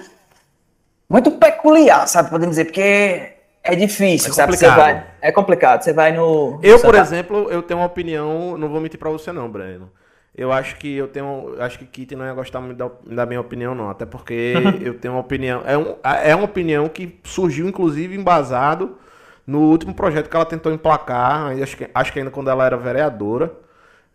muito 1.09 1.31
peculiar, 1.31 2.07
sabe? 2.07 2.29
Podemos 2.29 2.55
dizer, 2.55 2.65
porque 2.65 3.33
é 3.63 3.75
difícil, 3.75 4.29
É 4.29 4.33
sabe? 4.33 4.55
Você 4.57 4.69
vai, 4.69 5.05
é 5.21 5.31
complicado, 5.31 5.83
você 5.83 5.93
vai 5.93 6.11
no... 6.11 6.59
Eu, 6.63 6.79
por 6.79 6.95
exemplo, 6.95 7.49
eu 7.51 7.61
tenho 7.61 7.79
uma 7.79 7.85
opinião, 7.85 8.57
não 8.57 8.69
vou 8.69 8.79
mentir 8.81 8.99
pra 8.99 9.09
você 9.09 9.31
não, 9.31 9.49
Breno. 9.49 9.91
Eu 10.35 10.51
acho 10.51 10.77
que 10.77 10.95
eu 10.95 11.07
tenho, 11.07 11.55
acho 11.59 11.77
que 11.77 11.85
Kitty 11.85 12.15
não 12.15 12.25
ia 12.25 12.33
gostar 12.33 12.59
muito 12.59 12.77
da, 12.77 12.89
da 13.05 13.25
minha 13.25 13.39
opinião 13.39 13.75
não, 13.75 13.89
até 13.89 14.05
porque 14.05 14.53
eu 14.81 14.95
tenho 14.97 15.13
uma 15.13 15.19
opinião, 15.21 15.61
é, 15.65 15.77
um, 15.77 15.95
é 16.03 16.35
uma 16.35 16.45
opinião 16.45 16.89
que 16.89 17.19
surgiu 17.23 17.67
inclusive 17.67 18.15
embasado 18.15 18.97
no 19.45 19.59
último 19.59 19.93
projeto 19.93 20.29
que 20.29 20.35
ela 20.35 20.45
tentou 20.45 20.71
emplacar, 20.71 21.47
aí 21.47 21.61
acho 21.61 21.77
que, 21.77 21.87
acho 21.93 22.11
que 22.11 22.17
ainda 22.19 22.31
quando 22.31 22.49
ela 22.49 22.65
era 22.65 22.75
vereadora, 22.77 23.51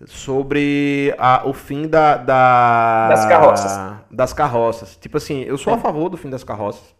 sobre 0.06 1.14
a- 1.18 1.42
o 1.44 1.52
fim 1.52 1.86
da, 1.88 2.16
da- 2.16 3.08
Das 3.08 3.26
carroças. 3.26 3.80
das 4.10 4.32
carroças. 4.32 4.96
Tipo 4.96 5.16
assim, 5.16 5.42
eu 5.42 5.58
sou 5.58 5.74
a 5.74 5.78
favor 5.78 6.08
do 6.08 6.16
fim 6.16 6.30
das 6.30 6.44
carroças, 6.44 6.94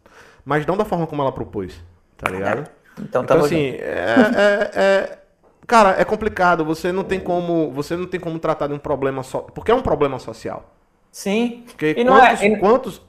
mas 0.45 0.67
não 0.67 0.77
da 0.77 0.85
forma 0.85 1.07
como 1.07 1.23
ela 1.23 1.33
propôs, 1.33 1.81
tá 2.17 2.29
ligado? 2.31 2.69
Então, 2.95 3.05
Então, 3.23 3.25
tamo 3.25 3.45
assim, 3.45 3.71
é, 3.79 4.15
é- 4.35 4.71
é- 4.81 5.18
Cara, 5.69 5.95
é 6.01 6.05
complicado. 6.05 6.65
Você 6.65 6.91
não 6.91 7.05
tem 7.05 7.21
como. 7.21 7.71
Você 7.73 7.95
não 7.97 8.07
tem 8.07 8.19
como 8.19 8.39
tratar 8.41 8.67
de 8.67 8.73
um 8.75 8.79
problema 8.79 9.23
só. 9.23 9.41
Porque 9.43 9.71
é 9.71 9.75
um 9.75 9.83
problema 9.83 10.19
social. 10.19 10.65
Sim. 11.13 11.63
Porque 11.67 11.95
E 11.97 12.03
não 12.03 12.17
é- 12.17 12.31
quantos, 12.31 12.43
e- 12.43 12.57
quantos. 12.57 13.03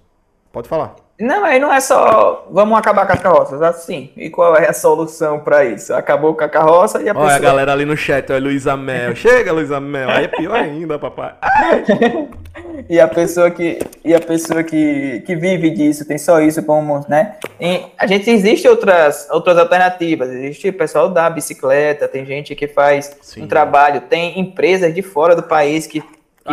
Pode 0.52 0.68
falar. 0.68 0.96
Não, 1.20 1.44
aí 1.44 1.60
não 1.60 1.72
é 1.74 1.80
só 1.82 2.48
vamos 2.50 2.78
acabar 2.78 3.06
com 3.06 3.14
as 3.14 3.20
carroças, 3.20 3.62
assim. 3.62 4.10
E 4.16 4.30
qual 4.30 4.56
é 4.56 4.70
a 4.70 4.74
solução 4.74 5.40
para 5.40 5.66
isso? 5.66 5.94
Acabou 5.94 6.34
com 6.34 6.44
a 6.44 6.50
carroça 6.50 7.02
e 7.02 7.10
a 7.10 7.12
Olha 7.12 7.22
a 7.22 7.26
pessoa... 7.26 7.40
galera 7.40 7.74
ali 7.74 7.86
no 7.86 7.98
chat, 7.98 8.32
olha 8.32 8.42
Luísa 8.42 8.78
Mel. 8.78 9.16
Chega, 9.16 9.52
Luísa 9.52 9.80
Mel. 9.80 10.10
Aí 10.10 10.26
é 10.26 10.28
pior 10.28 10.56
ainda, 10.56 10.98
papai. 10.98 11.34
E 12.88 13.00
a 13.00 13.08
pessoa 13.08 13.52
que 13.52 13.80
e 14.04 14.14
a 14.14 14.20
pessoa 14.20 14.64
que, 14.64 15.22
que 15.22 15.36
vive 15.36 15.70
disso, 15.70 16.06
tem 16.06 16.18
só 16.18 16.42
isso 16.42 16.64
como, 16.64 17.06
né? 17.08 17.36
E 17.60 17.82
a 17.98 18.08
gente 18.08 18.30
existe 18.30 18.68
outras 18.68 19.28
outras 19.30 19.58
alternativas. 19.58 20.30
Existe 20.30 20.70
o 20.70 20.74
pessoal 20.74 21.10
da 21.10 21.30
bicicleta, 21.30 22.08
tem 22.08 22.26
gente 22.26 22.56
que 22.56 22.68
faz 22.68 23.16
Sim. 23.22 23.44
um 23.44 23.48
trabalho, 23.48 24.02
tem 24.02 24.40
empresas 24.40 24.94
de 24.94 25.02
fora 25.02 25.36
do 25.36 25.44
país 25.44 25.86
que 25.86 26.04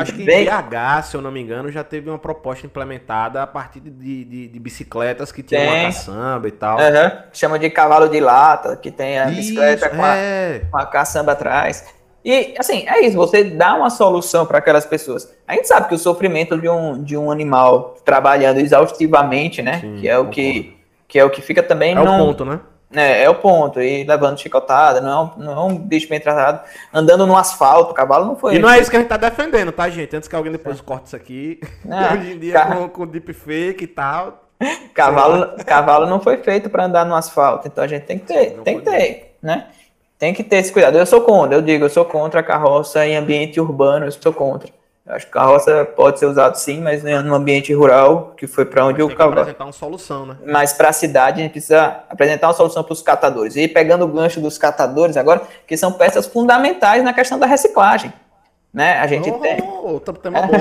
Acho 0.03 0.13
que 0.13 0.25
BH, 0.25 1.03
se 1.05 1.17
eu 1.17 1.23
não 1.23 1.31
me 1.31 1.41
engano, 1.41 1.71
já 1.71 1.83
teve 1.83 2.09
uma 2.09 2.19
proposta 2.19 2.67
implementada 2.67 3.43
a 3.43 3.47
partir 3.47 3.81
de, 3.81 4.25
de, 4.25 4.49
de 4.49 4.59
bicicletas 4.59 5.33
que 5.33 5.43
tinham 5.43 5.63
Tem. 5.63 5.71
uma 5.73 5.85
caçamba 5.87 6.49
e 6.49 6.53
tal. 6.53 6.79
Aham, 6.79 7.25
chama 7.33 7.59
de 7.59 7.71
cavalo 7.71 8.09
de 8.09 8.21
lata, 8.21 8.77
que 8.77 8.91
tem 8.91 9.19
a 9.19 9.27
bicicleta 9.27 9.87
Isso, 9.87 9.97
com, 9.97 10.05
a, 10.05 10.17
é. 10.17 10.63
com 10.71 10.79
a 10.79 10.87
caçamba 10.87 11.33
atrás. 11.33 11.85
E, 12.25 12.55
assim, 12.59 12.85
é 12.89 13.07
isso, 13.07 13.17
você 13.17 13.45
dá 13.45 13.77
uma 13.77 13.89
solução 13.89 14.45
para 14.45 14.59
aquelas 14.59 14.85
pessoas. 14.85 15.33
A 15.47 15.55
gente 15.55 15.69
sabe 15.69 15.89
que 15.89 15.95
o 15.95 15.99
sofrimento 15.99 16.61
de 16.61 16.69
um, 16.69 17.01
de 17.01 17.17
um 17.17 17.31
animal 17.31 17.95
trabalhando 18.05 18.59
exaustivamente, 18.59 19.63
né? 19.63 19.79
Sim, 19.81 19.97
que, 20.01 20.09
é 20.09 20.19
o 20.19 20.29
que, 20.29 20.77
que 21.07 21.19
é 21.21 21.25
o 21.25 21.31
que 21.31 21.41
fica 21.41 21.63
também 21.63 21.95
É 21.95 22.01
o 22.01 22.05
ponto, 22.05 22.45
né? 22.45 22.59
É, 22.95 23.25
é 23.25 23.31
o 23.31 23.35
ponto. 23.35 23.81
E 23.81 24.05
levando 24.05 24.39
chicotada, 24.39 25.01
não 25.01 25.11
é, 25.11 25.21
um, 25.21 25.45
não 25.45 25.53
é 25.53 25.65
um 25.73 25.79
bicho 25.79 26.09
bem 26.09 26.21
tratado. 26.21 26.61
Andando 26.93 27.27
no 27.27 27.37
asfalto, 27.37 27.91
o 27.91 27.95
cavalo 27.95 28.27
não 28.27 28.37
foi. 28.37 28.57
E 28.57 28.59
não 28.59 28.71
é 28.71 28.79
isso 28.79 28.91
que 28.91 28.97
a 28.97 29.01
gente 29.01 29.09
tá 29.09 29.17
defendendo, 29.17 29.73
tá, 29.73 29.89
gente? 29.89 30.15
Antes 30.15 30.29
que 30.29 30.37
alguém 30.37 30.53
depois 30.53 30.81
corte 30.81 31.07
isso 31.07 31.17
aqui. 31.17 31.61
Não, 31.85 32.13
Hoje 32.15 32.33
em 32.33 32.39
dia, 32.39 32.53
cara. 32.53 32.77
com, 32.77 32.89
com 32.89 33.07
deepfake 33.07 33.85
e 33.85 33.89
tal. 33.89 34.43
Cavalo, 34.95 35.55
cavalo 35.65 36.07
não 36.07 36.21
foi 36.21 36.39
feito 36.39 36.71
para 36.71 36.87
andar 36.87 37.05
no 37.05 37.15
asfalto, 37.15 37.69
então 37.69 37.85
a 37.85 37.87
gente 37.87 38.05
tem 38.05 38.19
que 38.19 38.25
ter, 38.25 38.51
Sim, 38.51 38.63
tem 38.63 38.79
que 38.79 38.91
ter, 38.91 39.37
né? 39.43 39.67
Tem 40.19 40.33
que 40.33 40.43
ter 40.43 40.57
esse 40.57 40.73
cuidado. 40.73 40.97
Eu 40.97 41.05
sou 41.05 41.21
contra, 41.21 41.57
eu 41.57 41.61
digo, 41.61 41.85
eu 41.85 41.91
sou 41.91 42.07
contra 42.07 42.41
a 42.41 42.43
carroça 42.43 43.07
em 43.07 43.17
ambiente 43.17 43.61
urbano, 43.61 44.07
eu 44.07 44.13
sou 44.13 44.33
contra. 44.33 44.71
Eu 45.07 45.15
acho 45.15 45.27
que 45.27 45.33
carroça 45.33 45.85
pode 45.85 46.19
ser 46.19 46.27
usado 46.27 46.57
sim, 46.57 46.81
mas 46.81 47.03
no 47.05 47.35
ambiente 47.35 47.73
rural, 47.73 48.35
que 48.37 48.47
foi 48.49 48.65
para 48.65 48.85
onde 48.87 49.01
Mas 49.01 49.13
que 49.13 49.17
cavalo. 49.17 49.39
apresentar 49.41 49.65
uma 49.65 49.73
solução, 49.73 50.27
né? 50.27 50.37
Mas 50.45 50.73
para 50.73 50.89
a 50.89 50.93
cidade 50.93 51.41
a 51.41 51.43
gente 51.45 51.53
precisa 51.53 52.01
apresentar 52.11 52.49
uma 52.49 52.55
solução 52.55 52.83
para 52.83 52.93
os 52.93 53.03
catadores. 53.03 53.55
E 53.55 53.69
pegando 53.69 54.05
o 54.05 54.09
gancho 54.09 54.41
dos 54.41 54.59
catadores 54.59 55.17
agora, 55.17 55.43
que 55.67 55.77
são 55.77 55.93
peças 55.93 56.27
fundamentais 56.27 57.05
na 57.05 57.13
questão 57.13 57.39
da 57.39 57.47
reciclagem. 57.47 58.13
Né? 58.75 58.99
A 58.99 59.07
gente 59.07 59.31
Oh, 59.31 59.39
tem. 59.39 59.63
Outro 59.63 60.13
tema 60.15 60.43
bom. 60.43 60.53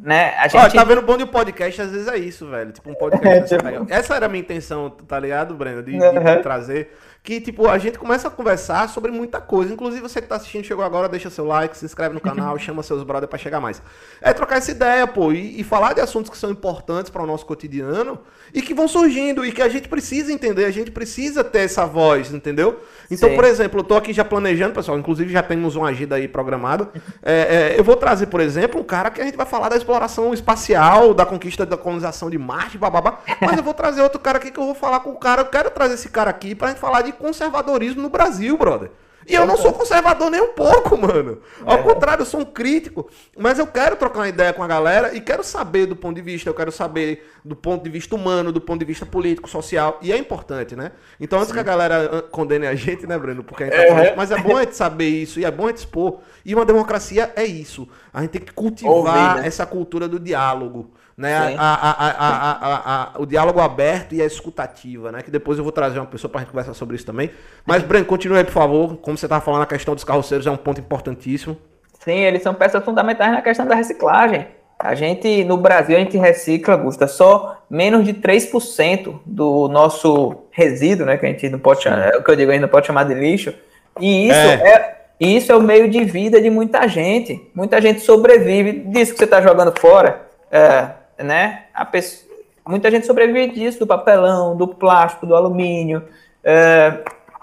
Né? 0.00 0.32
A 0.38 0.46
gente, 0.46 0.74
tá 0.76 0.84
vendo 0.84 1.02
bom 1.02 1.16
de 1.16 1.26
podcast, 1.26 1.82
às 1.82 1.90
vezes 1.90 2.06
é 2.06 2.16
isso, 2.16 2.46
velho. 2.46 2.70
Tipo, 2.70 2.88
um 2.90 2.94
podcast. 2.94 3.52
É, 3.52 3.58
tipo- 3.58 3.86
Essa 3.92 4.14
era 4.14 4.26
a 4.26 4.28
minha 4.28 4.40
intenção, 4.40 4.88
tá 4.90 5.18
ligado, 5.18 5.54
Breno? 5.54 5.82
De, 5.82 5.90
de- 5.90 5.98
de 5.98 6.04
Uhum. 6.18 6.40
trazer. 6.42 6.96
Que, 7.22 7.40
tipo, 7.40 7.68
a 7.68 7.76
gente 7.76 7.98
começa 7.98 8.28
a 8.28 8.30
conversar 8.30 8.88
sobre 8.88 9.10
muita 9.10 9.40
coisa. 9.40 9.72
Inclusive, 9.72 10.00
você 10.00 10.20
que 10.20 10.28
tá 10.28 10.36
assistindo, 10.36 10.64
chegou 10.64 10.84
agora, 10.84 11.08
deixa 11.08 11.28
seu 11.28 11.44
like, 11.44 11.76
se 11.76 11.84
inscreve 11.84 12.14
no 12.14 12.20
canal, 12.20 12.56
chama 12.58 12.82
seus 12.82 13.02
brothers 13.02 13.28
pra 13.28 13.38
chegar 13.38 13.60
mais. 13.60 13.82
É 14.20 14.32
trocar 14.32 14.56
essa 14.56 14.70
ideia, 14.70 15.06
pô, 15.06 15.32
e, 15.32 15.60
e 15.60 15.64
falar 15.64 15.92
de 15.92 16.00
assuntos 16.00 16.30
que 16.30 16.38
são 16.38 16.50
importantes 16.50 17.10
para 17.10 17.22
o 17.22 17.26
nosso 17.26 17.44
cotidiano 17.44 18.18
e 18.54 18.62
que 18.62 18.72
vão 18.72 18.88
surgindo 18.88 19.44
e 19.44 19.52
que 19.52 19.60
a 19.60 19.68
gente 19.68 19.88
precisa 19.88 20.32
entender, 20.32 20.64
a 20.64 20.70
gente 20.70 20.90
precisa 20.90 21.44
ter 21.44 21.60
essa 21.60 21.84
voz, 21.84 22.32
entendeu? 22.32 22.80
Então, 23.10 23.28
Sim. 23.28 23.34
por 23.34 23.44
exemplo, 23.44 23.80
eu 23.80 23.84
tô 23.84 23.96
aqui 23.96 24.12
já 24.12 24.24
planejando, 24.24 24.74
pessoal, 24.74 24.98
inclusive 24.98 25.30
já 25.30 25.42
temos 25.42 25.76
uma 25.76 25.88
agenda 25.88 26.16
aí 26.16 26.26
programada. 26.28 26.90
É, 27.22 27.74
é, 27.74 27.78
eu 27.78 27.84
vou 27.84 27.96
trazer, 27.96 28.26
por 28.26 28.40
exemplo, 28.40 28.80
um 28.80 28.84
cara 28.84 29.10
que 29.10 29.20
a 29.20 29.24
gente 29.24 29.36
vai 29.36 29.46
falar 29.46 29.68
da 29.68 29.76
exploração 29.76 30.32
espacial, 30.32 31.12
da 31.12 31.26
conquista 31.26 31.66
da 31.66 31.76
colonização 31.76 32.30
de 32.30 32.38
Marte, 32.38 32.78
bababá. 32.78 33.18
Mas 33.40 33.56
eu 33.56 33.62
vou 33.62 33.74
trazer 33.74 34.02
outro 34.02 34.18
cara 34.18 34.38
aqui 34.38 34.50
que 34.50 34.58
eu 34.58 34.64
vou 34.64 34.74
falar 34.74 35.00
com 35.00 35.10
o 35.10 35.16
cara. 35.16 35.42
Eu 35.42 35.46
quero 35.46 35.70
trazer 35.70 35.94
esse 35.94 36.08
cara 36.08 36.30
aqui 36.30 36.54
pra 36.54 36.68
gente 36.68 36.78
falar 36.78 37.02
de 37.02 37.12
conservadorismo 37.18 38.00
no 38.02 38.08
Brasil, 38.08 38.56
brother. 38.56 38.90
E 39.26 39.34
eu 39.34 39.44
não 39.44 39.58
sou 39.58 39.74
conservador 39.74 40.30
nem 40.30 40.40
um 40.40 40.54
pouco, 40.54 40.96
mano. 40.96 41.42
Ao 41.66 41.82
contrário, 41.82 42.22
eu 42.22 42.26
sou 42.26 42.40
um 42.40 42.44
crítico. 42.46 43.10
Mas 43.36 43.58
eu 43.58 43.66
quero 43.66 43.94
trocar 43.94 44.20
uma 44.20 44.28
ideia 44.28 44.54
com 44.54 44.62
a 44.62 44.66
galera 44.66 45.14
e 45.14 45.20
quero 45.20 45.44
saber 45.44 45.84
do 45.84 45.94
ponto 45.94 46.16
de 46.16 46.22
vista, 46.22 46.48
eu 46.48 46.54
quero 46.54 46.72
saber 46.72 47.30
do 47.44 47.54
ponto 47.54 47.84
de 47.84 47.90
vista 47.90 48.14
humano, 48.14 48.50
do 48.50 48.60
ponto 48.60 48.78
de 48.78 48.86
vista 48.86 49.04
político, 49.04 49.46
social. 49.46 49.98
E 50.00 50.12
é 50.12 50.16
importante, 50.16 50.74
né? 50.74 50.92
Então, 51.20 51.38
antes 51.38 51.52
que 51.52 51.58
a 51.58 51.62
galera 51.62 52.22
condene 52.30 52.66
a 52.66 52.74
gente, 52.74 53.06
né, 53.06 53.18
Breno? 53.18 53.44
Porque 53.44 53.64
a 53.64 53.66
gente 53.66 53.76
tá 53.76 53.82
É. 53.82 53.88
falando, 53.88 54.16
mas 54.16 54.30
é 54.30 54.38
bom 54.38 54.56
a 54.56 54.60
gente 54.62 54.76
saber 54.76 55.08
isso 55.10 55.38
e 55.38 55.44
é 55.44 55.50
bom 55.50 55.64
a 55.66 55.68
gente 55.68 55.78
expor. 55.78 56.20
E 56.42 56.54
uma 56.54 56.64
democracia 56.64 57.30
é 57.36 57.44
isso. 57.44 57.86
A 58.14 58.22
gente 58.22 58.30
tem 58.30 58.40
que 58.40 58.52
cultivar 58.54 58.92
Ouvir, 58.94 59.42
né? 59.42 59.46
essa 59.46 59.66
cultura 59.66 60.08
do 60.08 60.18
diálogo. 60.18 60.90
Né? 61.18 61.56
A, 61.58 61.74
a, 61.74 63.12
a, 63.16 63.20
o 63.20 63.26
diálogo 63.26 63.58
aberto 63.58 64.14
e 64.14 64.22
a 64.22 64.24
escutativa, 64.24 65.10
né? 65.10 65.20
Que 65.20 65.32
depois 65.32 65.58
eu 65.58 65.64
vou 65.64 65.72
trazer 65.72 65.98
uma 65.98 66.06
pessoa 66.06 66.32
gente 66.38 66.50
conversar 66.50 66.74
sobre 66.74 66.94
isso 66.94 67.04
também. 67.04 67.28
Mas, 67.66 67.82
Breno, 67.82 68.04
continue 68.04 68.38
aí, 68.38 68.44
por 68.44 68.52
favor. 68.52 68.96
Como 68.98 69.18
você 69.18 69.26
tava 69.26 69.44
falando, 69.44 69.62
a 69.62 69.66
questão 69.66 69.96
dos 69.96 70.04
carroceiros 70.04 70.46
é 70.46 70.50
um 70.50 70.56
ponto 70.56 70.80
importantíssimo. 70.80 71.56
Sim, 72.04 72.20
eles 72.20 72.40
são 72.40 72.54
peças 72.54 72.84
fundamentais 72.84 73.32
na 73.32 73.42
questão 73.42 73.66
da 73.66 73.74
reciclagem. 73.74 74.46
A 74.78 74.94
gente, 74.94 75.42
no 75.42 75.56
Brasil, 75.56 75.96
a 75.96 75.98
gente 75.98 76.16
recicla, 76.16 76.76
Gusta, 76.76 77.08
só 77.08 77.64
menos 77.68 78.04
de 78.04 78.14
3% 78.14 79.18
do 79.26 79.66
nosso 79.66 80.44
resíduo, 80.52 81.04
né? 81.04 81.16
Que 81.16 81.26
a 81.26 81.30
gente 81.30 81.48
não 81.48 81.58
pode 81.58 81.82
chamar, 81.82 82.14
é 82.14 82.16
o 82.16 82.22
que 82.22 82.30
eu 82.30 82.36
digo, 82.36 82.52
a 82.52 82.54
gente 82.54 82.62
não 82.62 82.68
pode 82.68 82.86
chamar 82.86 83.02
de 83.02 83.14
lixo. 83.14 83.52
E 84.00 84.28
isso 84.28 84.38
É. 84.38 84.54
é, 84.54 84.98
e 85.18 85.36
isso 85.36 85.50
é 85.50 85.56
o 85.56 85.60
meio 85.60 85.90
de 85.90 86.04
vida 86.04 86.40
de 86.40 86.48
muita 86.48 86.86
gente. 86.86 87.50
Muita 87.52 87.80
gente 87.80 88.02
sobrevive 88.02 88.72
disso 88.72 89.10
que 89.10 89.18
você 89.18 89.24
está 89.24 89.40
jogando 89.40 89.76
fora, 89.80 90.28
é, 90.48 90.90
né? 91.18 91.64
Pessoa, 91.90 92.28
muita 92.66 92.90
gente 92.90 93.06
sobrevive 93.06 93.54
disso, 93.54 93.78
do 93.78 93.86
papelão, 93.86 94.56
do 94.56 94.68
plástico, 94.68 95.26
do 95.26 95.34
alumínio, 95.34 96.04
é, 96.44 96.98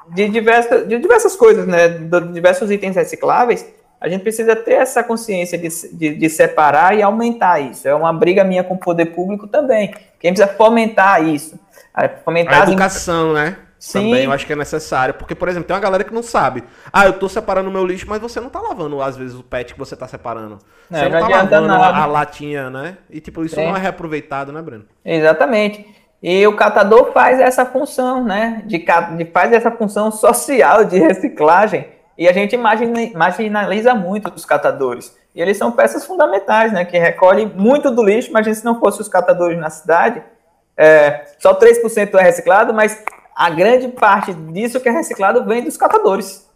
de, 0.10 0.30
diversas, 0.30 0.88
de 0.88 0.98
diversas 1.00 1.36
coisas, 1.36 1.68
né? 1.68 1.88
De 1.88 2.22
diversos 2.34 2.72
itens 2.72 2.96
recicláveis. 2.96 3.66
A 4.00 4.06
A 4.06 4.10
gente 4.10 4.22
precisa 4.22 4.56
ter 4.56 4.74
essa 4.74 5.04
consciência 5.04 5.58
de, 5.58 5.68
de, 5.92 6.16
de, 6.16 6.30
separar 6.30 6.96
e 6.96 7.02
aumentar 7.02 7.60
isso. 7.60 7.88
É 7.88 7.96
uma 7.96 8.14
briga 8.14 8.44
minha 8.44 8.64
com 8.64 8.76
o 8.76 8.80
poder 8.80 9.08
público 9.08 9.48
também. 9.48 9.96
Quem 10.20 10.32
precisa 10.32 10.54
fomentar 10.56 11.28
isso. 11.28 11.60
Fomentar 12.24 12.62
a 12.62 12.72
educação, 12.72 13.30
as... 13.30 13.36
né? 13.36 13.58
Sim. 13.80 14.10
Também 14.10 14.26
eu 14.26 14.32
acho 14.32 14.46
que 14.46 14.54
é 14.54 14.56
necessário. 14.56 15.14
Porque, 15.14 15.36
por 15.36 15.48
exemplo, 15.48 15.68
tem 15.68 15.76
uma 15.76 15.82
galera 15.82 16.04
que 16.04 16.14
não 16.14 16.24
sabe. 16.24 16.64
Ah, 16.92 17.06
eu 17.06 17.14
tô 17.14 17.30
separando 17.30 17.70
o 17.70 17.74
meu 17.74 17.86
lixo, 17.86 18.06
mas 18.08 18.20
você 18.20 18.40
não 18.40 18.50
tá 18.50 18.60
lavando, 18.60 19.02
às 19.02 19.16
vezes, 19.18 19.36
o 19.36 19.44
pet 19.44 19.74
que 19.74 19.80
você 19.80 19.96
tá 19.96 20.08
separando. 20.08 20.60
Você 20.90 21.10
não, 21.10 21.20
tá 21.20 21.28
lavando 21.28 21.72
a, 21.72 22.04
a, 22.04 22.06
latinha, 22.06 22.70
né? 22.70 22.98
E, 23.10 23.20
tipo, 23.20 23.44
isso 23.44 23.56
não 23.58 23.76
é 23.76 23.80
reaproveitado, 23.80 24.52
né, 24.52 24.62
Breno? 24.62 24.86
Exatamente. 25.04 25.86
E 26.22 26.48
o 26.48 26.56
catador 26.56 27.12
faz 27.12 27.40
essa 27.40 27.66
função, 27.66 28.24
né? 28.24 28.64
De, 28.66 28.80
de 28.80 29.26
faz 29.26 29.54
essa 29.54 29.70
função 29.72 30.12
social 30.12 30.84
de 30.84 30.98
reciclagem. 30.98 31.88
E 32.18 32.28
a 32.28 32.34
gente 32.34 32.56
imagina, 32.56 33.00
marginaliza 33.14 33.94
muito 33.94 34.32
os 34.34 34.46
catadores. 34.46 35.16
E 35.36 35.42
eles 35.42 35.58
são 35.58 35.72
peças 35.72 36.06
fundamentais, 36.06 36.72
né? 36.72 36.86
Que 36.86 36.98
recolhem 36.98 37.52
muito 37.56 37.92
do 37.92 38.04
lixo. 38.04 38.30
Imagina 38.30 38.56
se 38.56 38.64
não 38.66 38.80
fossem 38.80 39.02
os 39.02 39.10
catadores 39.10 39.60
na 39.60 39.70
cidade. 39.70 40.24
É, 40.78 41.26
só 41.40 41.54
3% 41.54 42.16
é 42.16 42.22
reciclado, 42.22 42.74
mas 42.74 43.04
a 43.36 43.50
grande 43.50 43.90
parte 43.90 44.34
disso 44.34 44.80
que 44.80 44.88
é 44.88 44.92
reciclado 44.92 45.44
vem 45.44 45.64
dos 45.64 45.76
catadores. 45.76 46.50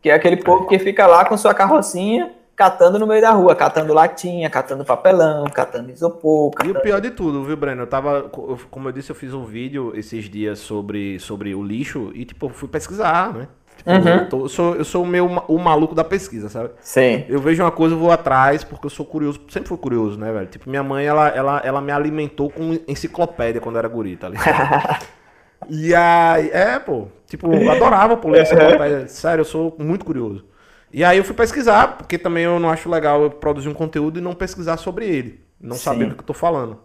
Que 0.00 0.10
é 0.10 0.14
aquele 0.14 0.38
povo 0.38 0.66
que 0.66 0.78
fica 0.78 1.06
lá 1.06 1.24
com 1.24 1.36
sua 1.36 1.52
carrocinha 1.52 2.32
catando 2.56 2.98
no 2.98 3.06
meio 3.06 3.20
da 3.20 3.30
rua, 3.30 3.54
catando 3.54 3.92
latinha, 3.92 4.48
catando 4.48 4.84
papelão, 4.84 5.44
catando 5.46 5.90
isopor. 5.90 6.50
Catando... 6.52 6.76
E 6.76 6.78
o 6.78 6.82
pior 6.82 7.00
de 7.00 7.10
tudo, 7.10 7.42
viu, 7.42 7.56
Breno? 7.56 7.82
Eu 7.82 7.86
tava, 7.86 8.30
como 8.70 8.88
eu 8.88 8.92
disse, 8.92 9.10
eu 9.10 9.16
fiz 9.16 9.34
um 9.34 9.44
vídeo 9.44 9.92
esses 9.94 10.28
dias 10.30 10.58
sobre, 10.60 11.18
sobre 11.18 11.54
o 11.54 11.62
lixo 11.62 12.10
e, 12.14 12.24
tipo, 12.24 12.48
fui 12.48 12.68
pesquisar, 12.68 13.32
né? 13.32 13.48
Tipo, 13.76 13.90
uhum. 13.90 14.08
eu, 14.08 14.28
tô, 14.28 14.40
eu, 14.42 14.48
sou, 14.48 14.76
eu 14.76 14.84
sou 14.84 15.02
o, 15.02 15.06
meu, 15.06 15.26
o 15.26 15.58
maluco 15.58 15.96
da 15.96 16.04
pesquisa, 16.04 16.48
sabe? 16.48 16.70
Sim. 16.80 17.24
Eu 17.28 17.40
vejo 17.40 17.62
uma 17.62 17.72
coisa, 17.72 17.94
eu 17.94 17.98
vou 17.98 18.12
atrás, 18.12 18.62
porque 18.62 18.86
eu 18.86 18.90
sou 18.90 19.04
curioso, 19.04 19.40
sempre 19.48 19.68
fui 19.68 19.76
curioso, 19.76 20.16
né, 20.18 20.32
velho? 20.32 20.46
Tipo, 20.46 20.70
minha 20.70 20.82
mãe, 20.82 21.04
ela, 21.04 21.28
ela, 21.28 21.60
ela 21.64 21.80
me 21.80 21.90
alimentou 21.90 22.48
com 22.50 22.78
enciclopédia 22.86 23.60
quando 23.60 23.74
eu 23.74 23.78
era 23.80 23.88
guri, 23.88 24.16
tá 24.16 24.28
ligado? 24.28 25.04
e 25.68 25.94
aí, 25.94 26.50
é, 26.50 26.78
pô, 26.78 27.08
tipo, 27.26 27.52
eu 27.52 27.70
adorava 27.70 28.16
pô, 28.16 28.28
ler 28.28 28.42
enciclopédia. 28.42 29.08
Sério, 29.08 29.42
eu 29.42 29.44
sou 29.44 29.76
muito 29.78 30.04
curioso. 30.04 30.44
E 30.92 31.02
aí 31.02 31.18
eu 31.18 31.24
fui 31.24 31.34
pesquisar, 31.34 31.96
porque 31.96 32.16
também 32.16 32.44
eu 32.44 32.60
não 32.60 32.70
acho 32.70 32.88
legal 32.88 33.22
eu 33.22 33.30
produzir 33.30 33.68
um 33.68 33.74
conteúdo 33.74 34.18
e 34.18 34.22
não 34.22 34.34
pesquisar 34.34 34.76
sobre 34.76 35.06
ele. 35.06 35.40
Não 35.60 35.76
Sim. 35.76 35.82
saber 35.82 36.06
do 36.06 36.14
que 36.14 36.20
eu 36.20 36.26
tô 36.26 36.34
falando. 36.34 36.78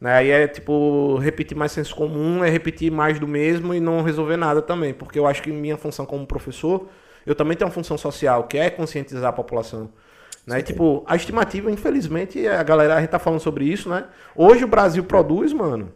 Né? 0.00 0.12
Aí 0.12 0.30
é 0.30 0.46
tipo, 0.46 1.16
repetir 1.16 1.56
mais 1.56 1.72
senso 1.72 1.94
comum, 1.94 2.44
é 2.44 2.50
repetir 2.50 2.92
mais 2.92 3.18
do 3.18 3.26
mesmo 3.26 3.74
e 3.74 3.80
não 3.80 4.02
resolver 4.02 4.36
nada 4.36 4.62
também. 4.62 4.94
Porque 4.94 5.18
eu 5.18 5.26
acho 5.26 5.42
que 5.42 5.50
minha 5.50 5.76
função 5.76 6.06
como 6.06 6.26
professor, 6.26 6.88
eu 7.24 7.34
também 7.34 7.56
tenho 7.56 7.66
uma 7.66 7.74
função 7.74 7.98
social, 7.98 8.44
que 8.44 8.56
é 8.56 8.70
conscientizar 8.70 9.30
a 9.30 9.32
população. 9.32 9.90
Né? 10.46 10.60
E, 10.60 10.62
tipo, 10.62 11.02
a 11.06 11.16
estimativa, 11.16 11.70
infelizmente, 11.70 12.46
a 12.46 12.62
galera, 12.62 12.94
a 12.94 13.00
gente 13.00 13.10
tá 13.10 13.18
falando 13.18 13.40
sobre 13.40 13.64
isso, 13.64 13.88
né? 13.88 14.04
Hoje 14.34 14.62
o 14.62 14.68
Brasil 14.68 15.02
produz, 15.02 15.52
mano, 15.52 15.92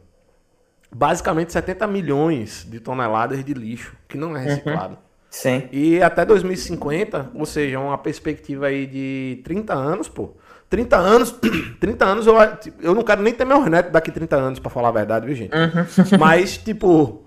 basicamente 0.92 1.52
70 1.52 1.86
milhões 1.86 2.66
de 2.68 2.80
toneladas 2.80 3.44
de 3.44 3.54
lixo 3.54 3.94
que 4.08 4.16
não 4.16 4.36
é 4.36 4.40
uhum. 4.40 4.46
reciclado. 4.46 4.94
Uhum. 4.94 5.10
Sim. 5.30 5.68
E 5.70 6.02
até 6.02 6.24
2050, 6.24 7.30
ou 7.34 7.46
seja, 7.46 7.78
uma 7.78 7.96
perspectiva 7.96 8.66
aí 8.66 8.86
de 8.86 9.40
30 9.44 9.72
anos, 9.72 10.08
pô. 10.08 10.34
30 10.68 10.96
anos, 10.96 11.34
30 11.78 12.04
anos 12.04 12.26
eu, 12.26 12.34
eu 12.80 12.94
não 12.94 13.02
quero 13.02 13.22
nem 13.22 13.32
ter 13.32 13.44
meus 13.44 13.64
netos 13.66 13.92
daqui 13.92 14.10
30 14.10 14.36
anos, 14.36 14.58
para 14.58 14.70
falar 14.70 14.88
a 14.88 14.92
verdade, 14.92 15.26
viu, 15.26 15.36
gente? 15.36 15.52
Uhum. 15.54 16.18
Mas, 16.18 16.58
tipo, 16.58 17.24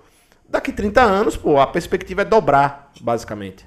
daqui 0.50 0.72
30 0.72 1.02
anos, 1.02 1.38
pô, 1.38 1.60
a 1.60 1.68
perspectiva 1.68 2.22
é 2.24 2.26
dobrar, 2.26 2.92
basicamente. 3.00 3.66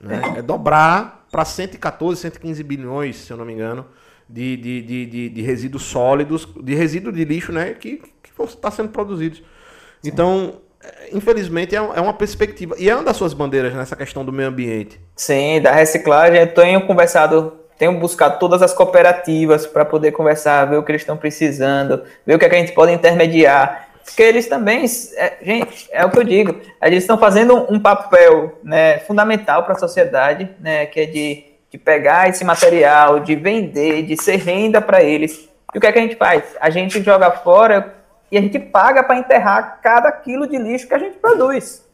Né? 0.00 0.20
É 0.36 0.42
dobrar 0.42 1.26
para 1.30 1.44
114, 1.44 2.20
115 2.20 2.62
bilhões, 2.62 3.16
se 3.16 3.30
eu 3.30 3.36
não 3.36 3.44
me 3.44 3.52
engano, 3.52 3.86
de, 4.28 4.56
de, 4.56 4.82
de, 4.82 5.06
de, 5.06 5.28
de 5.28 5.42
resíduos 5.42 5.84
sólidos, 5.84 6.48
de 6.62 6.74
resíduos 6.74 7.14
de 7.14 7.24
lixo, 7.24 7.52
né, 7.52 7.74
que, 7.74 8.02
estar 8.44 8.70
sendo 8.70 8.90
produzidos. 8.90 9.42
Então, 10.04 10.54
infelizmente, 11.12 11.74
é, 11.74 11.78
é 11.78 12.00
uma 12.00 12.12
perspectiva. 12.12 12.74
E 12.78 12.88
é 12.88 12.94
uma 12.94 13.04
das 13.04 13.16
suas 13.16 13.32
bandeiras 13.32 13.74
nessa 13.74 13.96
questão 13.96 14.24
do 14.24 14.32
meio 14.32 14.48
ambiente. 14.48 15.00
Sim, 15.14 15.60
da 15.60 15.72
reciclagem. 15.72 16.40
Eu 16.40 16.54
tenho 16.54 16.86
conversado, 16.86 17.54
tenho 17.78 17.98
buscado 17.98 18.38
todas 18.38 18.62
as 18.62 18.72
cooperativas 18.72 19.66
para 19.66 19.84
poder 19.84 20.12
conversar, 20.12 20.64
ver 20.66 20.76
o 20.76 20.82
que 20.82 20.92
eles 20.92 21.02
estão 21.02 21.16
precisando, 21.16 22.02
ver 22.24 22.34
o 22.34 22.38
que, 22.38 22.44
é 22.44 22.48
que 22.48 22.54
a 22.54 22.58
gente 22.58 22.72
pode 22.72 22.92
intermediar. 22.92 23.88
Porque 24.04 24.22
eles 24.22 24.46
também, 24.46 24.84
é, 25.16 25.36
gente, 25.42 25.88
é 25.90 26.04
o 26.04 26.10
que 26.10 26.18
eu 26.18 26.24
digo, 26.24 26.60
eles 26.80 27.02
estão 27.02 27.18
fazendo 27.18 27.66
um 27.68 27.80
papel 27.80 28.56
né, 28.62 28.98
fundamental 29.00 29.64
para 29.64 29.74
a 29.74 29.78
sociedade, 29.78 30.48
né, 30.60 30.86
que 30.86 31.00
é 31.00 31.06
de, 31.06 31.44
de 31.68 31.76
pegar 31.76 32.28
esse 32.28 32.44
material, 32.44 33.18
de 33.18 33.34
vender, 33.34 34.04
de 34.04 34.16
ser 34.22 34.36
renda 34.36 34.80
para 34.80 35.02
eles. 35.02 35.48
E 35.74 35.78
o 35.78 35.80
que 35.80 35.86
é 35.88 35.92
que 35.92 35.98
a 35.98 36.02
gente 36.02 36.14
faz? 36.14 36.44
A 36.60 36.70
gente 36.70 37.02
joga 37.02 37.32
fora 37.32 37.96
e 38.30 38.38
a 38.38 38.40
gente 38.40 38.58
paga 38.58 39.02
para 39.02 39.16
enterrar 39.16 39.80
cada 39.82 40.10
quilo 40.10 40.46
de 40.46 40.58
lixo 40.58 40.88
que 40.88 40.94
a 40.94 40.98
gente 40.98 41.16
produz. 41.18 41.86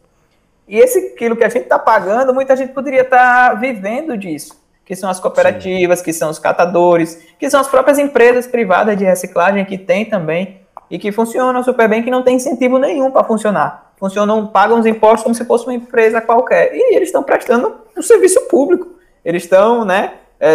E 0.67 0.79
esse 0.79 1.11
quilo 1.11 1.37
que 1.37 1.45
a 1.45 1.49
gente 1.49 1.65
está 1.65 1.79
pagando, 1.79 2.33
muita 2.33 2.57
gente 2.57 2.73
poderia 2.73 3.03
estar 3.03 3.51
tá 3.51 3.55
vivendo 3.55 4.17
disso, 4.17 4.61
que 4.85 4.95
são 4.97 5.11
as 5.11 5.21
cooperativas, 5.21 5.99
Sim. 5.99 6.05
que 6.05 6.13
são 6.13 6.31
os 6.31 6.39
catadores, 6.39 7.23
que 7.39 7.51
são 7.51 7.61
as 7.61 7.69
próprias 7.69 7.99
empresas 7.99 8.47
privadas 8.47 8.97
de 8.97 9.05
reciclagem 9.05 9.65
que 9.65 9.77
tem 9.77 10.05
também 10.05 10.61
e 10.91 10.99
que 10.99 11.11
funcionam 11.11 11.63
super 11.63 11.89
bem, 11.89 12.03
que 12.03 12.11
não 12.11 12.23
tem 12.23 12.37
incentivo 12.37 12.79
nenhum 12.79 13.11
para 13.11 13.25
funcionar. 13.25 13.93
Funcionam, 13.99 14.47
pagam 14.47 14.79
os 14.79 14.87
impostos 14.87 15.23
como 15.23 15.35
se 15.35 15.45
fosse 15.45 15.65
uma 15.67 15.75
empresa 15.75 16.21
qualquer. 16.21 16.75
E 16.75 16.97
eles 16.97 17.09
estão 17.09 17.23
prestando 17.23 17.77
um 17.97 18.03
serviço 18.03 18.41
público. 18.49 18.89
Eles 19.25 19.45
estão, 19.45 19.85
né, 19.85 20.15
é, 20.39 20.55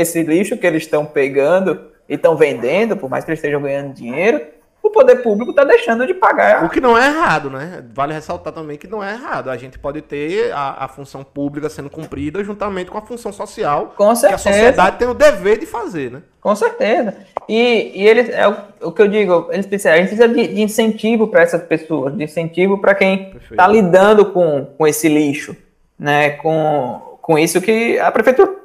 esse 0.00 0.22
lixo 0.22 0.56
que 0.56 0.66
eles 0.66 0.82
estão 0.82 1.06
pegando 1.06 1.88
e 2.08 2.14
estão 2.14 2.36
vendendo, 2.36 2.96
por 2.96 3.08
mais 3.08 3.24
que 3.24 3.30
eles 3.30 3.38
estejam 3.38 3.62
ganhando 3.62 3.94
dinheiro, 3.94 4.40
o 4.88 4.90
poder 4.90 5.22
público 5.22 5.50
está 5.50 5.64
deixando 5.64 6.06
de 6.06 6.14
pagar. 6.14 6.64
O 6.64 6.68
que 6.68 6.80
não 6.80 6.98
é 6.98 7.06
errado, 7.06 7.48
né? 7.50 7.84
Vale 7.94 8.12
ressaltar 8.12 8.52
também 8.52 8.76
que 8.76 8.88
não 8.88 9.02
é 9.02 9.12
errado. 9.12 9.50
A 9.50 9.56
gente 9.56 9.78
pode 9.78 10.02
ter 10.02 10.50
a, 10.52 10.84
a 10.84 10.88
função 10.88 11.22
pública 11.22 11.68
sendo 11.68 11.88
cumprida 11.88 12.42
juntamente 12.42 12.90
com 12.90 12.98
a 12.98 13.02
função 13.02 13.32
social. 13.32 13.94
Com 13.96 14.14
certeza. 14.14 14.42
Que 14.42 14.48
a 14.48 14.52
sociedade 14.52 14.98
tem 14.98 15.08
o 15.08 15.14
dever 15.14 15.58
de 15.58 15.66
fazer, 15.66 16.10
né? 16.10 16.22
Com 16.40 16.54
certeza. 16.56 17.14
E, 17.48 17.92
e 17.94 18.06
eles, 18.06 18.28
é 18.30 18.48
o, 18.48 18.56
o 18.88 18.92
que 18.92 19.02
eu 19.02 19.08
digo, 19.08 19.48
eles 19.50 19.66
precisam, 19.66 19.92
a 19.92 19.96
gente 19.96 20.08
precisa 20.08 20.28
de, 20.28 20.48
de 20.48 20.60
incentivo 20.60 21.28
para 21.28 21.42
essas 21.42 21.62
pessoas, 21.62 22.16
de 22.16 22.24
incentivo 22.24 22.78
para 22.78 22.94
quem 22.94 23.34
está 23.50 23.66
lidando 23.66 24.26
com, 24.26 24.64
com 24.76 24.86
esse 24.86 25.08
lixo, 25.08 25.56
né? 25.98 26.30
Com, 26.30 27.18
com 27.20 27.38
isso 27.38 27.60
que 27.60 27.98
a 27.98 28.10
prefeitura. 28.10 28.56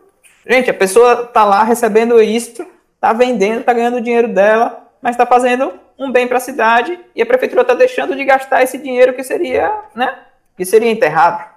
Gente, 0.47 0.69
a 0.69 0.73
pessoa 0.73 1.23
está 1.23 1.45
lá 1.45 1.63
recebendo 1.63 2.21
isso, 2.21 2.65
está 2.95 3.13
vendendo, 3.13 3.59
está 3.59 3.73
ganhando 3.73 3.97
o 3.97 4.01
dinheiro 4.01 4.27
dela, 4.27 4.87
mas 5.01 5.11
está 5.15 5.25
fazendo 5.25 5.82
um 5.97 6.11
bem 6.11 6.27
para 6.27 6.37
a 6.37 6.41
cidade 6.41 6.99
e 7.15 7.21
a 7.21 7.25
prefeitura 7.25 7.61
está 7.61 7.73
deixando 7.73 8.15
de 8.15 8.25
gastar 8.25 8.63
esse 8.63 8.77
dinheiro 8.77 9.13
que 9.13 9.23
seria, 9.23 9.71
né, 9.95 10.17
que 10.57 10.65
seria 10.65 10.91
enterrado. 10.91 11.53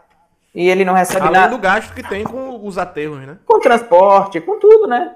E 0.55 0.71
ele 0.71 0.87
não 0.87 0.95
recebe 0.95 1.27
Além 1.27 1.41
nada. 1.41 1.55
do 1.55 1.59
gasto 1.59 1.95
que 1.95 2.03
tem 2.03 2.25
com 2.25 2.67
os 2.67 2.79
aterros, 2.79 3.21
né? 3.21 3.37
Com 3.45 3.61
transporte, 3.61 4.41
com 4.41 4.59
tudo, 4.59 4.87
né? 4.87 5.15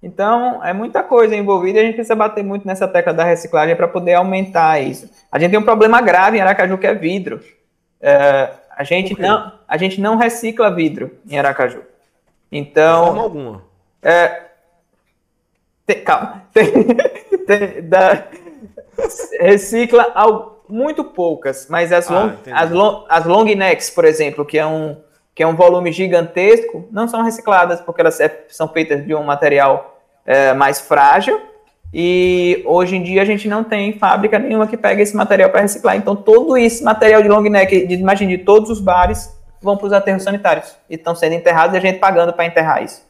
Então, 0.00 0.64
é 0.64 0.72
muita 0.72 1.02
coisa 1.02 1.34
envolvida 1.34 1.78
e 1.78 1.82
a 1.82 1.84
gente 1.84 1.96
precisa 1.96 2.14
bater 2.14 2.44
muito 2.44 2.64
nessa 2.64 2.86
tecla 2.86 3.12
da 3.12 3.24
reciclagem 3.24 3.74
para 3.74 3.88
poder 3.88 4.14
aumentar 4.14 4.80
isso. 4.80 5.10
A 5.30 5.40
gente 5.40 5.50
tem 5.50 5.58
um 5.58 5.64
problema 5.64 6.00
grave 6.00 6.38
em 6.38 6.40
Aracaju 6.40 6.78
que 6.78 6.86
é 6.86 6.94
vidro. 6.94 7.40
É, 8.00 8.52
a, 8.70 8.84
gente 8.84 9.20
não, 9.20 9.52
a 9.66 9.76
gente 9.76 10.00
não 10.00 10.16
recicla 10.16 10.72
vidro 10.72 11.18
em 11.28 11.36
Aracaju. 11.36 11.82
Então. 12.50 13.00
De 13.00 13.06
forma 13.06 13.22
alguma. 13.22 13.64
É, 14.00 14.42
tem, 15.84 16.04
calma. 16.04 16.44
Tem, 16.54 16.72
tem, 17.48 17.82
da, 17.88 18.24
recicla 19.40 20.12
ao, 20.14 20.62
muito 20.68 21.02
poucas, 21.02 21.66
mas 21.68 21.92
as, 21.92 22.08
long, 22.08 22.32
ah, 22.50 22.62
as, 22.62 22.70
long, 22.70 23.04
as 23.08 23.24
long 23.24 23.44
necks, 23.44 23.90
por 23.90 24.04
exemplo, 24.04 24.44
que 24.44 24.58
é, 24.58 24.66
um, 24.66 24.96
que 25.34 25.42
é 25.42 25.46
um 25.46 25.56
volume 25.56 25.90
gigantesco, 25.90 26.86
não 26.92 27.08
são 27.08 27.22
recicladas 27.22 27.80
porque 27.80 28.00
elas 28.00 28.20
é, 28.20 28.44
são 28.48 28.68
feitas 28.68 29.04
de 29.04 29.14
um 29.14 29.22
material 29.22 29.98
é, 30.26 30.52
mais 30.52 30.80
frágil. 30.80 31.40
E 31.92 32.62
hoje 32.66 32.96
em 32.96 33.02
dia 33.02 33.22
a 33.22 33.24
gente 33.24 33.48
não 33.48 33.64
tem 33.64 33.98
fábrica 33.98 34.38
nenhuma 34.38 34.66
que 34.66 34.76
pegue 34.76 35.00
esse 35.00 35.16
material 35.16 35.48
para 35.48 35.62
reciclar. 35.62 35.96
Então 35.96 36.14
todo 36.14 36.54
esse 36.58 36.84
material 36.84 37.22
de 37.22 37.28
long 37.28 37.40
neck, 37.42 37.86
de, 37.86 37.94
imagine, 37.94 38.36
de 38.36 38.44
todos 38.44 38.68
os 38.68 38.78
bares, 38.78 39.34
vão 39.62 39.74
para 39.76 39.86
os 39.86 39.92
aterros 39.94 40.22
sanitários 40.22 40.76
e 40.90 40.96
estão 40.96 41.14
sendo 41.14 41.34
enterrados 41.34 41.74
e 41.74 41.78
a 41.78 41.80
gente 41.80 41.98
pagando 41.98 42.34
para 42.34 42.44
enterrar 42.44 42.82
isso. 42.82 43.07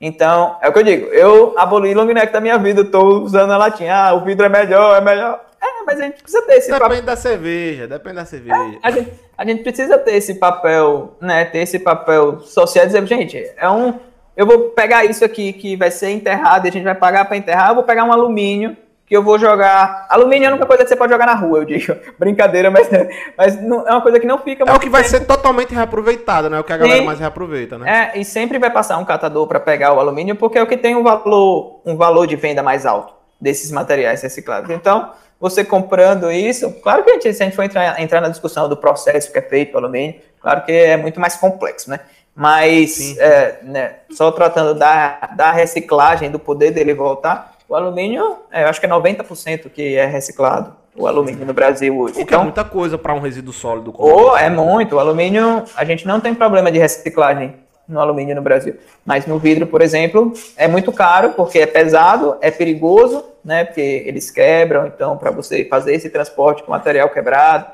Então, 0.00 0.56
é 0.62 0.68
o 0.68 0.72
que 0.72 0.78
eu 0.78 0.82
digo, 0.82 1.06
eu 1.08 1.54
aboli 1.58 1.92
long 1.92 2.06
neck 2.06 2.32
da 2.32 2.40
minha 2.40 2.56
vida, 2.56 2.80
estou 2.80 3.22
usando 3.22 3.52
a 3.52 3.58
latinha, 3.58 3.94
ah, 3.94 4.14
o 4.14 4.24
vidro 4.24 4.46
é 4.46 4.48
melhor, 4.48 4.96
é 4.96 5.00
melhor. 5.02 5.44
É, 5.60 5.84
mas 5.84 6.00
a 6.00 6.04
gente 6.04 6.22
precisa 6.22 6.42
ter 6.46 6.54
esse 6.54 6.70
Depende 6.70 6.88
papel. 6.88 7.02
da 7.02 7.16
cerveja, 7.16 7.86
depende 7.86 8.14
da 8.14 8.24
cerveja. 8.24 8.54
É, 8.54 8.78
a, 8.82 8.90
gente, 8.90 9.12
a 9.36 9.44
gente 9.44 9.62
precisa 9.62 9.98
ter 9.98 10.14
esse 10.14 10.36
papel, 10.36 11.16
né, 11.20 11.44
ter 11.44 11.58
esse 11.58 11.78
papel 11.78 12.40
social, 12.40 12.86
dizer, 12.86 13.06
gente, 13.06 13.52
é 13.58 13.68
um, 13.68 14.00
eu 14.34 14.46
vou 14.46 14.70
pegar 14.70 15.04
isso 15.04 15.22
aqui 15.22 15.52
que 15.52 15.76
vai 15.76 15.90
ser 15.90 16.08
enterrado 16.08 16.64
e 16.64 16.70
a 16.70 16.72
gente 16.72 16.84
vai 16.84 16.94
pagar 16.94 17.26
para 17.26 17.36
enterrar, 17.36 17.68
eu 17.68 17.74
vou 17.74 17.84
pegar 17.84 18.04
um 18.04 18.12
alumínio, 18.12 18.74
que 19.10 19.16
eu 19.16 19.24
vou 19.24 19.40
jogar. 19.40 20.06
Alumínio 20.08 20.46
é 20.46 20.48
a 20.48 20.50
única 20.52 20.66
coisa 20.66 20.84
que 20.84 20.88
você 20.88 20.94
pode 20.94 21.12
jogar 21.12 21.26
na 21.26 21.34
rua, 21.34 21.58
eu 21.58 21.64
digo. 21.64 21.96
Brincadeira, 22.16 22.70
mas, 22.70 22.88
mas 23.36 23.60
não, 23.60 23.86
é 23.86 23.90
uma 23.90 24.00
coisa 24.00 24.20
que 24.20 24.26
não 24.26 24.38
fica. 24.38 24.62
É 24.64 24.72
o 24.72 24.78
que 24.78 24.88
vai 24.88 25.02
tempo. 25.02 25.16
ser 25.16 25.26
totalmente 25.26 25.74
reaproveitada, 25.74 26.48
né? 26.48 26.56
É 26.56 26.60
o 26.60 26.62
que 26.62 26.72
a 26.72 26.76
galera 26.76 27.00
Sim. 27.00 27.04
mais 27.04 27.18
reaproveita, 27.18 27.76
né? 27.76 28.12
É, 28.14 28.20
e 28.20 28.24
sempre 28.24 28.56
vai 28.60 28.70
passar 28.70 28.98
um 28.98 29.04
catador 29.04 29.48
para 29.48 29.58
pegar 29.58 29.92
o 29.92 29.98
alumínio, 29.98 30.36
porque 30.36 30.56
é 30.56 30.62
o 30.62 30.66
que 30.66 30.76
tem 30.76 30.94
um 30.94 31.02
valor, 31.02 31.80
um 31.84 31.96
valor 31.96 32.24
de 32.28 32.36
venda 32.36 32.62
mais 32.62 32.86
alto 32.86 33.12
desses 33.40 33.72
materiais 33.72 34.22
reciclados. 34.22 34.70
Então, 34.70 35.10
você 35.40 35.64
comprando 35.64 36.30
isso, 36.30 36.72
claro 36.80 37.02
que 37.02 37.10
a 37.10 37.14
gente, 37.14 37.34
se 37.34 37.42
a 37.42 37.46
gente 37.46 37.56
for 37.56 37.64
entrar, 37.64 38.00
entrar 38.00 38.20
na 38.20 38.28
discussão 38.28 38.68
do 38.68 38.76
processo 38.76 39.32
que 39.32 39.38
é 39.38 39.42
feito 39.42 39.74
o 39.74 39.78
alumínio, 39.78 40.20
claro 40.40 40.64
que 40.64 40.70
é 40.70 40.96
muito 40.96 41.18
mais 41.18 41.34
complexo, 41.34 41.90
né? 41.90 41.98
Mas 42.32 43.18
é, 43.18 43.58
né, 43.64 43.94
só 44.12 44.30
tratando 44.30 44.78
da, 44.78 45.30
da 45.34 45.50
reciclagem, 45.50 46.30
do 46.30 46.38
poder 46.38 46.70
dele 46.70 46.94
voltar, 46.94 47.56
o 47.70 47.76
alumínio, 47.76 48.38
é, 48.50 48.64
eu 48.64 48.68
acho 48.68 48.80
que 48.80 48.86
é 48.86 48.88
90% 48.88 49.70
que 49.70 49.94
é 49.94 50.04
reciclado, 50.04 50.74
o 50.92 51.06
alumínio 51.06 51.46
no 51.46 51.54
Brasil 51.54 51.96
hoje. 51.96 52.18
O 52.18 52.20
então, 52.20 52.40
é 52.40 52.42
muita 52.42 52.64
coisa 52.64 52.98
para 52.98 53.14
um 53.14 53.20
resíduo 53.20 53.52
sólido. 53.52 53.94
Ou 53.96 54.36
é 54.36 54.50
muito. 54.50 54.96
O 54.96 54.98
alumínio, 54.98 55.62
a 55.76 55.84
gente 55.84 56.04
não 56.04 56.18
tem 56.18 56.34
problema 56.34 56.72
de 56.72 56.80
reciclagem 56.80 57.54
no 57.86 58.00
alumínio 58.00 58.34
no 58.34 58.42
Brasil. 58.42 58.76
Mas 59.06 59.24
no 59.24 59.38
vidro, 59.38 59.68
por 59.68 59.82
exemplo, 59.82 60.32
é 60.56 60.66
muito 60.66 60.90
caro 60.90 61.30
porque 61.30 61.60
é 61.60 61.66
pesado, 61.66 62.36
é 62.40 62.50
perigoso, 62.50 63.24
né? 63.44 63.64
Porque 63.64 64.02
eles 64.04 64.32
quebram, 64.32 64.88
então 64.88 65.16
para 65.16 65.30
você 65.30 65.64
fazer 65.64 65.94
esse 65.94 66.10
transporte 66.10 66.64
com 66.64 66.72
material 66.72 67.08
quebrado, 67.08 67.66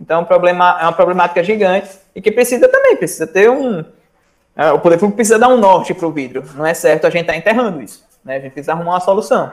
então 0.00 0.22
é, 0.22 0.24
problema, 0.24 0.78
é 0.80 0.84
uma 0.84 0.92
problemática 0.94 1.44
gigante 1.44 1.90
e 2.16 2.22
que 2.22 2.32
precisa 2.32 2.68
também, 2.68 2.96
precisa 2.96 3.26
ter 3.26 3.50
um. 3.50 3.84
É, 4.56 4.72
o 4.72 4.78
poder 4.78 4.96
público 4.96 5.16
precisa 5.16 5.38
dar 5.38 5.48
um 5.48 5.58
norte 5.58 5.92
para 5.92 6.06
o 6.06 6.10
vidro. 6.10 6.42
Não 6.54 6.64
é 6.64 6.72
certo 6.72 7.06
a 7.06 7.10
gente 7.10 7.22
estar 7.22 7.34
tá 7.34 7.38
enterrando 7.38 7.82
isso. 7.82 8.11
Né? 8.24 8.36
A 8.36 8.40
gente 8.40 8.52
precisa 8.52 8.72
arrumar 8.72 8.92
uma 8.92 9.00
solução. 9.00 9.52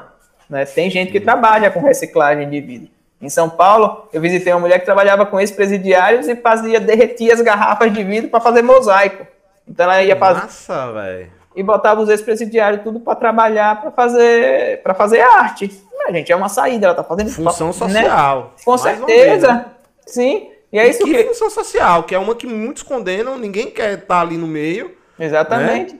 Né? 0.49 0.65
Tem 0.65 0.89
gente 0.89 1.11
que 1.11 1.19
trabalha 1.19 1.69
com 1.69 1.81
reciclagem 1.81 2.49
de 2.49 2.61
vidro. 2.61 2.89
Em 3.21 3.29
São 3.29 3.49
Paulo, 3.49 4.07
eu 4.13 4.21
visitei 4.21 4.53
uma 4.53 4.61
mulher 4.61 4.79
que 4.79 4.85
trabalhava 4.85 5.25
com 5.25 5.39
ex-presidiários 5.39 6.27
e 6.27 6.35
fazia 6.35 6.79
derretia 6.79 7.33
as 7.33 7.41
garrafas 7.41 7.91
de 7.91 8.03
vidro 8.03 8.29
para 8.29 8.39
fazer 8.39 8.61
mosaico. 8.61 9.27
Então 9.67 9.83
ela 9.83 10.01
ia 10.01 10.15
fazer. 10.15 10.41
Nossa, 10.41 10.91
velho. 10.93 11.31
E 11.55 11.61
botava 11.61 12.01
os 12.01 12.09
ex-presidiários 12.09 12.81
tudo 12.81 12.99
para 12.99 13.15
trabalhar, 13.15 13.81
para 13.81 13.91
fazer, 13.91 14.81
para 14.81 14.93
fazer 14.93 15.19
arte. 15.19 15.69
Mas, 15.97 16.15
gente, 16.15 16.31
é 16.31 16.35
uma 16.35 16.47
saída, 16.47 16.87
ela 16.87 16.95
tá 16.95 17.03
fazendo 17.03 17.29
função 17.29 17.67
né? 17.67 17.73
social. 17.73 18.53
Com 18.63 18.77
certeza. 18.77 19.53
né? 19.53 19.65
Sim. 20.05 20.51
E 20.71 20.79
é 20.79 20.87
isso 20.87 21.03
que, 21.03 21.13
que 21.13 21.23
função 21.25 21.49
social, 21.49 22.03
que 22.03 22.15
é 22.15 22.19
uma 22.19 22.35
que 22.35 22.47
muitos 22.47 22.83
condenam, 22.83 23.37
ninguém 23.37 23.69
quer 23.69 23.93
estar 23.93 24.05
tá 24.05 24.21
ali 24.21 24.37
no 24.37 24.47
meio. 24.47 24.95
Exatamente. 25.19 25.93
Né? 25.93 25.99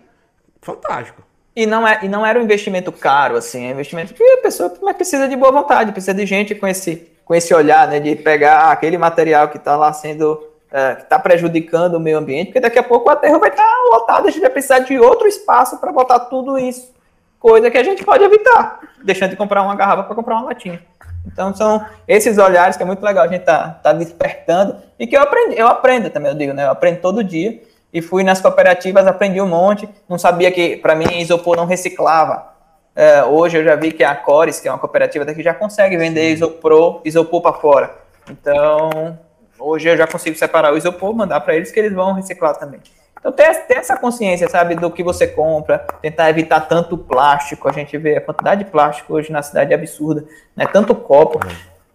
Fantástico. 0.61 1.21
E 1.60 1.65
não, 1.65 1.86
é, 1.86 1.99
e 2.03 2.07
não 2.07 2.26
era 2.26 2.40
um 2.40 2.44
investimento 2.44 2.90
caro, 2.90 3.36
assim, 3.36 3.65
é 3.65 3.68
um 3.68 3.72
investimento 3.72 4.14
que 4.14 4.23
a 4.23 4.38
pessoa 4.38 4.69
precisa 4.94 5.27
de 5.27 5.36
boa 5.36 5.52
vontade, 5.52 5.91
precisa 5.91 6.14
de 6.14 6.26
gente 6.26 6.56
com 6.56 6.65
esse, 6.65 7.11
com 7.26 7.36
esse 7.36 7.53
olhar, 7.53 7.86
né, 7.86 7.99
de 7.99 8.15
pegar 8.15 8.72
aquele 8.72 8.98
material 8.98 9.49
que 9.49 9.57
está 9.57 9.76
lá 9.76 9.91
sendo 9.91 10.41
é, 10.72 10.95
que 10.95 11.02
está 11.02 11.19
prejudicando 11.19 11.95
o 11.95 11.99
meio 11.99 12.18
ambiente, 12.18 12.45
porque 12.45 12.61
daqui 12.61 12.80
a 12.80 12.84
pouco 12.84 13.10
o 13.10 13.11
aterro 13.11 13.41
vai 13.41 13.49
estar 13.49 13.61
tá 13.61 13.90
lotado, 13.91 14.30
a 14.30 14.31
gente 14.31 14.40
vai 14.40 14.49
precisar 14.49 14.80
de 14.80 14.98
outro 14.98 15.27
espaço 15.27 15.77
para 15.80 15.91
botar 15.91 16.19
tudo 16.22 16.57
isso. 16.57 16.94
Coisa 17.38 17.69
que 17.69 17.77
a 17.77 17.84
gente 17.84 18.06
pode 18.06 18.23
evitar, 18.23 18.80
deixando 19.03 19.31
de 19.31 19.36
comprar 19.36 19.61
uma 19.61 19.76
garrafa 19.76 20.03
para 20.03 20.15
comprar 20.15 20.36
uma 20.36 20.45
latinha. 20.45 20.81
Então 21.27 21.53
são 21.53 21.86
esses 22.07 22.38
olhares 22.38 22.77
que 22.77 22.84
é 22.84 22.86
muito 22.86 23.03
legal 23.03 23.26
a 23.26 23.27
gente 23.27 23.44
tá, 23.44 23.77
tá 23.84 23.91
despertando 23.91 24.77
e 24.98 25.06
que 25.06 25.18
eu 25.18 25.22
aprendi, 25.22 25.60
eu 25.60 25.68
aprendo 25.68 26.10
também, 26.10 26.31
eu 26.31 26.38
digo, 26.38 26.53
né? 26.53 26.64
Eu 26.64 26.72
aprendo 26.72 27.02
todo 27.02 27.22
dia 27.22 27.60
e 27.93 28.01
fui 28.01 28.23
nas 28.23 28.39
cooperativas, 28.41 29.07
aprendi 29.07 29.41
um 29.41 29.47
monte, 29.47 29.89
não 30.07 30.17
sabia 30.17 30.51
que 30.51 30.77
para 30.77 30.95
mim 30.95 31.19
isopor 31.19 31.57
não 31.57 31.65
reciclava. 31.65 32.49
É, 32.95 33.23
hoje 33.23 33.57
eu 33.57 33.63
já 33.63 33.75
vi 33.75 33.91
que 33.91 34.03
a 34.03 34.15
Cores, 34.15 34.59
que 34.59 34.67
é 34.67 34.71
uma 34.71 34.79
cooperativa 34.79 35.23
daqui, 35.25 35.41
já 35.41 35.53
consegue 35.53 35.97
vender 35.97 36.31
isopor, 36.31 37.01
isopor 37.05 37.41
para 37.41 37.53
fora. 37.53 37.95
Então, 38.29 39.17
Hoje 39.59 39.89
eu 39.89 39.97
já 39.97 40.07
consigo 40.07 40.37
separar 40.37 40.73
o 40.73 40.77
isopor, 40.77 41.13
mandar 41.13 41.41
para 41.41 41.53
eles 41.53 41.69
que 41.69 41.79
eles 41.79 41.93
vão 41.93 42.13
reciclar 42.13 42.55
também. 42.55 42.79
Então 43.19 43.31
ter, 43.33 43.53
ter, 43.67 43.77
essa 43.77 43.97
consciência, 43.97 44.47
sabe, 44.47 44.75
do 44.75 44.89
que 44.89 45.03
você 45.03 45.27
compra, 45.27 45.85
tentar 46.01 46.29
evitar 46.29 46.61
tanto 46.61 46.97
plástico. 46.97 47.67
A 47.67 47.73
gente 47.73 47.97
vê 47.97 48.15
a 48.15 48.21
quantidade 48.21 48.63
de 48.63 48.71
plástico 48.71 49.13
hoje 49.13 49.29
na 49.29 49.41
cidade 49.41 49.73
é 49.73 49.75
absurda, 49.75 50.23
né? 50.55 50.65
Tanto 50.65 50.95
copo, 50.95 51.39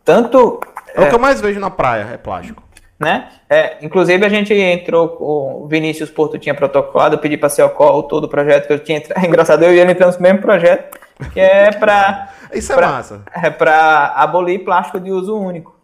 tanto. 0.05 0.61
É, 0.95 1.03
é 1.03 1.07
o 1.07 1.09
que 1.09 1.15
eu 1.15 1.19
mais 1.19 1.41
vejo 1.41 1.59
na 1.59 1.71
praia, 1.71 2.11
é 2.13 2.19
plástico. 2.19 2.63
Né? 2.99 3.29
É, 3.51 3.79
inclusive 3.83 4.25
a 4.25 4.29
gente 4.29 4.55
entrou, 4.55 5.17
o 5.21 5.67
Vinícius 5.67 6.11
Porto 6.11 6.39
tinha 6.39 6.55
protocolado, 6.55 7.17
eu 7.17 7.19
pedi 7.19 7.37
para 7.37 7.49
ser 7.49 7.63
o 7.65 8.03
todo 8.05 8.25
o 8.25 8.29
projeto 8.29 8.67
que 8.69 8.73
eu 8.73 8.79
tinha 8.79 8.99
entrado. 8.99 9.19
É 9.25 9.27
engraçado, 9.27 9.65
eu 9.65 9.75
e 9.75 9.81
ele 9.81 9.93
entramos 9.93 10.17
no 10.17 10.23
mesmo 10.23 10.41
projeto, 10.41 10.99
que 11.33 11.41
é 11.41 11.73
para. 11.73 12.33
Isso 12.55 12.73
é 12.73 12.77
pra, 12.77 12.89
massa. 12.89 13.23
É 13.43 13.51
para 13.51 14.13
abolir 14.17 14.65
plástico 14.65 15.01
de 15.01 15.11
uso 15.11 15.37
único 15.37 15.75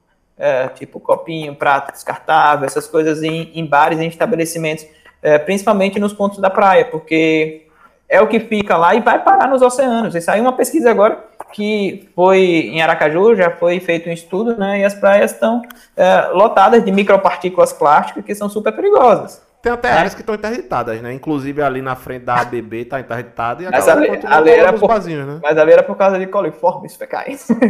é, 0.41 0.69
tipo 0.69 0.99
copinho, 0.99 1.55
prato 1.55 1.93
descartável, 1.93 2.65
essas 2.65 2.89
coisas 2.89 3.23
em, 3.23 3.51
em 3.55 3.67
bares, 3.67 4.01
em 4.01 4.09
estabelecimentos, 4.09 4.87
é, 5.23 5.39
principalmente 5.39 6.01
nos 6.01 6.15
pontos 6.15 6.39
da 6.39 6.49
praia, 6.49 6.87
porque 6.87 7.67
é 8.09 8.21
o 8.23 8.27
que 8.27 8.41
fica 8.41 8.77
lá 8.77 8.95
e 8.95 9.01
vai 9.01 9.23
parar 9.23 9.49
nos 9.49 9.61
oceanos. 9.61 10.15
E 10.15 10.21
saiu 10.21 10.43
uma 10.43 10.55
pesquisa 10.55 10.91
agora 10.91 11.30
que 11.53 12.09
foi 12.15 12.71
em 12.73 12.83
Aracaju, 12.83 13.35
já 13.35 13.51
foi 13.51 13.81
feito 13.81 14.09
um 14.09 14.13
estudo, 14.13 14.57
né? 14.57 14.81
E 14.81 14.85
as 14.85 14.95
praias 14.95 15.33
estão 15.33 15.63
é, 15.97 16.29
lotadas 16.33 16.85
de 16.85 16.93
micropartículas 16.93 17.73
plásticas 17.73 18.25
que 18.25 18.35
são 18.35 18.49
super 18.49 18.73
perigosas. 18.73 19.43
Tem 19.63 19.71
até 19.71 19.89
é. 19.89 19.93
áreas 19.93 20.15
que 20.15 20.23
estão 20.23 20.35
interditadas, 20.35 21.03
né? 21.03 21.13
Inclusive 21.13 21.61
ali 21.61 21.83
na 21.83 21.95
frente 21.95 22.25
da 22.25 22.41
ABB 22.41 22.83
está 22.83 22.99
interditada 22.99 23.63
e 23.63 23.67
a 23.67 23.71
mas 23.71 23.87
ali, 23.87 24.09
ali 24.25 24.51
era 24.51 24.73
por, 24.73 24.89
vazios, 24.89 25.27
né? 25.27 25.39
Mas 25.43 25.59
ali 25.59 25.73
era 25.73 25.83
por 25.83 25.97
causa 25.97 26.19
de 26.19 26.27
coliformes 26.27 26.97
fecais. 26.97 27.49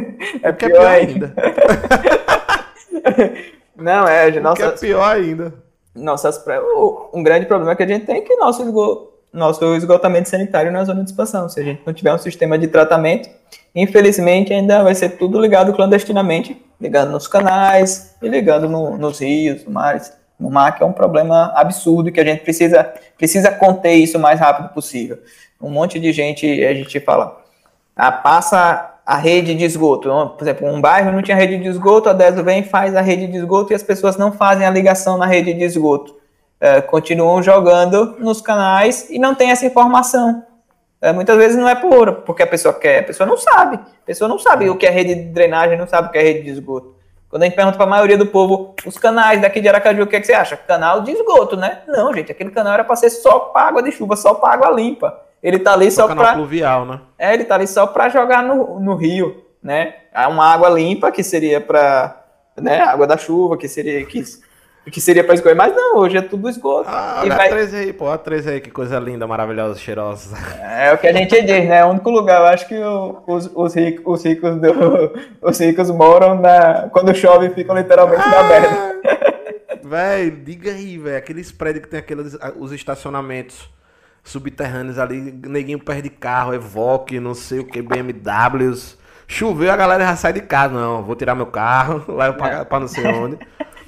É, 0.42 0.52
porque 0.52 0.66
é 0.66 0.68
pior 0.68 0.86
ainda. 0.86 1.34
Não, 3.76 4.06
é, 4.06 4.30
nossa. 4.40 4.66
é 4.66 4.70
pior 4.72 5.16
ainda. 5.16 5.54
Nossas 5.94 6.38
praias. 6.38 6.62
Um 7.12 7.22
grande 7.22 7.46
problema 7.46 7.74
que 7.74 7.82
a 7.82 7.86
gente 7.86 8.06
tem 8.06 8.18
é 8.18 8.20
que 8.20 8.36
nosso, 8.36 8.62
esgo... 8.62 9.12
nosso 9.32 9.74
esgotamento 9.74 10.28
sanitário 10.28 10.70
na 10.70 10.84
zona 10.84 11.02
de 11.02 11.10
expansão. 11.10 11.48
Se 11.48 11.58
a 11.58 11.64
gente 11.64 11.82
não 11.84 11.92
tiver 11.92 12.14
um 12.14 12.18
sistema 12.18 12.56
de 12.58 12.68
tratamento, 12.68 13.28
infelizmente 13.74 14.52
ainda 14.52 14.82
vai 14.82 14.94
ser 14.94 15.10
tudo 15.10 15.40
ligado 15.40 15.72
clandestinamente, 15.72 16.60
ligando 16.80 17.12
nos 17.12 17.28
canais 17.28 18.16
e 18.22 18.28
ligando 18.28 18.68
no, 18.68 18.96
nos 18.96 19.20
rios, 19.20 19.64
no 19.64 19.70
mares. 19.70 20.12
No 20.38 20.50
mar, 20.50 20.74
que 20.74 20.82
é 20.82 20.86
um 20.86 20.92
problema 20.92 21.52
absurdo 21.54 22.10
que 22.10 22.18
a 22.18 22.24
gente 22.24 22.42
precisa, 22.42 22.94
precisa 23.18 23.50
conter 23.50 23.92
isso 23.92 24.16
o 24.16 24.20
mais 24.20 24.40
rápido 24.40 24.70
possível. 24.70 25.18
Um 25.60 25.68
monte 25.68 26.00
de 26.00 26.10
gente, 26.14 26.46
a 26.64 26.72
gente 26.72 26.98
fala, 26.98 27.44
ah, 27.94 28.10
passa 28.10 28.90
a 29.04 29.16
rede 29.16 29.54
de 29.54 29.64
esgoto. 29.64 30.08
Por 30.38 30.42
exemplo, 30.42 30.66
um 30.66 30.80
bairro 30.80 31.12
não 31.12 31.20
tinha 31.20 31.36
rede 31.36 31.58
de 31.58 31.68
esgoto, 31.68 32.08
a 32.08 32.14
DESO 32.14 32.42
vem 32.42 32.62
faz 32.62 32.96
a 32.96 33.02
rede 33.02 33.26
de 33.26 33.36
esgoto 33.36 33.72
e 33.72 33.76
as 33.76 33.82
pessoas 33.82 34.16
não 34.16 34.32
fazem 34.32 34.66
a 34.66 34.70
ligação 34.70 35.18
na 35.18 35.26
rede 35.26 35.52
de 35.52 35.64
esgoto. 35.64 36.16
É, 36.58 36.80
continuam 36.80 37.42
jogando 37.42 38.16
nos 38.18 38.40
canais 38.40 39.08
e 39.10 39.18
não 39.18 39.34
tem 39.34 39.50
essa 39.50 39.66
informação. 39.66 40.42
É, 41.00 41.12
muitas 41.12 41.36
vezes 41.36 41.56
não 41.56 41.68
é 41.68 41.74
por 41.74 42.12
porque 42.22 42.42
a 42.42 42.46
pessoa 42.46 42.74
quer, 42.74 43.00
a 43.00 43.02
pessoa 43.04 43.26
não 43.26 43.36
sabe. 43.36 43.76
A 43.76 44.06
pessoa 44.06 44.28
não 44.28 44.38
sabe 44.38 44.68
o 44.68 44.76
que 44.76 44.86
é 44.86 44.90
rede 44.90 45.14
de 45.14 45.22
drenagem, 45.30 45.78
não 45.78 45.86
sabe 45.86 46.08
o 46.08 46.10
que 46.10 46.18
é 46.18 46.22
rede 46.22 46.42
de 46.42 46.50
esgoto. 46.50 46.94
Quando 47.30 47.42
a 47.42 47.46
gente 47.46 47.54
pergunta 47.54 47.76
para 47.76 47.86
a 47.86 47.90
maioria 47.90 48.18
do 48.18 48.26
povo, 48.26 48.74
os 48.84 48.98
canais 48.98 49.40
daqui 49.40 49.60
de 49.60 49.68
Aracaju, 49.68 50.02
o 50.02 50.06
que, 50.06 50.16
é 50.16 50.20
que 50.20 50.26
você 50.26 50.34
acha? 50.34 50.56
Canal 50.56 51.02
de 51.02 51.12
esgoto, 51.12 51.56
né? 51.56 51.82
Não, 51.86 52.12
gente, 52.12 52.32
aquele 52.32 52.50
canal 52.50 52.74
era 52.74 52.82
para 52.82 52.96
ser 52.96 53.08
só 53.08 53.38
para 53.38 53.68
água 53.68 53.82
de 53.82 53.92
chuva, 53.92 54.16
só 54.16 54.34
para 54.34 54.54
água 54.54 54.70
limpa. 54.70 55.16
Ele 55.40 55.58
tá 55.58 55.72
ali 55.72 55.90
só 55.90 56.08
para 56.08 56.34
pluvial, 56.34 56.84
né? 56.84 57.00
É, 57.16 57.32
ele 57.32 57.44
tá 57.44 57.54
ali 57.54 57.68
só 57.68 57.86
para 57.86 58.08
jogar 58.08 58.42
no, 58.42 58.80
no 58.80 58.96
rio, 58.96 59.44
né? 59.62 59.94
É 60.12 60.26
uma 60.26 60.44
água 60.52 60.68
limpa 60.68 61.12
que 61.12 61.22
seria 61.22 61.60
para, 61.60 62.20
né, 62.56 62.80
água 62.80 63.06
da 63.06 63.16
chuva, 63.16 63.56
que 63.56 63.68
seria 63.68 64.04
que, 64.04 64.22
que 64.90 65.00
seria 65.00 65.22
para 65.22 65.34
escorrer, 65.34 65.56
mas 65.56 65.74
não, 65.74 65.98
hoje 65.98 66.16
é 66.16 66.22
tudo 66.22 66.48
esgoto. 66.48 66.88
Ah, 66.88 67.20
olha 67.22 67.36
vai... 67.36 67.48
a 67.48 67.50
13 67.50 67.76
aí, 67.76 67.92
pô, 67.92 68.08
a 68.08 68.16
13 68.16 68.50
aí, 68.50 68.60
que 68.60 68.70
coisa 68.70 68.98
linda, 68.98 69.26
maravilhosa, 69.26 69.78
cheirosa. 69.78 70.36
É 70.60 70.92
o 70.92 70.98
que 70.98 71.06
a 71.06 71.12
gente 71.12 71.42
diz, 71.42 71.68
né? 71.68 71.78
É 71.78 71.84
o 71.84 71.88
único 71.88 72.10
lugar, 72.10 72.40
eu 72.40 72.46
acho 72.46 72.66
que 72.66 72.76
o, 72.76 73.22
os, 73.26 73.50
os, 73.54 73.74
ricos, 73.74 74.18
os, 74.20 74.24
ricos 74.24 74.56
do, 74.56 75.12
os 75.42 75.58
ricos 75.58 75.90
moram 75.90 76.40
na. 76.40 76.88
Quando 76.90 77.14
chove, 77.14 77.50
ficam 77.50 77.76
literalmente 77.76 78.22
ah, 78.22 78.30
na 78.30 78.42
merda. 78.44 79.00
Véi, 79.84 80.30
diga 80.30 80.70
aí, 80.70 80.96
velho, 80.96 81.18
aqueles 81.18 81.50
prédios 81.52 81.84
que 81.84 81.90
tem 81.90 82.00
aqueles 82.00 82.38
os 82.58 82.72
estacionamentos 82.72 83.68
subterrâneos 84.22 84.98
ali, 84.98 85.32
neguinho 85.46 85.78
perde 85.78 86.08
carro, 86.10 86.54
Evoque, 86.54 87.18
não 87.20 87.34
sei 87.34 87.60
o 87.60 87.64
que, 87.64 87.82
BMWs. 87.82 88.98
Choveu, 89.26 89.70
a 89.70 89.76
galera 89.76 90.04
já 90.04 90.16
sai 90.16 90.32
de 90.32 90.40
casa. 90.40 90.74
Não, 90.74 91.02
vou 91.02 91.14
tirar 91.14 91.34
meu 91.34 91.46
carro, 91.46 92.04
levo 92.12 92.36
pra, 92.36 92.64
pra 92.64 92.80
não 92.80 92.88
sei 92.88 93.06
onde. 93.06 93.38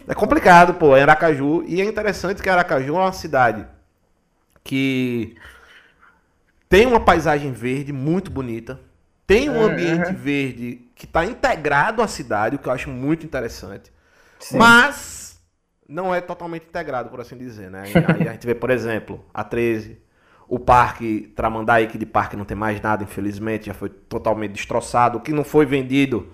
É 0.06 0.14
complicado, 0.14 0.74
pô, 0.74 0.96
é 0.96 1.02
Aracaju. 1.02 1.64
E 1.66 1.80
é 1.80 1.84
interessante 1.84 2.42
que 2.42 2.48
Aracaju 2.48 2.96
é 2.96 2.98
uma 2.98 3.12
cidade 3.12 3.66
que 4.64 5.36
tem 6.68 6.86
uma 6.86 7.00
paisagem 7.00 7.52
verde 7.52 7.92
muito 7.92 8.30
bonita. 8.30 8.80
Tem 9.26 9.48
um 9.48 9.62
ambiente 9.62 10.08
uhum. 10.10 10.16
verde 10.16 10.80
que 10.94 11.04
está 11.04 11.24
integrado 11.24 12.02
à 12.02 12.08
cidade, 12.08 12.56
o 12.56 12.58
que 12.58 12.68
eu 12.68 12.72
acho 12.72 12.90
muito 12.90 13.24
interessante. 13.24 13.92
Sim. 14.38 14.58
Mas 14.58 15.40
não 15.88 16.14
é 16.14 16.20
totalmente 16.20 16.66
integrado, 16.66 17.08
por 17.08 17.20
assim 17.20 17.36
dizer, 17.36 17.70
né? 17.70 17.84
Aí 18.08 18.28
a 18.28 18.32
gente 18.32 18.46
vê, 18.46 18.54
por 18.54 18.70
exemplo, 18.70 19.24
a 19.32 19.44
13, 19.44 20.00
o 20.48 20.58
parque 20.58 21.32
Tramandaí, 21.36 21.86
que 21.86 21.98
de 21.98 22.06
parque 22.06 22.36
não 22.36 22.44
tem 22.44 22.56
mais 22.56 22.80
nada, 22.80 23.04
infelizmente, 23.04 23.66
já 23.66 23.74
foi 23.74 23.88
totalmente 23.88 24.52
destroçado. 24.52 25.18
O 25.18 25.20
que 25.20 25.32
não 25.32 25.44
foi 25.44 25.64
vendido 25.64 26.30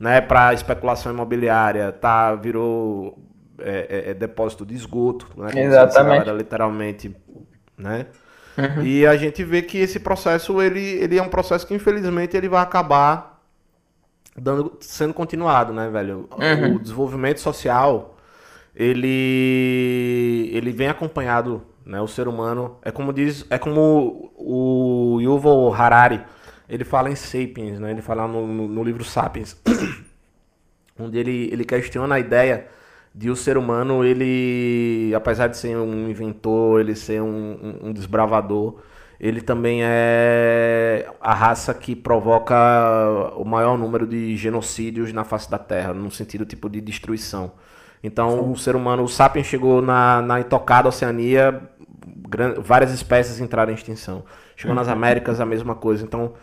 né, 0.00 0.20
para 0.20 0.54
especulação 0.54 1.12
imobiliária, 1.12 1.92
tá, 1.92 2.34
virou 2.34 3.18
é, 3.58 4.06
é, 4.06 4.10
é 4.10 4.14
depósito 4.14 4.64
de 4.64 4.74
esgoto, 4.74 5.28
né? 5.36 5.50
Exatamente. 5.54 6.24
Galera, 6.24 6.32
literalmente, 6.32 7.14
né? 7.76 8.06
Uhum. 8.56 8.82
E 8.82 9.06
a 9.06 9.16
gente 9.16 9.44
vê 9.44 9.60
que 9.60 9.78
esse 9.78 10.00
processo, 10.00 10.60
ele, 10.60 10.80
ele 10.80 11.18
é 11.18 11.22
um 11.22 11.28
processo 11.28 11.66
que, 11.66 11.74
infelizmente, 11.74 12.36
ele 12.36 12.48
vai 12.48 12.62
acabar 12.62 13.40
dando, 14.36 14.78
sendo 14.80 15.12
continuado, 15.12 15.72
né, 15.72 15.88
velho? 15.90 16.28
Uhum. 16.32 16.76
O 16.76 16.78
desenvolvimento 16.80 17.38
social, 17.38 18.16
ele, 18.74 20.50
ele 20.52 20.72
vem 20.72 20.88
acompanhado 20.88 21.62
né? 21.90 22.00
O 22.00 22.06
ser 22.06 22.28
humano 22.28 22.76
é 22.82 22.90
como 22.92 23.12
diz, 23.12 23.44
é 23.50 23.58
como 23.58 24.32
o 24.36 25.18
Yuval 25.20 25.74
Harari, 25.74 26.20
ele 26.70 26.84
fala 26.84 27.10
em 27.10 27.16
Sapiens, 27.16 27.80
né? 27.80 27.90
Ele 27.90 28.00
fala 28.00 28.26
no, 28.28 28.46
no, 28.46 28.68
no 28.68 28.84
livro 28.84 29.04
Sapiens, 29.04 29.60
onde 30.98 31.18
ele, 31.18 31.50
ele 31.52 31.64
questiona 31.64 32.14
a 32.14 32.20
ideia 32.20 32.68
de 33.12 33.28
o 33.28 33.34
ser 33.34 33.58
humano, 33.58 34.04
ele, 34.04 35.12
apesar 35.16 35.48
de 35.48 35.56
ser 35.56 35.76
um 35.76 36.08
inventor, 36.08 36.80
ele 36.80 36.94
ser 36.94 37.20
um, 37.20 37.78
um, 37.82 37.92
desbravador, 37.92 38.76
ele 39.18 39.40
também 39.40 39.80
é 39.82 41.10
a 41.20 41.34
raça 41.34 41.74
que 41.74 41.96
provoca 41.96 42.54
o 43.34 43.44
maior 43.44 43.76
número 43.76 44.06
de 44.06 44.36
genocídios 44.36 45.12
na 45.12 45.24
face 45.24 45.50
da 45.50 45.58
Terra, 45.58 45.92
no 45.92 46.10
sentido 46.10 46.46
tipo 46.46 46.70
de 46.70 46.80
destruição. 46.80 47.52
Então, 48.02 48.30
Sim. 48.30 48.52
o 48.52 48.56
ser 48.56 48.76
humano, 48.76 49.02
o 49.02 49.08
Sapiens 49.08 49.46
chegou 49.46 49.82
na, 49.82 50.22
na 50.22 50.40
intocada 50.40 50.88
Oceania, 50.88 51.68
várias 52.62 52.92
espécies 52.92 53.40
entraram 53.40 53.72
em 53.72 53.74
extinção. 53.74 54.24
Chegou 54.56 54.74
nas 54.74 54.86
uhum. 54.86 54.92
Américas, 54.92 55.40
a 55.40 55.46
mesma 55.46 55.74
coisa. 55.74 56.04
Então, 56.04 56.34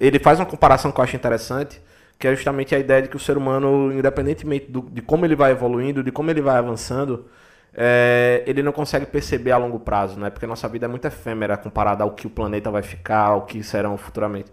ele 0.00 0.18
faz 0.18 0.38
uma 0.38 0.46
comparação 0.46 0.90
que 0.90 0.98
eu 0.98 1.04
acho 1.04 1.16
interessante, 1.16 1.80
que 2.18 2.26
é 2.26 2.34
justamente 2.34 2.74
a 2.74 2.78
ideia 2.78 3.02
de 3.02 3.08
que 3.08 3.16
o 3.16 3.20
ser 3.20 3.36
humano, 3.36 3.92
independentemente 3.92 4.70
do, 4.70 4.82
de 4.82 5.02
como 5.02 5.24
ele 5.24 5.34
vai 5.34 5.52
evoluindo, 5.52 6.02
de 6.02 6.12
como 6.12 6.30
ele 6.30 6.40
vai 6.40 6.56
avançando, 6.56 7.26
é, 7.74 8.42
ele 8.46 8.62
não 8.62 8.72
consegue 8.72 9.06
perceber 9.06 9.50
a 9.50 9.56
longo 9.56 9.80
prazo, 9.80 10.20
né? 10.20 10.30
Porque 10.30 10.46
nossa 10.46 10.68
vida 10.68 10.86
é 10.86 10.88
muito 10.88 11.06
efêmera 11.06 11.56
comparada 11.56 12.04
ao 12.04 12.12
que 12.12 12.26
o 12.26 12.30
planeta 12.30 12.70
vai 12.70 12.82
ficar, 12.82 13.26
ao 13.26 13.46
que 13.46 13.62
serão 13.62 13.96
futuramente. 13.96 14.50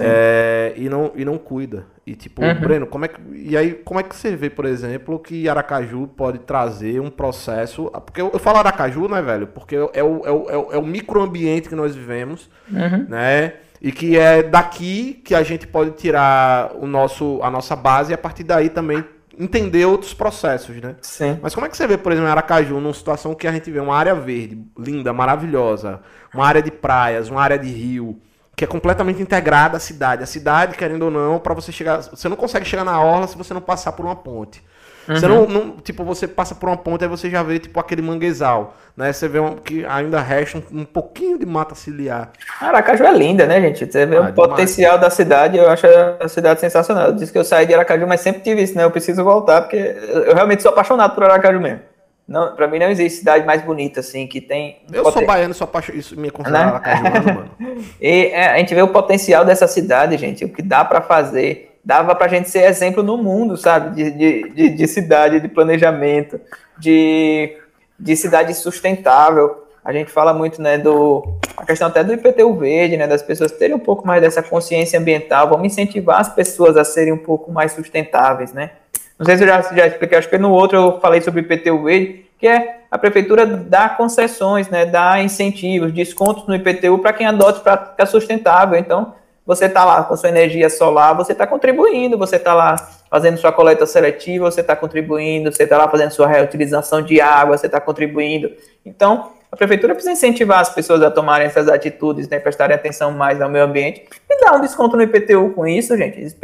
É, 0.00 0.72
e, 0.76 0.88
não, 0.88 1.12
e 1.14 1.24
não 1.24 1.38
cuida. 1.38 1.86
E 2.06 2.14
tipo, 2.14 2.42
uhum. 2.42 2.54
Breno, 2.60 2.86
como 2.86 3.04
é 3.04 3.08
que, 3.08 3.20
e 3.32 3.56
aí, 3.56 3.72
como 3.72 4.00
é 4.00 4.02
que 4.02 4.14
você 4.14 4.34
vê, 4.34 4.50
por 4.50 4.64
exemplo, 4.64 5.18
que 5.18 5.48
Aracaju 5.48 6.06
pode 6.08 6.38
trazer 6.38 7.00
um 7.00 7.10
processo. 7.10 7.90
Porque 8.04 8.20
eu, 8.20 8.30
eu 8.32 8.38
falo 8.38 8.58
Aracaju, 8.58 9.08
né, 9.08 9.22
velho? 9.22 9.46
Porque 9.46 9.76
é 9.76 9.82
o, 9.82 9.90
é 9.92 10.02
o, 10.02 10.22
é 10.26 10.56
o, 10.56 10.72
é 10.72 10.78
o 10.78 10.86
microambiente 10.86 11.68
que 11.68 11.74
nós 11.74 11.94
vivemos, 11.94 12.50
uhum. 12.70 13.06
né? 13.08 13.54
E 13.84 13.92
que 13.92 14.16
é 14.16 14.42
daqui 14.42 15.20
que 15.22 15.34
a 15.34 15.42
gente 15.42 15.66
pode 15.66 15.90
tirar 15.90 16.72
o 16.74 16.86
nosso, 16.86 17.38
a 17.42 17.50
nossa 17.50 17.76
base 17.76 18.12
e 18.12 18.14
a 18.14 18.18
partir 18.18 18.42
daí 18.42 18.70
também 18.70 19.04
entender 19.38 19.84
outros 19.84 20.14
processos, 20.14 20.80
né? 20.80 20.96
Sim. 21.02 21.38
Mas 21.42 21.54
como 21.54 21.66
é 21.66 21.68
que 21.68 21.76
você 21.76 21.86
vê, 21.86 21.98
por 21.98 22.10
exemplo, 22.10 22.30
Aracaju, 22.30 22.80
numa 22.80 22.94
situação 22.94 23.34
que 23.34 23.46
a 23.46 23.52
gente 23.52 23.70
vê 23.70 23.78
uma 23.78 23.94
área 23.94 24.14
verde, 24.14 24.58
linda, 24.78 25.12
maravilhosa, 25.12 26.00
uma 26.32 26.46
área 26.46 26.62
de 26.62 26.70
praias, 26.70 27.28
uma 27.28 27.42
área 27.42 27.58
de 27.58 27.68
rio, 27.68 28.18
que 28.56 28.64
é 28.64 28.66
completamente 28.66 29.20
integrada 29.20 29.76
à 29.76 29.80
cidade. 29.80 30.22
A 30.22 30.26
cidade, 30.26 30.78
querendo 30.78 31.02
ou 31.02 31.10
não, 31.10 31.38
para 31.38 31.52
você 31.52 31.70
chegar. 31.70 32.00
Você 32.00 32.26
não 32.26 32.38
consegue 32.38 32.64
chegar 32.64 32.84
na 32.84 32.98
orla 32.98 33.26
se 33.26 33.36
você 33.36 33.52
não 33.52 33.60
passar 33.60 33.92
por 33.92 34.06
uma 34.06 34.16
ponte. 34.16 34.64
Uhum. 35.08 35.16
Você 35.16 35.28
não, 35.28 35.46
não, 35.46 35.70
Tipo, 35.76 36.04
você 36.04 36.26
passa 36.26 36.54
por 36.54 36.68
uma 36.68 36.76
ponte 36.76 37.04
e 37.04 37.08
você 37.08 37.28
já 37.28 37.42
vê, 37.42 37.58
tipo, 37.58 37.78
aquele 37.78 38.02
manguezal. 38.02 38.74
Né? 38.96 39.12
Você 39.12 39.28
vê 39.28 39.38
um, 39.40 39.56
que 39.56 39.84
ainda 39.84 40.20
resta 40.20 40.58
um, 40.58 40.80
um, 40.80 40.84
pouquinho 40.84 41.38
de 41.38 41.44
mata 41.44 41.74
ciliar. 41.74 42.30
Aracaju 42.60 43.04
é 43.04 43.12
linda, 43.12 43.46
né, 43.46 43.60
gente? 43.60 43.86
Você 43.90 44.06
vê 44.06 44.16
ah, 44.16 44.22
o 44.22 44.32
potencial 44.32 44.98
da 44.98 45.10
cidade, 45.10 45.58
eu 45.58 45.68
acho 45.68 45.86
a 46.20 46.28
cidade 46.28 46.60
sensacional. 46.60 47.08
Eu 47.08 47.12
disse 47.14 47.32
que 47.32 47.38
eu 47.38 47.44
saí 47.44 47.66
de 47.66 47.74
Aracaju, 47.74 48.06
mas 48.06 48.20
sempre 48.20 48.42
tive 48.42 48.62
isso, 48.62 48.76
né? 48.76 48.84
Eu 48.84 48.90
preciso 48.90 49.22
voltar, 49.24 49.62
porque 49.62 49.76
eu 49.76 50.34
realmente 50.34 50.62
sou 50.62 50.70
apaixonado 50.70 51.14
por 51.14 51.24
Aracaju 51.24 51.60
mesmo. 51.60 51.80
Não, 52.26 52.56
pra 52.56 52.66
mim 52.66 52.78
não 52.78 52.88
existe 52.88 53.18
cidade 53.18 53.44
mais 53.44 53.62
bonita, 53.62 54.00
assim, 54.00 54.26
que 54.26 54.40
tem. 54.40 54.78
Eu 54.90 55.10
sou 55.12 55.26
baiano, 55.26 55.52
sou 55.52 55.66
apaixonado, 55.66 56.00
isso 56.00 56.18
me 56.18 56.30
considera 56.30 56.80
né? 56.80 57.32
mano. 57.34 57.50
e 58.00 58.26
é, 58.26 58.52
a 58.52 58.58
gente 58.58 58.74
vê 58.74 58.80
o 58.80 58.88
potencial 58.88 59.44
dessa 59.44 59.68
cidade, 59.68 60.16
gente, 60.16 60.44
o 60.44 60.48
que 60.48 60.62
dá 60.62 60.84
para 60.84 61.02
fazer. 61.02 61.73
Dava 61.84 62.14
pra 62.14 62.28
gente 62.28 62.48
ser 62.48 62.64
exemplo 62.64 63.02
no 63.02 63.18
mundo, 63.18 63.56
sabe? 63.56 63.94
De, 63.94 64.10
de, 64.10 64.50
de, 64.50 64.70
de 64.70 64.86
cidade, 64.88 65.40
de 65.40 65.48
planejamento, 65.48 66.40
de, 66.78 67.56
de 67.98 68.16
cidade 68.16 68.54
sustentável. 68.54 69.64
A 69.84 69.92
gente 69.92 70.10
fala 70.10 70.32
muito, 70.32 70.62
né, 70.62 70.78
do. 70.78 71.38
A 71.56 71.66
questão 71.66 71.88
até 71.88 72.02
do 72.02 72.14
IPTU 72.14 72.54
verde, 72.54 72.96
né? 72.96 73.06
Das 73.06 73.22
pessoas 73.22 73.52
terem 73.52 73.76
um 73.76 73.80
pouco 73.80 74.06
mais 74.06 74.22
dessa 74.22 74.42
consciência 74.42 74.98
ambiental. 74.98 75.48
Vamos 75.48 75.66
incentivar 75.66 76.20
as 76.20 76.34
pessoas 76.34 76.76
a 76.76 76.84
serem 76.84 77.12
um 77.12 77.18
pouco 77.18 77.52
mais 77.52 77.72
sustentáveis, 77.72 78.52
né? 78.52 78.70
Não 79.18 79.26
sei 79.26 79.36
se 79.36 79.44
eu 79.44 79.48
já, 79.48 79.62
já 79.62 79.86
expliquei, 79.86 80.18
acho 80.18 80.28
que 80.28 80.38
no 80.38 80.50
outro 80.50 80.76
eu 80.76 81.00
falei 81.00 81.20
sobre 81.20 81.42
IPTU 81.42 81.84
verde, 81.84 82.26
que 82.38 82.48
é 82.48 82.78
a 82.90 82.98
prefeitura 82.98 83.46
dar 83.46 83.96
concessões, 83.96 84.68
né, 84.68 84.86
dar 84.86 85.22
incentivos, 85.22 85.92
descontos 85.92 86.46
no 86.46 86.54
IPTU 86.54 86.98
para 86.98 87.12
quem 87.12 87.26
adote 87.26 87.60
prática 87.60 88.06
sustentável. 88.06 88.78
Então, 88.78 89.14
você 89.46 89.66
está 89.66 89.84
lá 89.84 90.02
com 90.04 90.16
sua 90.16 90.28
energia 90.28 90.70
solar, 90.70 91.14
você 91.14 91.32
está 91.32 91.46
contribuindo, 91.46 92.16
você 92.16 92.36
está 92.36 92.54
lá 92.54 92.76
fazendo 93.10 93.36
sua 93.36 93.52
coleta 93.52 93.84
seletiva, 93.86 94.50
você 94.50 94.60
está 94.60 94.74
contribuindo, 94.74 95.52
você 95.52 95.64
está 95.64 95.76
lá 95.76 95.88
fazendo 95.88 96.10
sua 96.10 96.26
reutilização 96.26 97.02
de 97.02 97.20
água, 97.20 97.56
você 97.56 97.66
está 97.66 97.80
contribuindo. 97.80 98.50
Então, 98.84 99.32
a 99.52 99.56
prefeitura 99.56 99.94
precisa 99.94 100.12
incentivar 100.12 100.60
as 100.60 100.70
pessoas 100.70 101.02
a 101.02 101.10
tomarem 101.10 101.46
essas 101.46 101.68
atitudes, 101.68 102.28
né, 102.28 102.40
prestarem 102.40 102.74
atenção 102.74 103.12
mais 103.12 103.40
ao 103.40 103.48
meio 103.48 103.64
ambiente 103.64 104.04
e 104.28 104.40
dar 104.40 104.54
um 104.54 104.60
desconto 104.60 104.96
no 104.96 105.02
IPTU 105.02 105.50
com 105.50 105.66
isso, 105.66 105.96
gente. 105.96 106.34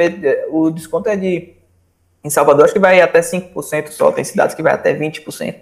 O 0.50 0.70
desconto 0.70 1.08
é 1.08 1.16
de 1.16 1.54
em 2.22 2.28
Salvador, 2.28 2.64
acho 2.64 2.74
que 2.74 2.78
vai 2.78 3.00
até 3.00 3.20
5% 3.20 3.88
só, 3.88 4.12
tem 4.12 4.22
cidades 4.22 4.54
que 4.54 4.62
vai 4.62 4.74
até 4.74 4.94
20%. 4.94 5.54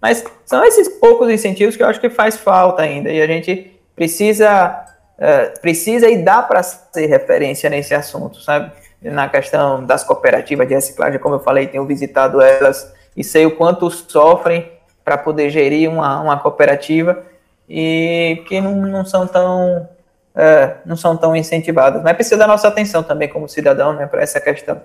Mas 0.00 0.22
são 0.44 0.62
esses 0.62 0.88
poucos 0.88 1.30
incentivos 1.30 1.74
que 1.74 1.82
eu 1.82 1.86
acho 1.86 2.00
que 2.00 2.10
faz 2.10 2.36
falta 2.36 2.82
ainda, 2.82 3.10
e 3.10 3.22
a 3.22 3.26
gente 3.26 3.80
precisa, 3.96 4.78
uh, 5.18 5.60
precisa 5.60 6.08
e 6.08 6.22
dá 6.22 6.42
para 6.42 6.62
ser 6.62 7.06
referência 7.06 7.68
nesse 7.68 7.94
assunto, 7.94 8.40
sabe? 8.40 8.72
Na 9.00 9.28
questão 9.28 9.84
das 9.84 10.04
cooperativas 10.04 10.68
de 10.68 10.74
reciclagem, 10.74 11.18
como 11.18 11.34
eu 11.34 11.40
falei, 11.40 11.66
tenho 11.66 11.84
visitado 11.84 12.40
elas 12.40 12.92
e 13.16 13.24
sei 13.24 13.44
o 13.44 13.56
quanto 13.56 13.90
sofrem 13.90 14.70
para 15.04 15.18
poder 15.18 15.50
gerir 15.50 15.90
uma, 15.90 16.20
uma 16.20 16.38
cooperativa 16.38 17.24
e 17.68 18.42
que 18.46 18.60
não, 18.60 18.76
não 18.76 19.04
são 19.04 19.26
tão 19.26 19.88
uh, 20.36 20.76
não 20.86 20.96
são 20.96 21.16
tão 21.16 21.34
incentivadas. 21.34 22.02
Mas 22.02 22.14
precisa 22.14 22.36
da 22.36 22.46
nossa 22.46 22.68
atenção 22.68 23.02
também 23.02 23.28
como 23.28 23.48
cidadão, 23.48 23.92
né, 23.92 24.06
para 24.06 24.22
essa 24.22 24.40
questão 24.40 24.80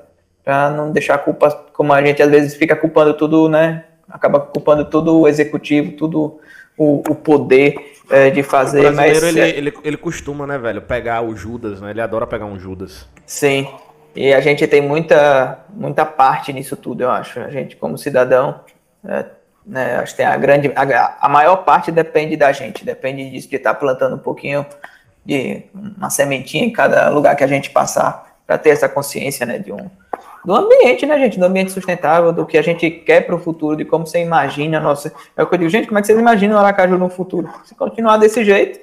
para 0.48 0.70
não 0.70 0.94
deixar 0.94 1.16
a 1.16 1.18
culpa, 1.18 1.52
como 1.74 1.92
a 1.92 2.02
gente 2.02 2.24
às 2.24 2.32
vezes 2.32 2.56
fica 2.56 2.74
culpando 2.74 3.14
tudo, 3.14 3.50
né? 3.50 3.84
Acaba 4.10 4.40
culpando 4.40 4.86
tudo 4.86 5.20
o 5.20 5.28
executivo, 5.28 5.92
tudo 5.92 6.40
o, 6.78 7.00
o 7.00 7.14
poder 7.16 7.97
é, 8.10 8.30
de 8.30 8.44
fazer. 8.44 8.80
O 8.80 8.82
brasileiro, 8.94 9.14
mas, 9.14 9.24
ele, 9.24 9.40
é 9.40 9.50
ele, 9.50 9.74
ele 9.84 9.98
costuma, 9.98 10.48
né, 10.48 10.58
velho, 10.58 10.82
pegar 10.82 11.22
o 11.22 11.36
Judas, 11.36 11.82
né? 11.82 11.92
Ele 11.92 12.02
adora 12.02 12.28
pegar 12.28 12.46
um 12.46 12.60
Judas. 12.60 13.08
Sim. 13.26 13.68
E 14.16 14.34
a 14.34 14.42
gente 14.42 14.66
tem 14.68 14.82
muita, 14.82 15.60
muita 15.70 16.06
parte 16.06 16.52
nisso 16.52 16.76
tudo, 16.76 17.02
eu 17.02 17.12
acho. 17.12 17.40
A 17.40 17.50
gente, 17.50 17.76
como 17.76 17.98
cidadão, 17.98 18.62
é, 19.08 19.26
né, 19.66 19.98
acho 19.98 20.14
que 20.14 20.18
tem 20.18 20.26
a 20.26 20.38
grande. 20.38 20.72
A, 20.76 21.18
a 21.22 21.30
maior 21.30 21.58
parte 21.58 21.92
depende 21.92 22.36
da 22.36 22.52
gente, 22.52 22.84
depende 22.84 23.30
disso, 23.30 23.50
de 23.50 23.58
estar 23.58 23.74
tá 23.74 23.80
plantando 23.80 24.16
um 24.16 24.20
pouquinho 24.20 24.66
de 25.26 25.64
uma 25.74 26.10
sementinha 26.10 26.64
em 26.64 26.72
cada 26.72 27.10
lugar 27.10 27.36
que 27.36 27.44
a 27.44 27.48
gente 27.48 27.70
passar, 27.70 28.38
para 28.48 28.58
ter 28.58 28.70
essa 28.70 28.88
consciência, 28.88 29.46
né, 29.46 29.60
de 29.60 29.74
um 29.74 29.90
do 30.48 30.56
ambiente, 30.56 31.06
né, 31.06 31.20
gente? 31.20 31.38
Do 31.38 31.44
ambiente 31.44 31.74
sustentável, 31.74 32.32
do 32.32 32.46
que 32.46 32.58
a 32.58 32.62
gente 32.62 32.90
quer 32.90 33.26
para 33.26 33.36
o 33.36 33.38
futuro, 33.38 33.76
de 33.76 33.84
como 33.84 34.08
você 34.08 34.22
imagina 34.22 34.78
a 34.78 34.80
nossa. 34.80 35.12
É 35.36 35.44
o 35.44 35.46
que 35.46 35.56
eu 35.56 35.60
digo, 35.60 35.70
gente, 35.70 35.88
como 35.90 35.98
é 35.98 36.02
que 36.02 36.08
vocês 36.08 36.18
imaginam 36.18 36.56
o 36.56 36.60
Aracaju 36.60 36.98
no 36.98 37.10
futuro? 37.10 37.50
Se 37.66 37.76
continuar 37.76 38.16
desse 38.16 38.46
jeito, 38.46 38.80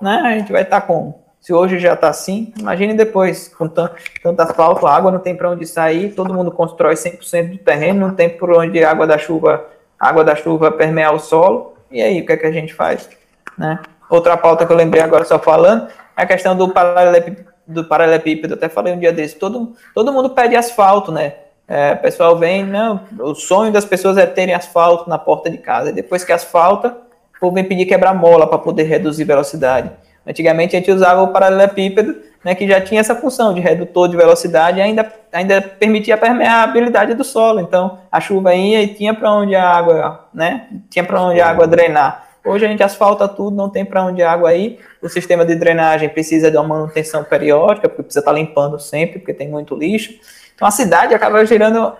né, 0.00 0.22
a 0.24 0.38
gente 0.38 0.52
vai 0.52 0.62
estar 0.62 0.80
tá 0.80 0.86
com. 0.86 1.20
Se 1.40 1.52
hoje 1.52 1.80
já 1.80 1.94
está 1.94 2.08
assim, 2.08 2.52
imagine 2.56 2.94
depois, 2.94 3.48
com 3.48 3.66
tanto, 3.66 3.96
tanto 4.22 4.40
asfalto, 4.42 4.86
água 4.86 5.10
não 5.10 5.18
tem 5.18 5.34
para 5.34 5.50
onde 5.50 5.66
sair, 5.66 6.14
todo 6.14 6.32
mundo 6.32 6.52
constrói 6.52 6.94
100% 6.94 7.50
do 7.50 7.58
terreno, 7.58 8.06
não 8.06 8.14
tem 8.14 8.28
por 8.28 8.52
onde 8.52 8.84
a 8.84 8.88
água 8.88 9.04
da 9.04 9.18
chuva, 9.18 9.66
água 9.98 10.22
da 10.22 10.36
chuva 10.36 10.70
permear 10.70 11.12
o 11.12 11.18
solo. 11.18 11.74
E 11.90 12.00
aí, 12.00 12.20
o 12.20 12.26
que 12.26 12.32
é 12.32 12.36
que 12.36 12.46
a 12.46 12.52
gente 12.52 12.72
faz? 12.72 13.10
Né? 13.58 13.80
Outra 14.08 14.36
pauta 14.36 14.64
que 14.64 14.72
eu 14.72 14.76
lembrei 14.76 15.02
agora 15.02 15.24
só 15.24 15.36
falando 15.36 15.88
é 16.16 16.22
a 16.22 16.26
questão 16.26 16.56
do 16.56 16.68
paralelepípedo 16.68 17.47
do 17.68 17.84
paralelepípedo, 17.84 18.54
até 18.54 18.68
falei 18.68 18.94
um 18.94 18.98
dia 18.98 19.12
desse, 19.12 19.36
todo, 19.36 19.74
todo 19.94 20.12
mundo 20.12 20.30
pede 20.30 20.56
asfalto, 20.56 21.12
né? 21.12 21.34
É, 21.68 21.92
o 21.92 21.98
pessoal 21.98 22.38
vem, 22.38 22.64
não, 22.64 23.02
o 23.20 23.34
sonho 23.34 23.70
das 23.70 23.84
pessoas 23.84 24.16
é 24.16 24.24
terem 24.24 24.54
asfalto 24.54 25.08
na 25.08 25.18
porta 25.18 25.50
de 25.50 25.58
casa. 25.58 25.90
E 25.90 25.92
depois 25.92 26.24
que 26.24 26.32
asfalta, 26.32 26.96
o 27.36 27.40
povo 27.40 27.54
vem 27.54 27.64
pedir 27.64 27.84
quebra-mola 27.84 28.46
para 28.46 28.58
poder 28.58 28.84
reduzir 28.84 29.24
velocidade. 29.24 29.90
Antigamente 30.26 30.74
a 30.74 30.78
gente 30.78 30.90
usava 30.90 31.22
o 31.22 31.28
paralelepípedo, 31.28 32.16
né, 32.42 32.54
que 32.54 32.66
já 32.66 32.80
tinha 32.80 33.00
essa 33.00 33.14
função 33.14 33.52
de 33.52 33.60
redutor 33.60 34.08
de 34.08 34.16
velocidade 34.16 34.78
e 34.78 34.82
ainda, 34.82 35.12
ainda 35.30 35.60
permitia 35.60 36.14
a 36.14 36.18
permeabilidade 36.18 37.12
do 37.12 37.24
solo. 37.24 37.60
Então 37.60 37.98
a 38.10 38.18
chuva 38.18 38.54
ia 38.54 38.82
e 38.82 38.88
tinha 38.88 39.12
para 39.12 39.30
onde 39.30 39.54
a 39.54 39.68
água, 39.68 40.26
né, 40.32 40.68
tinha 40.88 41.04
para 41.04 41.20
onde 41.20 41.40
a 41.40 41.50
água 41.50 41.66
drenar. 41.66 42.27
Hoje 42.44 42.64
a 42.64 42.68
gente 42.68 42.82
asfalta 42.82 43.26
tudo, 43.28 43.56
não 43.56 43.68
tem 43.68 43.84
para 43.84 44.04
onde 44.04 44.22
água 44.22 44.54
ir. 44.54 44.78
O 45.02 45.08
sistema 45.08 45.44
de 45.44 45.54
drenagem 45.54 46.08
precisa 46.08 46.50
de 46.50 46.56
uma 46.56 46.66
manutenção 46.66 47.24
periódica, 47.24 47.88
porque 47.88 48.02
precisa 48.02 48.20
estar 48.20 48.32
tá 48.32 48.38
limpando 48.38 48.78
sempre, 48.78 49.18
porque 49.18 49.34
tem 49.34 49.48
muito 49.48 49.74
lixo. 49.74 50.14
Então 50.54 50.66
a 50.66 50.70
cidade 50.70 51.14
acaba 51.14 51.44
gerando. 51.44 51.92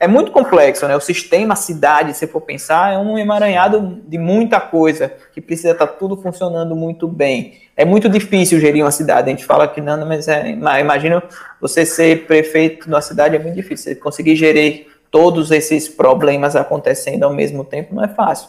É 0.00 0.08
muito 0.08 0.32
complexo, 0.32 0.88
né? 0.88 0.96
O 0.96 1.00
sistema 1.00 1.54
cidade, 1.54 2.14
se 2.14 2.26
for 2.26 2.40
pensar, 2.40 2.92
é 2.92 2.98
um 2.98 3.16
emaranhado 3.16 4.02
de 4.04 4.18
muita 4.18 4.60
coisa 4.60 5.12
que 5.32 5.40
precisa 5.40 5.70
estar 5.70 5.86
tá 5.86 5.92
tudo 5.92 6.16
funcionando 6.16 6.74
muito 6.74 7.06
bem. 7.06 7.60
É 7.76 7.84
muito 7.84 8.08
difícil 8.08 8.58
gerir 8.58 8.84
uma 8.84 8.90
cidade. 8.90 9.30
A 9.30 9.30
gente 9.30 9.44
fala 9.44 9.68
que 9.68 9.80
não, 9.80 10.04
mas 10.04 10.26
é, 10.26 10.48
imagina 10.50 11.22
você 11.60 11.86
ser 11.86 12.26
prefeito 12.26 12.86
de 12.86 12.92
uma 12.92 13.00
cidade 13.00 13.36
é 13.36 13.38
muito 13.38 13.54
difícil. 13.54 13.92
Você 13.92 13.94
conseguir 13.94 14.34
gerir 14.34 14.88
todos 15.08 15.52
esses 15.52 15.88
problemas 15.88 16.56
acontecendo 16.56 17.22
ao 17.22 17.32
mesmo 17.32 17.62
tempo 17.64 17.94
não 17.94 18.02
é 18.02 18.08
fácil 18.08 18.48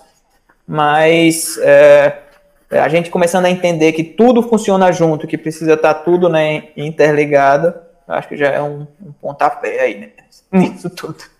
mas 0.68 1.58
é, 1.62 2.20
a 2.72 2.88
gente 2.90 3.10
começando 3.10 3.46
a 3.46 3.50
entender 3.50 3.92
que 3.94 4.04
tudo 4.04 4.42
funciona 4.42 4.92
junto, 4.92 5.28
que 5.28 5.38
precisa 5.38 5.74
estar 5.74 5.94
tá 5.94 6.00
tudo 6.00 6.30
né, 6.30 6.70
interligado, 6.76 7.74
acho 8.08 8.28
que 8.28 8.38
já 8.38 8.48
é 8.48 8.62
um, 8.62 8.88
um 9.02 9.12
pontapé 9.14 9.80
aí 9.82 10.00
né, 10.00 10.10
nisso 10.52 10.90
tudo. 10.90 11.34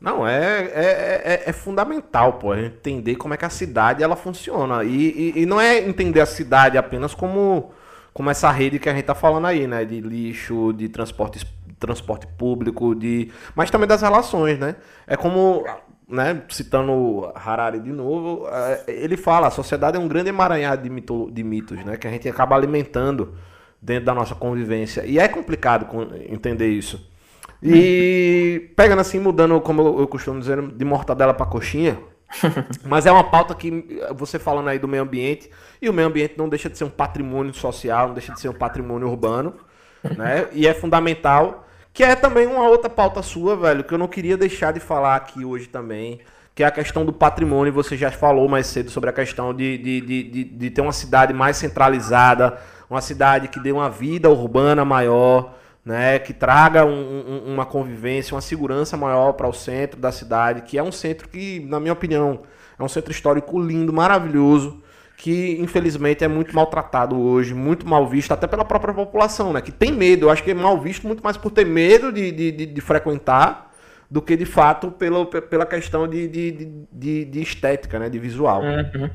Não, 0.00 0.26
é, 0.28 0.64
é, 0.64 1.22
é, 1.24 1.42
é, 1.46 1.52
fundamental, 1.52 2.34
pô, 2.34 2.52
a 2.52 2.56
gente 2.56 2.74
entender 2.74 3.14
como 3.14 3.32
é 3.32 3.38
que 3.38 3.44
a 3.46 3.50
cidade 3.50 4.02
ela 4.02 4.14
funciona. 4.14 4.84
E, 4.84 5.32
e, 5.34 5.42
e, 5.42 5.46
não 5.46 5.58
é 5.58 5.78
entender 5.78 6.20
a 6.20 6.26
cidade 6.26 6.76
apenas 6.76 7.14
como, 7.14 7.72
como 8.12 8.28
essa 8.28 8.50
rede 8.50 8.78
que 8.78 8.86
a 8.86 8.92
gente 8.92 9.06
tá 9.06 9.14
falando 9.14 9.46
aí, 9.46 9.66
né? 9.66 9.82
De 9.82 10.02
lixo, 10.02 10.74
de 10.74 10.90
transporte, 10.90 11.46
transporte 11.80 12.26
público, 12.26 12.94
de. 12.94 13.30
Mas 13.54 13.70
também 13.70 13.88
das 13.88 14.02
relações, 14.02 14.58
né? 14.58 14.76
É 15.06 15.16
como 15.16 15.64
né, 16.08 16.42
citando 16.48 17.32
Harari 17.34 17.80
de 17.80 17.90
novo, 17.90 18.46
é, 18.48 18.84
ele 18.86 19.16
fala, 19.16 19.46
a 19.48 19.50
sociedade 19.50 19.96
é 19.96 20.00
um 20.00 20.08
grande 20.08 20.28
emaranhado 20.28 20.82
de, 20.82 20.90
mito, 20.90 21.30
de 21.32 21.42
mitos, 21.42 21.82
né, 21.84 21.96
que 21.96 22.06
a 22.06 22.10
gente 22.10 22.28
acaba 22.28 22.54
alimentando 22.54 23.34
dentro 23.80 24.04
da 24.06 24.14
nossa 24.14 24.34
convivência. 24.34 25.04
E 25.04 25.18
é 25.18 25.28
complicado 25.28 25.86
entender 26.28 26.68
isso. 26.68 27.10
E 27.62 28.70
pegando 28.76 29.00
assim, 29.00 29.18
mudando, 29.18 29.60
como 29.60 30.00
eu 30.00 30.06
costumo 30.06 30.38
dizer, 30.38 30.60
de 30.60 30.84
mortadela 30.84 31.32
para 31.32 31.46
coxinha, 31.46 31.98
mas 32.84 33.06
é 33.06 33.12
uma 33.12 33.24
pauta 33.24 33.54
que 33.54 34.00
você 34.14 34.38
falando 34.38 34.68
aí 34.68 34.78
do 34.78 34.88
meio 34.88 35.02
ambiente, 35.02 35.50
e 35.80 35.88
o 35.88 35.92
meio 35.92 36.08
ambiente 36.08 36.34
não 36.36 36.48
deixa 36.48 36.68
de 36.68 36.76
ser 36.76 36.84
um 36.84 36.90
patrimônio 36.90 37.54
social, 37.54 38.08
não 38.08 38.14
deixa 38.14 38.32
de 38.32 38.40
ser 38.40 38.48
um 38.48 38.54
patrimônio 38.54 39.08
urbano, 39.08 39.54
né? 40.16 40.48
E 40.52 40.66
é 40.66 40.74
fundamental 40.74 41.66
que 41.94 42.02
é 42.02 42.16
também 42.16 42.44
uma 42.48 42.68
outra 42.68 42.90
pauta 42.90 43.22
sua, 43.22 43.56
velho, 43.56 43.84
que 43.84 43.94
eu 43.94 43.98
não 43.98 44.08
queria 44.08 44.36
deixar 44.36 44.72
de 44.72 44.80
falar 44.80 45.14
aqui 45.14 45.44
hoje 45.44 45.68
também. 45.68 46.18
Que 46.52 46.64
é 46.64 46.66
a 46.66 46.70
questão 46.70 47.06
do 47.06 47.12
patrimônio. 47.12 47.72
Você 47.72 47.96
já 47.96 48.10
falou 48.10 48.48
mais 48.48 48.66
cedo 48.66 48.90
sobre 48.90 49.10
a 49.10 49.12
questão 49.12 49.54
de, 49.54 49.78
de, 49.78 50.00
de, 50.00 50.44
de, 50.44 50.70
ter 50.70 50.80
uma 50.80 50.92
cidade 50.92 51.32
mais 51.32 51.56
centralizada, 51.56 52.58
uma 52.90 53.00
cidade 53.00 53.46
que 53.46 53.60
dê 53.60 53.70
uma 53.70 53.88
vida 53.88 54.28
urbana 54.28 54.84
maior, 54.84 55.54
né? 55.84 56.18
Que 56.18 56.32
traga 56.32 56.84
um, 56.84 56.90
um, 56.90 57.54
uma 57.54 57.64
convivência, 57.64 58.34
uma 58.34 58.40
segurança 58.40 58.96
maior 58.96 59.32
para 59.32 59.48
o 59.48 59.52
centro 59.52 60.00
da 60.00 60.10
cidade, 60.10 60.62
que 60.62 60.76
é 60.76 60.82
um 60.82 60.92
centro 60.92 61.28
que, 61.28 61.60
na 61.60 61.78
minha 61.78 61.92
opinião, 61.92 62.40
é 62.76 62.82
um 62.82 62.88
centro 62.88 63.12
histórico 63.12 63.60
lindo, 63.60 63.92
maravilhoso 63.92 64.82
que 65.16 65.56
infelizmente 65.60 66.24
é 66.24 66.28
muito 66.28 66.54
maltratado 66.54 67.18
hoje, 67.18 67.54
muito 67.54 67.86
mal 67.86 68.06
visto, 68.06 68.32
até 68.32 68.46
pela 68.46 68.64
própria 68.64 68.92
população, 68.92 69.52
né? 69.52 69.60
Que 69.60 69.72
tem 69.72 69.92
medo, 69.92 70.26
eu 70.26 70.30
acho 70.30 70.42
que 70.42 70.50
é 70.50 70.54
mal 70.54 70.78
visto 70.78 71.06
muito 71.06 71.22
mais 71.22 71.36
por 71.36 71.50
ter 71.50 71.64
medo 71.64 72.12
de, 72.12 72.30
de, 72.32 72.52
de, 72.52 72.66
de 72.66 72.80
frequentar 72.80 73.72
do 74.10 74.20
que 74.20 74.36
de 74.36 74.44
fato 74.44 74.90
pela, 74.90 75.24
pela 75.26 75.66
questão 75.66 76.06
de, 76.06 76.28
de, 76.28 76.84
de, 76.92 77.24
de 77.24 77.42
estética, 77.42 77.98
né? 77.98 78.08
De 78.08 78.18
visual. 78.18 78.62
Uhum. 78.62 79.10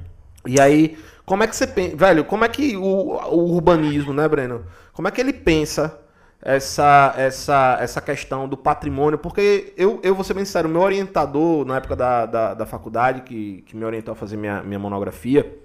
E 0.47 0.59
aí, 0.59 0.97
como 1.25 1.43
é 1.43 1.47
que 1.47 1.55
você 1.55 1.67
pensa, 1.67 1.95
velho, 1.95 2.23
como 2.23 2.45
é 2.45 2.49
que 2.49 2.75
o, 2.75 2.81
o 2.81 3.53
urbanismo, 3.53 4.13
né, 4.13 4.27
Breno? 4.27 4.65
Como 4.93 5.07
é 5.07 5.11
que 5.11 5.21
ele 5.21 5.33
pensa 5.33 5.99
essa, 6.41 7.13
essa, 7.17 7.77
essa 7.81 8.01
questão 8.01 8.47
do 8.47 8.55
patrimônio, 8.55 9.17
porque 9.19 9.73
eu, 9.75 9.99
eu 10.01 10.15
vou 10.15 10.23
ser 10.23 10.33
bem 10.33 10.45
sincero, 10.45 10.69
meu 10.69 10.81
orientador 10.81 11.65
na 11.65 11.77
época 11.77 11.95
da, 11.95 12.25
da, 12.25 12.53
da 12.53 12.65
faculdade, 12.65 13.21
que, 13.21 13.61
que 13.63 13.75
me 13.75 13.83
orientou 13.83 14.13
a 14.13 14.15
fazer 14.15 14.37
minha, 14.37 14.63
minha 14.63 14.79
monografia, 14.79 15.59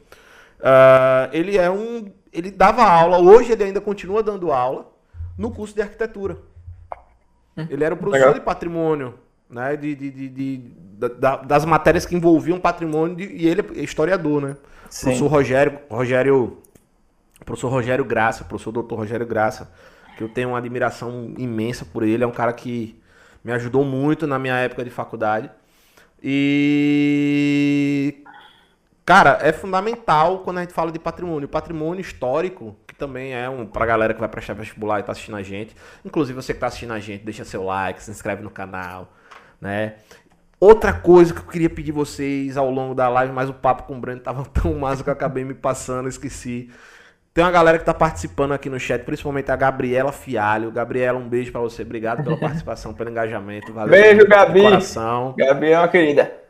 Uh, 0.60 1.30
ele 1.32 1.56
é 1.56 1.70
um. 1.70 2.12
Ele 2.32 2.50
dava 2.50 2.82
aula, 2.82 3.18
hoje 3.18 3.52
ele 3.52 3.64
ainda 3.64 3.80
continua 3.80 4.22
dando 4.22 4.50
aula 4.50 4.90
no 5.38 5.50
curso 5.50 5.74
de 5.74 5.82
arquitetura. 5.82 6.38
Hum, 7.56 7.66
ele 7.70 7.84
era 7.84 7.94
o 7.94 7.98
professor 7.98 8.26
Legal. 8.26 8.34
de 8.34 8.40
patrimônio, 8.40 9.14
né? 9.48 9.76
De, 9.76 9.94
de, 9.94 10.10
de, 10.10 10.28
de 10.28 10.58
da, 11.18 11.36
das 11.36 11.64
matérias 11.64 12.06
que 12.06 12.14
envolviam 12.14 12.58
patrimônio, 12.58 13.16
de, 13.16 13.24
e 13.24 13.46
ele 13.46 13.64
é 13.76 13.82
historiador, 13.82 14.40
né? 14.40 14.56
Sim. 14.90 15.06
Professor 15.06 15.26
Rogério, 15.28 15.78
Rogério. 15.90 16.58
Professor 17.44 17.68
Rogério 17.68 18.04
Graça, 18.04 18.44
professor 18.44 18.72
doutor 18.72 18.96
Rogério 18.96 19.26
Graça, 19.26 19.70
que 20.16 20.22
eu 20.22 20.28
tenho 20.28 20.50
uma 20.50 20.58
admiração 20.58 21.34
imensa 21.36 21.84
por 21.84 22.02
ele, 22.02 22.24
é 22.24 22.26
um 22.26 22.32
cara 22.32 22.54
que 22.54 22.98
me 23.44 23.52
ajudou 23.52 23.84
muito 23.84 24.26
na 24.26 24.38
minha 24.38 24.56
época 24.56 24.82
de 24.82 24.88
faculdade. 24.88 25.50
E 26.22 28.23
Cara, 29.04 29.38
é 29.42 29.52
fundamental 29.52 30.38
quando 30.38 30.58
a 30.58 30.60
gente 30.62 30.72
fala 30.72 30.90
de 30.90 30.98
patrimônio. 30.98 31.46
Patrimônio 31.46 32.00
histórico, 32.00 32.74
que 32.86 32.94
também 32.94 33.34
é 33.34 33.48
um 33.50 33.66
pra 33.66 33.84
galera 33.84 34.14
que 34.14 34.20
vai 34.20 34.28
prestar 34.28 34.54
vestibular 34.54 35.00
e 35.00 35.02
tá 35.02 35.12
assistindo 35.12 35.36
a 35.36 35.42
gente. 35.42 35.76
Inclusive 36.02 36.34
você 36.34 36.54
que 36.54 36.60
tá 36.60 36.68
assistindo 36.68 36.94
a 36.94 36.98
gente, 36.98 37.22
deixa 37.22 37.44
seu 37.44 37.64
like, 37.64 38.02
se 38.02 38.10
inscreve 38.10 38.42
no 38.42 38.50
canal, 38.50 39.12
né? 39.60 39.96
Outra 40.58 40.94
coisa 40.94 41.34
que 41.34 41.40
eu 41.40 41.44
queria 41.46 41.68
pedir 41.68 41.92
vocês 41.92 42.56
ao 42.56 42.70
longo 42.70 42.94
da 42.94 43.06
live, 43.10 43.30
mas 43.34 43.50
o 43.50 43.52
papo 43.52 43.82
com 43.82 43.96
o 43.96 44.00
Breno 44.00 44.20
tava 44.20 44.42
tão 44.48 44.72
massa 44.72 45.02
que 45.02 45.10
eu 45.10 45.12
acabei 45.12 45.44
me 45.44 45.52
passando, 45.52 46.08
esqueci. 46.08 46.70
Tem 47.34 47.44
uma 47.44 47.50
galera 47.50 47.78
que 47.78 47.84
tá 47.84 47.92
participando 47.92 48.52
aqui 48.52 48.70
no 48.70 48.80
chat, 48.80 49.02
principalmente 49.04 49.50
a 49.50 49.56
Gabriela 49.56 50.12
Fialho. 50.12 50.70
Gabriela, 50.70 51.18
um 51.18 51.28
beijo 51.28 51.52
para 51.52 51.60
você. 51.60 51.82
Obrigado 51.82 52.22
pela 52.22 52.36
participação, 52.40 52.94
pelo 52.94 53.10
engajamento. 53.10 53.72
Valeu. 53.72 53.90
Beijo, 53.90 54.26
Gabi. 54.26 54.62
Coração. 54.62 55.34
Gabi 55.36 55.70
é 55.72 55.78
uma 55.78 55.88
querida. 55.88 56.43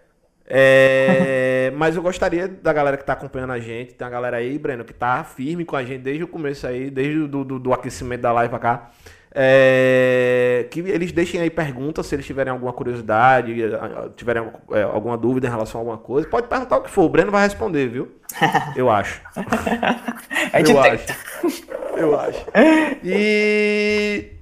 É, 0.46 1.72
mas 1.76 1.96
eu 1.96 2.02
gostaria 2.02 2.46
da 2.46 2.72
galera 2.72 2.96
que 2.96 3.02
está 3.02 3.14
acompanhando 3.14 3.52
a 3.52 3.58
gente, 3.58 3.94
tem 3.94 4.04
uma 4.04 4.10
galera 4.10 4.36
aí, 4.36 4.58
Breno, 4.58 4.84
que 4.84 4.92
está 4.92 5.24
firme 5.24 5.64
com 5.64 5.74
a 5.74 5.82
gente 5.82 6.02
desde 6.02 6.22
o 6.22 6.28
começo 6.28 6.66
aí, 6.66 6.90
desde 6.90 7.20
o 7.20 7.28
do, 7.28 7.44
do, 7.44 7.58
do 7.58 7.72
aquecimento 7.72 8.20
da 8.20 8.32
live 8.32 8.50
pra 8.50 8.58
cá. 8.58 8.90
É, 9.36 10.68
que 10.70 10.78
eles 10.78 11.10
deixem 11.10 11.40
aí 11.40 11.50
perguntas 11.50 12.06
se 12.06 12.14
eles 12.14 12.24
tiverem 12.24 12.52
alguma 12.52 12.72
curiosidade, 12.72 13.52
tiverem 14.14 14.48
é, 14.70 14.82
alguma 14.82 15.18
dúvida 15.18 15.48
em 15.48 15.50
relação 15.50 15.80
a 15.80 15.82
alguma 15.82 15.98
coisa. 15.98 16.28
Pode 16.28 16.46
perguntar 16.46 16.76
o 16.76 16.82
que 16.82 16.90
for, 16.90 17.02
o 17.02 17.08
Breno 17.08 17.32
vai 17.32 17.42
responder, 17.42 17.88
viu? 17.88 18.12
Eu 18.76 18.88
acho. 18.90 19.20
eu 20.68 20.80
acho. 20.80 21.06
Eu 21.96 22.20
acho. 22.20 22.46
E 23.02 24.32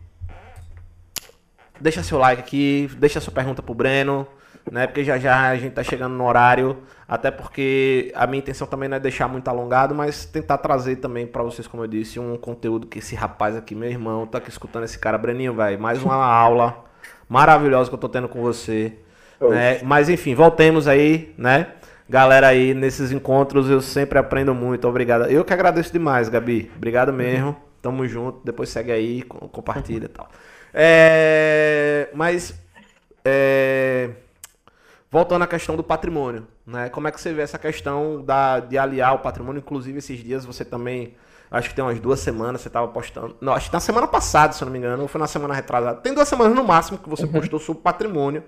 deixa 1.80 2.02
seu 2.02 2.18
like 2.18 2.40
aqui, 2.40 2.90
deixa 2.98 3.20
sua 3.20 3.32
pergunta 3.32 3.62
pro 3.62 3.74
Breno 3.74 4.26
né? 4.70 4.86
Porque 4.86 5.04
já 5.04 5.18
já 5.18 5.48
a 5.48 5.56
gente 5.56 5.72
tá 5.72 5.82
chegando 5.82 6.14
no 6.14 6.26
horário, 6.26 6.78
até 7.08 7.30
porque 7.30 8.12
a 8.14 8.26
minha 8.26 8.38
intenção 8.38 8.66
também 8.66 8.88
não 8.88 8.96
é 8.96 9.00
deixar 9.00 9.28
muito 9.28 9.48
alongado, 9.48 9.94
mas 9.94 10.24
tentar 10.24 10.58
trazer 10.58 10.96
também 10.96 11.26
para 11.26 11.42
vocês, 11.42 11.66
como 11.66 11.82
eu 11.82 11.86
disse, 11.86 12.20
um 12.20 12.36
conteúdo 12.36 12.86
que 12.86 12.98
esse 12.98 13.14
rapaz 13.14 13.56
aqui, 13.56 13.74
meu 13.74 13.90
irmão, 13.90 14.26
tá 14.26 14.38
aqui 14.38 14.50
escutando 14.50 14.84
esse 14.84 14.98
cara, 14.98 15.18
Breninho, 15.18 15.54
velho, 15.54 15.80
mais 15.80 16.02
uma 16.02 16.14
aula 16.24 16.84
maravilhosa 17.28 17.88
que 17.88 17.94
eu 17.94 18.00
tô 18.00 18.08
tendo 18.08 18.28
com 18.28 18.40
você, 18.40 18.92
né? 19.40 19.80
Mas 19.82 20.08
enfim, 20.08 20.34
voltemos 20.34 20.86
aí, 20.86 21.34
né? 21.36 21.68
Galera 22.08 22.48
aí 22.48 22.74
nesses 22.74 23.10
encontros, 23.10 23.70
eu 23.70 23.80
sempre 23.80 24.18
aprendo 24.18 24.54
muito. 24.54 24.86
Obrigado. 24.86 25.24
Eu 25.30 25.44
que 25.44 25.52
agradeço 25.52 25.92
demais, 25.92 26.28
Gabi. 26.28 26.70
Obrigado 26.76 27.12
mesmo. 27.12 27.56
Tamo 27.80 28.06
junto. 28.06 28.40
Depois 28.44 28.68
segue 28.68 28.92
aí, 28.92 29.22
compartilha 29.22 30.04
e 30.04 30.08
tal. 30.08 30.28
É, 30.74 32.08
mas 32.14 32.54
é, 33.24 34.10
Voltando 35.12 35.42
à 35.42 35.46
questão 35.46 35.76
do 35.76 35.84
patrimônio, 35.84 36.46
né? 36.66 36.88
Como 36.88 37.06
é 37.06 37.10
que 37.12 37.20
você 37.20 37.34
vê 37.34 37.42
essa 37.42 37.58
questão 37.58 38.24
da, 38.24 38.60
de 38.60 38.78
aliar 38.78 39.14
o 39.14 39.18
patrimônio? 39.18 39.60
Inclusive, 39.60 39.98
esses 39.98 40.24
dias 40.24 40.46
você 40.46 40.64
também, 40.64 41.14
acho 41.50 41.68
que 41.68 41.74
tem 41.74 41.84
umas 41.84 42.00
duas 42.00 42.18
semanas, 42.18 42.62
você 42.62 42.68
estava 42.68 42.88
postando. 42.88 43.36
Não, 43.38 43.52
acho 43.52 43.68
que 43.68 43.74
na 43.74 43.80
semana 43.80 44.08
passada, 44.08 44.54
se 44.54 44.62
eu 44.62 44.64
não 44.64 44.72
me 44.72 44.78
engano, 44.78 45.02
ou 45.02 45.08
foi 45.08 45.20
na 45.20 45.26
semana 45.26 45.52
retrasada. 45.52 46.00
Tem 46.00 46.14
duas 46.14 46.26
semanas 46.26 46.56
no 46.56 46.64
máximo 46.64 46.96
que 46.96 47.10
você 47.10 47.26
uhum. 47.26 47.32
postou 47.32 47.60
sobre 47.60 47.82
patrimônio. 47.82 48.42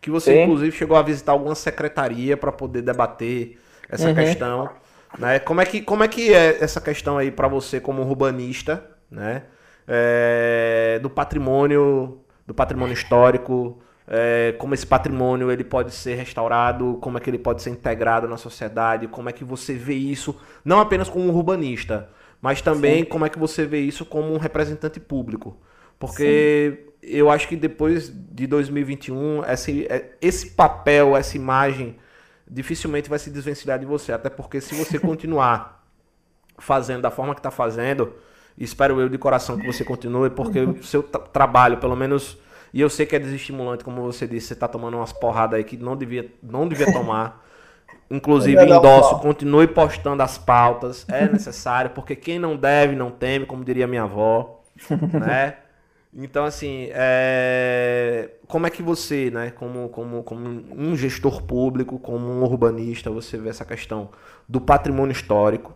Que 0.00 0.08
você, 0.08 0.32
Sim. 0.32 0.42
inclusive, 0.44 0.70
chegou 0.76 0.96
a 0.96 1.02
visitar 1.02 1.32
alguma 1.32 1.56
secretaria 1.56 2.36
para 2.36 2.52
poder 2.52 2.82
debater 2.82 3.58
essa 3.88 4.06
uhum. 4.06 4.14
questão. 4.14 4.70
Né? 5.18 5.40
Como, 5.40 5.60
é 5.60 5.66
que, 5.66 5.82
como 5.82 6.04
é 6.04 6.08
que 6.08 6.32
é 6.32 6.62
essa 6.62 6.80
questão 6.80 7.18
aí 7.18 7.32
para 7.32 7.48
você, 7.48 7.80
como 7.80 8.02
urbanista, 8.02 8.80
né? 9.10 9.42
É, 9.88 11.00
do 11.02 11.10
patrimônio, 11.10 12.20
do 12.46 12.54
patrimônio 12.54 12.94
histórico 12.94 13.82
é, 14.08 14.54
como 14.58 14.74
esse 14.74 14.86
patrimônio 14.86 15.50
ele 15.50 15.64
pode 15.64 15.92
ser 15.92 16.14
restaurado, 16.14 16.98
como 17.00 17.18
é 17.18 17.20
que 17.20 17.28
ele 17.28 17.38
pode 17.38 17.62
ser 17.62 17.70
integrado 17.70 18.28
na 18.28 18.36
sociedade, 18.36 19.08
como 19.08 19.28
é 19.28 19.32
que 19.32 19.44
você 19.44 19.74
vê 19.74 19.94
isso, 19.94 20.36
não 20.64 20.80
apenas 20.80 21.08
como 21.08 21.24
um 21.26 21.34
urbanista, 21.34 22.08
mas 22.40 22.62
também 22.62 23.00
Sim. 23.00 23.04
como 23.04 23.24
é 23.24 23.28
que 23.28 23.38
você 23.38 23.64
vê 23.66 23.80
isso 23.80 24.04
como 24.04 24.32
um 24.32 24.38
representante 24.38 25.00
público. 25.00 25.56
Porque 25.98 26.86
Sim. 27.02 27.08
eu 27.10 27.30
acho 27.30 27.48
que 27.48 27.56
depois 27.56 28.08
de 28.08 28.46
2021, 28.46 29.44
esse, 29.44 29.86
é, 29.86 30.12
esse 30.20 30.50
papel, 30.50 31.16
essa 31.16 31.36
imagem 31.36 31.96
dificilmente 32.48 33.08
vai 33.08 33.18
se 33.18 33.30
desvencilhar 33.30 33.78
de 33.78 33.86
você. 33.86 34.12
Até 34.12 34.30
porque 34.30 34.60
se 34.60 34.74
você 34.74 34.98
continuar 35.00 35.84
fazendo 36.58 37.02
da 37.02 37.10
forma 37.10 37.34
que 37.34 37.40
está 37.40 37.50
fazendo, 37.50 38.12
espero 38.56 39.00
eu 39.00 39.08
de 39.08 39.18
coração 39.18 39.58
que 39.58 39.66
você 39.66 39.84
continue, 39.84 40.30
porque 40.30 40.60
o 40.60 40.82
seu 40.82 41.02
tra 41.02 41.20
trabalho, 41.20 41.78
pelo 41.78 41.96
menos. 41.96 42.38
E 42.72 42.80
eu 42.80 42.90
sei 42.90 43.06
que 43.06 43.16
é 43.16 43.18
desestimulante, 43.18 43.84
como 43.84 44.02
você 44.02 44.26
disse, 44.26 44.48
você 44.48 44.54
está 44.54 44.68
tomando 44.68 44.96
umas 44.96 45.12
porradas 45.12 45.58
aí 45.58 45.64
que 45.64 45.76
não 45.76 45.96
devia, 45.96 46.30
não 46.42 46.68
devia 46.68 46.92
tomar. 46.92 47.44
Inclusive, 48.10 48.62
endosso, 48.62 49.18
continue 49.18 49.66
postando 49.66 50.22
as 50.22 50.38
pautas, 50.38 51.04
é 51.08 51.28
necessário, 51.28 51.90
porque 51.90 52.14
quem 52.14 52.38
não 52.38 52.56
deve, 52.56 52.94
não 52.94 53.10
teme, 53.10 53.46
como 53.46 53.64
diria 53.64 53.86
minha 53.86 54.04
avó, 54.04 54.62
né? 55.12 55.56
Então, 56.18 56.44
assim, 56.46 56.88
é... 56.92 58.30
como 58.48 58.66
é 58.66 58.70
que 58.70 58.82
você, 58.82 59.30
né, 59.30 59.50
como, 59.50 59.90
como, 59.90 60.22
como 60.22 60.48
um 60.74 60.96
gestor 60.96 61.42
público, 61.42 61.98
como 61.98 62.26
um 62.26 62.42
urbanista, 62.42 63.10
você 63.10 63.36
vê 63.36 63.50
essa 63.50 63.66
questão 63.66 64.08
do 64.48 64.58
patrimônio 64.58 65.12
histórico, 65.12 65.74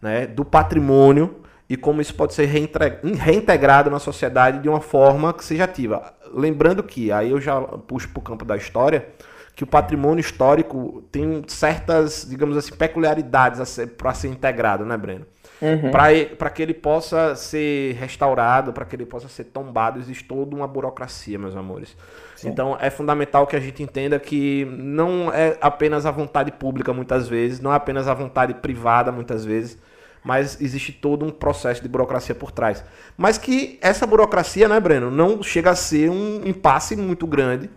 né, 0.00 0.26
do 0.26 0.42
patrimônio 0.42 1.42
e 1.68 1.76
como 1.76 2.00
isso 2.00 2.14
pode 2.14 2.32
ser 2.32 2.46
reintegrado 2.46 3.90
na 3.90 3.98
sociedade 3.98 4.60
de 4.60 4.68
uma 4.70 4.80
forma 4.80 5.34
que 5.34 5.44
seja 5.44 5.64
ativa. 5.64 6.14
Lembrando 6.34 6.82
que, 6.82 7.12
aí 7.12 7.30
eu 7.30 7.40
já 7.40 7.60
puxo 7.60 8.08
para 8.08 8.20
o 8.20 8.22
campo 8.22 8.44
da 8.44 8.56
história, 8.56 9.08
que 9.54 9.62
o 9.62 9.66
patrimônio 9.66 10.20
histórico 10.20 11.04
tem 11.12 11.44
certas, 11.46 12.26
digamos 12.28 12.56
assim, 12.56 12.74
peculiaridades 12.74 13.78
para 13.96 14.12
ser 14.12 14.28
integrado, 14.28 14.84
né, 14.84 14.96
Breno? 14.96 15.26
Uhum. 15.62 15.90
Para 15.92 16.50
que 16.50 16.60
ele 16.60 16.74
possa 16.74 17.36
ser 17.36 17.94
restaurado, 17.94 18.72
para 18.72 18.84
que 18.84 18.96
ele 18.96 19.06
possa 19.06 19.28
ser 19.28 19.44
tombado, 19.44 20.00
existe 20.00 20.24
toda 20.24 20.54
uma 20.56 20.66
burocracia, 20.66 21.38
meus 21.38 21.56
amores. 21.56 21.96
Sim. 22.34 22.48
Então 22.48 22.76
é 22.80 22.90
fundamental 22.90 23.46
que 23.46 23.54
a 23.54 23.60
gente 23.60 23.80
entenda 23.80 24.18
que 24.18 24.64
não 24.76 25.32
é 25.32 25.56
apenas 25.60 26.04
a 26.04 26.10
vontade 26.10 26.50
pública, 26.50 26.92
muitas 26.92 27.28
vezes, 27.28 27.60
não 27.60 27.72
é 27.72 27.76
apenas 27.76 28.08
a 28.08 28.14
vontade 28.14 28.54
privada, 28.54 29.12
muitas 29.12 29.44
vezes, 29.44 29.78
mas 30.24 30.58
existe 30.60 30.90
todo 30.90 31.24
um 31.26 31.30
processo 31.30 31.82
de 31.82 31.88
burocracia 31.88 32.34
por 32.34 32.50
trás. 32.50 32.82
Mas 33.16 33.36
que 33.36 33.78
essa 33.82 34.06
burocracia, 34.06 34.66
né, 34.66 34.80
Breno, 34.80 35.10
não 35.10 35.42
chega 35.42 35.70
a 35.70 35.76
ser 35.76 36.10
um 36.10 36.40
impasse 36.44 36.96
muito 36.96 37.26
grande. 37.26 37.70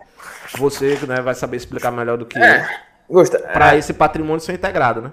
Você 0.57 0.97
né, 1.05 1.21
vai 1.21 1.35
saber 1.35 1.57
explicar 1.57 1.91
melhor 1.91 2.17
do 2.17 2.25
que 2.25 2.39
é, 2.39 2.65
eu. 3.09 3.23
Para 3.53 3.75
é. 3.75 3.77
esse 3.77 3.93
patrimônio 3.93 4.39
ser 4.39 4.53
integrado, 4.53 5.01
né? 5.01 5.11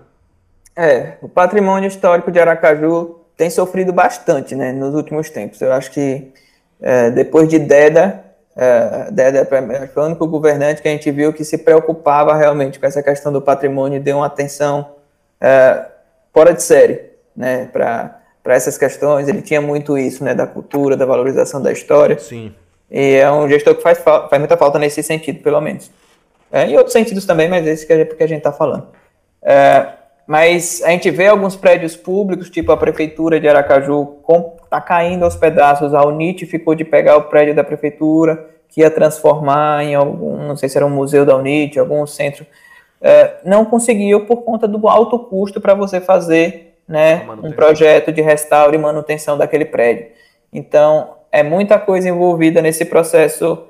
É, 0.77 1.15
o 1.21 1.29
patrimônio 1.29 1.89
histórico 1.89 2.31
de 2.31 2.39
Aracaju 2.39 3.21
tem 3.37 3.51
sofrido 3.51 3.93
bastante, 3.93 4.55
né, 4.55 4.73
nos 4.73 4.95
últimos 4.95 5.29
tempos. 5.31 5.61
Eu 5.61 5.73
acho 5.73 5.91
que 5.91 6.33
é, 6.81 7.11
depois 7.11 7.49
de 7.49 7.59
Deda, 7.59 8.25
é, 8.57 9.11
Deda 9.11 9.45
foi 9.93 10.03
o 10.03 10.07
único 10.07 10.27
governante 10.27 10.83
que 10.83 10.89
a 10.89 10.91
gente 10.91 11.11
viu 11.11 11.33
que 11.33 11.45
se 11.45 11.59
preocupava 11.59 12.37
realmente 12.37 12.79
com 12.79 12.87
essa 12.87 13.03
questão 13.03 13.33
do 13.33 13.43
patrimônio 13.43 13.97
e 13.97 14.01
deu 14.01 14.19
uma 14.19 14.27
atenção 14.27 14.95
é, 15.41 15.87
fora 16.33 16.53
de 16.53 16.63
série, 16.63 17.14
né, 17.37 17.69
para 17.73 18.21
essas 18.47 18.79
questões. 18.79 19.29
Ele 19.29 19.43
tinha 19.43 19.61
muito 19.61 19.97
isso, 19.99 20.25
né, 20.25 20.35
da 20.35 20.47
cultura, 20.47 20.97
da 20.97 21.07
valorização 21.07 21.61
da 21.61 21.73
história. 21.73 22.19
Sim. 22.19 22.55
E 22.91 23.15
é 23.15 23.31
um 23.31 23.49
gestor 23.49 23.75
que 23.75 23.83
faz, 23.83 23.99
faz 23.99 24.39
muita 24.39 24.57
falta 24.57 24.79
nesse 24.79 25.03
sentido, 25.03 25.43
pelo 25.43 25.61
menos. 25.61 25.91
É, 26.53 26.67
em 26.67 26.77
outros 26.77 26.93
sentidos 26.93 27.27
também, 27.27 27.49
mas 27.49 27.67
esse 27.67 27.87
que 27.87 27.93
é 27.93 28.05
porque 28.05 28.23
a 28.23 28.29
gente 28.29 28.39
está 28.39 28.53
falando. 28.53 28.87
É, 29.43 29.89
mas 30.27 30.83
a 30.85 30.91
gente 30.91 31.11
vê 31.11 31.27
alguns 31.27 31.57
prédios 31.57 31.97
públicos, 31.97 32.49
tipo 32.49 32.73
a 32.73 32.77
prefeitura 32.77 33.41
de 33.41 33.49
Aracaju, 33.49 34.19
está 34.63 34.81
caindo 34.81 35.25
aos 35.25 35.37
pedaços. 35.37 35.93
A 35.93 36.05
UNIT 36.05 36.47
ficou 36.47 36.75
de 36.75 36.85
pegar 36.85 37.17
o 37.17 37.25
prédio 37.25 37.55
da 37.55 37.65
prefeitura, 37.65 38.47
que 38.69 38.81
ia 38.81 38.91
transformar 38.91 39.85
em 39.85 39.95
algum, 39.95 40.37
não 40.47 40.57
sei 40.57 40.69
se 40.69 40.77
era 40.77 40.87
um 40.87 40.91
museu 40.91 41.27
da 41.27 41.37
UNIT, 41.37 41.79
algum 41.79 42.07
centro. 42.07 42.47
É, 43.01 43.35
não 43.45 43.65
conseguiu 43.65 44.25
por 44.25 44.43
conta 44.43 44.67
do 44.67 44.89
alto 44.89 45.19
custo 45.19 45.61
para 45.61 45.75
você 45.75 46.01
fazer 46.01 46.74
né, 46.87 47.27
um 47.43 47.53
projeto 47.53 48.13
de 48.13 48.21
restauro 48.21 48.75
e 48.75 48.79
manutenção 48.79 49.39
daquele 49.39 49.65
prédio. 49.65 50.09
Então, 50.53 51.17
é 51.33 51.43
muita 51.43 51.79
coisa 51.79 52.09
envolvida 52.09 52.63
nesse 52.63 52.85
processo, 52.85 53.67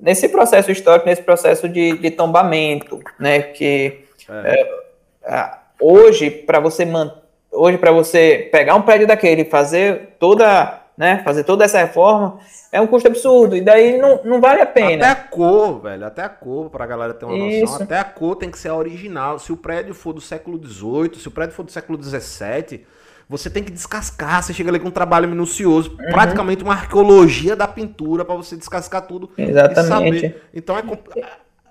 nesse 0.00 0.28
processo 0.28 0.70
histórico, 0.70 1.08
nesse 1.08 1.22
processo 1.22 1.68
de, 1.68 1.96
de 1.98 2.10
tombamento, 2.10 3.00
né, 3.18 3.40
que 3.40 4.04
é. 4.28 4.86
É, 5.28 5.50
hoje 5.80 6.30
para 6.30 6.60
você 6.60 6.84
man... 6.84 7.12
hoje 7.52 7.78
para 7.78 7.90
você 7.90 8.48
pegar 8.52 8.74
um 8.74 8.82
prédio 8.82 9.06
daquele 9.06 9.44
fazer 9.44 10.14
toda 10.18 10.85
né, 10.96 11.22
fazer 11.22 11.44
toda 11.44 11.64
essa 11.64 11.78
reforma 11.78 12.38
é 12.72 12.80
um 12.80 12.86
custo 12.86 13.08
absurdo 13.08 13.56
e 13.56 13.60
daí 13.60 13.98
não, 13.98 14.20
não 14.24 14.40
vale 14.40 14.60
a 14.60 14.66
pena. 14.66 15.04
Até 15.04 15.08
a 15.08 15.24
cor, 15.24 15.82
velho, 15.82 16.06
até 16.06 16.22
a 16.22 16.28
cor, 16.28 16.70
pra 16.70 16.86
galera 16.86 17.12
ter 17.12 17.24
uma 17.24 17.36
Isso. 17.36 17.72
noção, 17.72 17.84
até 17.84 17.98
a 17.98 18.04
cor 18.04 18.36
tem 18.36 18.50
que 18.50 18.58
ser 18.58 18.70
original. 18.70 19.38
Se 19.38 19.52
o 19.52 19.56
prédio 19.56 19.94
for 19.94 20.12
do 20.12 20.20
século 20.20 20.58
XVIII, 20.58 21.20
se 21.20 21.28
o 21.28 21.30
prédio 21.30 21.54
for 21.54 21.62
do 21.62 21.70
século 21.72 22.02
XVII, 22.02 22.86
você 23.28 23.50
tem 23.50 23.62
que 23.62 23.70
descascar. 23.70 24.42
Você 24.42 24.54
chega 24.54 24.70
ali 24.70 24.78
com 24.78 24.88
um 24.88 24.92
trabalho 24.92 25.28
minucioso, 25.28 25.90
uhum. 25.90 26.12
praticamente 26.12 26.62
uma 26.62 26.74
arqueologia 26.74 27.54
da 27.54 27.68
pintura 27.68 28.24
para 28.24 28.34
você 28.34 28.56
descascar 28.56 29.02
tudo 29.06 29.30
Exatamente. 29.36 30.34
Então 30.54 30.76
é 30.76 30.82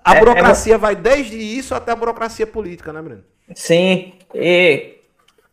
a 0.04 0.14
é, 0.14 0.20
burocracia 0.20 0.74
é, 0.74 0.76
é... 0.76 0.78
vai 0.78 0.94
desde 0.94 1.36
isso 1.36 1.74
até 1.74 1.90
a 1.90 1.96
burocracia 1.96 2.46
política, 2.46 2.92
né, 2.92 3.02
Breno? 3.02 3.24
Sim, 3.54 4.12
e 4.34 4.95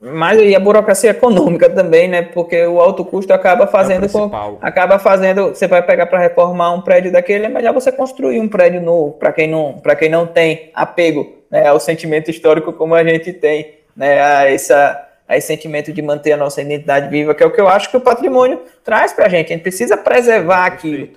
mas 0.04 0.40
e 0.42 0.54
a 0.54 0.60
burocracia 0.60 1.12
econômica 1.12 1.70
também, 1.70 2.10
né? 2.10 2.22
Porque 2.22 2.66
o 2.66 2.80
alto 2.80 3.06
custo 3.06 3.34
acaba 3.34 3.66
fazendo 3.68 4.06
é 4.06 4.10
com, 4.10 4.30
acaba 4.62 5.00
fazendo, 5.00 5.50
você 5.50 5.68
vai 5.68 5.82
pegar 5.82 6.08
para 6.08 6.20
reformar 6.20 6.74
um 6.74 6.82
prédio 6.82 7.12
daquele, 7.12 7.46
é 7.46 7.50
melhor 7.50 7.74
você 7.74 7.92
construir 7.92 8.40
um 8.40 8.50
prédio 8.50 8.82
novo, 8.82 9.14
para 9.14 9.32
quem 9.32 9.48
não, 9.48 9.74
para 9.74 9.96
quem 9.96 10.10
não 10.10 10.28
tem 10.28 10.72
apego, 10.74 11.44
né, 11.50 11.68
ao 11.68 11.80
sentimento 11.80 12.30
histórico 12.30 12.74
como 12.74 12.94
a 12.94 13.04
gente 13.04 13.32
tem, 13.32 13.76
né, 13.96 14.22
a 14.22 14.52
essa 14.52 15.10
a 15.26 15.38
esse 15.38 15.48
sentimento 15.48 15.94
de 15.94 16.02
manter 16.02 16.34
a 16.34 16.38
nossa 16.38 16.62
identidade 16.62 17.10
viva, 17.10 17.34
que 17.34 17.42
é 17.42 17.46
o 17.46 17.52
que 17.52 17.62
eu 17.62 17.70
acho 17.70 17.90
que 17.90 17.96
o 17.96 18.02
patrimônio 18.02 18.62
traz 18.84 19.14
para 19.14 19.26
a 19.26 19.30
gente. 19.30 19.48
A 19.48 19.56
gente 19.56 19.64
precisa 19.64 19.96
preservar 19.96 20.66
aquilo. 20.66 21.08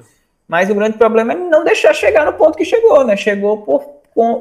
Mas 0.46 0.70
o 0.70 0.74
grande 0.76 0.96
problema 0.96 1.32
é 1.32 1.36
não 1.36 1.64
deixar 1.64 1.92
chegar 1.92 2.24
no 2.24 2.32
ponto 2.34 2.56
que 2.56 2.64
chegou, 2.64 3.04
né? 3.04 3.16
Chegou 3.16 3.62
por, 3.62 3.82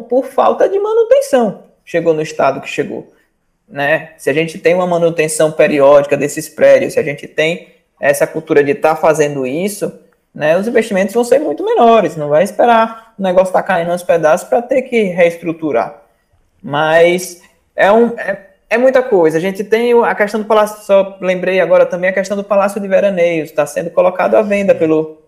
por 0.04 0.26
falta 0.26 0.70
de 0.70 0.80
manutenção 0.80 1.64
chegou 1.86 2.14
no 2.14 2.22
estado 2.22 2.60
que 2.60 2.68
chegou. 2.68 3.14
Né? 3.68 4.12
Se 4.18 4.30
a 4.30 4.34
gente 4.34 4.58
tem 4.60 4.74
uma 4.74 4.88
manutenção 4.88 5.52
periódica 5.52 6.16
desses 6.16 6.48
prédios, 6.48 6.94
se 6.94 7.00
a 7.00 7.04
gente 7.04 7.28
tem 7.28 7.68
essa 8.00 8.28
cultura 8.28 8.64
de 8.64 8.72
estar 8.72 8.96
tá 8.96 8.96
fazendo 8.96 9.46
isso, 9.46 9.92
né, 10.34 10.58
os 10.58 10.68
investimentos 10.68 11.14
vão 11.14 11.24
ser 11.24 11.40
muito 11.40 11.64
menores. 11.64 12.16
Não 12.16 12.30
vai 12.30 12.44
esperar 12.44 13.14
o 13.18 13.24
negócio 13.24 13.48
estar 13.48 13.62
tá 13.62 13.68
caindo 13.68 13.92
aos 13.92 14.04
pedaços 14.04 14.48
para 14.48 14.62
ter 14.62 14.82
que 14.84 15.04
reestruturar. 15.04 16.02
Mas 16.62 17.42
é, 17.76 17.92
um, 17.92 18.18
é, 18.20 18.46
é, 18.70 18.78
muita 18.78 19.02
coisa. 19.02 19.38
A 19.38 19.42
gente 19.42 19.64
tem 19.64 19.94
a 20.04 20.14
questão 20.14 20.42
do 20.42 20.46
Palácio, 20.46 20.84
só 20.84 21.18
lembrei 21.22 21.60
agora 21.60 21.86
também 21.86 22.10
a 22.10 22.14
questão 22.14 22.36
do 22.36 22.44
Palácio 22.44 22.82
de 22.82 22.88
Veraneios, 22.88 23.50
está 23.50 23.66
sendo 23.66 23.90
colocado 23.90 24.36
à 24.36 24.42
venda 24.42 24.76
pelo, 24.76 25.22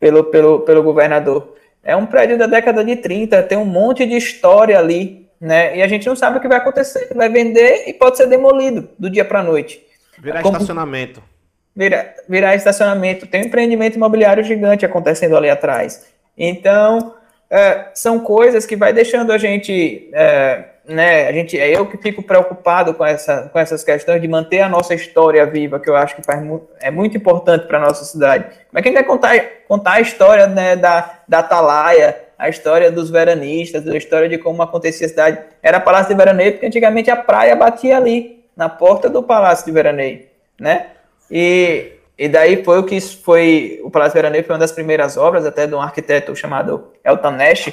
pelo, 0.00 0.24
pelo, 0.24 0.60
pelo 0.60 0.82
governador. 0.82 1.54
É 1.82 1.94
um 1.94 2.06
prédio 2.06 2.38
da 2.38 2.46
década 2.46 2.82
de 2.82 2.96
30, 2.96 3.42
tem 3.42 3.58
um 3.58 3.66
monte 3.66 4.06
de 4.06 4.16
história 4.16 4.78
ali 4.78 5.23
né? 5.44 5.76
E 5.76 5.82
a 5.82 5.86
gente 5.86 6.06
não 6.06 6.16
sabe 6.16 6.38
o 6.38 6.40
que 6.40 6.48
vai 6.48 6.56
acontecer. 6.56 7.10
Vai 7.14 7.28
vender 7.28 7.84
e 7.86 7.92
pode 7.92 8.16
ser 8.16 8.26
demolido 8.26 8.88
do 8.98 9.10
dia 9.10 9.26
para 9.26 9.40
a 9.40 9.42
noite. 9.42 9.84
Virar 10.18 10.40
Como... 10.40 10.54
estacionamento. 10.54 11.22
Virar, 11.76 12.14
virar 12.26 12.54
estacionamento. 12.54 13.26
Tem 13.26 13.42
um 13.42 13.44
empreendimento 13.44 13.96
imobiliário 13.96 14.42
gigante 14.42 14.86
acontecendo 14.86 15.36
ali 15.36 15.50
atrás. 15.50 16.06
Então, 16.38 17.14
é, 17.50 17.90
são 17.94 18.20
coisas 18.20 18.64
que 18.64 18.74
vai 18.74 18.94
deixando 18.94 19.32
a 19.32 19.36
gente, 19.36 20.08
é, 20.14 20.64
né? 20.88 21.28
A 21.28 21.32
gente, 21.32 21.60
é 21.60 21.76
eu 21.76 21.84
que 21.84 21.98
fico 21.98 22.22
preocupado 22.22 22.94
com, 22.94 23.04
essa, 23.04 23.50
com 23.52 23.58
essas 23.58 23.84
questões 23.84 24.22
de 24.22 24.28
manter 24.28 24.60
a 24.60 24.68
nossa 24.68 24.94
história 24.94 25.44
viva, 25.44 25.78
que 25.78 25.90
eu 25.90 25.96
acho 25.96 26.16
que 26.16 26.22
faz, 26.22 26.42
é 26.80 26.90
muito 26.90 27.18
importante 27.18 27.66
para 27.66 27.76
a 27.76 27.82
nossa 27.82 28.02
cidade. 28.06 28.44
Como 28.70 28.82
que 28.82 28.88
a 28.88 28.92
gente 28.92 28.94
vai 28.94 29.04
contar, 29.04 29.38
contar 29.68 29.92
a 29.92 30.00
história 30.00 30.46
né, 30.46 30.74
da, 30.74 31.18
da 31.28 31.40
Atalaia, 31.40 32.23
a 32.38 32.48
história 32.48 32.90
dos 32.90 33.10
veranistas, 33.10 33.86
a 33.86 33.96
história 33.96 34.28
de 34.28 34.38
como 34.38 34.62
acontecia 34.62 35.06
a 35.06 35.10
cidade. 35.10 35.38
Era 35.62 35.80
Palácio 35.80 36.08
de 36.08 36.14
Veraneio, 36.14 36.52
porque 36.52 36.66
antigamente 36.66 37.10
a 37.10 37.16
praia 37.16 37.54
batia 37.54 37.96
ali, 37.96 38.44
na 38.56 38.68
porta 38.68 39.08
do 39.08 39.22
Palácio 39.22 39.66
de 39.66 39.72
Veraneio, 39.72 40.24
né? 40.60 40.88
E, 41.30 41.92
e 42.18 42.28
daí 42.28 42.62
foi 42.64 42.78
o 42.78 42.84
que 42.84 43.00
foi, 43.00 43.80
o 43.82 43.90
Palácio 43.90 44.12
de 44.12 44.18
Veraneio 44.18 44.44
foi 44.44 44.54
uma 44.54 44.60
das 44.60 44.72
primeiras 44.72 45.16
obras, 45.16 45.44
até 45.44 45.66
de 45.66 45.74
um 45.74 45.80
arquiteto 45.80 46.34
chamado 46.36 46.88
Elton 47.04 47.32
Nash, 47.32 47.72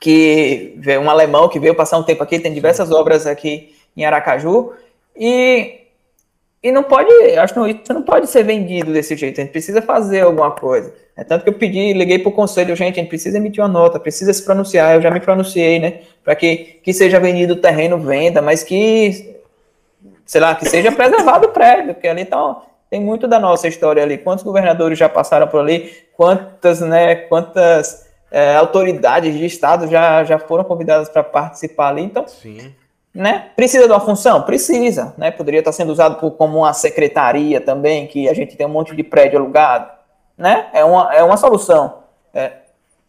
que 0.00 0.74
veio 0.78 1.00
um 1.00 1.10
alemão 1.10 1.48
que 1.48 1.58
veio 1.58 1.74
passar 1.74 1.98
um 1.98 2.02
tempo 2.02 2.22
aqui, 2.22 2.38
tem 2.38 2.52
diversas 2.52 2.90
obras 2.90 3.26
aqui 3.26 3.74
em 3.96 4.04
Aracaju, 4.04 4.74
e 5.16 5.86
e 6.62 6.72
não 6.72 6.82
pode, 6.82 7.08
acho 7.38 7.54
que 7.54 7.60
isso 7.70 7.94
não 7.94 8.02
pode 8.02 8.26
ser 8.26 8.42
vendido 8.42 8.92
desse 8.92 9.14
jeito, 9.14 9.40
a 9.40 9.44
gente 9.44 9.52
precisa 9.52 9.80
fazer 9.80 10.22
alguma 10.22 10.50
coisa. 10.50 10.92
É 11.16 11.24
tanto 11.24 11.44
que 11.44 11.48
eu 11.48 11.54
pedi, 11.54 11.94
liguei 11.94 12.18
para 12.18 12.28
o 12.28 12.32
conselho, 12.32 12.76
gente, 12.76 12.98
a 12.98 13.02
gente 13.02 13.08
precisa 13.08 13.38
emitir 13.38 13.62
uma 13.62 13.68
nota, 13.68 13.98
precisa 13.98 14.32
se 14.32 14.44
pronunciar, 14.44 14.94
eu 14.94 15.00
já 15.00 15.10
me 15.10 15.18
pronunciei, 15.18 15.78
né, 15.78 16.00
para 16.22 16.36
que, 16.36 16.78
que 16.82 16.92
seja 16.92 17.18
vendido 17.18 17.54
o 17.54 17.56
terreno, 17.56 17.98
venda, 17.98 18.42
mas 18.42 18.62
que, 18.62 19.36
sei 20.26 20.40
lá, 20.40 20.54
que 20.54 20.68
seja 20.68 20.92
preservado 20.92 21.46
o 21.46 21.52
prédio, 21.52 21.94
porque 21.94 22.06
ali 22.06 22.26
tá, 22.26 22.60
tem 22.90 23.00
muito 23.00 23.26
da 23.26 23.40
nossa 23.40 23.66
história 23.66 24.02
ali. 24.02 24.18
Quantos 24.18 24.44
governadores 24.44 24.98
já 24.98 25.08
passaram 25.08 25.48
por 25.48 25.60
ali, 25.60 25.90
quantas, 26.14 26.80
né, 26.80 27.14
quantas 27.14 28.06
é, 28.30 28.54
autoridades 28.54 29.34
de 29.34 29.44
Estado 29.44 29.88
já, 29.88 30.22
já 30.24 30.38
foram 30.38 30.64
convidadas 30.64 31.08
para 31.08 31.22
participar 31.22 31.88
ali. 31.88 32.02
Então, 32.02 32.26
Sim. 32.28 32.72
né? 33.14 33.50
Precisa 33.56 33.86
de 33.86 33.92
uma 33.92 34.00
função? 34.00 34.42
Precisa, 34.42 35.14
né? 35.16 35.30
Poderia 35.30 35.60
estar 35.60 35.72
sendo 35.72 35.90
usado 35.90 36.20
por, 36.20 36.32
como 36.32 36.58
uma 36.58 36.72
secretaria 36.72 37.60
também, 37.60 38.06
que 38.06 38.28
a 38.28 38.34
gente 38.34 38.56
tem 38.56 38.66
um 38.66 38.70
monte 38.70 38.94
de 38.94 39.02
prédio 39.02 39.38
alugado, 39.38 39.95
né? 40.36 40.68
É 40.72 40.84
uma, 40.84 41.14
é 41.14 41.22
uma 41.22 41.36
solução. 41.36 42.02
É, 42.34 42.52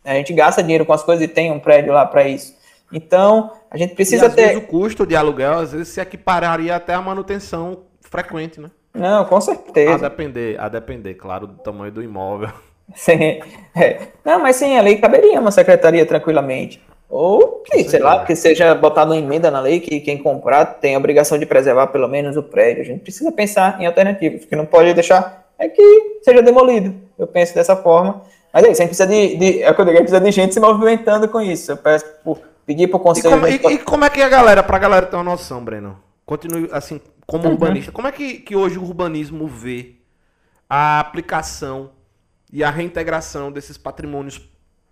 a 0.05 0.13
gente 0.13 0.33
gasta 0.33 0.63
dinheiro 0.63 0.85
com 0.85 0.93
as 0.93 1.03
coisas 1.03 1.23
e 1.23 1.27
tem 1.27 1.51
um 1.51 1.59
prédio 1.59 1.93
lá 1.93 2.05
para 2.05 2.27
isso. 2.27 2.55
Então, 2.91 3.51
a 3.69 3.77
gente 3.77 3.93
precisa 3.95 4.25
e, 4.25 4.27
às 4.27 4.35
ter. 4.35 4.47
Vezes, 4.47 4.57
o 4.63 4.67
custo 4.67 5.05
de 5.05 5.15
aluguel, 5.15 5.59
às 5.59 5.73
vezes, 5.73 5.89
se 5.89 5.99
equipararia 5.99 6.75
até 6.75 6.93
a 6.93 7.01
manutenção 7.01 7.83
frequente, 8.01 8.61
né? 8.61 8.71
Não, 8.93 9.25
com 9.25 9.39
certeza. 9.39 10.05
A 10.05 10.09
depender, 10.09 10.59
a 10.59 10.69
depender, 10.69 11.13
claro, 11.15 11.47
do 11.47 11.57
tamanho 11.57 11.91
do 11.91 12.01
imóvel. 12.01 12.49
Sim. 12.95 13.41
É. 13.75 13.99
Não, 14.23 14.39
mas 14.39 14.55
sim, 14.55 14.77
a 14.77 14.81
lei 14.81 14.97
caberia 14.97 15.41
uma 15.41 15.51
secretaria 15.51 16.05
tranquilamente. 16.05 16.81
Ou 17.09 17.61
que, 17.65 17.83
sei 17.83 17.99
lá, 17.99 18.23
que 18.23 18.33
seja 18.33 18.73
botado 18.73 19.11
uma 19.11 19.19
emenda 19.19 19.51
na 19.51 19.59
lei 19.59 19.81
que 19.81 19.99
quem 19.99 20.17
comprar 20.17 20.65
tem 20.65 20.95
a 20.95 20.97
obrigação 20.97 21.37
de 21.37 21.45
preservar 21.45 21.87
pelo 21.87 22.07
menos 22.07 22.37
o 22.37 22.43
prédio. 22.43 22.83
A 22.83 22.85
gente 22.85 23.01
precisa 23.01 23.29
pensar 23.29 23.79
em 23.81 23.85
alternativas. 23.85 24.43
O 24.43 24.47
que 24.47 24.55
não 24.55 24.65
pode 24.65 24.93
deixar 24.93 25.46
é 25.57 25.67
que 25.67 26.19
seja 26.21 26.41
demolido. 26.41 26.95
Eu 27.17 27.27
penso 27.27 27.53
dessa 27.53 27.75
forma. 27.75 28.21
Mas 28.53 28.63
é 28.63 28.71
isso, 28.71 28.81
a 28.81 28.85
gente 28.85 28.95
precisa 28.95 29.07
de, 29.07 29.35
de, 29.35 29.61
é 29.61 29.69
o 29.69 29.75
que 29.75 29.81
eu 29.81 29.85
digo, 29.85 29.97
a 29.97 29.99
gente 29.99 30.09
precisa 30.09 30.21
de 30.21 30.31
gente 30.31 30.53
se 30.53 30.59
movimentando 30.59 31.27
com 31.27 31.41
isso. 31.41 31.71
Eu 31.71 31.77
peço 31.77 32.05
por, 32.23 32.39
pedir 32.65 32.87
para 32.87 32.97
o 32.97 32.99
conselho. 32.99 33.47
E 33.47 33.59
como, 33.59 33.71
e, 33.71 33.75
e 33.75 33.77
como, 33.79 34.05
é 34.05 34.09
que 34.09 34.21
a 34.21 34.29
galera, 34.29 34.63
para 34.63 34.77
a 34.77 34.79
galera 34.79 35.05
ter 35.05 35.15
uma 35.15 35.23
noção, 35.23 35.63
Breno? 35.63 35.99
Continue 36.25 36.69
assim, 36.71 36.99
como 37.25 37.45
uhum. 37.45 37.51
urbanista, 37.51 37.91
como 37.91 38.07
é 38.07 38.11
que, 38.11 38.39
que 38.39 38.55
hoje 38.55 38.77
o 38.77 38.83
urbanismo 38.83 39.47
vê 39.47 39.95
a 40.69 40.99
aplicação 40.99 41.91
e 42.51 42.63
a 42.63 42.69
reintegração 42.69 43.51
desses 43.51 43.77
patrimônios 43.77 44.41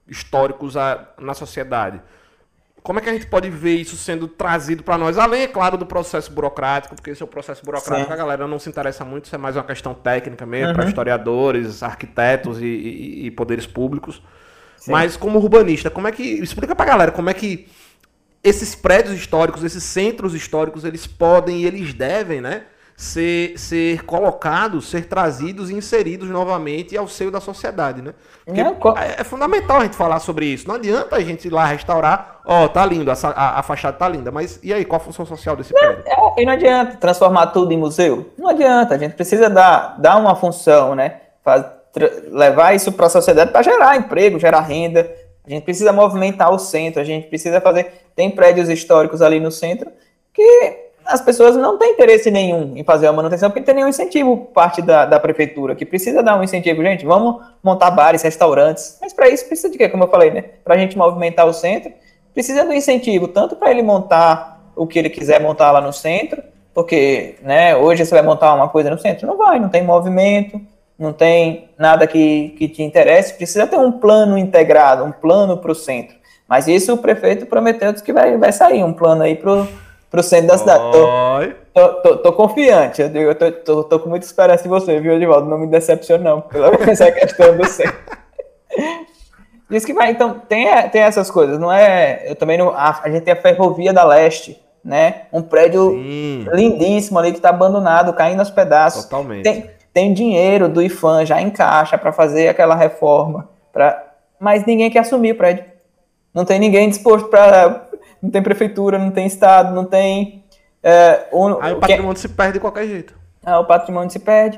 históricos 0.07 0.77
a, 0.77 1.09
na 1.19 1.33
sociedade? 1.33 2.01
Como 2.85 2.99
é 2.99 3.01
que 3.01 3.09
a 3.09 3.13
gente 3.13 3.25
pode 3.25 3.49
ver 3.49 3.77
isso 3.77 3.97
sendo 3.97 4.27
trazido 4.27 4.83
para 4.83 4.95
nós? 4.95 5.17
Além, 5.17 5.41
é 5.41 5.47
claro, 5.47 5.75
do 5.75 5.87
processo 5.87 6.31
burocrático, 6.31 6.93
porque 6.93 7.09
esse 7.09 7.21
é 7.23 7.25
o 7.25 7.27
processo 7.27 7.65
burocrático, 7.65 8.05
Sim. 8.05 8.13
a 8.13 8.15
galera 8.15 8.47
não 8.47 8.59
se 8.59 8.69
interessa 8.69 9.03
muito, 9.03 9.25
isso 9.25 9.33
é 9.33 9.39
mais 9.39 9.55
uma 9.55 9.63
questão 9.63 9.95
técnica 9.95 10.45
mesmo, 10.45 10.67
uhum. 10.67 10.73
para 10.75 10.85
historiadores, 10.85 11.81
arquitetos 11.81 12.61
e, 12.61 12.65
e, 12.65 13.25
e 13.25 13.31
poderes 13.31 13.65
públicos. 13.65 14.21
Sim. 14.77 14.91
Mas 14.91 15.17
como 15.17 15.39
urbanista, 15.39 15.89
como 15.89 16.07
é 16.07 16.11
que. 16.11 16.21
Explica 16.21 16.75
pra 16.75 16.85
galera 16.85 17.11
como 17.11 17.27
é 17.27 17.33
que 17.33 17.67
esses 18.43 18.75
prédios 18.75 19.15
históricos, 19.15 19.63
esses 19.63 19.83
centros 19.83 20.35
históricos, 20.35 20.85
eles 20.85 21.07
podem 21.07 21.61
e 21.61 21.65
eles 21.65 21.91
devem, 21.91 22.39
né? 22.39 22.65
Ser, 22.95 23.57
ser 23.59 24.05
colocados, 24.05 24.89
ser 24.89 25.05
trazidos 25.05 25.69
e 25.69 25.73
inseridos 25.73 26.29
novamente 26.29 26.97
ao 26.97 27.07
seio 27.07 27.29
da 27.29 27.41
sociedade, 27.41 28.01
né? 28.01 28.13
Porque 28.45 28.61
é, 28.61 29.19
é, 29.19 29.23
fundamental 29.23 29.77
a 29.77 29.83
gente 29.83 29.97
falar 29.97 30.19
sobre 30.19 30.45
isso. 30.45 30.67
Não 30.67 30.75
adianta 30.75 31.17
a 31.17 31.19
gente 31.19 31.47
ir 31.47 31.51
lá 31.51 31.65
restaurar, 31.65 32.39
ó, 32.45 32.63
oh, 32.63 32.69
tá 32.69 32.85
lindo, 32.85 33.11
a, 33.11 33.13
a, 33.13 33.59
a, 33.59 33.63
fachada 33.63 33.97
tá 33.97 34.07
linda, 34.07 34.31
mas 34.31 34.59
e 34.63 34.73
aí, 34.73 34.85
qual 34.85 35.01
a 35.01 35.03
função 35.03 35.25
social 35.25 35.57
desse 35.57 35.73
prédio? 35.73 36.03
É, 36.05 36.41
e 36.41 36.45
não 36.45 36.53
adianta 36.53 36.95
transformar 36.95 37.47
tudo 37.47 37.73
em 37.73 37.77
museu. 37.77 38.31
Não 38.37 38.49
adianta, 38.49 38.95
a 38.95 38.97
gente 38.97 39.15
precisa 39.15 39.49
dar, 39.49 39.99
dar 39.99 40.15
uma 40.15 40.35
função, 40.35 40.95
né? 40.95 41.19
Faz, 41.43 41.65
levar 42.31 42.75
isso 42.75 42.91
para 42.91 43.07
a 43.07 43.09
sociedade 43.09 43.51
para 43.51 43.61
gerar 43.61 43.97
emprego, 43.97 44.39
gerar 44.39 44.61
renda. 44.61 45.09
A 45.45 45.49
gente 45.49 45.63
precisa 45.63 45.93
movimentar 45.93 46.51
o 46.51 46.57
centro, 46.57 47.01
a 47.01 47.05
gente 47.05 47.27
precisa 47.27 47.61
fazer. 47.61 48.05
Tem 48.15 48.31
prédios 48.31 48.69
históricos 48.69 49.21
ali 49.21 49.39
no 49.39 49.51
centro 49.51 49.91
que 50.33 50.84
as 51.05 51.21
pessoas 51.21 51.55
não 51.55 51.77
têm 51.77 51.93
interesse 51.93 52.31
nenhum 52.31 52.73
em 52.75 52.83
fazer 52.83 53.07
a 53.07 53.13
manutenção, 53.13 53.49
porque 53.49 53.59
não 53.59 53.65
tem 53.65 53.75
nenhum 53.75 53.87
incentivo 53.87 54.49
parte 54.53 54.81
da, 54.81 55.05
da 55.05 55.19
prefeitura, 55.19 55.75
que 55.75 55.85
precisa 55.85 56.23
dar 56.23 56.37
um 56.39 56.43
incentivo, 56.43 56.81
gente, 56.81 57.05
vamos 57.05 57.43
montar 57.63 57.91
bares, 57.91 58.21
restaurantes, 58.21 58.97
mas 59.01 59.13
para 59.13 59.29
isso 59.29 59.45
precisa 59.45 59.69
de 59.69 59.77
quê, 59.77 59.87
como 59.87 60.03
eu 60.03 60.07
falei, 60.07 60.31
né? 60.31 60.43
Para 60.63 60.75
a 60.75 60.77
gente 60.77 60.97
movimentar 60.97 61.45
o 61.45 61.53
centro, 61.53 61.91
precisa 62.33 62.65
do 62.65 62.73
incentivo, 62.73 63.27
tanto 63.27 63.55
para 63.55 63.71
ele 63.71 63.81
montar 63.81 64.71
o 64.75 64.87
que 64.87 64.97
ele 64.99 65.09
quiser 65.09 65.39
montar 65.39 65.71
lá 65.71 65.79
no 65.79 65.93
centro, 65.93 66.41
porque, 66.73 67.35
né, 67.41 67.75
hoje 67.75 68.05
você 68.05 68.13
vai 68.13 68.23
montar 68.23 68.53
uma 68.53 68.67
coisa 68.67 68.89
no 68.89 68.97
centro, 68.97 69.25
não 69.25 69.37
vai, 69.37 69.59
não 69.59 69.69
tem 69.69 69.83
movimento, 69.83 70.59
não 70.97 71.13
tem 71.13 71.69
nada 71.77 72.07
que, 72.07 72.49
que 72.57 72.67
te 72.67 72.83
interesse, 72.83 73.33
precisa 73.33 73.67
ter 73.67 73.77
um 73.77 73.91
plano 73.91 74.37
integrado, 74.37 75.03
um 75.03 75.11
plano 75.11 75.57
para 75.57 75.71
o 75.71 75.75
centro. 75.75 76.15
Mas 76.47 76.67
isso 76.67 76.93
o 76.93 76.97
prefeito 76.97 77.45
prometeu 77.45 77.93
que 77.93 78.13
vai, 78.13 78.37
vai 78.37 78.51
sair, 78.51 78.83
um 78.83 78.93
plano 78.93 79.23
aí 79.23 79.35
para 79.35 79.65
pro 80.15 80.23
centro 80.23 80.47
da 80.47 80.57
cidade. 80.57 80.83
Tô, 80.91 81.53
tô, 81.73 81.93
tô, 82.01 82.17
tô 82.17 82.33
confiante, 82.33 83.01
eu, 83.01 83.09
digo, 83.09 83.25
eu 83.25 83.35
tô, 83.35 83.51
tô, 83.51 83.83
tô, 83.83 83.99
com 83.99 84.09
muita 84.09 84.25
esperança 84.25 84.65
em 84.65 84.69
você, 84.69 84.99
viu, 84.99 85.13
Edivaldo? 85.13 85.49
Não 85.49 85.57
me 85.57 85.67
decepcione, 85.67 86.23
não, 86.23 86.39
pela 86.41 86.69
essa 86.89 87.11
questão 87.11 87.55
do 87.57 87.65
centro. 87.65 87.93
Diz 89.69 89.83
que 89.83 89.93
vai, 89.93 90.11
então, 90.11 90.39
tem, 90.47 90.67
tem 90.89 91.01
essas 91.01 91.29
coisas, 91.29 91.59
não 91.59 91.71
é? 91.71 92.23
Eu 92.27 92.35
também 92.35 92.57
não. 92.57 92.69
A, 92.69 93.01
a 93.03 93.09
gente 93.09 93.23
tem 93.23 93.33
a 93.33 93.41
Ferrovia 93.41 93.91
da 93.91 94.03
Leste, 94.03 94.61
né? 94.83 95.23
Um 95.33 95.41
prédio 95.41 95.89
Sim. 95.89 96.45
lindíssimo 96.53 97.17
ali 97.17 97.33
que 97.33 97.41
tá 97.41 97.49
abandonado, 97.49 98.13
caindo 98.13 98.39
aos 98.39 98.51
pedaços. 98.51 99.05
Totalmente. 99.05 99.43
Tem, 99.43 99.69
tem 99.91 100.13
dinheiro 100.13 100.69
do 100.69 100.83
IFAM 100.83 101.25
já 101.25 101.41
em 101.41 101.49
caixa 101.49 101.97
para 101.97 102.11
fazer 102.11 102.47
aquela 102.47 102.75
reforma, 102.75 103.49
pra, 103.73 104.03
mas 104.39 104.65
ninguém 104.65 104.89
quer 104.91 104.99
assumir 104.99 105.31
o 105.31 105.35
prédio. 105.35 105.65
Não 106.35 106.43
tem 106.43 106.59
ninguém 106.59 106.89
disposto 106.89 107.29
para 107.29 107.87
não 108.21 108.29
tem 108.29 108.41
prefeitura, 108.41 108.97
não 108.97 109.11
tem 109.11 109.25
estado, 109.25 109.73
não 109.73 109.85
tem. 109.85 110.43
É, 110.83 111.27
um, 111.31 111.61
Aí 111.61 111.73
o 111.73 111.79
patrimônio 111.79 112.13
que... 112.15 112.19
se 112.19 112.29
perde 112.29 112.53
de 112.53 112.59
qualquer 112.59 112.87
jeito. 112.87 113.13
Ah, 113.45 113.59
o 113.59 113.65
patrimônio 113.65 114.09
se 114.09 114.19
perde. 114.19 114.57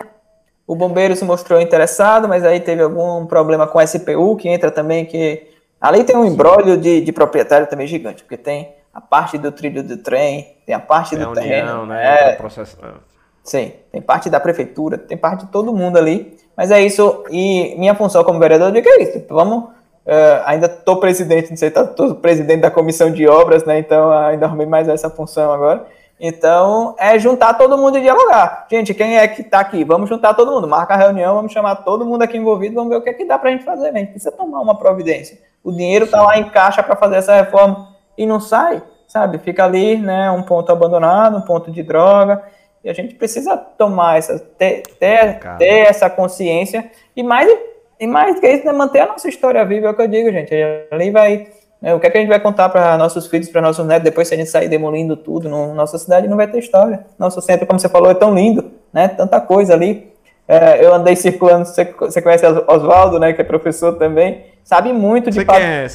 O 0.66 0.76
bombeiro 0.76 1.16
se 1.16 1.24
mostrou 1.24 1.62
interessado, 1.62 2.28
mas 2.28 2.44
aí 2.44 2.60
teve 2.60 2.82
algum 2.82 3.26
problema 3.26 3.68
com 3.68 3.80
a 3.80 3.86
SPU, 3.86 4.36
que 4.36 4.50
entra 4.50 4.72
também, 4.72 5.06
que. 5.06 5.48
Ali 5.80 6.04
tem 6.04 6.18
um 6.18 6.26
embrólio 6.26 6.78
de, 6.78 7.02
de 7.02 7.12
proprietário 7.12 7.68
também 7.68 7.86
gigante, 7.86 8.24
porque 8.24 8.38
tem 8.38 8.74
a 8.92 9.00
parte 9.00 9.38
do 9.38 9.52
trilho 9.52 9.84
do 9.84 9.98
trem, 9.98 10.58
tem 10.66 10.74
a 10.74 10.80
parte 10.80 11.12
tem 11.12 11.20
do 11.20 11.26
a 11.26 11.30
união, 11.30 11.44
terreno. 11.44 11.86
Né? 11.86 12.32
É, 12.32 12.34
processo... 12.34 12.76
É. 12.84 12.94
Sim, 13.44 13.74
tem 13.92 14.02
parte 14.02 14.30
da 14.30 14.40
prefeitura, 14.40 14.98
tem 14.98 15.16
parte 15.16 15.46
de 15.46 15.52
todo 15.52 15.74
mundo 15.74 15.98
ali. 15.98 16.36
Mas 16.56 16.72
é 16.72 16.82
isso, 16.82 17.24
e 17.30 17.76
minha 17.78 17.94
função 17.94 18.24
como 18.24 18.40
vereador, 18.40 18.70
eu 18.70 18.74
digo 18.74 18.90
é 18.90 19.04
isso. 19.04 19.24
Vamos 19.30 19.66
Uh, 20.08 20.42
ainda 20.46 20.68
estou 20.68 21.02
presidente, 21.02 21.50
não 21.50 21.58
sei, 21.58 21.68
estou 21.68 22.16
presidente 22.16 22.62
da 22.62 22.72
comissão 22.72 23.12
de 23.12 23.28
obras, 23.28 23.66
né? 23.66 23.78
Então 23.78 24.10
ainda 24.10 24.46
arrumei 24.46 24.66
mais 24.66 24.88
essa 24.88 25.10
função 25.10 25.52
agora. 25.52 25.86
Então 26.18 26.96
é 26.98 27.20
juntar 27.20 27.56
todo 27.56 27.78
mundo 27.78 27.98
e 27.98 28.02
dialogar. 28.02 28.68
Gente, 28.72 28.94
quem 28.94 29.18
é 29.18 29.28
que 29.28 29.42
está 29.42 29.60
aqui? 29.60 29.84
Vamos 29.84 30.08
juntar 30.08 30.34
todo 30.34 30.50
mundo, 30.50 30.66
marca 30.66 30.94
a 30.94 30.98
reunião, 30.98 31.36
vamos 31.36 31.52
chamar 31.52 31.76
todo 31.78 32.06
mundo 32.06 32.22
aqui 32.22 32.38
envolvido, 32.38 32.76
vamos 32.76 32.90
ver 32.90 32.96
o 32.96 33.02
que 33.02 33.10
é 33.10 33.14
que 33.14 33.26
dá 33.26 33.38
para 33.38 33.50
a 33.50 33.52
gente 33.52 33.66
fazer. 33.66 33.92
Né? 33.92 34.00
A 34.00 34.04
gente 34.04 34.12
precisa 34.12 34.32
tomar 34.32 34.62
uma 34.62 34.78
providência. 34.78 35.38
O 35.62 35.74
dinheiro 35.74 36.06
está 36.06 36.22
lá 36.22 36.38
em 36.40 36.50
caixa 36.50 36.82
para 36.82 36.96
fazer 36.96 37.18
essa 37.18 37.36
reforma 37.36 37.90
e 38.18 38.26
não 38.26 38.40
sai, 38.40 38.82
sabe? 39.10 39.40
Fica 39.40 39.66
ali, 39.66 39.98
né? 39.98 40.32
Um 40.32 40.42
ponto 40.42 40.72
abandonado, 40.72 41.36
um 41.36 41.42
ponto 41.42 41.70
de 41.70 41.84
droga. 41.84 42.42
E 42.82 42.90
a 42.90 42.94
gente 42.94 43.14
precisa 43.16 43.58
tomar 43.58 44.18
essa, 44.18 44.40
ter, 44.40 44.84
ter, 44.98 45.40
ter 45.58 45.80
essa 45.88 46.10
consciência 46.10 46.90
e 47.14 47.22
mais 47.22 47.52
e 48.00 48.08
mais 48.08 48.40
que 48.40 48.48
isso, 48.48 48.66
né, 48.66 48.72
manter 48.72 49.00
a 49.00 49.08
nossa 49.08 49.28
história 49.28 49.64
viva, 49.66 49.88
é 49.88 49.90
o 49.90 49.94
que 49.94 50.02
eu 50.02 50.08
digo, 50.08 50.32
gente. 50.32 50.54
Ali 50.92 51.12
vai. 51.12 51.48
Né, 51.82 51.94
o 51.94 52.00
que, 52.00 52.08
é 52.08 52.10
que 52.10 52.18
a 52.18 52.22
gente 52.22 52.30
vai 52.30 52.40
contar 52.40 52.70
para 52.70 52.98
nossos 52.98 53.28
filhos, 53.28 53.50
para 53.50 53.62
nossos 53.62 53.86
netos, 53.86 54.04
depois 54.04 54.28
se 54.28 54.34
a 54.34 54.38
gente 54.38 54.50
sair 54.50 54.68
demolindo 54.68 55.16
tudo? 55.16 55.50
No, 55.50 55.74
nossa 55.74 55.98
cidade 55.98 56.28
não 56.28 56.38
vai 56.38 56.48
ter 56.48 56.60
história. 56.60 57.06
Nosso 57.18 57.42
centro, 57.42 57.66
como 57.66 57.80
você 57.80 57.90
falou, 57.90 58.10
é 58.10 58.14
tão 58.14 58.34
lindo, 58.34 58.72
né? 58.94 59.08
Tanta 59.08 59.42
coisa 59.42 59.74
ali. 59.74 60.12
É, 60.48 60.84
eu 60.84 60.94
andei 60.94 61.16
circulando, 61.16 61.66
você, 61.66 61.86
você 62.00 62.22
conhece 62.22 62.46
Oswaldo, 62.68 63.20
né? 63.20 63.34
Que 63.34 63.42
é 63.42 63.44
professor 63.44 63.94
também. 63.98 64.46
Sabe 64.64 64.92
muito 64.92 65.32
de. 65.32 65.40
É, 65.40 65.86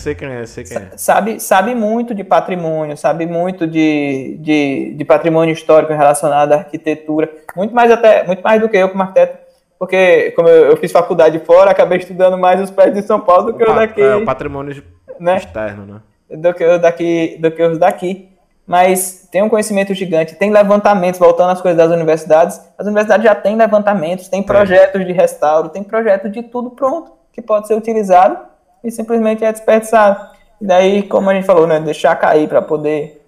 é, 0.41 0.47
sei 0.47 0.65
quem 0.65 0.77
é. 0.77 0.91
Sabe, 0.97 1.39
sabe 1.41 1.75
muito 1.75 2.15
de 2.15 2.25
patrimônio, 2.25 2.97
sabe 2.97 3.27
muito 3.27 3.67
de, 3.67 4.39
de, 4.41 4.95
de 4.97 5.05
patrimônio 5.05 5.53
histórico 5.53 5.93
relacionado 5.93 6.53
à 6.53 6.57
arquitetura. 6.57 7.31
Muito 7.55 7.75
mais 7.75 7.91
até, 7.91 8.25
muito 8.25 8.43
mais 8.43 8.61
do 8.61 8.69
que 8.69 8.77
eu 8.79 8.89
como 8.89 9.03
arquiteto 9.03 9.42
porque 9.83 10.31
como 10.37 10.49
eu, 10.49 10.67
eu, 10.67 10.77
fiz 10.77 10.93
faculdade 10.93 11.41
fora, 11.41 11.73
acabei 11.73 11.99
estudando 11.99 12.39
mais 12.39 12.61
os 12.61 12.71
prédios 12.71 13.01
de 13.01 13.05
São 13.05 13.19
Paulo 13.19 13.51
do 13.51 13.59
que 13.59 13.65
o, 13.65 13.75
daqui. 13.75 14.01
É, 14.01 14.15
o 14.15 14.25
patrimônio 14.25 14.81
né? 15.19 15.39
externo, 15.39 15.85
né? 15.85 16.01
Do 16.39 16.55
que, 16.55 16.79
daqui, 16.79 17.37
do 17.41 17.51
que 17.51 17.61
os 17.61 17.79
daqui. 17.79 18.29
Mas 18.65 19.29
tem 19.33 19.43
um 19.43 19.49
conhecimento 19.49 19.93
gigante, 19.93 20.37
tem 20.37 20.53
levantamentos, 20.53 21.19
voltando 21.19 21.51
às 21.51 21.61
coisas 21.61 21.77
das 21.77 21.91
universidades, 21.91 22.61
as 22.79 22.87
universidades 22.87 23.25
já 23.25 23.35
têm 23.35 23.57
levantamentos, 23.57 24.29
tem 24.29 24.41
projetos 24.41 25.01
é. 25.01 25.05
de 25.05 25.13
restauro, 25.13 25.69
tem 25.69 25.83
projeto 25.83 26.31
de 26.31 26.45
tudo 26.45 26.71
pronto, 26.71 27.11
que 27.33 27.43
pode 27.43 27.67
ser 27.67 27.75
utilizado 27.75 28.39
e 28.85 28.91
simplesmente 28.93 29.45
é 29.45 29.51
desperdiçado. 29.51 30.29
E 30.61 30.65
daí, 30.65 31.03
como 31.03 31.29
a 31.29 31.35
gente 31.35 31.45
falou, 31.45 31.67
né, 31.67 31.81
deixar 31.81 32.15
cair 32.15 32.47
para 32.49 32.63
poder 32.63 33.22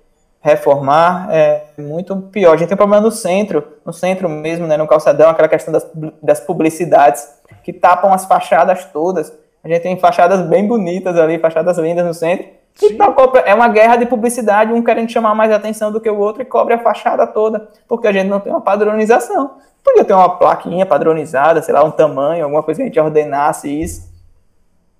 reformar 0.44 1.28
é 1.30 1.64
muito 1.78 2.14
pior. 2.30 2.52
A 2.52 2.56
gente 2.58 2.68
tem 2.68 2.74
um 2.74 2.76
problema 2.76 3.02
no 3.02 3.10
centro, 3.10 3.66
no 3.82 3.94
centro 3.94 4.28
mesmo, 4.28 4.66
né, 4.66 4.76
no 4.76 4.86
calçadão, 4.86 5.30
aquela 5.30 5.48
questão 5.48 5.72
das, 5.72 5.90
das 6.22 6.38
publicidades 6.38 7.26
que 7.62 7.72
tapam 7.72 8.12
as 8.12 8.26
fachadas 8.26 8.84
todas. 8.92 9.32
A 9.64 9.68
gente 9.68 9.80
tem 9.80 9.98
fachadas 9.98 10.42
bem 10.42 10.68
bonitas 10.68 11.16
ali, 11.16 11.38
fachadas 11.38 11.78
lindas 11.78 12.04
no 12.04 12.12
centro. 12.12 12.46
E 12.82 12.98
é 13.46 13.54
uma 13.54 13.68
guerra 13.68 13.96
de 13.96 14.04
publicidade, 14.04 14.70
um 14.70 14.82
querendo 14.82 15.10
chamar 15.10 15.34
mais 15.34 15.50
atenção 15.50 15.90
do 15.90 15.98
que 15.98 16.10
o 16.10 16.18
outro 16.18 16.42
e 16.42 16.44
cobre 16.44 16.74
a 16.74 16.78
fachada 16.78 17.26
toda, 17.26 17.66
porque 17.88 18.06
a 18.06 18.12
gente 18.12 18.28
não 18.28 18.38
tem 18.38 18.52
uma 18.52 18.60
padronização. 18.60 19.52
Podia 19.82 20.04
ter 20.04 20.12
uma 20.12 20.36
plaquinha 20.36 20.84
padronizada, 20.84 21.62
sei 21.62 21.72
lá, 21.72 21.82
um 21.82 21.90
tamanho, 21.90 22.44
alguma 22.44 22.62
coisa 22.62 22.78
que 22.78 22.82
a 22.82 22.86
gente 22.86 23.00
ordenasse 23.00 23.70
isso. 23.70 24.12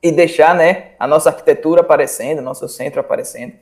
e 0.02 0.10
deixar 0.10 0.54
né, 0.54 0.92
a 0.98 1.06
nossa 1.06 1.28
arquitetura 1.28 1.82
aparecendo, 1.82 2.40
nosso 2.40 2.66
centro 2.66 3.00
aparecendo. 3.00 3.52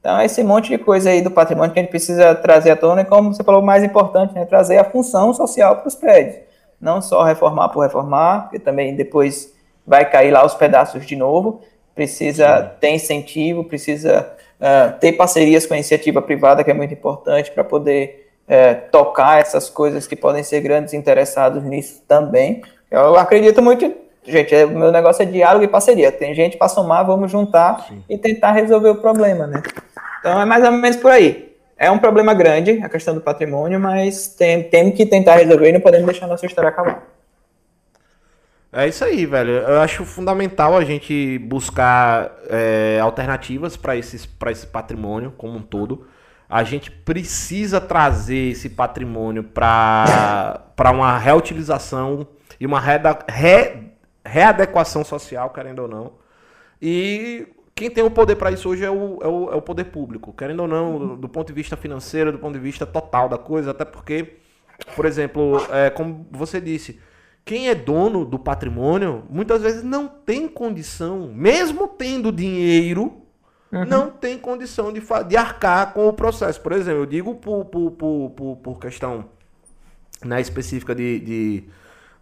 Então, 0.00 0.20
esse 0.22 0.42
monte 0.44 0.68
de 0.68 0.78
coisa 0.78 1.10
aí 1.10 1.20
do 1.20 1.30
patrimônio 1.30 1.72
que 1.72 1.78
a 1.78 1.82
gente 1.82 1.90
precisa 1.90 2.34
trazer 2.34 2.70
à 2.70 2.76
tona, 2.76 3.02
e 3.02 3.04
como 3.04 3.34
você 3.34 3.42
falou, 3.42 3.60
o 3.60 3.64
mais 3.64 3.82
importante, 3.82 4.34
né, 4.34 4.44
trazer 4.44 4.78
a 4.78 4.84
função 4.84 5.34
social 5.34 5.76
para 5.76 5.88
os 5.88 5.94
prédios. 5.94 6.36
Não 6.80 7.02
só 7.02 7.24
reformar 7.24 7.68
por 7.70 7.80
reformar, 7.80 8.42
porque 8.42 8.58
também 8.58 8.94
depois 8.94 9.52
vai 9.84 10.08
cair 10.08 10.30
lá 10.30 10.44
os 10.46 10.54
pedaços 10.54 11.04
de 11.04 11.16
novo. 11.16 11.60
Precisa 11.94 12.58
Sim. 12.58 12.70
ter 12.80 12.90
incentivo, 12.90 13.64
precisa 13.64 14.30
uh, 14.60 14.98
ter 15.00 15.12
parcerias 15.12 15.66
com 15.66 15.74
a 15.74 15.76
iniciativa 15.76 16.22
privada, 16.22 16.62
que 16.62 16.70
é 16.70 16.74
muito 16.74 16.94
importante 16.94 17.50
para 17.50 17.64
poder 17.64 18.30
uh, 18.44 18.90
tocar 18.92 19.40
essas 19.40 19.68
coisas 19.68 20.06
que 20.06 20.14
podem 20.14 20.44
ser 20.44 20.60
grandes 20.60 20.94
interessados 20.94 21.64
nisso 21.64 22.02
também. 22.06 22.62
Eu 22.88 23.16
acredito 23.16 23.60
muito 23.60 23.92
gente, 24.30 24.54
é, 24.54 24.64
o 24.64 24.70
meu 24.70 24.92
negócio 24.92 25.22
é 25.22 25.26
diálogo 25.26 25.64
e 25.64 25.68
parceria. 25.68 26.12
Tem 26.12 26.34
gente 26.34 26.56
para 26.56 26.68
somar, 26.68 27.06
vamos 27.06 27.30
juntar 27.30 27.86
Sim. 27.88 28.02
e 28.08 28.18
tentar 28.18 28.52
resolver 28.52 28.90
o 28.90 28.96
problema, 28.96 29.46
né? 29.46 29.62
Então 30.20 30.40
é 30.40 30.44
mais 30.44 30.64
ou 30.64 30.72
menos 30.72 30.96
por 30.96 31.10
aí. 31.10 31.56
É 31.76 31.90
um 31.90 31.98
problema 31.98 32.34
grande 32.34 32.80
a 32.82 32.88
questão 32.88 33.14
do 33.14 33.20
patrimônio, 33.20 33.78
mas 33.78 34.28
tem, 34.28 34.64
temos 34.64 34.96
que 34.96 35.06
tentar 35.06 35.36
resolver 35.36 35.68
e 35.68 35.72
não 35.72 35.80
podemos 35.80 36.06
deixar 36.06 36.26
a 36.26 36.28
nossa 36.28 36.44
história 36.44 36.70
acabar. 36.70 37.04
É 38.72 38.86
isso 38.86 39.04
aí, 39.04 39.24
velho. 39.24 39.52
Eu 39.52 39.80
acho 39.80 40.04
fundamental 40.04 40.76
a 40.76 40.84
gente 40.84 41.38
buscar 41.38 42.30
é, 42.50 42.98
alternativas 43.00 43.76
para 43.76 43.96
esse 43.96 44.66
patrimônio 44.66 45.32
como 45.38 45.56
um 45.56 45.62
todo. 45.62 46.06
A 46.50 46.64
gente 46.64 46.90
precisa 46.90 47.80
trazer 47.80 48.50
esse 48.50 48.70
patrimônio 48.70 49.44
para 49.44 50.90
uma 50.92 51.16
reutilização 51.18 52.26
e 52.58 52.66
uma 52.66 52.80
reda, 52.80 53.18
re, 53.28 53.88
readequação 54.24 55.04
social, 55.04 55.50
querendo 55.50 55.80
ou 55.80 55.88
não. 55.88 56.12
E 56.80 57.48
quem 57.74 57.90
tem 57.90 58.04
o 58.04 58.10
poder 58.10 58.36
para 58.36 58.50
isso 58.50 58.68
hoje 58.68 58.84
é 58.84 58.90
o, 58.90 59.18
é, 59.22 59.26
o, 59.28 59.52
é 59.52 59.56
o 59.56 59.62
poder 59.62 59.84
público, 59.84 60.32
querendo 60.32 60.60
ou 60.60 60.68
não, 60.68 60.98
do, 60.98 61.16
do, 61.16 61.28
ponto 61.28 61.46
de 61.46 61.52
vista 61.52 61.76
financeiro, 61.76 62.32
do 62.32 62.38
ponto 62.38 62.54
de 62.54 62.60
vista 62.60 62.84
total 62.84 63.28
da 63.28 63.38
coisa, 63.38 63.70
até 63.70 63.84
porque, 63.84 64.38
por 64.96 65.06
exemplo, 65.06 65.64
é, 65.70 65.88
como 65.88 66.26
você 66.30 66.60
disse, 66.60 67.00
quem 67.44 67.68
é 67.68 67.74
dono 67.74 68.24
do 68.24 68.38
patrimônio 68.38 69.24
muitas 69.30 69.62
vezes 69.62 69.82
não 69.82 70.08
tem 70.08 70.48
condição, 70.48 71.28
mesmo 71.32 71.88
tendo 71.88 72.30
dinheiro, 72.32 73.22
uhum. 73.72 73.84
não 73.86 74.10
tem 74.10 74.36
condição 74.36 74.92
de, 74.92 75.00
de 75.28 75.36
arcar 75.36 75.94
com 75.94 76.08
o 76.08 76.12
processo. 76.12 76.60
Por 76.60 76.72
exemplo, 76.72 77.02
eu 77.02 77.06
digo 77.06 77.36
por, 77.36 77.64
por, 77.66 77.92
por, 77.92 78.30
por, 78.30 78.56
por 78.56 78.78
questão 78.78 79.26
né, 80.24 80.40
específica 80.40 80.94
de, 80.94 81.20
de 81.20 81.64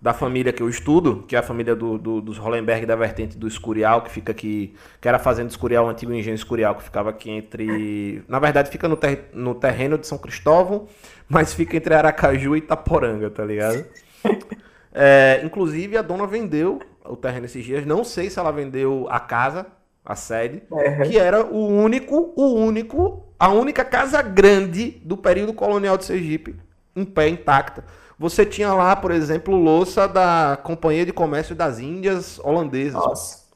da 0.00 0.12
família 0.12 0.52
que 0.52 0.62
eu 0.62 0.68
estudo, 0.68 1.24
que 1.26 1.34
é 1.34 1.38
a 1.38 1.42
família 1.42 1.74
do, 1.74 1.98
do, 1.98 2.20
dos 2.20 2.38
Hollenberg 2.38 2.84
da 2.86 2.94
vertente 2.94 3.36
do 3.36 3.48
Escurial, 3.48 4.02
que 4.02 4.10
fica 4.10 4.32
aqui, 4.32 4.74
que 5.00 5.08
era 5.08 5.18
fazenda 5.18 5.48
Escurial, 5.48 5.86
o 5.86 5.88
antigo 5.88 6.12
engenho 6.12 6.34
Escurial, 6.34 6.74
que 6.74 6.82
ficava 6.82 7.10
aqui 7.10 7.30
entre, 7.30 8.22
na 8.28 8.38
verdade 8.38 8.70
fica 8.70 8.88
no, 8.88 8.96
ter, 8.96 9.30
no 9.32 9.54
terreno 9.54 9.96
de 9.96 10.06
São 10.06 10.18
Cristóvão, 10.18 10.86
mas 11.28 11.54
fica 11.54 11.76
entre 11.76 11.94
Aracaju 11.94 12.54
e 12.54 12.58
Itaporanga, 12.58 13.30
tá 13.30 13.44
ligado? 13.44 13.84
É, 14.98 15.42
inclusive 15.44 15.98
a 15.98 16.00
dona 16.00 16.26
vendeu 16.26 16.80
o 17.04 17.16
terreno 17.16 17.44
esses 17.44 17.62
dias, 17.62 17.84
não 17.84 18.02
sei 18.02 18.30
se 18.30 18.38
ela 18.38 18.50
vendeu 18.50 19.06
a 19.10 19.20
casa, 19.20 19.66
a 20.02 20.14
sede, 20.14 20.62
é. 20.72 21.02
que 21.02 21.18
era 21.18 21.44
o 21.44 21.66
único, 21.66 22.32
o 22.34 22.54
único, 22.54 23.26
a 23.38 23.50
única 23.50 23.84
casa 23.84 24.22
grande 24.22 24.92
do 25.04 25.14
período 25.14 25.52
colonial 25.52 25.98
de 25.98 26.06
Sergipe, 26.06 26.56
em 26.94 27.04
pé 27.04 27.28
intacta. 27.28 27.84
Você 28.18 28.46
tinha 28.46 28.72
lá, 28.72 28.96
por 28.96 29.10
exemplo, 29.10 29.54
louça 29.54 30.08
da 30.08 30.58
Companhia 30.62 31.04
de 31.04 31.12
Comércio 31.12 31.54
das 31.54 31.78
Índias 31.78 32.38
Holandesas. 32.38 32.94
Nossa. 32.94 33.46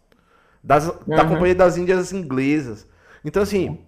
Das, 0.63 0.87
uhum. 0.87 1.17
Da 1.17 1.25
Companhia 1.25 1.55
das 1.55 1.79
Índias 1.79 2.13
Inglesas. 2.13 2.87
Então, 3.25 3.43
assim. 3.43 3.79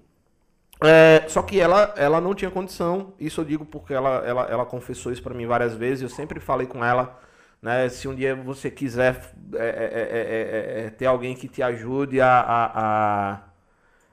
É, 0.85 1.25
só 1.29 1.43
que 1.43 1.61
ela, 1.61 1.95
ela 1.97 2.21
não 2.21 2.35
tinha 2.35 2.51
condição. 2.51 3.13
Isso 3.21 3.41
eu 3.41 3.45
digo 3.45 3.65
porque 3.65 3.95
ela, 3.95 4.23
ela, 4.27 4.43
ela 4.47 4.67
confessou 4.67 5.13
isso 5.13 5.23
para 5.23 5.35
mim 5.35 5.47
várias 5.47 5.75
vezes. 5.75 6.03
Eu 6.03 6.09
sempre 6.09 6.41
falei 6.41 6.67
com 6.67 6.85
ela. 6.85 7.21
Né, 7.61 7.89
se 7.89 8.09
um 8.09 8.15
dia 8.15 8.35
você 8.35 8.69
quiser 8.69 9.33
é, 9.55 9.67
é, 9.69 10.87
é, 10.87 10.91
ter 10.91 11.07
alguém 11.07 11.37
que 11.37 11.47
te 11.47 11.63
ajude 11.63 12.21
a, 12.21 12.41
a, 12.41 12.65
a, 12.75 13.41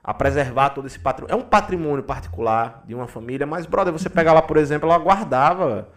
a, 0.03 0.14
preservar 0.14 0.69
todo 0.69 0.86
esse 0.86 0.99
patrimônio. 0.99 1.34
É 1.34 1.36
um 1.36 1.44
patrimônio 1.44 2.03
particular 2.03 2.84
de 2.86 2.94
uma 2.94 3.07
família, 3.07 3.48
mas, 3.48 3.65
brother, 3.65 3.91
você 3.91 4.07
pega 4.07 4.31
lá, 4.31 4.44
por 4.44 4.57
exemplo, 4.57 4.88
ela 4.88 4.99
guardava 4.99 5.90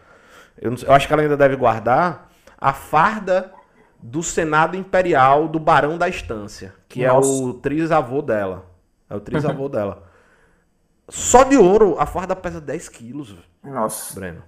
eu, 0.61 0.75
eu 0.75 0.93
acho 0.93 1.07
que 1.07 1.13
ela 1.13 1.23
ainda 1.23 1.37
deve 1.37 1.57
guardar 1.57 2.31
a 2.59 2.73
farda 2.73 3.53
do 4.03 4.23
Senado 4.23 4.77
Imperial 4.77 5.49
do 5.49 5.59
Barão 5.59 5.97
da 5.97 6.09
Estância, 6.09 6.75
que 6.89 7.07
Nossa. 7.07 7.29
é 7.29 7.33
o 7.33 7.55
trisavô 7.55 8.21
dela. 8.21 8.67
É 9.09 9.15
o 9.15 9.21
trisavô 9.21 9.69
dela. 9.71 10.05
Só 11.09 11.45
de 11.45 11.57
ouro, 11.57 11.97
a 11.99 12.07
farda 12.07 12.35
pesa 12.35 12.61
10 12.61 12.89
quilos. 12.89 13.37
Nossa. 13.63 14.15
Breno. 14.19 14.43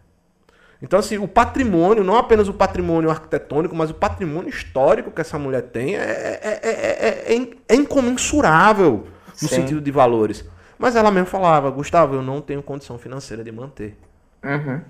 Então, 0.83 0.99
assim, 0.99 1.19
o 1.19 1.27
patrimônio, 1.27 2.05
não 2.05 2.17
apenas 2.17 2.49
o 2.49 2.53
patrimônio 2.53 3.11
arquitetônico, 3.11 3.75
mas 3.75 3.91
o 3.91 3.95
patrimônio 3.95 4.51
histórico 4.51 5.11
que 5.11 5.21
essa 5.21 5.39
mulher 5.39 5.63
tem 5.63 5.97
é, 5.97 6.41
é, 6.43 7.35
é, 7.35 7.55
é 7.69 7.75
incomensurável 7.75 9.07
no 9.41 9.49
Sim. 9.49 9.49
sentido 9.49 9.81
de 9.81 9.91
valores. 9.91 10.45
Mas 10.79 10.97
ela 10.97 11.11
mesmo 11.11 11.27
falava, 11.27 11.71
Gustavo, 11.71 12.17
eu 12.17 12.23
não 12.23 12.41
tenho 12.41 12.63
condição 12.63 12.99
financeira 12.99 13.43
de 13.43 13.51
manter. 13.51 13.97
Uhum. 14.43 14.81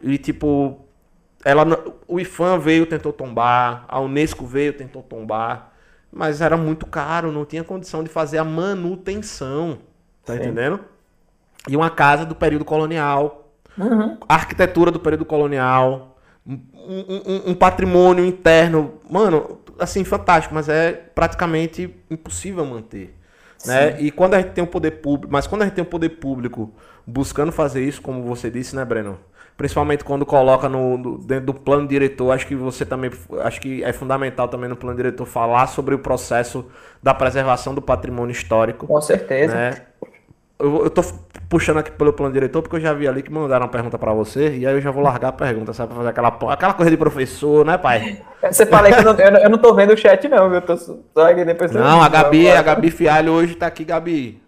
E 0.00 0.18
tipo, 0.18 0.80
ela, 1.44 1.64
o 2.06 2.20
IFAM 2.20 2.58
veio, 2.58 2.86
tentou 2.86 3.12
tombar, 3.12 3.84
a 3.88 4.00
Unesco 4.00 4.46
veio, 4.46 4.72
tentou 4.72 5.02
tombar, 5.02 5.72
mas 6.12 6.40
era 6.40 6.56
muito 6.56 6.86
caro, 6.86 7.32
não 7.32 7.44
tinha 7.44 7.64
condição 7.64 8.04
de 8.04 8.08
fazer 8.08 8.38
a 8.38 8.44
manutenção, 8.44 9.78
tá 10.24 10.34
Sim. 10.34 10.40
entendendo? 10.40 10.80
E 11.68 11.76
uma 11.76 11.90
casa 11.90 12.24
do 12.24 12.34
período 12.34 12.64
colonial, 12.64 13.52
uhum. 13.78 14.16
arquitetura 14.28 14.90
do 14.90 15.00
período 15.00 15.24
colonial, 15.24 16.18
um, 16.46 16.58
um, 16.74 17.50
um, 17.50 17.54
patrimônio 17.54 18.24
interno, 18.24 18.94
mano, 19.08 19.60
assim, 19.78 20.04
fantástico, 20.04 20.54
mas 20.54 20.68
é 20.68 20.92
praticamente 20.92 21.94
impossível 22.10 22.64
manter. 22.64 23.16
Né? 23.64 24.00
E 24.00 24.10
quando 24.10 24.34
a 24.34 24.40
gente 24.40 24.52
tem 24.52 24.64
o 24.64 24.66
poder 24.66 24.90
público, 24.92 25.32
mas 25.32 25.46
quando 25.46 25.62
a 25.62 25.64
gente 25.66 25.74
tem 25.74 25.84
o 25.84 25.86
poder 25.86 26.08
público 26.08 26.72
buscando 27.06 27.52
fazer 27.52 27.84
isso, 27.84 28.02
como 28.02 28.22
você 28.24 28.50
disse, 28.50 28.74
né, 28.74 28.84
Breno? 28.84 29.18
Principalmente 29.56 30.04
quando 30.04 30.24
coloca 30.24 30.68
no, 30.68 31.18
dentro 31.18 31.46
do 31.46 31.54
plano 31.54 31.86
diretor, 31.86 32.32
acho 32.32 32.46
que 32.46 32.54
você 32.54 32.84
também 32.84 33.10
acho 33.40 33.60
que 33.60 33.82
é 33.84 33.92
fundamental 33.92 34.48
também 34.48 34.68
no 34.68 34.76
plano 34.76 34.96
diretor 34.96 35.26
falar 35.26 35.66
sobre 35.66 35.94
o 35.94 35.98
processo 35.98 36.66
da 37.02 37.14
preservação 37.14 37.74
do 37.74 37.82
patrimônio 37.82 38.32
histórico. 38.32 38.86
Com 38.86 39.00
certeza. 39.00 39.54
Né? 39.54 39.74
Eu, 40.58 40.84
eu 40.84 40.90
tô 40.90 41.02
puxando 41.48 41.78
aqui 41.78 41.90
pelo 41.90 42.12
plano 42.12 42.32
diretor 42.32 42.62
porque 42.62 42.76
eu 42.76 42.80
já 42.80 42.92
vi 42.92 43.08
ali 43.08 43.22
que 43.22 43.30
mandaram 43.30 43.66
uma 43.66 43.70
pergunta 43.70 43.98
para 43.98 44.12
você 44.12 44.56
e 44.56 44.66
aí 44.66 44.74
eu 44.74 44.80
já 44.80 44.90
vou 44.90 45.02
largar 45.02 45.28
a 45.28 45.32
pergunta, 45.32 45.72
sabe, 45.72 45.88
pra 45.88 45.96
fazer 45.96 46.08
aquela, 46.10 46.52
aquela 46.52 46.74
coisa 46.74 46.90
de 46.90 46.96
professor, 46.96 47.64
né, 47.64 47.76
pai? 47.76 48.22
Você 48.42 48.66
fala 48.66 48.90
que 48.90 48.98
eu 48.98 49.04
não, 49.04 49.38
eu 49.38 49.50
não 49.50 49.58
tô 49.58 49.72
vendo 49.72 49.92
o 49.92 49.96
chat 49.96 50.28
não, 50.28 50.52
eu 50.52 50.60
tô 50.60 50.76
só 50.76 50.96
aqui 51.30 51.44
depois. 51.44 51.70
Não, 51.70 52.02
a 52.02 52.08
Gabi, 52.08 52.50
a 52.50 52.60
Gabi 52.60 52.90
Fialho 52.90 53.32
hoje 53.32 53.54
tá 53.54 53.68
aqui, 53.68 53.84
Gabi. 53.84 54.41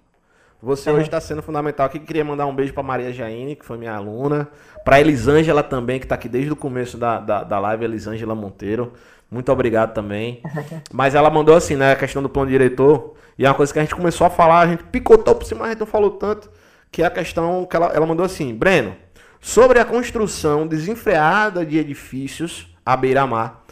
Você 0.65 0.91
hoje 0.91 1.05
está 1.05 1.21
sendo 1.21 1.43
fundamental 1.43 1.85
aqui. 1.85 1.99
Queria 1.99 2.25
mandar 2.25 2.47
um 2.47 2.55
beijo 2.55 2.73
para 2.73 2.83
Maria 2.83 3.13
Jaine, 3.13 3.55
que 3.55 3.67
foi 3.67 3.77
minha 3.77 3.95
aluna. 3.95 4.49
Para 4.83 4.99
Elisângela 4.99 5.63
também, 5.63 5.99
que 5.99 6.07
está 6.07 6.15
aqui 6.15 6.27
desde 6.27 6.51
o 6.51 6.57
começo 6.57 6.97
da, 6.97 7.21
da, 7.21 7.45
da 7.45 7.59
live, 7.59 7.85
Elisângela 7.85 8.35
Monteiro. 8.35 8.95
Muito 9.31 9.53
obrigado 9.53 9.93
também. 9.93 10.41
Mas 10.91 11.15
ela 11.15 11.29
mandou 11.29 11.55
assim, 11.55 11.77
né? 11.77 11.93
A 11.93 11.97
questão 11.97 12.23
do 12.23 12.31
plano 12.31 12.51
diretor. 12.51 13.15
E 13.39 13.45
é 13.45 13.49
uma 13.49 13.55
coisa 13.55 13.75
que 13.75 13.79
a 13.79 13.83
gente 13.83 13.95
começou 13.95 14.27
a 14.27 14.31
falar, 14.31 14.61
a 14.61 14.67
gente 14.69 14.85
picotou 14.85 15.35
por 15.35 15.45
cima, 15.45 15.67
a 15.67 15.69
gente 15.69 15.81
não 15.81 15.87
falou 15.87 16.13
tanto. 16.13 16.51
Que 16.91 17.03
é 17.03 17.07
a 17.07 17.11
questão 17.11 17.67
que 17.67 17.77
ela, 17.77 17.89
ela 17.89 18.07
mandou 18.07 18.25
assim: 18.25 18.55
Breno, 18.55 18.97
sobre 19.43 19.79
a 19.79 19.85
construção 19.85 20.67
desenfreada 20.67 21.67
de 21.67 21.77
edifícios 21.77 22.75
à 22.87 22.97
beira-mar, 22.97 23.65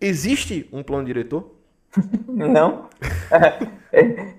existe 0.00 0.68
um 0.72 0.82
plano 0.82 1.04
diretor? 1.04 1.53
Não. 2.28 2.88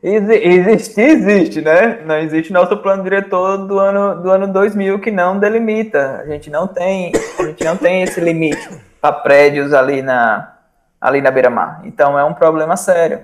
existe, 0.03 0.99
existe, 0.99 1.61
né? 1.61 2.01
Não 2.05 2.17
existe 2.17 2.51
nosso 2.51 2.75
plano 2.77 3.03
diretor 3.03 3.57
do 3.65 3.79
ano, 3.79 4.21
do 4.21 4.29
ano 4.29 4.47
2000 4.47 4.99
que 4.99 5.11
não 5.11 5.39
delimita. 5.39 6.21
A 6.21 6.25
gente 6.25 6.49
não 6.49 6.67
tem, 6.67 7.11
a 7.39 7.43
gente 7.43 7.63
não 7.63 7.77
tem 7.77 8.03
esse 8.03 8.19
limite 8.19 8.69
para 9.01 9.13
prédios 9.13 9.73
ali 9.73 10.01
na, 10.01 10.55
ali 10.99 11.21
na 11.21 11.31
beira-mar. 11.31 11.81
Então 11.85 12.17
é 12.19 12.23
um 12.23 12.33
problema 12.33 12.75
sério. 12.75 13.21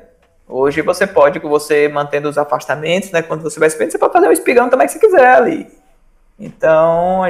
Hoje 0.47 0.81
você 0.81 1.07
pode, 1.07 1.39
você 1.39 1.87
mantendo 1.87 2.27
os 2.27 2.37
afastamentos, 2.37 3.11
né? 3.11 3.21
Quando 3.21 3.41
você 3.41 3.59
vai 3.59 3.67
esperando, 3.67 3.91
você 3.91 3.97
pode 3.97 4.13
fazer 4.13 4.27
um 4.27 4.31
espigão 4.31 4.69
também 4.69 4.87
que 4.87 4.93
você 4.93 4.99
quiser 4.99 5.35
ali. 5.35 5.67
Então, 6.39 7.21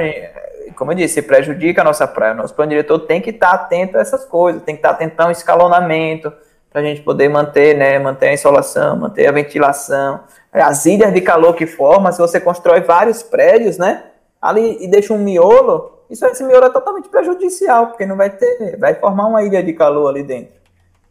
como 0.74 0.92
eu 0.92 0.96
disse, 0.96 1.22
prejudica 1.22 1.82
a 1.82 1.84
nossa 1.84 2.06
praia. 2.06 2.34
Nosso 2.34 2.54
plano 2.54 2.70
diretor 2.70 2.98
tem 3.00 3.20
que 3.20 3.30
estar 3.30 3.52
atento 3.52 3.96
a 3.96 4.00
essas 4.00 4.24
coisas, 4.24 4.62
tem 4.62 4.74
que 4.74 4.80
estar 4.80 4.90
atento 4.90 5.20
ao 5.20 5.30
escalonamento 5.30 6.32
para 6.72 6.80
a 6.80 6.84
gente 6.84 7.02
poder 7.02 7.28
manter, 7.28 7.76
né, 7.76 7.98
manter 7.98 8.28
a 8.28 8.32
insolação, 8.32 8.96
manter 8.96 9.26
a 9.26 9.32
ventilação, 9.32 10.20
as 10.50 10.86
ilhas 10.86 11.12
de 11.12 11.20
calor 11.20 11.54
que 11.54 11.66
forma, 11.66 12.10
se 12.10 12.18
você 12.18 12.40
constrói 12.40 12.80
vários 12.80 13.22
prédios, 13.22 13.76
né, 13.76 14.04
ali 14.40 14.78
e 14.80 14.88
deixa 14.88 15.12
um 15.12 15.18
miolo, 15.18 15.98
isso 16.08 16.24
esse 16.26 16.42
miolo 16.42 16.66
é 16.66 16.70
totalmente 16.70 17.08
prejudicial, 17.08 17.88
porque 17.88 18.06
não 18.06 18.16
vai 18.16 18.30
ter, 18.30 18.78
vai 18.78 18.94
formar 18.94 19.26
uma 19.26 19.42
ilha 19.42 19.62
de 19.62 19.72
calor 19.72 20.08
ali 20.08 20.22
dentro. 20.22 20.62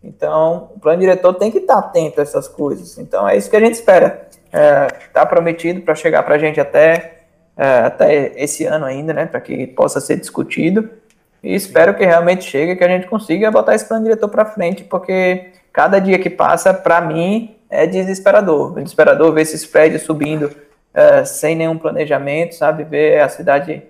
Então, 0.04 0.72
o 0.76 0.80
plano 0.80 1.00
diretor 1.00 1.34
tem 1.36 1.52
que 1.52 1.60
estar 1.60 1.78
atento 1.78 2.20
a 2.20 2.24
essas 2.24 2.48
coisas. 2.48 2.98
Então, 2.98 3.28
é 3.28 3.38
isso 3.38 3.50
que 3.50 3.56
a 3.56 3.60
gente 3.60 3.76
espera. 3.76 4.28
Está 4.46 4.60
é, 4.60 4.88
tá 5.14 5.26
prometido 5.26 5.82
para 5.82 5.94
chegar 5.94 6.24
para 6.24 6.36
a 6.36 6.38
gente 6.40 6.60
até, 6.60 7.20
é, 7.56 7.80
até 7.80 8.34
esse 8.36 8.66
ano 8.66 8.86
ainda, 8.86 9.14
né? 9.14 9.28
Para 9.28 9.40
que 9.40 9.68
possa 9.68 10.00
ser 10.00 10.18
discutido. 10.18 10.90
E 11.44 11.56
espero 11.56 11.96
que 11.96 12.06
realmente 12.06 12.44
chegue, 12.44 12.76
que 12.76 12.84
a 12.84 12.88
gente 12.88 13.08
consiga 13.08 13.50
botar 13.50 13.74
esse 13.74 13.86
plano 13.86 14.04
diretor 14.04 14.30
para 14.30 14.46
frente, 14.46 14.84
porque 14.84 15.52
cada 15.74 16.00
dia 16.00 16.20
que 16.20 16.30
passa, 16.30 16.74
para 16.74 17.02
mim, 17.02 17.56
é 17.70 17.88
desesperador. 17.88 18.78
É 18.78 18.82
desesperador 18.82 19.34
ver 19.34 19.42
esses 19.42 19.66
prédios 19.66 20.04
subindo 20.04 20.52
é, 20.94 21.24
sem 21.24 21.56
nenhum 21.56 21.78
planejamento, 21.78 22.54
sabe? 22.56 22.84
Ver 22.84 23.22
a 23.22 23.30
cidade. 23.30 23.82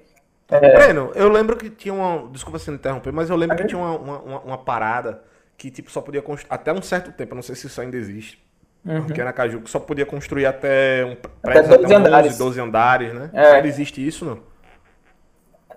É... 0.50 0.74
Breno, 0.76 1.12
eu 1.16 1.30
lembro 1.30 1.58
que 1.58 1.70
tinha 1.70 1.94
uma. 1.94 2.30
Desculpa 2.30 2.60
se 2.60 2.72
interromper, 2.72 3.12
mas 3.12 3.30
eu 3.30 3.36
lembro 3.36 3.58
que 3.58 3.66
tinha 3.66 3.80
uma, 3.80 3.98
uma, 3.98 4.40
uma 4.40 4.58
parada 4.58 5.22
que 5.58 5.70
tipo, 5.70 5.92
só 5.92 6.02
podia 6.02 6.22
construir. 6.22 6.54
Até 6.54 6.72
um 6.72 6.82
certo 6.82 7.12
tempo, 7.12 7.36
não 7.36 7.42
sei 7.42 7.56
se 7.56 7.68
isso 7.68 7.82
ainda 7.82 7.98
existe. 7.98 8.42
Uhum. 8.86 9.04
Porque 9.04 9.24
na 9.24 9.32
Caju 9.32 9.62
só 9.66 9.80
podia 9.80 10.06
construir 10.06 10.46
até 10.46 11.06
um 11.06 11.16
prédio 11.42 11.74
até 11.74 11.78
12 11.78 11.94
andares. 11.94 12.38
12 12.38 12.62
andares, 12.62 13.14
né? 13.14 13.30
É. 13.34 13.52
Ainda 13.54 13.68
existe 13.68 14.06
isso, 14.06 14.26
não? 14.26 14.40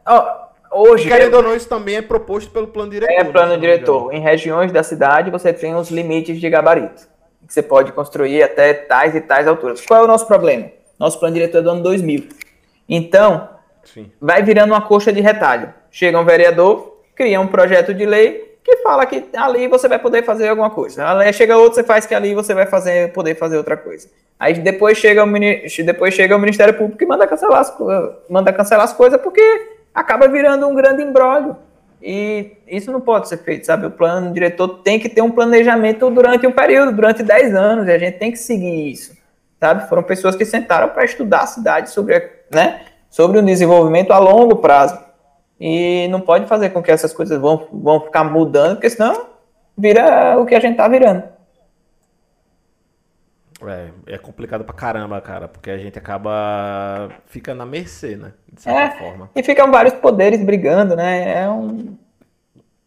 Oh, 0.06 0.43
Hoje, 0.74 1.08
Querendo 1.08 1.34
ou 1.34 1.42
não, 1.42 1.54
isso 1.54 1.68
também 1.68 1.96
é 1.96 2.02
proposto 2.02 2.50
pelo 2.50 2.66
plano 2.66 2.90
diretor. 2.90 3.14
É 3.14 3.22
né, 3.22 3.30
plano 3.30 3.56
diretor. 3.56 4.12
Em 4.12 4.20
regiões 4.20 4.72
da 4.72 4.82
cidade, 4.82 5.30
você 5.30 5.52
tem 5.52 5.74
os 5.74 5.88
limites 5.88 6.40
de 6.40 6.50
gabarito. 6.50 7.06
Que 7.46 7.54
você 7.54 7.62
pode 7.62 7.92
construir 7.92 8.42
até 8.42 8.74
tais 8.74 9.14
e 9.14 9.20
tais 9.20 9.46
alturas. 9.46 9.84
Qual 9.86 10.00
é 10.00 10.04
o 10.04 10.08
nosso 10.08 10.26
problema? 10.26 10.68
Nosso 10.98 11.20
plano 11.20 11.34
diretor 11.34 11.58
é 11.58 11.62
do 11.62 11.70
ano 11.70 11.82
2000. 11.82 12.28
Então, 12.88 13.48
Sim. 13.84 14.10
vai 14.20 14.42
virando 14.42 14.72
uma 14.72 14.82
coxa 14.82 15.12
de 15.12 15.20
retalho. 15.20 15.72
Chega 15.90 16.18
um 16.18 16.24
vereador, 16.24 16.98
cria 17.14 17.40
um 17.40 17.46
projeto 17.46 17.94
de 17.94 18.04
lei 18.04 18.58
que 18.64 18.78
fala 18.78 19.04
que 19.04 19.22
ali 19.36 19.68
você 19.68 19.86
vai 19.86 19.98
poder 19.98 20.24
fazer 20.24 20.48
alguma 20.48 20.70
coisa. 20.70 21.06
Ali 21.06 21.32
chega 21.32 21.56
outro, 21.56 21.74
você 21.74 21.84
faz 21.84 22.06
que 22.06 22.14
ali 22.14 22.34
você 22.34 22.54
vai 22.54 22.66
fazer, 22.66 23.12
poder 23.12 23.36
fazer 23.36 23.58
outra 23.58 23.76
coisa. 23.76 24.08
Aí 24.40 24.54
depois 24.54 24.98
chega 24.98 25.22
o, 25.22 25.30
depois 25.84 26.14
chega 26.14 26.34
o 26.34 26.38
Ministério 26.38 26.74
Público 26.74 27.04
e 27.04 27.06
manda 27.06 27.26
cancelar 27.26 27.60
as, 27.60 27.76
manda 28.28 28.52
cancelar 28.52 28.84
as 28.84 28.92
coisas 28.92 29.20
porque 29.20 29.73
acaba 29.94 30.26
virando 30.26 30.66
um 30.66 30.74
grande 30.74 31.02
embrólio. 31.02 31.56
E 32.02 32.58
isso 32.66 32.92
não 32.92 33.00
pode 33.00 33.28
ser 33.28 33.38
feito, 33.38 33.64
sabe? 33.64 33.86
O 33.86 33.90
plano 33.90 34.32
diretor 34.32 34.68
tem 34.82 34.98
que 34.98 35.08
ter 35.08 35.22
um 35.22 35.30
planejamento 35.30 36.10
durante 36.10 36.46
um 36.46 36.52
período, 36.52 36.92
durante 36.92 37.22
10 37.22 37.54
anos, 37.54 37.88
e 37.88 37.92
a 37.92 37.98
gente 37.98 38.18
tem 38.18 38.30
que 38.30 38.36
seguir 38.36 38.90
isso, 38.90 39.16
sabe? 39.58 39.88
Foram 39.88 40.02
pessoas 40.02 40.36
que 40.36 40.44
sentaram 40.44 40.90
para 40.90 41.04
estudar 41.04 41.42
a 41.42 41.46
cidade 41.46 41.90
sobre, 41.90 42.30
né, 42.52 42.82
sobre 43.08 43.38
o 43.38 43.42
desenvolvimento 43.42 44.12
a 44.12 44.18
longo 44.18 44.56
prazo. 44.56 44.98
E 45.58 46.06
não 46.08 46.20
pode 46.20 46.46
fazer 46.46 46.70
com 46.70 46.82
que 46.82 46.90
essas 46.90 47.12
coisas 47.12 47.40
vão, 47.40 47.68
vão 47.72 48.00
ficar 48.00 48.24
mudando, 48.24 48.74
porque 48.74 48.90
senão 48.90 49.28
vira 49.78 50.36
o 50.38 50.44
que 50.44 50.54
a 50.54 50.60
gente 50.60 50.72
está 50.72 50.86
virando. 50.86 51.33
É, 53.68 54.14
é 54.14 54.18
complicado 54.18 54.64
pra 54.64 54.74
caramba, 54.74 55.20
cara, 55.20 55.48
porque 55.48 55.70
a 55.70 55.78
gente 55.78 55.98
acaba 55.98 57.10
fica 57.26 57.54
na 57.54 57.64
mercê, 57.64 58.16
né? 58.16 58.32
De 58.52 58.62
certa 58.62 58.80
é, 58.80 58.90
forma. 58.98 59.30
E 59.34 59.42
ficam 59.42 59.70
vários 59.70 59.94
poderes 59.94 60.42
brigando, 60.42 60.94
né? 60.96 61.42
É 61.42 61.48
um. 61.48 61.96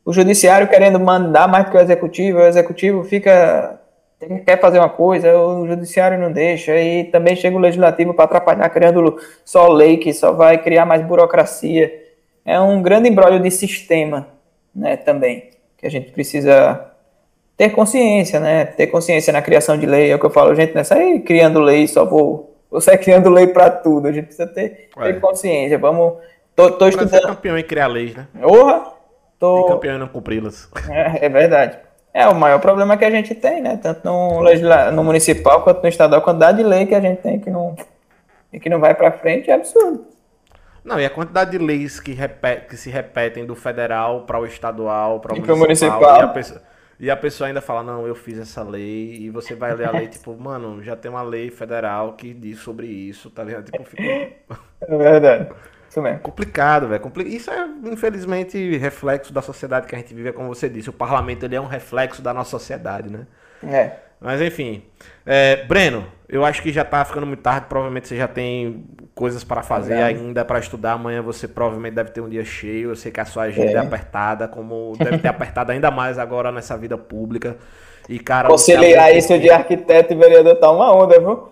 O 0.06 0.14
judiciário 0.14 0.68
querendo 0.68 1.00
mandar 1.00 1.48
mais 1.48 1.66
do 1.66 1.72
que 1.72 1.78
o 1.78 1.80
executivo, 1.80 2.40
o 2.40 2.46
executivo 2.46 3.04
fica. 3.04 3.80
quer 4.46 4.60
fazer 4.60 4.80
uma 4.80 4.90
coisa, 4.90 5.38
o 5.38 5.68
judiciário 5.68 6.18
não 6.18 6.32
deixa, 6.32 6.80
e 6.80 7.06
também 7.06 7.36
chega 7.36 7.56
o 7.56 7.60
legislativo 7.60 8.14
para 8.14 8.26
atrapalhar, 8.26 8.70
criando 8.70 9.18
só 9.44 9.68
lei 9.68 9.98
que 9.98 10.14
só 10.14 10.32
vai 10.32 10.58
criar 10.58 10.86
mais 10.86 11.02
burocracia. 11.02 11.92
É 12.46 12.60
um 12.60 12.82
grande 12.82 13.10
embrólio 13.10 13.42
de 13.42 13.52
sistema, 13.52 14.28
né? 14.74 14.96
Também, 14.96 15.50
que 15.78 15.86
a 15.86 15.92
gente 15.92 16.12
precisa 16.12 16.97
ter 17.58 17.72
consciência, 17.72 18.40
né? 18.40 18.66
Ter 18.66 18.88
consciência 18.88 19.34
na 19.34 19.42
criação 19.42 19.78
de 19.78 19.88
lei. 19.88 20.12
É 20.12 20.16
o 20.16 20.20
que 20.20 20.26
eu 20.26 20.30
falo, 20.30 20.54
gente, 20.54 20.74
não 20.74 20.82
é 20.82 20.84
sair 20.84 21.20
criando 21.22 21.60
lei, 21.60 21.88
só 21.88 22.06
vou. 22.06 22.56
Você 22.70 22.92
é 22.92 22.98
criando 22.98 23.30
lei 23.30 23.48
para 23.48 23.70
tudo. 23.70 24.08
A 24.08 24.12
gente 24.12 24.26
precisa 24.26 24.48
ter, 24.48 24.90
ter 24.96 25.20
consciência. 25.20 25.78
Vamos. 25.78 26.14
Tô, 26.56 26.72
tô 26.72 26.88
estudando. 26.88 27.10
Ser 27.10 27.22
campeão 27.22 27.58
em 27.58 27.64
criar 27.64 27.88
leis, 27.88 28.16
né? 28.16 28.28
Porra! 28.40 28.94
Tô... 29.40 29.66
E 29.66 29.68
campeão 29.70 29.96
em 29.96 30.00
não 30.00 30.08
cumpri-las. 30.08 30.70
É, 30.90 31.26
é, 31.26 31.30
verdade. 31.30 31.80
É 32.14 32.28
o 32.28 32.36
maior 32.36 32.60
problema 32.60 32.98
que 32.98 33.06
a 33.06 33.12
gente 33.12 33.36
tem, 33.36 33.62
né? 33.62 33.80
Tanto 33.82 34.04
no, 34.04 34.42
legisla... 34.42 34.92
no 34.92 35.04
municipal 35.04 35.62
quanto 35.62 35.82
no 35.82 35.90
estadual, 35.90 36.20
a 36.20 36.24
quantidade 36.24 36.58
de 36.58 36.64
lei 36.64 36.86
que 36.86 36.96
a 36.96 37.00
gente 37.00 37.22
tem 37.22 37.40
que 37.40 37.50
não, 37.50 37.76
e 38.52 38.60
que 38.60 38.70
não 38.70 38.80
vai 38.80 38.96
para 38.96 39.12
frente 39.12 39.52
é 39.52 39.54
absurdo. 39.54 40.06
Não, 40.84 41.00
e 41.00 41.06
a 41.06 41.10
quantidade 41.10 41.52
de 41.52 41.58
leis 41.60 42.00
que, 42.00 42.14
repete, 42.14 42.68
que 42.68 42.78
se 42.78 42.90
repetem 42.90 43.46
do 43.46 43.56
federal 43.56 44.22
para 44.22 44.40
o 44.40 44.46
estadual, 44.46 45.20
para 45.20 45.34
o 45.34 45.36
municipal. 45.36 45.60
municipal. 45.60 46.22
E 46.22 46.24
a 46.24 46.28
pessoa 46.30 46.62
e 47.00 47.12
a 47.12 47.16
pessoa 47.16 47.48
ainda 47.48 47.62
fala, 47.62 47.84
não, 47.84 48.08
eu 48.08 48.16
fiz 48.16 48.40
essa 48.40 48.64
lei, 48.64 49.16
e 49.16 49.30
você 49.30 49.56
vai 49.56 49.74
ler 49.76 49.88
a 49.88 49.92
lei, 49.92 50.08
tipo, 50.08 50.36
mano, 50.36 50.82
já 50.84 50.96
tem 50.96 51.12
uma 51.12 51.22
lei 51.22 51.50
federal 51.50 52.14
que 52.14 52.34
diz 52.34 52.60
sobre 52.60 52.88
isso, 52.88 53.30
tá 53.30 53.44
ligado? 53.44 53.66
Tipo, 53.66 53.84
fica... 53.84 54.04
É 54.04 54.98
verdade. 54.98 55.50
Isso 55.90 56.02
mesmo. 56.02 56.20
Complicado, 56.20 56.88
velho. 56.88 57.12
Isso 57.28 57.50
é, 57.50 57.68
infelizmente, 57.86 58.78
reflexo 58.78 59.32
da 59.32 59.42
sociedade 59.42 59.88
que 59.88 59.96
a 59.96 59.98
gente 59.98 60.14
vive, 60.14 60.34
como 60.34 60.54
você 60.54 60.68
disse. 60.68 60.90
O 60.90 60.94
parlamento 60.94 61.44
ele 61.44 61.56
é 61.56 61.62
um 61.62 61.68
reflexo 61.68 62.22
da 62.22 62.34
nossa 62.34 62.52
sociedade, 62.52 63.10
né? 63.10 63.26
É. 63.64 64.07
Mas 64.20 64.42
enfim. 64.42 64.84
É, 65.26 65.64
Breno, 65.66 66.06
eu 66.28 66.44
acho 66.44 66.62
que 66.62 66.72
já 66.72 66.84
tá 66.84 67.04
ficando 67.06 67.26
muito 67.26 67.42
tarde. 67.42 67.68
Provavelmente 67.68 68.08
você 68.08 68.18
já 68.18 68.28
tem 68.28 68.86
coisas 69.14 69.44
para 69.44 69.64
fazer 69.64 69.96
é. 69.96 70.04
ainda, 70.04 70.44
para 70.44 70.60
estudar. 70.60 70.94
Amanhã 70.94 71.22
você 71.22 71.48
provavelmente 71.48 71.96
deve 71.96 72.12
ter 72.12 72.22
um 72.22 72.30
dia 72.30 72.44
cheio. 72.44 72.92
Eu 72.92 72.96
sei 72.96 73.12
que 73.12 73.20
a 73.20 73.26
sua 73.26 73.44
agenda 73.44 73.72
é, 73.72 73.76
é 73.76 73.80
apertada, 73.80 74.48
como 74.48 74.94
deve 74.98 75.20
ter 75.20 75.28
apertado 75.30 75.72
ainda 75.72 75.92
mais 75.92 76.18
agora 76.18 76.52
nessa 76.52 76.78
vida 76.78 76.98
pública. 76.98 77.58
E, 78.10 78.20
cara. 78.20 78.48
Conciliar 78.48 79.16
isso 79.16 79.38
de 79.38 79.50
arquiteto 79.50 80.14
e 80.14 80.16
vereador 80.16 80.56
tá 80.56 80.72
uma 80.72 80.94
onda, 80.94 81.20
viu? 81.20 81.50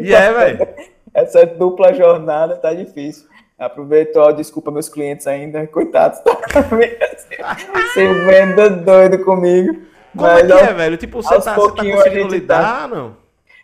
E 0.00 0.14
é, 0.14 0.32
velho. 0.32 0.68
Essa 1.14 1.44
dupla 1.44 1.92
jornada 1.92 2.56
tá 2.56 2.72
difícil. 2.72 3.28
Aproveito, 3.58 4.16
ó, 4.16 4.32
desculpa 4.32 4.70
meus 4.70 4.88
clientes 4.88 5.26
ainda, 5.26 5.66
coitados, 5.68 6.18
tá 6.20 6.32
se 7.94 8.06
vendo 8.24 8.82
doido 8.82 9.24
comigo. 9.24 9.91
Como 10.16 10.26
Mas, 10.26 10.44
é 10.44 10.46
que 10.46 10.52
é, 10.52 10.74
velho? 10.74 10.96
Tipo, 10.96 11.22
você 11.22 11.40
tá, 11.40 11.54
você 11.54 11.74
tá 11.74 11.84
conseguindo 11.84 12.28
lidar, 12.28 12.82
tá... 12.82 12.88
não? 12.88 13.22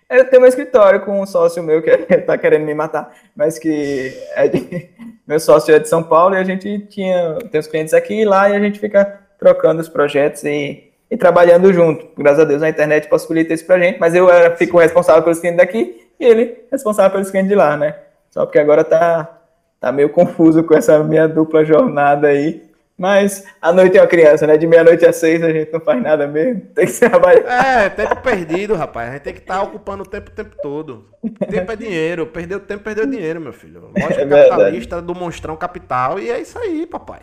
Eu 0.09 0.25
tenho 0.25 0.43
um 0.43 0.47
escritório 0.47 1.01
com 1.03 1.21
um 1.21 1.27
sócio 1.27 1.63
meu 1.63 1.83
que 1.83 1.95
tá 2.27 2.39
querendo 2.39 2.65
me 2.65 2.75
matar, 2.75 3.15
mas 3.37 3.59
que 3.59 4.13
é 4.35 4.49
de... 4.49 4.89
meu 5.29 5.39
sócio 5.39 5.75
é 5.75 5.79
de 5.79 5.89
São 5.89 6.03
Paulo 6.03 6.35
e 6.35 6.39
a 6.39 6.45
gente 6.45 6.79
tinha 6.87 7.37
tem 7.51 7.61
os 7.61 7.67
clientes 7.67 7.93
aqui 7.93 8.23
e 8.23 8.25
lá 8.25 8.49
e 8.49 8.57
a 8.57 8.61
gente 8.61 8.81
fica 8.81 9.21
trocando 9.39 9.83
os 9.83 9.89
projetos 9.89 10.43
e, 10.45 10.91
e 11.11 11.17
trabalhando 11.17 11.71
junto. 11.75 12.09
Graças 12.17 12.41
a 12.41 12.45
Deus 12.45 12.63
a 12.63 12.71
internet 12.71 13.07
possibilita 13.09 13.53
isso 13.53 13.67
pra 13.67 13.79
gente, 13.79 14.01
mas 14.01 14.15
eu 14.15 14.31
era, 14.31 14.57
fico 14.57 14.79
responsável 14.79 15.23
pelos 15.23 15.41
clientes 15.41 15.59
daqui 15.59 16.09
e 16.19 16.25
ele 16.25 16.65
responsável 16.73 17.13
pelos 17.13 17.31
clientes 17.31 17.51
de 17.51 17.55
lá, 17.55 17.77
né? 17.77 17.95
Só 18.31 18.47
porque 18.47 18.59
agora 18.59 18.85
tá, 18.85 19.41
tá 19.79 19.93
meio 19.93 20.09
confuso 20.09 20.65
com 20.65 20.75
essa 20.75 21.03
minha 21.05 21.29
dupla 21.29 21.65
jornada 21.67 22.29
aí. 22.29 22.68
Mas 22.99 23.45
a 23.63 23.73
noite 23.73 23.97
é 23.97 24.01
uma 24.01 24.09
criança, 24.09 24.45
né? 24.45 24.57
De 24.57 24.67
meia-noite 24.67 25.07
às 25.07 25.15
seis 25.15 25.41
a 25.41 25.53
gente 25.53 25.73
não 25.73 25.79
faz 25.79 26.03
nada 26.03 26.27
mesmo. 26.27 26.63
Tem 26.75 26.85
que 26.85 26.93
trabalhar. 26.93 27.85
É, 27.85 27.89
tempo 27.89 28.17
perdido, 28.17 28.75
rapaz. 28.75 29.09
A 29.09 29.13
gente 29.13 29.23
tem 29.23 29.35
que 29.35 29.39
estar 29.39 29.59
tá 29.59 29.63
ocupando 29.63 30.03
o 30.03 30.07
tempo 30.07 30.31
o 30.31 30.35
tempo 30.35 30.57
todo. 30.61 31.07
Tempo 31.49 31.71
é 31.71 31.77
dinheiro. 31.77 32.27
Perdeu 32.27 32.59
tempo, 32.59 32.83
perdeu 32.83 33.07
dinheiro, 33.07 33.41
meu 33.41 33.53
filho. 33.53 33.93
Lógico, 33.97 34.21
é 34.21 34.27
capitalista 34.27 35.01
do 35.01 35.15
monstrão 35.15 35.57
capital. 35.57 36.19
E 36.19 36.29
é 36.29 36.41
isso 36.41 36.59
aí, 36.59 36.87
papai. 36.87 37.21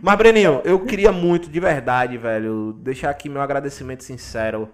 Mas, 0.00 0.16
Breninho, 0.16 0.62
eu 0.64 0.78
queria 0.80 1.10
muito, 1.10 1.50
de 1.50 1.60
verdade, 1.60 2.16
velho, 2.16 2.72
deixar 2.78 3.10
aqui 3.10 3.28
meu 3.28 3.42
agradecimento 3.42 4.04
sincero 4.04 4.68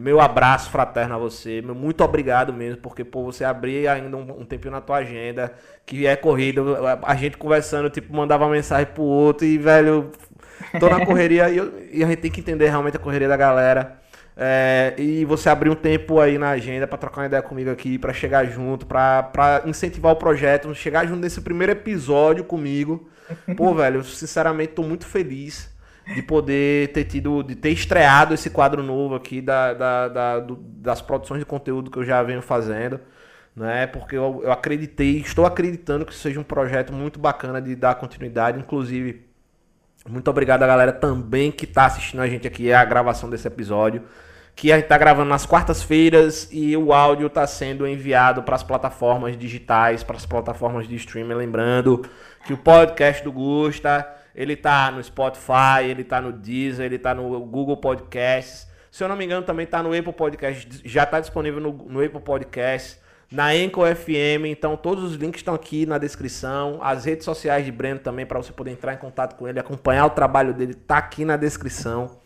meu 0.00 0.18
abraço 0.18 0.70
fraterno 0.70 1.14
a 1.14 1.18
você, 1.18 1.60
meu 1.60 1.74
muito 1.74 2.02
obrigado 2.02 2.54
mesmo, 2.54 2.78
porque 2.78 3.04
por 3.04 3.22
você 3.22 3.44
abrir 3.44 3.86
ainda 3.86 4.16
um, 4.16 4.40
um 4.40 4.44
tempinho 4.46 4.72
na 4.72 4.80
tua 4.80 4.96
agenda, 4.96 5.52
que 5.84 6.06
é 6.06 6.16
corrida, 6.16 6.62
a, 7.02 7.14
gente 7.14 7.36
conversando, 7.36 7.90
tipo, 7.90 8.14
mandava 8.16 8.44
uma 8.44 8.52
mensagem 8.52 8.86
pro 8.86 9.02
outro 9.02 9.46
e, 9.46 9.58
velho, 9.58 10.10
tô 10.80 10.88
na 10.88 11.04
correria 11.04 11.50
e, 11.50 11.58
eu, 11.58 11.72
e 11.92 12.02
a 12.02 12.06
gente 12.06 12.20
tem 12.20 12.30
que 12.30 12.40
entender 12.40 12.70
realmente 12.70 12.96
a 12.96 13.00
correria 13.00 13.28
da 13.28 13.36
galera. 13.36 14.00
É, 14.34 14.94
e 14.96 15.22
você 15.26 15.50
abrir 15.50 15.68
um 15.68 15.74
tempo 15.74 16.18
aí 16.18 16.38
na 16.38 16.48
agenda 16.50 16.86
para 16.86 16.96
trocar 16.96 17.20
uma 17.20 17.26
ideia 17.26 17.42
comigo 17.42 17.70
aqui, 17.70 17.98
para 17.98 18.14
chegar 18.14 18.46
junto, 18.46 18.86
para 18.86 19.62
incentivar 19.66 20.12
o 20.12 20.16
projeto, 20.16 20.74
chegar 20.74 21.06
junto 21.06 21.20
nesse 21.20 21.42
primeiro 21.42 21.72
episódio 21.72 22.42
comigo. 22.42 23.06
Pô, 23.54 23.74
velho, 23.74 24.02
sinceramente 24.02 24.72
tô 24.72 24.82
muito 24.82 25.04
feliz 25.04 25.69
de 26.14 26.22
poder 26.22 26.92
ter 26.92 27.04
tido, 27.04 27.42
de 27.42 27.54
ter 27.54 27.70
estreado 27.70 28.34
esse 28.34 28.50
quadro 28.50 28.82
novo 28.82 29.14
aqui 29.14 29.40
da, 29.40 29.72
da, 29.72 30.08
da 30.08 30.40
do, 30.40 30.56
das 30.56 31.00
produções 31.00 31.38
de 31.38 31.46
conteúdo 31.46 31.90
que 31.90 31.98
eu 31.98 32.04
já 32.04 32.22
venho 32.22 32.42
fazendo, 32.42 33.00
né? 33.54 33.86
Porque 33.86 34.16
eu, 34.16 34.40
eu 34.42 34.52
acreditei, 34.52 35.18
estou 35.18 35.46
acreditando 35.46 36.04
que 36.04 36.14
seja 36.14 36.40
um 36.40 36.44
projeto 36.44 36.92
muito 36.92 37.18
bacana 37.18 37.60
de 37.62 37.76
dar 37.76 37.94
continuidade, 37.94 38.58
inclusive 38.58 39.28
muito 40.08 40.28
obrigado 40.30 40.62
a 40.62 40.66
galera 40.66 40.92
também 40.92 41.52
que 41.52 41.64
está 41.64 41.86
assistindo 41.86 42.20
a 42.20 42.26
gente 42.26 42.46
aqui 42.46 42.72
a 42.72 42.84
gravação 42.84 43.28
desse 43.28 43.46
episódio, 43.46 44.02
que 44.56 44.72
a 44.72 44.76
gente 44.76 44.84
está 44.84 44.98
gravando 44.98 45.28
nas 45.28 45.46
quartas-feiras 45.46 46.48
e 46.50 46.76
o 46.76 46.92
áudio 46.92 47.28
está 47.28 47.46
sendo 47.46 47.86
enviado 47.86 48.42
para 48.42 48.56
as 48.56 48.62
plataformas 48.62 49.38
digitais, 49.38 50.02
para 50.02 50.16
as 50.16 50.26
plataformas 50.26 50.88
de 50.88 50.96
streaming, 50.96 51.34
lembrando 51.34 52.04
que 52.46 52.52
o 52.52 52.58
podcast 52.58 53.22
do 53.22 53.30
Gusta 53.30 54.19
Ele 54.40 54.56
tá 54.56 54.90
no 54.90 55.04
Spotify, 55.04 55.84
ele 55.84 56.02
tá 56.02 56.18
no 56.18 56.32
Deezer, 56.32 56.86
ele 56.86 56.98
tá 56.98 57.14
no 57.14 57.40
Google 57.40 57.76
Podcasts. 57.76 58.66
Se 58.90 59.04
eu 59.04 59.08
não 59.08 59.14
me 59.14 59.26
engano, 59.26 59.44
também 59.44 59.66
tá 59.66 59.82
no 59.82 59.92
Apple 59.92 60.14
Podcast. 60.14 60.80
Já 60.82 61.04
tá 61.04 61.20
disponível 61.20 61.60
no, 61.60 61.70
no 61.70 62.02
Apple 62.02 62.22
Podcast, 62.22 62.98
na 63.30 63.48
Anchor 63.48 63.94
FM. 63.94 64.46
Então, 64.46 64.78
todos 64.78 65.04
os 65.04 65.16
links 65.16 65.40
estão 65.40 65.52
aqui 65.52 65.84
na 65.84 65.98
descrição. 65.98 66.78
As 66.82 67.04
redes 67.04 67.26
sociais 67.26 67.66
de 67.66 67.70
Breno 67.70 68.00
também, 68.00 68.24
para 68.24 68.38
você 68.42 68.50
poder 68.50 68.70
entrar 68.70 68.94
em 68.94 68.96
contato 68.96 69.36
com 69.36 69.46
ele, 69.46 69.60
acompanhar 69.60 70.06
o 70.06 70.10
trabalho 70.10 70.54
dele, 70.54 70.72
tá 70.72 70.96
aqui 70.96 71.22
na 71.22 71.36
descrição. 71.36 72.18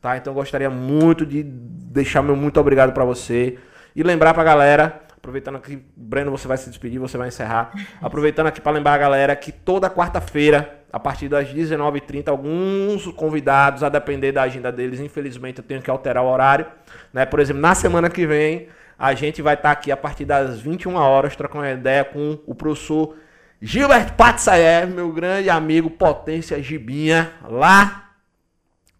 Tá? 0.00 0.16
Então, 0.16 0.34
gostaria 0.34 0.68
muito 0.68 1.24
de 1.24 1.44
deixar 1.44 2.20
meu 2.20 2.34
muito 2.34 2.58
obrigado 2.58 2.92
para 2.92 3.04
você. 3.04 3.60
E 3.94 4.02
lembrar 4.02 4.34
pra 4.34 4.42
galera 4.42 5.02
Aproveitando 5.20 5.56
aqui, 5.56 5.84
Breno, 5.94 6.30
você 6.30 6.48
vai 6.48 6.56
se 6.56 6.70
despedir, 6.70 6.98
você 6.98 7.18
vai 7.18 7.28
encerrar. 7.28 7.72
Aproveitando 8.00 8.46
aqui 8.46 8.58
para 8.58 8.72
lembrar 8.72 8.94
a 8.94 8.98
galera 8.98 9.36
que 9.36 9.52
toda 9.52 9.90
quarta-feira, 9.90 10.79
a 10.92 10.98
partir 10.98 11.28
das 11.28 11.48
19h30, 11.48 12.28
alguns 12.28 13.06
convidados, 13.12 13.82
a 13.82 13.88
depender 13.88 14.32
da 14.32 14.42
agenda 14.42 14.72
deles, 14.72 14.98
infelizmente 14.98 15.58
eu 15.58 15.64
tenho 15.64 15.80
que 15.80 15.90
alterar 15.90 16.24
o 16.24 16.28
horário. 16.28 16.66
Né? 17.12 17.24
Por 17.24 17.38
exemplo, 17.38 17.62
na 17.62 17.74
semana 17.74 18.10
que 18.10 18.26
vem, 18.26 18.68
a 18.98 19.14
gente 19.14 19.40
vai 19.40 19.54
estar 19.54 19.68
tá 19.68 19.72
aqui 19.72 19.92
a 19.92 19.96
partir 19.96 20.24
das 20.24 20.60
21 20.60 20.94
horas, 20.96 21.36
trocando 21.36 21.64
uma 21.64 21.70
ideia 21.70 22.04
com 22.04 22.38
o 22.46 22.54
professor 22.54 23.16
Gilberto 23.62 24.14
Patsaev, 24.14 24.92
meu 24.92 25.12
grande 25.12 25.48
amigo 25.48 25.90
Potência 25.90 26.60
Gibinha, 26.62 27.32
lá 27.48 28.10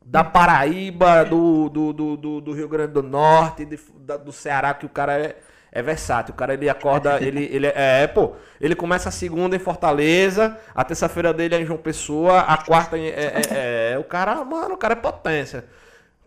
da 0.05 0.23
Paraíba, 0.23 1.25
do, 1.25 1.69
do, 1.69 1.93
do, 1.93 2.41
do, 2.41 2.53
Rio 2.53 2.69
Grande 2.69 2.93
do 2.93 3.03
Norte, 3.03 3.65
de, 3.65 3.79
da, 4.01 4.17
do 4.17 4.33
Ceará, 4.33 4.75
que 4.75 4.85
o 4.85 4.89
cara 4.89 5.19
é 5.19 5.37
é 5.73 5.83
versátil. 5.83 6.35
O 6.35 6.37
cara 6.37 6.55
ele 6.55 6.69
acorda, 6.69 7.19
ele, 7.23 7.49
ele 7.53 7.67
é, 7.67 8.03
é, 8.03 8.07
pô, 8.07 8.33
ele 8.61 8.75
começa 8.75 9.09
a 9.09 9.13
segunda 9.13 9.57
em 9.57 9.59
Fortaleza, 9.59 10.57
a 10.75 10.85
terça-feira 10.85 11.33
dele 11.33 11.55
é 11.55 11.61
em 11.61 11.67
João 11.67 11.79
Pessoa, 11.79 12.41
a 12.41 12.57
quarta 12.57 12.99
é, 12.99 13.09
é, 13.09 13.43
é, 13.51 13.93
é, 13.93 13.99
o 13.99 14.05
cara, 14.05 14.45
mano, 14.45 14.75
o 14.75 14.79
cara 14.79 14.95
é 14.95 14.97
potência. 14.97 15.65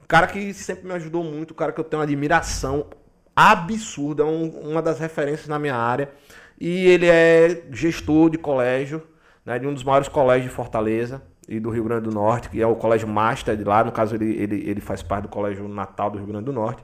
O 0.02 0.08
cara 0.08 0.28
que 0.28 0.54
sempre 0.54 0.86
me 0.86 0.94
ajudou 0.94 1.24
muito, 1.24 1.52
o 1.52 1.56
cara 1.56 1.72
que 1.72 1.80
eu 1.80 1.84
tenho 1.84 2.00
uma 2.00 2.06
admiração 2.06 2.88
absurda, 3.36 4.26
um, 4.26 4.50
uma 4.50 4.82
das 4.82 5.00
referências 5.00 5.48
na 5.48 5.58
minha 5.58 5.76
área. 5.76 6.12
E 6.60 6.86
ele 6.88 7.08
é 7.08 7.64
gestor 7.72 8.30
de 8.30 8.38
colégio, 8.38 9.02
né, 9.46 9.58
de 9.58 9.68
um 9.68 9.74
dos 9.74 9.84
maiores 9.84 10.08
colégios 10.08 10.50
de 10.50 10.56
Fortaleza 10.56 11.22
e 11.48 11.60
do 11.60 11.70
Rio 11.70 11.84
Grande 11.84 12.04
do 12.04 12.12
Norte, 12.12 12.50
que 12.50 12.62
é 12.62 12.68
o 12.68 12.76
Colégio 12.76 13.08
Master 13.08 13.58
de 13.58 13.64
lá. 13.64 13.84
No 13.84 13.92
caso, 13.92 14.16
ele, 14.16 14.36
ele, 14.42 14.70
ele 14.70 14.82
faz 14.82 15.02
parte 15.02 15.24
do 15.24 15.30
Colégio 15.30 15.68
Natal 15.68 16.10
do 16.10 16.18
Rio 16.18 16.28
Grande 16.28 16.46
do 16.46 16.54
Norte. 16.54 16.84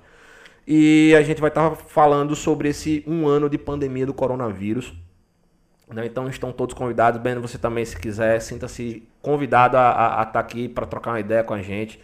E 0.71 1.15
a 1.15 1.23
gente 1.23 1.41
vai 1.41 1.47
estar 1.47 1.75
falando 1.75 2.35
sobre 2.35 2.69
esse 2.69 3.03
um 3.07 3.27
ano 3.27 3.49
de 3.49 3.57
pandemia 3.57 4.05
do 4.05 4.13
coronavírus. 4.13 4.93
Né? 5.91 6.05
Então 6.05 6.29
estão 6.29 6.51
todos 6.51 6.75
convidados. 6.75 7.19
Ben, 7.19 7.39
você 7.39 7.57
também, 7.57 7.83
se 7.83 7.97
quiser, 7.97 8.39
sinta-se 8.39 9.01
convidado 9.19 9.75
a, 9.75 10.19
estar 10.19 10.25
tá 10.25 10.39
aqui 10.39 10.69
para 10.69 10.85
trocar 10.85 11.09
uma 11.09 11.19
ideia 11.19 11.43
com 11.43 11.55
a 11.55 11.61
gente. 11.63 11.99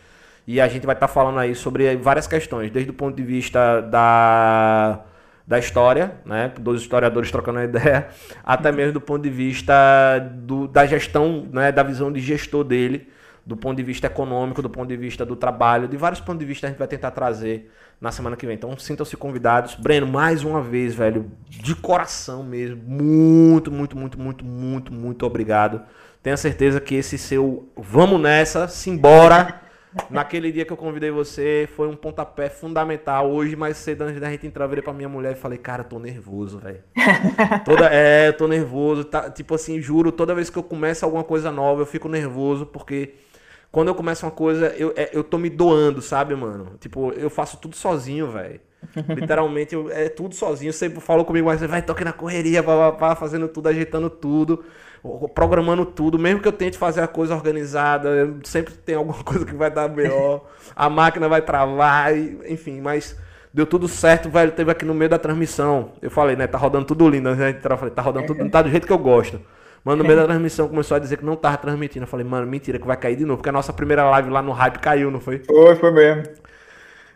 E 0.47 0.59
a 0.59 0.67
gente 0.67 0.83
vai 0.83 0.95
estar 0.95 1.07
falando 1.07 1.37
aí 1.37 1.53
sobre 1.53 1.95
várias 1.97 2.25
questões, 2.25 2.71
desde 2.71 2.89
o 2.89 2.93
ponto 2.95 3.15
de 3.15 3.21
vista 3.21 3.81
da, 3.81 5.01
da 5.45 5.59
história, 5.59 6.15
né? 6.25 6.51
Dos 6.59 6.81
historiadores 6.81 7.29
trocando 7.29 7.61
ideia, 7.61 8.07
até 8.43 8.71
mesmo 8.71 8.93
do 8.93 9.01
ponto 9.01 9.21
de 9.21 9.29
vista 9.29 9.73
do, 10.19 10.67
da 10.67 10.87
gestão, 10.87 11.47
né? 11.51 11.71
da 11.71 11.83
visão 11.83 12.11
de 12.11 12.19
gestor 12.19 12.63
dele, 12.63 13.07
do 13.45 13.55
ponto 13.55 13.77
de 13.77 13.83
vista 13.83 14.07
econômico, 14.07 14.63
do 14.63 14.71
ponto 14.71 14.87
de 14.87 14.97
vista 14.97 15.23
do 15.23 15.35
trabalho, 15.35 15.87
de 15.87 15.97
vários 15.97 16.19
pontos 16.19 16.39
de 16.39 16.45
vista 16.45 16.65
a 16.65 16.69
gente 16.71 16.79
vai 16.79 16.87
tentar 16.87 17.11
trazer 17.11 17.71
na 17.99 18.11
semana 18.11 18.35
que 18.35 18.45
vem. 18.45 18.55
Então 18.55 18.77
sintam-se 18.77 19.15
convidados. 19.17 19.75
Breno, 19.75 20.07
mais 20.07 20.43
uma 20.43 20.61
vez, 20.61 20.93
velho, 20.93 21.31
de 21.49 21.75
coração 21.75 22.43
mesmo, 22.43 22.81
muito, 22.83 23.71
muito, 23.71 23.97
muito, 23.97 24.19
muito, 24.19 24.45
muito, 24.45 24.93
muito 24.93 25.25
obrigado. 25.25 25.81
Tenha 26.21 26.37
certeza 26.37 26.79
que 26.79 26.95
esse 26.95 27.17
seu 27.17 27.69
vamos 27.75 28.19
nessa, 28.19 28.67
simbora. 28.67 29.61
Naquele 30.09 30.51
dia 30.51 30.65
que 30.65 30.73
eu 30.73 30.77
convidei 30.77 31.09
você, 31.09 31.69
foi 31.73 31.87
um 31.87 31.95
pontapé 31.95 32.49
fundamental. 32.49 33.31
Hoje, 33.31 33.55
mais 33.55 33.77
cedo, 33.77 34.01
antes 34.01 34.19
da 34.19 34.29
gente 34.29 34.45
entrar, 34.45 34.65
eu 34.65 34.69
virei 34.69 34.83
pra 34.83 34.91
minha 34.91 35.07
mulher 35.07 35.33
e 35.33 35.35
falei, 35.35 35.57
cara, 35.57 35.83
eu 35.83 35.87
tô 35.87 35.99
nervoso, 35.99 36.59
velho. 36.59 36.83
Toda... 37.63 37.89
É, 37.89 38.27
eu 38.27 38.33
tô 38.33 38.45
nervoso. 38.47 39.05
Tá... 39.05 39.29
Tipo 39.29 39.55
assim, 39.55 39.81
juro, 39.81 40.11
toda 40.11 40.35
vez 40.35 40.49
que 40.49 40.57
eu 40.57 40.63
começo 40.63 41.05
alguma 41.05 41.23
coisa 41.23 41.49
nova, 41.49 41.81
eu 41.81 41.85
fico 41.85 42.09
nervoso, 42.09 42.65
porque 42.65 43.13
quando 43.71 43.89
eu 43.89 43.95
começo 43.95 44.25
uma 44.25 44.31
coisa, 44.31 44.67
eu, 44.77 44.93
é, 44.95 45.09
eu 45.13 45.23
tô 45.23 45.37
me 45.37 45.49
doando, 45.49 46.01
sabe, 46.01 46.35
mano? 46.35 46.77
Tipo, 46.79 47.11
eu 47.11 47.29
faço 47.29 47.57
tudo 47.57 47.75
sozinho, 47.75 48.31
velho. 48.31 48.59
Literalmente, 49.09 49.75
eu, 49.75 49.91
é 49.91 50.09
tudo 50.09 50.35
sozinho. 50.35 50.71
Você 50.71 50.89
falou 50.89 51.25
comigo, 51.25 51.47
mas 51.47 51.59
você 51.59 51.67
vai 51.67 51.81
tocar 51.81 52.05
na 52.05 52.13
correria, 52.13 52.63
pá, 52.63 52.91
pá, 52.91 53.15
fazendo 53.15 53.47
tudo, 53.47 53.67
ajeitando 53.67 54.09
tudo, 54.09 54.63
programando 55.33 55.85
tudo. 55.85 56.17
Mesmo 56.17 56.41
que 56.41 56.47
eu 56.47 56.51
tente 56.51 56.77
fazer 56.77 57.01
a 57.01 57.07
coisa 57.07 57.35
organizada, 57.35 58.35
sempre 58.43 58.73
tem 58.73 58.95
alguma 58.95 59.21
coisa 59.23 59.45
que 59.45 59.55
vai 59.55 59.71
dar 59.71 59.89
melhor. 59.89 60.45
a 60.75 60.89
máquina 60.89 61.27
vai 61.27 61.41
travar, 61.41 62.15
e, 62.15 62.39
enfim, 62.47 62.79
mas 62.81 63.17
deu 63.53 63.65
tudo 63.65 63.87
certo, 63.87 64.29
velho. 64.29 64.51
Teve 64.51 64.71
aqui 64.71 64.85
no 64.85 64.93
meio 64.93 65.09
da 65.09 65.17
transmissão. 65.17 65.93
Eu 66.01 66.11
falei, 66.11 66.35
né? 66.35 66.47
Tá 66.47 66.57
rodando 66.57 66.85
tudo 66.85 67.09
lindo. 67.09 67.33
Né? 67.35 67.59
Eu 67.63 67.77
falei, 67.77 67.93
tá 67.93 68.01
rodando 68.01 68.27
tudo, 68.27 68.43
não 68.43 68.49
tá 68.49 68.61
do 68.61 68.69
jeito 68.69 68.85
que 68.85 68.93
eu 68.93 68.97
gosto. 68.97 69.41
Mano, 69.85 70.01
no 70.01 70.07
meio 70.07 70.19
da 70.19 70.25
transmissão 70.25 70.67
começou 70.67 70.97
a 70.97 70.99
dizer 70.99 71.17
que 71.17 71.23
não 71.23 71.35
tava 71.35 71.57
transmitindo. 71.57 72.05
Eu 72.05 72.07
falei, 72.07 72.25
mano, 72.25 72.47
mentira, 72.47 72.79
que 72.79 72.87
vai 72.87 72.97
cair 72.97 73.15
de 73.15 73.23
novo. 73.23 73.37
Porque 73.37 73.49
a 73.49 73.51
nossa 73.51 73.71
primeira 73.71 74.03
live 74.09 74.31
lá 74.31 74.41
no 74.41 74.51
hype 74.51 74.79
caiu, 74.79 75.11
não 75.11 75.19
foi? 75.19 75.37
Foi, 75.37 75.75
foi 75.75 75.91
mesmo. 75.91 76.23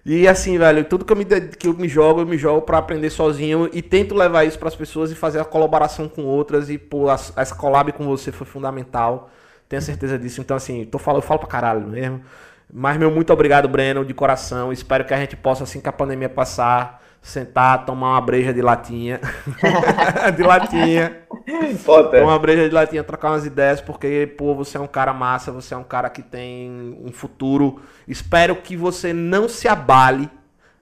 E 0.05 0.27
assim, 0.27 0.55
velho, 0.57 0.85
tudo 0.85 1.03
que 1.03 1.11
eu 1.11 1.17
me, 1.17 1.25
que 1.25 1.67
eu 1.67 1.73
me 1.73 1.87
jogo, 1.87 2.21
eu 2.21 2.27
me 2.27 2.37
jogo 2.37 2.61
para 2.61 2.77
aprender 2.77 3.09
sozinho 3.09 3.67
e 3.73 3.81
tento 3.81 4.13
levar 4.13 4.43
isso 4.43 4.59
para 4.59 4.67
as 4.67 4.75
pessoas 4.75 5.11
e 5.11 5.15
fazer 5.15 5.39
a 5.39 5.45
colaboração 5.45 6.07
com 6.07 6.23
outras. 6.25 6.69
E, 6.69 6.77
pô, 6.77 7.11
essa 7.11 7.55
collab 7.55 7.91
com 7.91 8.05
você 8.05 8.31
foi 8.31 8.45
fundamental. 8.45 9.31
Tenho 9.67 9.81
certeza 9.81 10.19
disso. 10.19 10.39
Então, 10.39 10.55
assim, 10.55 10.85
tô 10.85 10.99
falando, 10.99 11.23
eu 11.23 11.27
falo 11.27 11.39
pra 11.39 11.49
caralho 11.49 11.87
mesmo. 11.87 12.21
Mas, 12.71 12.97
meu, 12.97 13.09
muito 13.09 13.33
obrigado, 13.33 13.67
Breno, 13.67 14.05
de 14.05 14.13
coração. 14.13 14.71
Espero 14.71 15.05
que 15.05 15.13
a 15.13 15.17
gente 15.17 15.35
possa, 15.35 15.63
assim 15.63 15.81
que 15.81 15.89
a 15.89 15.91
pandemia 15.91 16.29
passar, 16.29 17.01
sentar, 17.21 17.85
tomar 17.85 18.11
uma 18.11 18.21
breja 18.21 18.53
de 18.53 18.61
latinha. 18.61 19.19
de 20.35 20.43
latinha. 20.43 21.17
Tomar 21.85 22.33
uma 22.33 22.39
breja 22.39 22.67
de 22.67 22.73
latinha, 22.73 23.03
trocar 23.03 23.31
umas 23.31 23.45
ideias, 23.45 23.81
porque, 23.81 24.33
pô, 24.37 24.55
você 24.55 24.77
é 24.77 24.79
um 24.79 24.87
cara 24.87 25.13
massa, 25.13 25.51
você 25.51 25.73
é 25.73 25.77
um 25.77 25.83
cara 25.83 26.09
que 26.09 26.21
tem 26.21 26.97
um 27.03 27.11
futuro. 27.11 27.79
Espero 28.07 28.55
que 28.55 28.75
você 28.75 29.13
não 29.13 29.47
se 29.49 29.67
abale. 29.67 30.29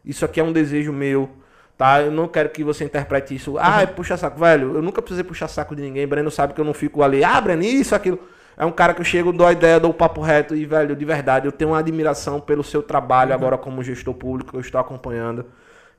Isso 0.05 0.23
aqui 0.23 0.39
é 0.39 0.43
um 0.43 0.53
desejo 0.53 0.93
meu, 0.93 1.29
tá? 1.77 2.01
Eu 2.01 2.11
não 2.11 2.27
quero 2.27 2.49
que 2.49 2.63
você 2.63 2.85
interprete 2.85 3.35
isso. 3.35 3.57
Ah, 3.57 3.81
uhum. 3.81 3.87
puxa 3.87 4.15
saco, 4.15 4.39
velho. 4.39 4.75
Eu 4.75 4.81
nunca 4.81 5.01
precisei 5.01 5.23
puxar 5.23 5.47
saco 5.47 5.75
de 5.75 5.81
ninguém. 5.81 6.07
Breno 6.07 6.31
sabe 6.31 6.53
que 6.53 6.61
eu 6.61 6.65
não 6.65 6.73
fico 6.73 7.03
ali. 7.03 7.23
Ah, 7.23 7.41
Breno, 7.41 7.63
isso, 7.63 7.93
aquilo. 7.93 8.19
É 8.55 8.65
um 8.65 8.71
cara 8.71 8.93
que 8.93 9.01
eu 9.01 9.05
chego, 9.05 9.31
dou 9.31 9.45
a 9.45 9.51
ideia, 9.51 9.79
dou 9.79 9.91
o 9.91 9.93
papo 9.93 10.19
reto 10.19 10.55
e, 10.55 10.65
velho, 10.65 10.95
de 10.95 11.05
verdade, 11.05 11.45
eu 11.45 11.51
tenho 11.51 11.71
uma 11.71 11.79
admiração 11.79 12.39
pelo 12.39 12.63
seu 12.63 12.81
trabalho 12.81 13.29
uhum. 13.29 13.35
agora 13.35 13.57
como 13.57 13.83
gestor 13.83 14.15
público, 14.15 14.55
eu 14.55 14.61
estou 14.61 14.81
acompanhando. 14.81 15.45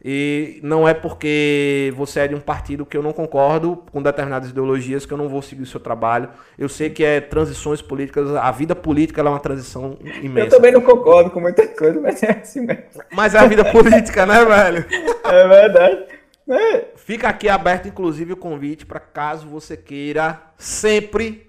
E 0.04 0.60
não 0.62 0.86
é 0.86 0.94
porque 0.94 1.92
você 1.96 2.20
é 2.20 2.28
de 2.28 2.34
um 2.34 2.40
partido 2.40 2.86
que 2.86 2.96
eu 2.96 3.02
não 3.02 3.12
concordo 3.12 3.82
com 3.90 4.00
determinadas 4.00 4.50
ideologias 4.50 5.04
que 5.04 5.12
eu 5.12 5.18
não 5.18 5.28
vou 5.28 5.42
seguir 5.42 5.62
o 5.62 5.66
seu 5.66 5.80
trabalho. 5.80 6.28
Eu 6.56 6.68
sei 6.68 6.88
que 6.88 7.02
é 7.02 7.20
transições 7.20 7.82
políticas, 7.82 8.34
a 8.36 8.50
vida 8.52 8.76
política 8.76 9.20
é 9.20 9.24
uma 9.24 9.40
transição 9.40 9.98
imensa. 10.22 10.46
Eu 10.46 10.50
também 10.50 10.72
não 10.72 10.80
concordo 10.80 11.30
com 11.30 11.40
muita 11.40 11.66
coisa, 11.66 12.00
mas 12.00 12.22
é 12.22 12.30
assim 12.30 12.60
mesmo. 12.60 12.84
Mas 13.12 13.34
é 13.34 13.38
a 13.38 13.46
vida 13.46 13.64
política, 13.64 14.24
né, 14.24 14.44
velho? 14.44 14.86
É 15.24 15.48
verdade. 15.48 16.04
É. 16.48 16.84
Fica 16.96 17.28
aqui 17.28 17.48
aberto, 17.48 17.88
inclusive, 17.88 18.32
o 18.32 18.36
convite 18.36 18.86
para 18.86 19.00
caso 19.00 19.48
você 19.48 19.76
queira 19.76 20.40
sempre 20.56 21.47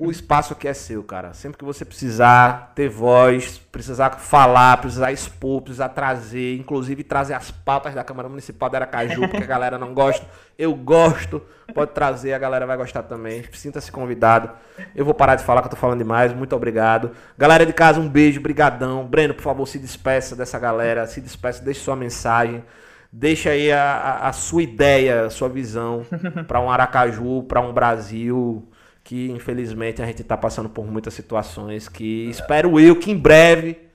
o 0.00 0.10
espaço 0.10 0.54
aqui 0.54 0.66
é 0.66 0.72
seu, 0.72 1.04
cara. 1.04 1.34
Sempre 1.34 1.58
que 1.58 1.64
você 1.64 1.84
precisar 1.84 2.72
ter 2.74 2.88
voz, 2.88 3.58
precisar 3.70 4.10
falar, 4.12 4.78
precisar 4.78 5.12
expor, 5.12 5.60
precisar 5.60 5.90
trazer, 5.90 6.56
inclusive 6.56 7.04
trazer 7.04 7.34
as 7.34 7.50
pautas 7.50 7.94
da 7.94 8.02
Câmara 8.02 8.26
Municipal 8.26 8.70
de 8.70 8.76
Aracaju, 8.76 9.28
porque 9.28 9.44
a 9.44 9.46
galera 9.46 9.76
não 9.76 9.92
gosta. 9.92 10.26
Eu 10.58 10.74
gosto. 10.74 11.42
Pode 11.74 11.92
trazer, 11.92 12.32
a 12.32 12.38
galera 12.38 12.66
vai 12.66 12.78
gostar 12.78 13.02
também. 13.02 13.44
Sinta-se 13.52 13.92
convidado. 13.92 14.50
Eu 14.96 15.04
vou 15.04 15.12
parar 15.12 15.34
de 15.34 15.44
falar 15.44 15.60
que 15.60 15.66
eu 15.66 15.70
tô 15.70 15.76
falando 15.76 15.98
demais. 15.98 16.32
Muito 16.32 16.56
obrigado. 16.56 17.10
Galera 17.36 17.66
de 17.66 17.72
casa, 17.72 18.00
um 18.00 18.08
beijo, 18.08 18.40
brigadão. 18.40 19.04
Breno, 19.04 19.34
por 19.34 19.42
favor, 19.42 19.66
se 19.66 19.78
despeça 19.78 20.34
dessa 20.34 20.58
galera, 20.58 21.06
se 21.06 21.20
despeça, 21.20 21.62
deixe 21.62 21.80
sua 21.80 21.94
mensagem. 21.94 22.64
Deixa 23.12 23.50
aí 23.50 23.70
a, 23.70 23.82
a, 23.82 24.28
a 24.28 24.32
sua 24.32 24.62
ideia, 24.62 25.26
a 25.26 25.30
sua 25.30 25.48
visão 25.48 26.06
para 26.48 26.60
um 26.60 26.70
Aracaju, 26.70 27.42
para 27.42 27.60
um 27.60 27.72
Brasil 27.72 28.66
que 29.02 29.30
infelizmente 29.30 30.02
a 30.02 30.06
gente 30.06 30.22
está 30.22 30.36
passando 30.36 30.68
por 30.68 30.86
muitas 30.86 31.14
situações 31.14 31.88
que 31.88 32.28
espero 32.28 32.78
eu 32.78 32.96
que 32.96 33.10
em 33.10 33.16
breve 33.16 33.90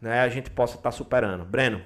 né, 0.00 0.20
a 0.20 0.28
gente 0.28 0.50
possa 0.50 0.76
estar 0.76 0.90
tá 0.90 0.96
superando. 0.96 1.44
Breno. 1.44 1.80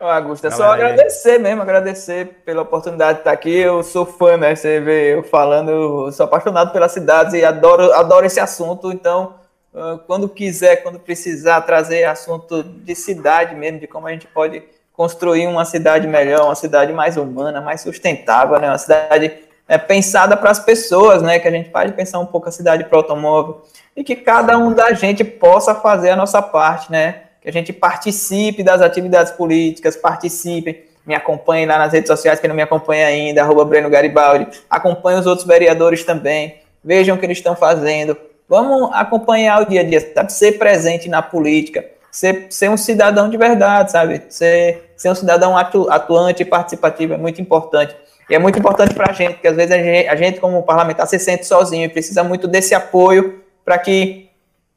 Ô, 0.00 0.04
Augusto, 0.04 0.46
é 0.46 0.50
só 0.50 0.72
agradecer 0.72 1.38
mesmo, 1.38 1.60
agradecer 1.60 2.42
pela 2.44 2.62
oportunidade 2.62 3.14
de 3.14 3.20
estar 3.22 3.32
aqui. 3.32 3.50
Eu 3.50 3.82
sou 3.82 4.06
fã, 4.06 4.36
né? 4.36 4.54
Você 4.54 4.78
vê 4.78 5.14
eu 5.14 5.24
falando, 5.24 5.70
eu 5.72 6.12
sou 6.12 6.24
apaixonado 6.24 6.72
pelas 6.72 6.92
cidades 6.92 7.34
e 7.34 7.44
adoro, 7.44 7.92
adoro 7.92 8.24
esse 8.24 8.38
assunto. 8.38 8.92
Então, 8.92 9.34
ah, 9.74 9.98
quando 10.06 10.28
quiser, 10.28 10.76
quando 10.84 11.00
precisar 11.00 11.62
trazer 11.62 12.04
assunto 12.04 12.62
de 12.62 12.94
cidade 12.94 13.56
mesmo, 13.56 13.80
de 13.80 13.88
como 13.88 14.06
a 14.06 14.12
gente 14.12 14.28
pode 14.28 14.62
construir 14.92 15.48
uma 15.48 15.64
cidade 15.64 16.06
melhor, 16.06 16.44
uma 16.44 16.54
cidade 16.54 16.92
mais 16.92 17.16
humana, 17.16 17.60
mais 17.60 17.80
sustentável, 17.80 18.56
né? 18.60 18.68
Uma 18.68 18.78
cidade 18.78 19.32
é 19.68 19.76
pensada 19.76 20.36
para 20.36 20.50
as 20.50 20.58
pessoas, 20.58 21.22
né? 21.22 21.38
Que 21.38 21.46
a 21.46 21.50
gente 21.50 21.68
pode 21.68 21.92
pensar 21.92 22.18
um 22.18 22.26
pouco 22.26 22.48
a 22.48 22.52
cidade 22.52 22.84
para 22.84 22.96
o 22.96 22.98
automóvel 23.00 23.62
e 23.94 24.02
que 24.02 24.16
cada 24.16 24.56
um 24.56 24.72
da 24.72 24.92
gente 24.94 25.22
possa 25.22 25.74
fazer 25.74 26.10
a 26.10 26.16
nossa 26.16 26.40
parte, 26.40 26.90
né? 26.90 27.22
Que 27.42 27.48
a 27.48 27.52
gente 27.52 27.72
participe 27.72 28.62
das 28.62 28.80
atividades 28.80 29.32
políticas, 29.32 29.94
participe, 29.94 30.88
me 31.06 31.14
acompanhe 31.14 31.66
lá 31.66 31.78
nas 31.78 31.92
redes 31.92 32.08
sociais, 32.08 32.40
quem 32.40 32.48
não 32.48 32.56
me 32.56 32.62
acompanha 32.62 33.06
ainda, 33.06 33.42
arroba 33.42 33.64
Breno 33.64 33.88
Garibaldi, 33.88 34.46
acompanhe 34.68 35.18
os 35.18 35.26
outros 35.26 35.46
vereadores 35.46 36.04
também, 36.04 36.56
vejam 36.82 37.16
o 37.16 37.18
que 37.18 37.26
eles 37.26 37.38
estão 37.38 37.56
fazendo, 37.56 38.16
vamos 38.48 38.90
acompanhar 38.92 39.62
o 39.62 39.66
dia 39.66 39.80
a 39.80 39.84
dia, 39.84 40.12
sabe? 40.14 40.32
Ser 40.32 40.52
presente 40.58 41.08
na 41.08 41.22
política, 41.22 41.84
ser, 42.10 42.46
ser 42.50 42.68
um 42.68 42.76
cidadão 42.76 43.30
de 43.30 43.36
verdade, 43.36 43.92
sabe? 43.92 44.22
Ser, 44.28 44.92
ser 44.96 45.10
um 45.10 45.14
cidadão 45.14 45.56
atu, 45.56 45.90
atuante 45.90 46.42
e 46.42 46.46
participativo 46.46 47.14
é 47.14 47.16
muito 47.16 47.40
importante. 47.40 47.94
E 48.28 48.34
é 48.34 48.38
muito 48.38 48.58
importante 48.58 48.94
para 48.94 49.10
a 49.10 49.12
gente, 49.12 49.34
porque 49.34 49.48
às 49.48 49.56
vezes 49.56 49.72
a 49.72 49.78
gente, 49.78 50.08
a 50.08 50.16
gente, 50.16 50.40
como 50.40 50.62
parlamentar, 50.62 51.06
se 51.06 51.18
sente 51.18 51.46
sozinho 51.46 51.84
e 51.84 51.88
precisa 51.88 52.22
muito 52.22 52.46
desse 52.46 52.74
apoio 52.74 53.42
para 53.64 53.78
que 53.78 54.28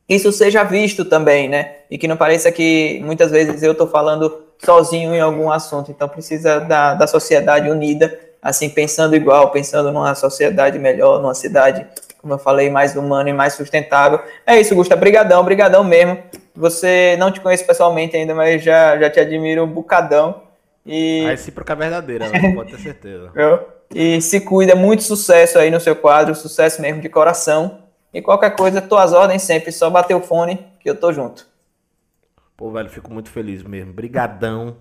isso 0.08 0.32
seja 0.32 0.64
visto 0.64 1.06
também, 1.06 1.48
né? 1.48 1.76
E 1.90 1.98
que 1.98 2.08
não 2.08 2.18
pareça 2.18 2.52
que 2.52 3.02
muitas 3.04 3.32
vezes 3.32 3.64
eu 3.64 3.72
estou 3.72 3.88
falando 3.88 4.46
sozinho 4.60 5.14
em 5.14 5.20
algum 5.20 5.52
assunto. 5.52 5.92
Então 5.92 6.08
precisa 6.08 6.60
da, 6.60 6.94
da 6.94 7.08
sociedade 7.08 7.70
unida, 7.70 8.18
assim, 8.42 8.70
pensando 8.70 9.16
igual, 9.16 9.52
pensando 9.52 9.92
numa 9.92 10.16
sociedade 10.16 10.78
melhor, 10.80 11.22
numa 11.22 11.34
cidade, 11.34 11.86
como 12.22 12.34
eu 12.34 12.38
falei, 12.38 12.70
mais 12.70 12.96
humana 12.96 13.30
e 13.30 13.34
mais 13.34 13.54
sustentável. 13.54 14.20
É 14.46 14.60
isso, 14.60 14.76
Gusta. 14.76 14.96
Brigadão, 14.96 15.44
brigadão 15.44 15.84
mesmo. 15.84 16.18
Você 16.56 17.16
não 17.18 17.32
te 17.32 17.40
conheço 17.40 17.66
pessoalmente 17.66 18.16
ainda, 18.16 18.36
mas 18.36 18.62
já, 18.64 18.98
já 18.98 19.10
te 19.10 19.20
admiro 19.20 19.64
um 19.64 19.68
bocadão. 19.68 20.42
E... 20.86 21.26
A 21.26 21.30
recíproca 21.30 21.74
é 21.74 21.76
verdadeira, 21.76 22.30
né? 22.30 22.54
pode 22.54 22.72
ter 22.72 22.80
certeza. 22.80 23.32
e 23.94 24.22
se 24.22 24.42
cuida, 24.42 24.76
muito 24.76 25.04
sucesso 25.04 25.60
aí 25.60 25.70
no 25.70 25.80
seu 25.80 25.96
quadro, 25.96 26.34
sucesso 26.36 26.82
mesmo 26.82 27.02
de 27.02 27.10
coração. 27.10 27.80
E 28.14 28.22
qualquer 28.22 28.56
coisa, 28.56 28.82
tô 28.82 28.98
às 28.98 29.14
ordens 29.14 29.44
sempre, 29.44 29.72
só 29.72 29.90
bater 29.90 30.16
o 30.16 30.22
fone 30.22 30.60
que 30.80 30.90
eu 30.90 30.96
tô 30.96 31.14
junto. 31.14 31.48
Pô, 32.58 32.70
velho, 32.72 32.90
fico 32.90 33.12
muito 33.12 33.30
feliz 33.30 33.64
mesmo. 33.64 33.94
Brigadão. 33.94 34.76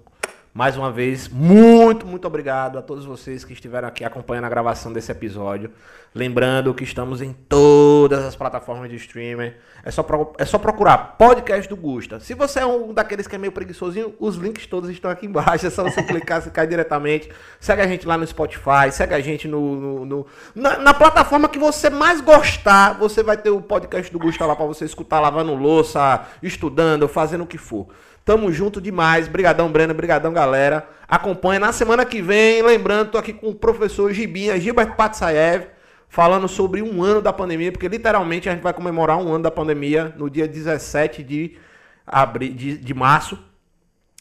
Mais 0.53 0.77
uma 0.77 0.91
vez, 0.91 1.29
muito, 1.29 2.05
muito 2.05 2.27
obrigado 2.27 2.77
a 2.77 2.83
todos 2.83 3.05
vocês 3.05 3.45
que 3.45 3.53
estiveram 3.53 3.87
aqui 3.87 4.05
acompanhando 4.05 4.47
a 4.47 4.49
gravação 4.49 4.93
desse 4.93 5.13
episódio. 5.13 5.71
Lembrando 6.13 6.75
que 6.75 6.83
estamos 6.83 7.23
em 7.23 7.33
todas 7.33 8.25
as 8.25 8.35
plataformas 8.35 8.91
de 8.91 8.97
streaming. 8.97 9.53
É 9.85 9.91
só, 9.91 10.03
pro, 10.03 10.33
é 10.39 10.45
só 10.45 10.59
procurar 10.59 11.17
podcast 11.17 11.69
do 11.69 11.77
Gusta. 11.77 12.21
Se 12.21 12.35
você 12.35 12.61
é 12.61 12.67
um 12.67 12.93
daqueles 12.93 13.27
que 13.27 13.35
é 13.35 13.39
meio 13.39 13.53
preguiçosinho, 13.53 14.15
os 14.19 14.37
links 14.37 14.67
todos 14.67 14.91
estão 14.91 15.11
aqui 15.11 15.27
embaixo. 15.27 15.67
É 15.71 15.71
só 15.71 15.85
você 15.85 16.03
clicar, 16.03 16.43
você 16.43 16.51
cai 16.51 16.67
diretamente. 16.67 17.31
Segue 17.61 17.83
a 17.83 17.87
gente 17.87 18.07
lá 18.07 18.17
no 18.17 18.27
Spotify, 18.27 18.91
segue 18.91 19.15
a 19.15 19.21
gente 19.21 19.47
no, 19.47 19.77
no, 19.77 20.05
no 20.05 20.27
na, 20.55 20.79
na, 20.79 20.95
plataforma 20.95 21.49
que 21.49 21.59
você 21.59 21.89
mais 21.89 22.21
gostar. 22.21 22.99
Você 22.99 23.23
vai 23.23 23.37
ter 23.37 23.51
o 23.51 23.61
podcast 23.61 24.11
do 24.13 24.19
Gusta 24.19 24.47
lá 24.47 24.57
para 24.57 24.67
você 24.67 24.85
escutar 24.85 25.21
lavando 25.21 25.55
louça, 25.55 26.27
estudando, 26.43 27.07
fazendo 27.09 27.45
o 27.45 27.47
que 27.47 27.59
for. 27.59 27.89
Tamo 28.25 28.53
junto 28.53 28.81
demais. 28.81 29.29
Brigadão, 29.29 29.71
Breno. 29.71 29.95
Brigadão, 29.95 30.33
galera. 30.33 30.89
Acompanha 31.09 31.61
na 31.61 31.73
semana 31.73 32.05
que 32.05 32.21
vem. 32.21 32.63
Lembrando, 32.63 33.13
tô 33.13 33.19
aqui 33.19 33.33
com 33.33 33.49
o 33.49 33.55
professor 33.55 34.13
Gibinha, 34.13 34.61
Gilberto 34.61 34.95
Patsaev, 34.95 35.67
falando 36.11 36.49
sobre 36.49 36.83
um 36.83 37.03
ano 37.03 37.23
da 37.23 37.33
pandemia, 37.33 37.71
porque 37.71 37.89
literalmente 37.89 38.49
a 38.49 38.53
gente 38.53 38.63
vai 38.63 38.75
comemorar 38.75 39.17
um 39.17 39.33
ano 39.33 39.45
da 39.45 39.51
pandemia 39.51 40.13
no 40.19 40.29
dia 40.29 40.47
17 40.47 41.23
de, 41.23 41.57
abril, 42.05 42.53
de, 42.53 42.77
de 42.77 42.93
março, 42.93 43.39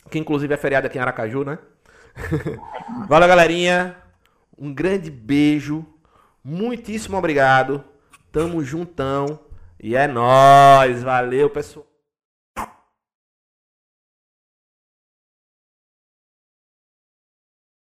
que 0.10 0.20
inclusive 0.20 0.53
é 0.53 0.57
feriado 0.57 0.86
aqui 0.86 0.99
em 0.99 1.02
Aracaju, 1.02 1.44
né? 1.44 1.57
Valeu, 3.10 3.28
galerinha. 3.28 3.98
Um 4.57 4.74
grande 4.74 5.10
beijo. 5.10 5.86
Muitíssimo 6.44 7.18
obrigado. 7.18 7.84
Tamo 8.32 8.64
juntão. 8.64 9.40
E 9.82 9.95
é 9.95 10.07
nóis. 10.07 11.02
Valeu, 11.02 11.49
pessoal. 11.49 11.89